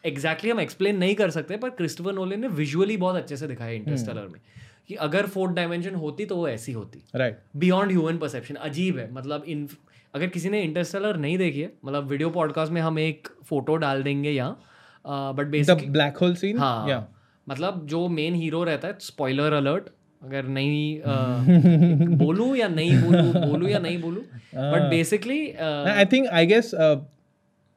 एग्जैक्टली 0.06 0.32
exactly 0.32 0.52
हम 0.52 0.60
एक्सप्लेन 0.60 0.98
नहीं 0.98 1.16
कर 1.16 1.30
सकते 1.30 1.58
पर 1.58 1.70
क्रिस्टोफर 1.70 2.14
नोलन 2.14 2.40
ने 2.40 2.48
विजुअली 2.48 2.98
बहुत 2.98 3.16
अच्छे 3.16 3.38
से 3.38 3.48
दिखाया 3.48 3.72
इंटरस्टेलर 3.72 4.28
में। 4.28 4.42
कि 4.88 4.96
अगर 4.96 5.28
फोर्थ 5.28 5.54
डायमेंशन 5.54 5.96
होती 5.96 6.26
तो 6.26 6.36
वो 6.36 6.48
ऐसी 6.50 6.72
होती। 6.72 7.04
राइट 7.16 7.40
बियॉन्ड 7.56 7.92
ह्यूमन 7.92 8.18
परसेप्शन 8.18 8.56
अजीब 8.56 8.98
है। 8.98 9.14
मतलब 9.14 9.44
इन 9.44 9.70
अगर 10.14 10.28
किसी 10.28 10.50
ने 10.50 10.62
इंटरस्टेलर 10.62 11.18
नहीं 11.18 11.38
देखी 11.38 11.62
है 11.62 11.74
मतलब 11.86 12.08
वीडियो 12.08 12.30
पॉडकास्ट 12.30 12.72
में 12.72 12.82
हम 12.82 13.00
एक 13.00 13.28
फ़ोटो 13.46 13.76
डाल 13.76 14.04
देंगे 14.04 14.32
यहाँ 14.32 14.62
but 15.06 15.46
the 15.46 15.50
basically 15.50 15.88
black 15.88 16.18
hole 16.18 16.36
scene 16.36 16.58
हाँ। 16.58 17.16
मतलब 17.50 17.86
जो 17.86 18.08
मेन 18.08 18.36
हीरो 18.36 18.64
रहता 18.64 18.88
है 18.88 18.98
स्पॉइलर 19.00 19.54
अलर्ट 19.54 19.84
अगर 20.24 20.44
नहीं 20.44 21.02
बोलूँ 22.18 22.56
या 22.58 22.68
नहीं 22.68 23.02
बोलूँ 23.02 23.48
बोलूँ 23.48 23.70
या 23.70 23.80
नहीं 23.80 24.02
बोलूँ 24.02 24.24
but 24.56 24.90
basically 24.90 25.52
I 25.52 26.06
think 26.06 26.28
I 26.28 26.46
guess 26.46 26.72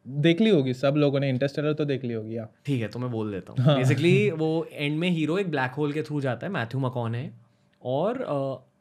देख 0.06 0.40
ली 0.40 0.50
होगी 0.50 0.72
सब 0.74 0.94
लोगों 0.96 1.20
ने 1.20 1.28
इंटरस्टेलर 1.28 1.72
तो 1.72 1.84
देख 1.84 2.04
ली 2.04 2.14
होगी 2.14 2.36
या 2.36 2.48
ठीक 2.66 2.82
है 2.82 2.88
तो 2.88 2.98
मैं 2.98 3.10
बोल 3.10 3.30
देता 3.32 3.52
हूँ। 3.52 3.76
बेसिकली 3.76 4.30
वो 4.30 4.66
एंड 4.72 4.98
में 4.98 5.10
हीरो 5.10 5.38
एक 5.38 5.50
ब्लैक 5.50 5.70
होल 5.70 5.92
के 5.92 6.02
थ्रू 6.02 6.20
जाता 6.20 6.46
है 6.46 6.52
मैथ्यू 6.52 6.80
मकॉन 6.80 7.14
है 7.14 7.34
और 7.82 8.22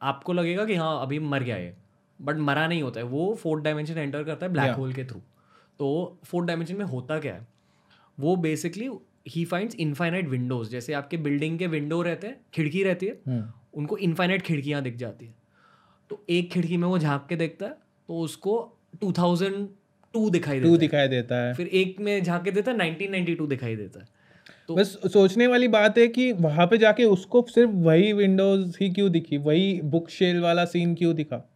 आपको 0.02 0.32
लगेगा 0.32 0.64
कि 0.64 0.74
हाँ 0.74 1.02
अभी 1.02 1.18
मर 1.18 1.42
गया 1.42 1.56
है 1.56 1.81
बट 2.22 2.36
मरा 2.36 2.66
नहीं 2.66 2.82
होता 2.82 3.00
है। 3.00 3.06
वो 3.06 3.34
फोर्थ 3.34 3.64
डायमेंशन 3.64 3.98
एंटर 3.98 4.24
करता 4.24 4.46
है 4.46 4.52
ब्लैक. 4.52 4.70
होल 4.70 4.92
के 4.92 5.04
थ्रू 5.04 5.20
तो 5.78 6.18
फोर्थ 6.24 6.46
डायमेंशन 6.46 6.76
में 6.76 6.84
होता 6.84 7.18
क्या 7.18 7.34
है? 7.34 7.46
वो 8.20 8.36
बेसिकली 8.36 8.90
ही 9.28 9.44
फाइंड्स 9.44 9.74
इनफाइनाइट 9.74 10.28
विंडोज़ 10.28 10.70
जैसे 10.70 10.92
आपके 10.92 11.16
बिल्डिंग 11.16 11.58
के 11.58 11.66
विंडो 11.66 12.02
रहते 12.02 12.26
हैं 12.26 12.40
खिड़की 12.54 12.82
रहती 12.82 13.06
है 13.06 13.12
हम्म, 13.28 13.44
उनको 13.74 13.96
इनफाइनाइट 13.96 14.42
खिड़कियाँ 14.42 14.82
दिख 14.82 14.96
जाती 14.96 15.26
है। 15.26 15.34
तो 16.10 16.24
एक 16.30 16.50
खिड़की 16.50 16.76
में 16.76 16.88
वो 16.88 16.98
झाँक 16.98 17.26
के 17.28 17.36
देखता 17.36 17.66
है 17.66 17.72
तो 18.08 18.18
उसको 18.18 18.78
2002 19.04 20.30
दिखाई 20.30 20.60
टू 20.60 20.62
देता 20.62 20.72
है। 20.72 20.78
दिखाई 20.78 21.08
देता 21.08 21.34
है। 21.34 21.54
फिर 21.54 21.66
एक 21.66 22.00
में 22.00 22.22
झाँक 22.22 22.44
के 22.44 22.50
देता 22.50 22.70
है 22.70 22.76
1992 22.76 23.46
दिखाई 23.46 23.76
देता 23.76 24.00
है। 24.00 24.06
तो 24.68 24.74
बस 24.74 24.98
सोचने 25.12 25.46
वाली 25.46 25.68
बात 25.68 25.98
है 25.98 26.08
कि 26.08 26.32
वहाँ 26.32 26.66
पे 26.66 26.78
जाके 26.78 27.04
उसको 27.04 27.46
सिर्फ़ 27.48 27.70
वही 27.70 28.12
विंडोज़ 28.12 28.76
ही 28.80 28.90
क्यों 28.90 29.10
दिखी? 29.12 29.38
वही 29.38 29.80
बुक 29.84 30.08
शेल 30.08 30.40
वाला 30.40 30.64
सीन 30.64 30.94
क्यों 30.94 31.14
दिखा? 31.14 31.51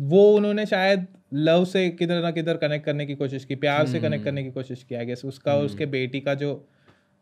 वो 0.00 0.36
उन्होंने 0.36 0.66
शायद 0.66 1.06
लव 1.34 1.64
से 1.64 1.88
किधर 1.90 2.22
ना 2.22 2.30
किधर 2.30 2.56
कनेक्ट 2.56 2.86
करने 2.86 3.06
की 3.06 3.14
कोशिश 3.14 3.44
की 3.44 3.54
प्यार 3.54 3.86
से 3.86 4.00
कनेक्ट 4.00 4.24
करने 4.24 4.44
की 4.44 4.50
कोशिश 4.50 4.82
की 4.82 4.94
आई 4.94 5.06
गेस 5.06 5.24
उसका 5.24 5.54
और 5.54 5.64
उसके 5.64 5.86
बेटी 5.86 6.20
का 6.20 6.34
जो 6.34 6.68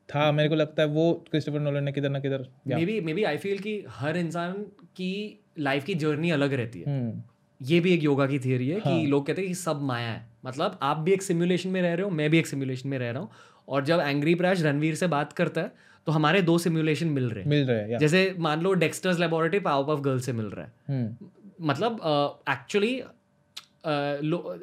था 0.09 0.33
मेरे 0.33 0.49
को 0.49 0.55
लगता 0.55 0.83
है 0.83 0.89
वो 0.89 1.13
क्रिस्टोफर 1.31 1.61
नोलन 1.61 1.85
ने 1.85 1.93
किधर 1.93 2.09
ना 2.09 2.21
किधर 2.21 2.47
may 2.67 2.85
be 2.87 3.01
may 3.01 3.15
be 3.15 3.23
I 3.23 3.37
feel 3.37 3.59
कि 3.59 3.85
हर 3.89 4.17
इंसान 4.17 4.53
की 4.97 5.41
लाइफ 5.59 5.85
की 5.85 5.95
जर्नी 5.95 6.31
अलग 6.31 6.53
रहती 6.53 6.81
है। 6.81 7.01
हम्म। 7.01 7.23
ये 7.61 7.81
भी 7.81 7.95
एक 7.95 8.03
योगा 8.03 8.27
की 8.27 8.39
थियरी 8.39 8.69
है 8.69 8.81
हाँ। 8.81 9.01
कि 9.01 9.07
लोग 9.07 9.27
कहते 9.27 9.41
हैं 9.43 9.49
कि 9.49 9.55
सब 9.55 9.81
माया 9.83 10.11
है। 10.11 10.27
मतलब 10.47 10.79
आप 10.83 10.97
भी 10.97 11.13
एक 11.13 11.23
सिमुलेशन 11.23 11.69
में 11.69 11.83
रह 11.83 11.95
रहे 11.95 12.05
हो 12.05 12.11
मैं 12.11 12.31
भी 12.31 12.39
एक 12.39 12.47
सिमुलेशन 12.47 12.89
में 12.89 12.99
रह 12.99 13.11
रहा 13.11 13.23
हूँ। 13.23 13.31
और 13.69 13.85
जब 13.85 14.01
एंग्री 14.01 14.35
प्रैश 14.35 14.63
रणवीर 14.63 14.95
से 14.95 15.07
बात 15.07 15.33
करता 15.33 15.61
है 15.61 15.73
तो 16.07 16.13
हमारे 16.13 16.43
दो 16.43 16.59
सिमुलेशन 16.59 17.09
मिल 17.09 17.31
रहे 17.31 17.43
हैं। 17.45 17.51
मिल 17.51 17.67
रहे 17.67 17.81
हैं 17.81 17.99
जैसे 17.99 18.35
मान 18.39 18.61
लो 18.61 18.73
Dexter's 18.75 19.21
Laboratory 19.21 19.61
power 19.61 19.93
of 19.93 20.01
girl 20.01 20.21
से 20.21 20.33
मिल 20.33 20.47
रहा 20.47 20.65
है। 20.65 20.73
हम्म। 20.89 21.27
मतलब 21.61 22.01
एक्चुअली 22.49 22.99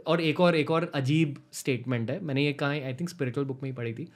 और 0.07 0.21
एक 0.21 0.39
और 0.39 0.55
एक 0.55 0.71
और 0.71 0.91
अजीब 0.95 1.41
स्टेटमेंट 1.53 2.09
है। 2.11 2.19
मैंने 2.19 2.45
ये 2.45 2.53
कहा 2.53 2.69
आई 2.69 2.93
थिंक 2.93 3.09
स्पिरिचुअल 3.09 3.47
बुक 3.47 3.63
में 3.63 3.69
ही 3.69 3.75
पढ़ी 3.75 3.93
थी। 3.93 4.07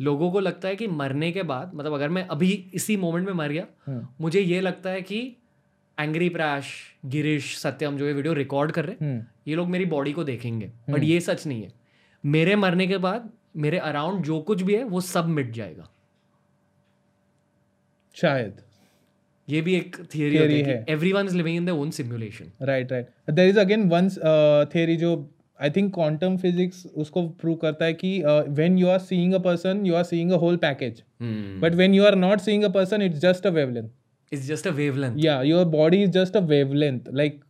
लोगों 0.00 0.30
को 0.32 0.40
लगता 0.40 0.68
है 0.68 0.76
कि 0.76 0.86
मरने 0.88 1.30
के 1.32 1.42
बाद 1.42 1.74
मतलब 1.74 1.92
अगर 1.92 2.08
मैं 2.08 2.26
अभी 2.26 2.50
इसी 2.74 2.96
मोमेंट 2.96 3.26
में 3.26 3.34
मर 3.34 3.48
गया 3.48 3.66
हम्म 3.86 4.06
मुझे 4.20 4.40
ये 4.40 4.60
लगता 4.60 4.90
है 4.90 5.02
कि 5.02 5.20
एंग्री 5.98 6.28
प्रैश 6.28 6.72
गिरीश 7.06 7.56
सत्यम 7.58 7.96
जो 7.96 8.06
ये 8.06 8.12
वीडियो 8.12 8.32
रिकॉर्ड 8.34 8.72
कर 8.72 8.84
रहे 8.84 8.96
हैं 9.00 9.12
हम्म 9.12 9.24
ये 9.48 9.56
लोग 9.56 9.68
मेरी 9.68 9.84
बॉडी 9.86 10.12
को 10.12 10.24
देखेंगे। 10.24 10.70
बट 10.90 11.02
ये 11.02 11.20
सच 11.20 11.46
नहीं 11.46 11.62
है। 11.62 11.72
मेरे 12.24 12.56
मरने 12.56 12.86
के 12.86 12.98
बाद 12.98 13.30
मेरे 13.56 13.78
अराउंड 13.78 14.24
जो 14.24 14.40
कुछ 14.42 14.62
भी 14.62 14.74
है 14.74 14.84
वो 14.84 15.00
सब 15.00 15.26
मिट 15.28 15.50
जाएगा। 15.50 15.88
शायद। 18.16 18.60
ये 19.48 19.60
भी 19.60 19.74
एक 19.74 19.96
थियरी 20.14 20.36
होती 20.36 20.60
है 20.60 20.84
everyone 20.88 21.26
is 21.26 21.36
living 21.36 21.56
in 21.56 21.64
their 21.64 21.78
own 21.78 21.90
simulation 21.90 22.52
right 22.62 22.92
right 22.92 23.30
there 23.30 23.48
is 23.48 23.58
again 23.58 23.88
one 23.88 24.08
theory 24.74 24.96
जो 24.96 25.12
आई 25.60 25.70
थिंक 25.70 25.94
क्वांटम 25.94 26.36
फिजिक्स 26.36 26.86
उसको 26.86 27.28
प्रूव 27.28 27.54
करता 27.56 27.84
है 27.84 27.92
कि 27.94 28.22
when 28.26 28.78
you 28.78 28.88
are 28.88 28.98
seeing 28.98 29.34
a 29.34 29.38
person 29.38 29.86
you 29.86 29.94
are 29.94 30.04
seeing 30.04 30.32
a 30.32 30.36
whole 30.36 30.56
package 30.56 31.02
but 31.60 31.74
when 31.74 31.94
you 31.94 32.04
are 32.04 32.14
not 32.14 32.40
seeing 32.40 32.64
a 32.64 32.68
person 32.68 33.02
it's 33.02 33.18
just 33.18 33.46
a 33.46 33.50
wavelength 33.50 33.88
it's 34.32 34.46
just 34.46 34.66
a 34.66 34.70
wavelength 34.70 35.16
या 35.18 35.42
your 35.42 35.64
body 35.64 36.02
is 36.02 36.10
just 36.10 36.36
a 36.36 36.40
wavelength 36.40 37.00
like 37.12 37.40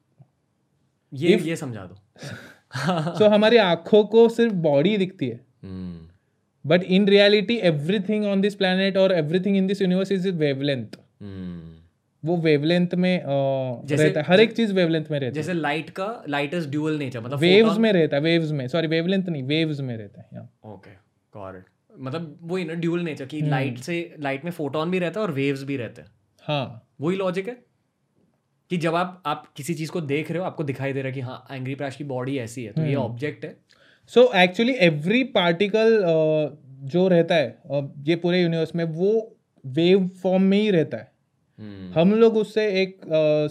ये 1.13 1.39
ये 1.39 1.57
समझा 1.57 1.85
दो। 1.85 1.97
सो 3.19 3.29
हमारी 3.29 3.57
आँखों 3.57 4.05
को 4.05 4.29
सिर्फ़ 4.29 4.55
body 4.55 4.97
दिखती 4.97 5.29
है। 5.29 5.41
But 6.65 6.83
in 6.83 7.09
reality 7.09 7.57
everything 7.57 8.25
on 8.25 8.41
this 8.41 8.55
planet 8.55 8.97
और 8.97 9.13
everything 9.13 9.57
in 9.57 9.67
this 9.67 9.83
universe 9.83 10.13
is 10.13 10.29
wavelength 10.29 10.97
वो 12.27 12.37
वेवलेंथ 12.37 12.95
में 12.95 13.23
जैसे- 13.85 14.07
रहता 14.07 14.21
है। 14.21 14.27
हर 14.29 14.41
एक 14.41 14.53
चीज़ 14.53 14.75
वेवलेंथ 14.75 15.05
में 15.11 15.19
रहती 15.21 15.27
है। 15.27 15.33
जैसे 15.33 15.53
लाइट 15.53 15.91
का 15.91 16.25
लाइट 16.29 16.55
इज़ 16.55 16.69
ड्यूअल 16.69 16.99
नेचर 16.99 17.21
मतलब 17.21 17.39
वेव्स 17.39 17.79
में 17.79 17.93
रहता 17.93 18.17
है 18.17 18.23
वेव्स 18.23 18.51
में। 18.51 18.69
सॉरी 18.69 18.87
वेवलेंथ 18.87 19.25
नहीं 19.25 19.43
वेव्स 19.43 19.81
में 19.81 19.97
रहता 19.97 20.29
है 20.33 20.41
ओके 20.73 20.91
गॉट 21.39 21.57
इट 21.57 21.65
मतलब 21.99 22.39
वही 22.43 22.65
ना 22.65 22.75
ड्यूअल 22.75 23.01
नेचर। 23.01 23.27
की 23.27 23.41
लाइट 23.41 23.79
से 23.79 24.15
लाइट 24.21 24.45
में 24.45 24.53
फोटोन 24.53 24.91
भी 24.91 24.99
रहता 24.99 25.21
है 25.21 25.27
और 25.27 25.33
वेव्स 25.33 25.63
भी 25.63 25.77
रहते 25.77 26.03
हैं। 26.03 26.09
हाँ। 26.43 26.89
वही 27.01 27.17
लॉजिक 27.17 27.49
है 27.49 27.57
कि 28.71 28.77
जब 28.77 28.95
आप 28.95 29.23
आप 29.27 29.47
किसी 29.57 29.75
चीज़ 29.75 29.91
को 29.91 30.01
देख 30.01 30.31
रहे 30.31 30.41
हो 30.41 30.45
आपको 30.45 30.65
दिखाई 30.65 30.93
दे 30.93 31.01
रहा 31.01 31.09
है 31.09 31.15
कि 31.15 31.21
हाँ 31.21 31.47
एंग्री 31.51 31.75
प्रैश 31.75 31.97
की 31.97 32.05
बॉडी 32.05 32.39
ऐसी 32.39 32.65
है 32.65 32.73
तो। 32.73 32.83
ये 32.83 32.95
ऑब्जेक्ट 32.95 33.45
है। 33.45 33.57
सो 34.09 34.33
एक्चुअली 34.37 34.75
एवरी 34.79 35.25
पार्टिकल 35.25 36.03
जो 36.67 37.09
रहता 37.09 37.35
है 37.35 37.59
ये 37.99 38.17
पूरे 38.17 38.43
यूनिवर्स 38.43 38.75
में 38.75 38.85
वो 38.85 39.37
वेव 39.67 40.09
फॉर्म 40.09 40.43
में 40.43 40.59
ही 40.59 40.71
रहता 40.71 40.97
है। 40.97 41.16
हम 41.95 42.13
लोग 42.15 42.37
उससे 42.37 42.67
एक 42.83 43.01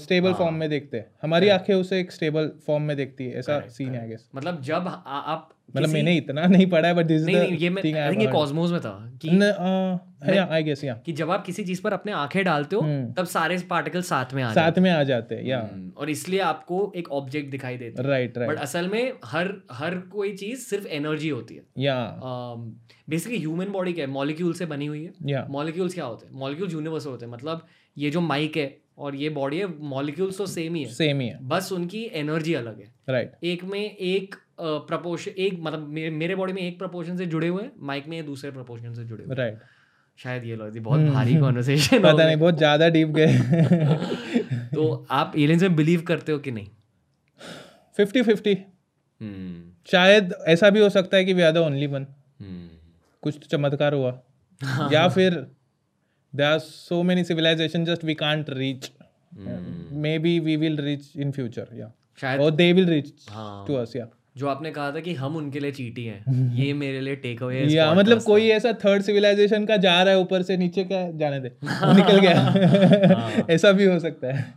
स्टेबल 0.01 0.33
फॉर्म 0.33 0.55
में 0.55 0.69
देखते 0.69 0.97
हैं। 0.97 1.07
हमारी 1.21 1.49
आँखें 1.49 1.73
उसे 1.73 1.99
एक 1.99 2.11
स्टेबल 2.11 2.51
फॉर्म 2.67 2.83
में 2.83 2.95
देखती 2.97 3.25
है। 3.25 3.39
ऐसा 3.39 3.59
सीन 3.69 3.93
है 3.95 4.17
मतलब 4.35 4.61
जब 4.61 4.87
आप 5.07 5.54
मतलब 5.76 5.89
मैंने 5.89 6.18
इतना 6.18 6.47
नहीं 6.47 6.66
पढ़ा 6.66 6.88
है 6.88 6.93
बट 6.93 7.05
दिस 7.05 7.24
नहीं 7.24 7.36
नहीं 7.36 7.57
ये 7.57 7.70
मैं 7.70 7.84
I 7.84 8.09
think 8.09 8.22
ये 8.22 8.28
कॉस्मोस 8.28 8.72
में 8.72 8.80
था 8.82 9.11
कि 9.26 9.30
uh, 9.30 10.51
आई 10.51 10.63
गेस 10.63 10.84
या 10.84 10.93
कि 11.05 11.13
जब 11.13 11.32
आप 11.32 11.45
किसी 11.45 11.63
चीज़ 11.63 11.82
पर 11.82 11.93
अपने 11.93 12.11
आँखें 12.11 12.43
डालते 12.45 12.76
हो 12.76 12.82
हम्म। 12.82 13.13
तब 13.13 13.26
सारे 13.26 13.57
पार्टिकल 13.70 14.01
साथ 14.01 14.34
में 14.34 14.43
आ 14.43 14.53
जाते 14.53 14.72
साथ 14.72 14.84
में 14.84 14.91
आ 14.91 15.03
जाते 15.03 15.36
हैं 15.36 15.43
या 15.43 15.70
हम्म, 15.74 15.91
और 15.97 16.09
इसलिए 16.09 16.39
आपको 16.39 16.93
एक 16.95 17.11
ऑब्जेक्ट 17.11 17.51
दिखाई 17.51 17.78
देता 17.78 18.01
है। 18.01 18.09
राइट 18.09 18.38
राइट 18.38 18.51
बट 18.51 18.57
असल 18.57 18.88
में 18.88 19.13
हर 19.26 19.53
हर 19.72 19.95
कोई 19.95 20.34
चीज़ 20.34 20.59
सिर्फ़ 20.59 20.88
एनर्जी 20.88 21.30
होती 21.30 21.55
है। 21.55 21.63
या 21.78 22.13
बेसिकली 23.09 23.39
ह्यूमन 23.39 23.66
बॉडी 23.66 23.93
क्या 23.93 24.05
है? 24.05 24.11
मॉलिक्यूल 24.11 24.53
से 24.53 24.66
बनी 24.66 24.86
हुई 24.86 25.03
है। 25.03 25.11
या 25.26 25.47
मॉलिक्यूल्स 25.49 25.93
क्या 25.93 26.05
होते 26.05 26.26
हैं? 26.26 26.39
मॉलिक्यूल्स 26.39 26.74
यूनिवर्सल 26.74 27.09
होते 27.09 27.26
हैं। 27.26 27.34
मतलब 27.34 27.66
ये 27.97 28.09
जो 28.09 28.22
माइक 28.22 28.57
है 28.57 28.78
और 28.97 29.16
ये 29.16 29.30
बॉडी 29.30 29.57
है 29.57 29.80
मॉलिक्यूल्स 29.80 30.38
तो 30.38 30.45
सेम 30.45 30.76
ही 30.76 30.84
है। 30.84 30.89
सेम 30.89 31.20
ही 31.20 31.28
है। 31.28 31.38
बस 31.41 31.72
उनकी 31.72 32.09
एनर्जी 32.13 32.53
अलग 32.53 32.80
है। 32.80 32.93
राइट 33.09 33.32
एक 33.43 33.63
में 33.63 33.95
एक 33.95 34.36
प्रपोर्शन 34.59 35.31
एक 35.31 35.59
मतलब 35.59 35.87
मेरे, 35.87 36.09
मेरे 36.09 36.35
बॉडी 36.35 36.53
में 36.53 36.61
एक 36.61 36.77
प्रपोर्शन 36.79 37.17
से 37.17 37.25
जुड़े 37.25 37.47
हुए 37.47 37.63
हैं 37.63 37.71
माइक 37.79 38.07
में 38.07 38.25
दूसरे 38.25 38.51
प्रपोर्शन 38.51 38.93
से 38.93 39.03
जुड़े 39.03 39.23
हुए। 39.23 39.35
राइट 39.35 39.59
शायद 40.19 40.43
ये 40.43 40.55
लो 40.55 40.69
बहुत 40.81 41.01
भारी 41.01 41.35
कॉन्वर्सेशन 41.35 41.97
हम्म। 41.97 42.11
पता 42.11 42.25
नहीं 42.25 42.37
बहुत 42.37 42.57
ज़्यादा 42.57 42.89
डीप 42.89 43.07
गए। 43.07 43.27
तो 44.75 45.05
आप 45.11 45.33
एलियंस 45.37 45.61
में 45.61 45.75
बिलीव 45.75 46.01
करते 46.01 46.31
हो 46.31 46.39
कि 46.39 46.51
नहीं? 46.51 46.67
फिफ्टी 47.97 48.21
फिफ्टी 48.21 48.53
हम्म। 49.21 49.71
शायद 49.91 50.33
ऐसा 50.47 50.69
भी 50.69 50.79
हो 50.79 50.89
सकता 50.89 51.17
है 51.17 51.25
कि 51.25 51.33
we 51.33 51.41
are 51.41 51.51
the 51.51 51.57
only 51.57 51.87
one 51.87 52.07
hmm. 52.39 52.69
कुछ 53.21 53.35
तो 53.35 53.57
चमत्कार 53.57 53.93
हुआ। 53.93 54.19
या 54.91 55.07
फिर 55.15 55.33
there 56.35 56.45
are 56.45 56.59
so 56.59 57.03
many 57.03 57.23
civilization 57.23 57.85
just 57.85 58.03
we 58.03 58.13
can't 58.13 58.49
reach 58.49 58.91
maybe 60.19 60.39
we 60.39 60.55
will 60.55 60.77
reach 60.77 61.11
in 61.17 61.31
future 61.31 61.69
या 61.73 61.91
शायद 62.21 62.41
और 62.41 62.51
they 62.51 62.73
will 62.73 62.89
reach 62.89 63.13
to 63.67 63.73
us 63.73 63.95
या 63.95 64.07
जो 64.38 64.47
आपने 64.47 64.71
कहा 64.71 64.91
था 64.91 64.99
कि 64.99 65.13
हम 65.13 65.36
उनके 65.36 65.59
लिए 65.59 65.71
चीटी 65.71 66.05
हैं। 66.05 66.53
ये 66.55 66.73
मेरे 66.73 67.01
लिए 67.01 67.15
टेक 67.15 67.43
अवे 67.43 67.55
है 67.55 67.71
या 67.73 67.93
मतलब 67.93 68.21
कोई 68.21 68.47
ऐसा 68.49 68.73
थर्ड 68.86 69.03
सिविलाइजेशन 69.03 69.65
का 69.65 69.77
जा 69.77 70.03
रहा 70.03 70.13
है 70.13 70.19
ऊपर 70.19 70.41
से 70.41 70.57
नीचे 70.57 70.83
का 70.83 71.11
जाने 71.17 71.39
दे। 71.39 71.51
निकल 71.63 72.19
गया। 72.19 73.45
ऐसा 73.49 73.71
भी 73.71 73.86
हो 73.86 73.99
सकता 73.99 74.33
है। 74.33 74.53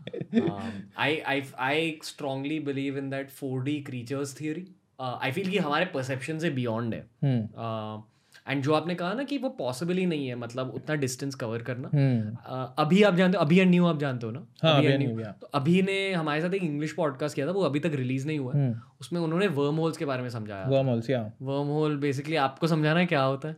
I 0.99 1.19
I 1.19 1.43
I 1.59 1.99
strongly 2.05 2.61
believe 2.61 2.99
in 2.99 3.11
that 3.11 3.31
4D 3.45 3.85
creatures 3.87 4.41
theory 4.41 4.67
I 5.01 5.33
feel 5.33 5.51
कि 5.51 5.59
हमारे 5.59 5.85
परसेप्शन 5.85 6.39
से 6.39 6.51
बियॉन्ड 6.51 6.95
है। 6.95 7.07
हम्म। 7.25 8.03
एंड 8.49 8.63
जो 8.65 8.75
आपने 8.75 8.95
कहा 8.95 9.13
ना 9.13 9.23
कि 9.23 9.39
वो 9.39 9.49
पॉसिबल 9.59 9.97
ही 9.97 10.05
नहीं 10.07 10.27
है 10.29 10.35
मतलब 10.35 10.73
उतना 10.75 10.95
डिस्टेंस 10.97 11.35
कवर 11.35 11.63
करना। 11.63 11.91
हम्म। 11.95 12.73
अभी 12.79 13.03
आप 13.03 13.15
जानते 13.15 13.39
हो 13.39 13.45
अभी 13.45 13.59
एंड 13.59 13.71
न्यू 13.71 13.87
आप 13.87 13.99
जानते 13.99 14.27
हो 14.27 14.33
ना? 14.33 14.47
हाँ 14.63 14.77
अभी 14.79 14.97
New। 14.99 15.15
हुआ 15.15 15.33
तो 15.41 15.51
अभी 15.55 15.83
ने 15.83 16.13
हमारे 16.13 16.41
साथ 16.41 16.55
एक 16.55 16.63
इंग्लिश 16.63 16.93
पॉडकास्ट 16.93 17.35
किया 17.35 17.47
था 17.47 17.51
वो 17.51 17.63
अभी 17.63 17.81
तक 17.81 17.93
रिलीज़ 17.95 18.27
नहीं 18.27 18.39
हुआ 18.39 18.53
हम्म। 18.53 18.75
उसमें 19.01 19.21
उन्होंने 19.21 19.47
वर्म 19.59 19.77
होल्स 19.77 19.97
के 19.97 20.05
बारे 20.05 20.23
में 20.23 20.31
समझाया। 20.31 20.69
Wormholes 20.69 21.11
yeah. 21.11 21.27
Worm 21.43 21.69
hole 21.69 21.97
basically 21.97 22.37
आपको 22.37 22.67
समझाना 22.67 23.01
है 23.01 23.07
क्या 23.07 23.23
होता 23.23 23.49
है? 23.49 23.57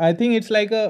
I 0.00 0.12
think 0.20 0.40
it's 0.40 0.52
like 0.58 0.72
a 0.72 0.84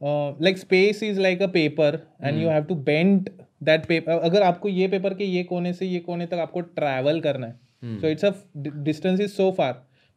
uh, 0.00 0.30
like 0.40 0.58
space 0.58 1.02
is 1.02 1.18
like 1.26 1.42
a 1.42 1.48
paper 1.48 1.92
and 2.20 2.40
you 2.42 2.48
have 2.48 2.66
to 2.68 2.78
bend 2.88 3.28
that 3.68 3.86
paper. 3.90 4.18
अगर 4.22 4.42
आपको 4.42 4.68
ये 4.68 4.88
पेपर 4.88 5.14
के 5.14 5.24
ये 5.24 5.44
कोने 5.44 5.72
से 5.72 5.86
ये 5.86 5.98
कोने 5.98 6.26
तक 6.26 6.34
आपको 6.34 6.60
ट्रैवल 6.60 7.20
करना 7.20 7.46
है 7.46 7.62
so 8.02 8.10
it's 8.10 8.24
a 8.24 8.30
f- 8.30 8.68
distance 8.84 9.20
is 9.20 9.32
so 9.38 9.46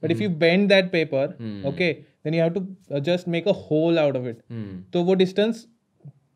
far 0.01 0.09
but 0.09 0.15
if 0.15 0.21
you 0.23 0.29
bend 0.43 0.71
that 0.71 0.91
paper 0.91 1.25
okay 1.65 1.93
then 2.23 2.35
you 2.35 2.43
have 2.43 2.53
to 2.55 2.61
uh, 2.91 2.99
just 2.99 3.27
make 3.27 3.45
a 3.45 3.53
hole 3.53 3.99
out 4.05 4.15
of 4.15 4.27
it. 4.27 4.37
हम्म 4.51 4.83
तो 4.93 5.03
वो 5.03 5.15
distance 5.15 5.57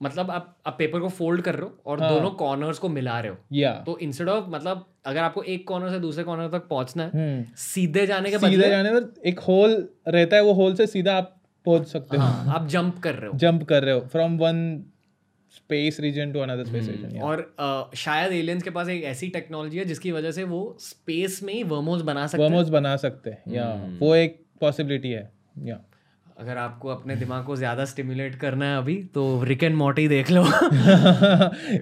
मतलब 0.03 0.31
आप 0.31 0.57
आप 0.65 0.75
पेपर 0.77 0.99
को 0.99 1.09
फोल्ड 1.09 1.41
कर 1.41 1.55
रहे 1.55 1.63
हो 1.63 1.81
और 1.85 2.01
हाँ. 2.01 2.13
दोनों 2.13 2.29
कॉर्नर्स 2.29 2.79
को 2.79 2.89
मिला 2.89 3.19
रहे 3.19 3.31
हो। 3.31 3.37
Yeah. 3.53 3.85
तो 3.85 3.97
इंस्टेड 3.97 4.29
ऑफ़ 4.29 4.45
मतलब 4.49 4.85
अगर 5.05 5.19
आपको 5.19 5.43
एक 5.43 5.67
कॉर्नर 5.67 5.89
से 5.89 5.99
दूसरे 5.99 6.23
कॉर्नर 6.23 6.47
तक 6.47 6.67
पहुँचना 6.67 7.03
है 7.03 7.09
हम्म 7.09 7.45
सीधे 7.55 8.07
जाने 8.07 8.31
के 8.31 8.39
सीधे 8.39 8.57
बदले 8.57 8.69
जाने 8.69 8.89
पर 8.89 9.13
एक 9.25 9.39
होल 9.39 9.89
रहता 10.07 10.35
है 10.35 10.43
वो 10.43 10.53
होल 10.53 10.75
से 10.75 10.87
सीधा 10.87 11.17
आप 11.17 11.41
पहुँच 11.65 11.87
सकते 11.87 12.17
हो। 12.17 12.23
हाँ, 12.23 12.53
आप 12.55 12.67
जंप 12.67 12.99
कर 12.99 13.15
रहे 13.15 13.29
हो। 13.29 13.37
जंप 13.37 13.63
कर 13.63 13.83
रहे 13.83 13.93
हो 13.93 14.01
from 14.01 14.37
one 14.37 14.85
space 15.51 15.99
region 15.99 16.31
to 16.31 16.39
another 16.39 16.63
space 16.65 16.87
region 16.89 17.19
और 17.21 17.39
अ, 17.59 17.95
शायद 17.95 18.33
एलियंस 18.33 18.63
के 18.63 18.69
पास 18.69 18.89
एक 18.89 19.03
ऐसी 19.03 19.27
टेक्नोलॉजी 19.29 19.77
है 19.77 19.85
जिसकी 19.85 20.11
वजह 20.11 20.31
से 20.31 20.43
वो 20.45 20.61
स्पेस 20.79 21.39
में 21.43 21.53
ही 21.53 21.63
वर्मोस 21.65 22.01
बना 22.01 22.25
सकते 22.27 22.43
हैं। 22.43 22.49
वर्मोस 22.49 22.69
बना 22.69 22.95
सकते 22.97 23.29
हैं 23.29 23.55
या 23.55 23.69
वो 24.01 24.15
एक 24.15 24.43
पॉसिबिलिटी 24.61 25.11
है 25.11 25.29
या 25.65 25.79
अगर 26.37 26.57
आपको 26.57 26.89
अपने 26.89 27.15
दिमाग 27.15 27.43
को 27.45 27.55
ज़्यादा 27.55 27.85
स्टिमुलेट 27.85 28.35
करना 28.35 28.65
है 28.65 28.77
अभी 28.77 28.95
तो 29.13 29.23
रिक 29.43 29.63
एंड 29.63 29.75
मोटी 29.75 30.07
देख 30.07 30.31
लो। 30.31 30.43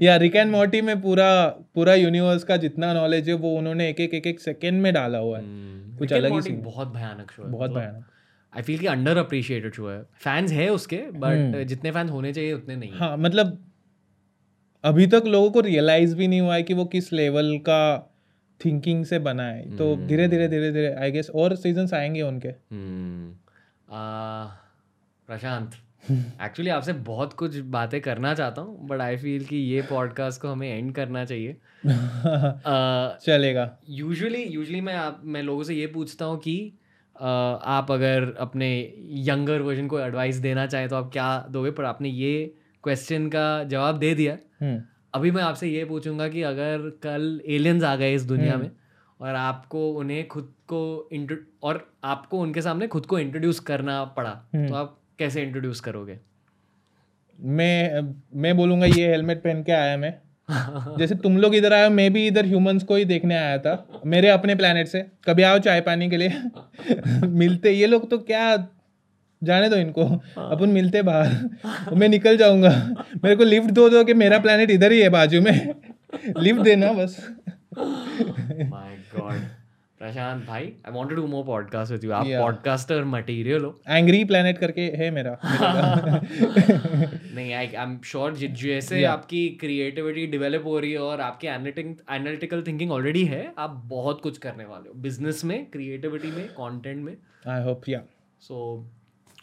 या 0.02 0.16
रिक 0.18 0.36
एंड 0.36 0.52
मॉर्टी 0.52 0.82
में 0.82 1.00
पूरा 1.02 1.30
पूरा 1.76 1.94
यूनिवर्स 1.96 2.44
का 2.44 2.58
जितना 2.58 2.94
नॉलेज 2.94 3.30
है 3.30 3.36
वो 3.46 3.56
उन्होंने 3.58 3.90
एक 3.90 4.00
एक 4.00 4.14
एक 4.14 4.28
एक 4.28 4.40
सेकेंड 4.40 4.82
में 4.82 4.94
डाला 4.94 5.18
हुआ 5.18 5.38
है। 5.38 5.44
कुछ 6.00 6.14
अलग 6.14 6.32
ही 6.40 6.52
बहुत 6.64 6.88
भयानक 6.88 7.32
शो 7.32 7.44
है 7.44 7.52
बहुत 7.52 7.72
भयानक। 7.72 8.06
आई 8.56 8.62
फील 8.62 8.80
कि 8.80 8.88
अंडर 8.88 9.18
अप्रिशिएटेड 9.18 9.74
शो 9.74 9.90
है। 9.90 10.02
फैंस 10.02 10.52
है 10.52 10.70
उसके 10.70 10.98
बट 10.98 11.64
जितने 11.68 11.92
फैंस 11.92 12.12
होने 12.12 12.34
चाहिए 12.34 12.54
उतने 12.54 12.76
नहीं। 12.76 12.92
हाँ 12.94 13.18
मतलब 13.18 13.66
अभी 14.84 15.08
तक 15.08 15.24
लोगों 15.28 15.52
को 15.52 15.60
रियलाइज़ 15.60 16.16
भी 16.16 16.28
नहीं 16.28 16.42
हुआ 16.42 16.56
है 16.56 16.64
कि 16.64 16.74
वो 16.74 16.86
किस 16.86 17.14
लेवल 17.14 17.58
का 17.58 18.14
थिंकिंग 18.66 19.06
से 19.06 19.20
बना 19.20 19.44
है। 19.44 19.78
तो 19.78 19.96
धीरे 19.96 20.28
धीरे 20.28 20.48
धीरे 20.48 20.72
धीरे 20.72 20.94
आई 20.94 21.12
गेस 21.12 21.30
और 21.30 21.56
सीजन्स 21.56 21.94
आएँगे 21.94 22.22
उनके। 22.22 22.48
हम्म, 22.48 23.32
आ, 23.96 24.46
प्रशांत 25.28 25.72
एक्चुअली 26.42 26.70
आपसे 26.70 26.94
बहुत 26.94 27.34
कुछ 27.34 27.58
बातें 27.58 28.02
करना 28.02 28.34
चाहता 28.34 28.62
हूँ 28.62 28.88
बट 28.88 29.02
आई 29.02 29.18
फील 29.18 29.46
कि 29.46 29.56
ये 29.56 29.82
पॉडकास्ट 29.82 30.42
को 30.42 30.48
हमें 30.48 30.78
एंड 30.78 30.96
करना 30.96 31.26
चाहिए। 31.26 31.54
uh, 31.86 33.26
चलेगा। 33.26 33.78
यूजुअली 33.90 34.44
यूजुअली 34.44 34.82
मैं 34.82 34.96
आप 34.96 35.22
मैं 35.24 35.44
लोगों 35.44 35.64
से 35.64 35.76
ये 35.76 35.88
पूछता 35.88 36.26
हूँ 36.26 36.40
कि 36.40 36.74
आप 37.20 37.92
अगर 37.92 38.34
अपने 38.40 38.70
यंगर 39.24 39.62
वर्जन 39.62 39.88
को 39.88 40.00
एडवाइस 40.00 40.36
देना 40.38 40.66
चाहें 40.66 40.88
तो 40.90 40.96
आप 40.96 41.10
क्या 41.14 41.48
दोगे? 41.50 41.72
पर 41.72 41.86
आपने 41.86 42.10
ये 42.10 42.54
क्वेश्चन 42.84 43.28
का 43.28 43.64
जवाब 43.64 43.98
दे 43.98 44.14
दिया। 44.16 44.38
हम्म। 44.62 44.82
अभी 45.14 45.32
मैं 45.32 45.44
आपसे 45.44 45.68
ये 45.68 45.86
पूछूँगा 45.86 46.28
कि 46.30 46.42
अगर 46.44 46.90
कल 47.04 47.42
एलियंस 47.48 47.84
आ 47.84 47.96
गए 47.96 48.14
इस 48.14 48.24
दुनिया 48.24 48.58
में 48.58 48.70
और 49.20 49.36
आपको 49.36 49.90
उन्हें 49.92 50.28
खुद 50.28 50.54
को 50.68 51.10
इंट्रो 51.12 51.38
और 51.64 51.86
आपको 52.04 52.40
उनके 52.40 52.62
सामने 52.62 52.88
खुद 52.88 53.06
को 53.06 53.20
इंट्रोड्यूस 53.20 53.60
करना 53.60 54.04
पड़ा 54.18 54.32
तो 54.56 54.74
आप 54.76 54.98
कैसे 55.20 55.44
इंट्रोड्यूस 55.44 55.80
करोगे? 55.80 56.20
मैं 57.40 58.02
मैं 58.36 58.56
बोलूँगा 58.58 58.86
ये 58.86 59.10
हेलमेट 59.10 59.44
पहन 59.44 59.64
के 59.64 59.72
आया 59.72 59.98
मैं। 59.98 60.14
जैसे 61.00 61.16
तुम 61.16 61.38
लोग 61.38 61.56
इधर 61.56 61.74
आए 61.74 61.90
मैं 61.90 62.14
भी 62.14 62.28
इधर 62.28 62.46
ह्यूमंस 62.46 62.84
को 62.84 62.96
ही 62.96 63.06
देखने 63.06 63.36
आया 63.38 63.58
था। 63.58 64.02
मेरे 64.06 64.30
अपने 64.30 64.56
प्लेनेट 64.56 64.88
से। 64.88 65.00
कभी 65.00 65.44
आओ 65.44 65.60
चाय 65.60 65.82
पानी 65.82 66.10
के 66.10 66.18
लिए। 66.18 66.34
मिलते, 67.28 67.72
ये 67.72 67.88
लोग 67.88 68.10
तो 68.10 68.18
क्या, 68.18 68.68
जाने 69.44 69.70
दो 69.70 69.76
इनको। 69.76 70.24
अपन 70.38 70.70
मिलते 70.70 71.02
बाहर। 71.02 71.50
मैं 71.96 72.10
निकल 72.10 72.38
जाऊँगा। 72.38 72.94
मेरे 73.24 73.36
को 73.36 73.44
लिफ्ट 73.44 73.72
दो 73.72 73.90
दो 73.90 74.04
कि 74.04 74.14
मेरा 74.14 74.40
प्लेनेट 74.40 74.72
इधर 74.72 74.92
ही 74.92 75.02
है 75.02 75.10
बाजू 75.10 75.42
में। 75.42 75.76
लिफ्ट 76.38 76.62
देना 76.62 76.94
बस। 76.94 77.30
माय 77.78 78.98
गॉड 79.16 79.59
प्रशांत 80.00 80.46
भाई 80.46 80.64
I 80.64 80.92
want 80.92 81.10
to 81.10 81.16
do 81.16 81.26
more 81.28 81.44
podcast 81.46 81.92
with 81.92 82.04
you 82.04 82.12
आप 82.12 82.26
पॉडकास्टर 82.26 83.04
मटेरियल 83.04 83.64
हो। 83.64 83.82
एंग्री 83.88 84.24
प्लेनेट 84.26 84.58
करके 84.58 84.82
है 84.82 85.10
मेरा। 85.12 85.32
नहीं 87.36 87.54
आई 87.54 87.68
आई 87.68 87.84
एम 87.84 88.00
श्योर 88.06 88.36
जैसे 88.36 89.04
आपकी 89.04 89.50
क्रिएटिविटी 89.50 90.28
डेवलप 90.28 90.64
हो 90.66 90.80
रही 90.80 90.92
है 90.92 91.00
और 91.00 91.22
आपकी 91.22 91.48
एनालिटिकल 91.48 92.64
थिंकिंग 92.68 92.92
ऑलरेडी 92.92 93.26
है 93.26 93.54
आप 93.58 93.82
बहुत 93.86 94.22
कुछ 94.22 94.38
करने 94.38 94.66
वाले 94.66 94.90
हो। 94.90 94.96
बिज़नेस 94.96 95.46
में 95.46 95.66
क्रिएटिविटी 95.66 96.32
में 96.32 96.48
कंटेंट 96.48 97.04
में। 97.06 97.18
आई 97.48 97.64
होप 97.64 97.90
या 97.90 98.02
so 98.42 98.86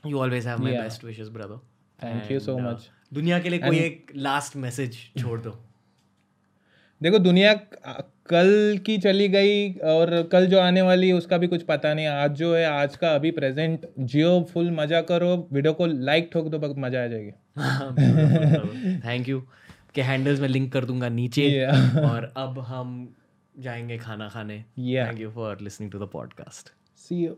you 0.07 0.18
always 0.18 0.46
have 0.46 0.62
my 0.62 0.82
best 0.82 1.04
wishes 1.04 1.28
brother 1.28 1.59
thank 2.04 2.32
you 2.32 2.40
so 2.40 2.59
much 2.59 2.90
दुनिया 3.14 3.38
के 3.38 3.48
लिए 3.48 3.59
कोई 3.59 3.78
एक 3.78 4.12
लास्ट 4.16 4.57
मैसेज 4.57 4.98
छोड़ 5.18 5.40
दो। 5.40 5.59
देखो 7.02 7.18
दुनिया 7.18 7.54
कल 8.30 8.78
की 8.86 8.96
चली 8.98 9.28
गई 9.28 9.72
और 9.72 10.22
कल 10.32 10.46
जो 10.46 10.60
आने 10.60 10.82
वाली 10.82 11.08
है 11.08 11.14
उसका 11.14 11.38
भी 11.38 11.46
कुछ 11.46 11.62
पता 11.62 11.94
नहीं। 11.94 12.06
आज 12.06 12.30
जो 12.30 12.54
है 12.54 12.64
आज 12.66 12.96
का 12.96 13.14
अभी 13.14 13.30
प्रेजेंट 13.30 13.86
जियो 13.98 14.40
फुल 14.52 14.70
मज़ा 14.70 15.00
करो। 15.00 15.48
वीडियो 15.52 15.72
को 15.72 15.86
लाइक 15.86 16.30
ठोक 16.32 16.48
दो 16.48 16.58
बहुत 16.58 16.76
मज़ा 16.78 17.04
आ 17.04 17.06
जाएगी। 17.06 17.30
थैंक 19.08 19.28
यू 19.28 19.40
के 19.94 20.02
हैंडल्स 20.02 20.40
में 20.40 20.48
लिंक 20.48 20.72
कर 20.72 20.84
दूँगा 20.84 21.08
नीचे। 21.08 21.48
Yeah. 21.50 21.98
और 22.10 22.32
अब 22.36 22.58
हम 22.58 23.14
जाएँगे 23.54 23.98
खाना 23.98 24.28
खाने. 24.28 24.58
Thank 24.78 25.20
you 25.20 25.30
for 25.30 25.58
listening 25.62 25.92
to 25.92 25.98
the 25.98 26.08
podcast 26.12 26.72
see 26.98 27.24
you 27.24 27.36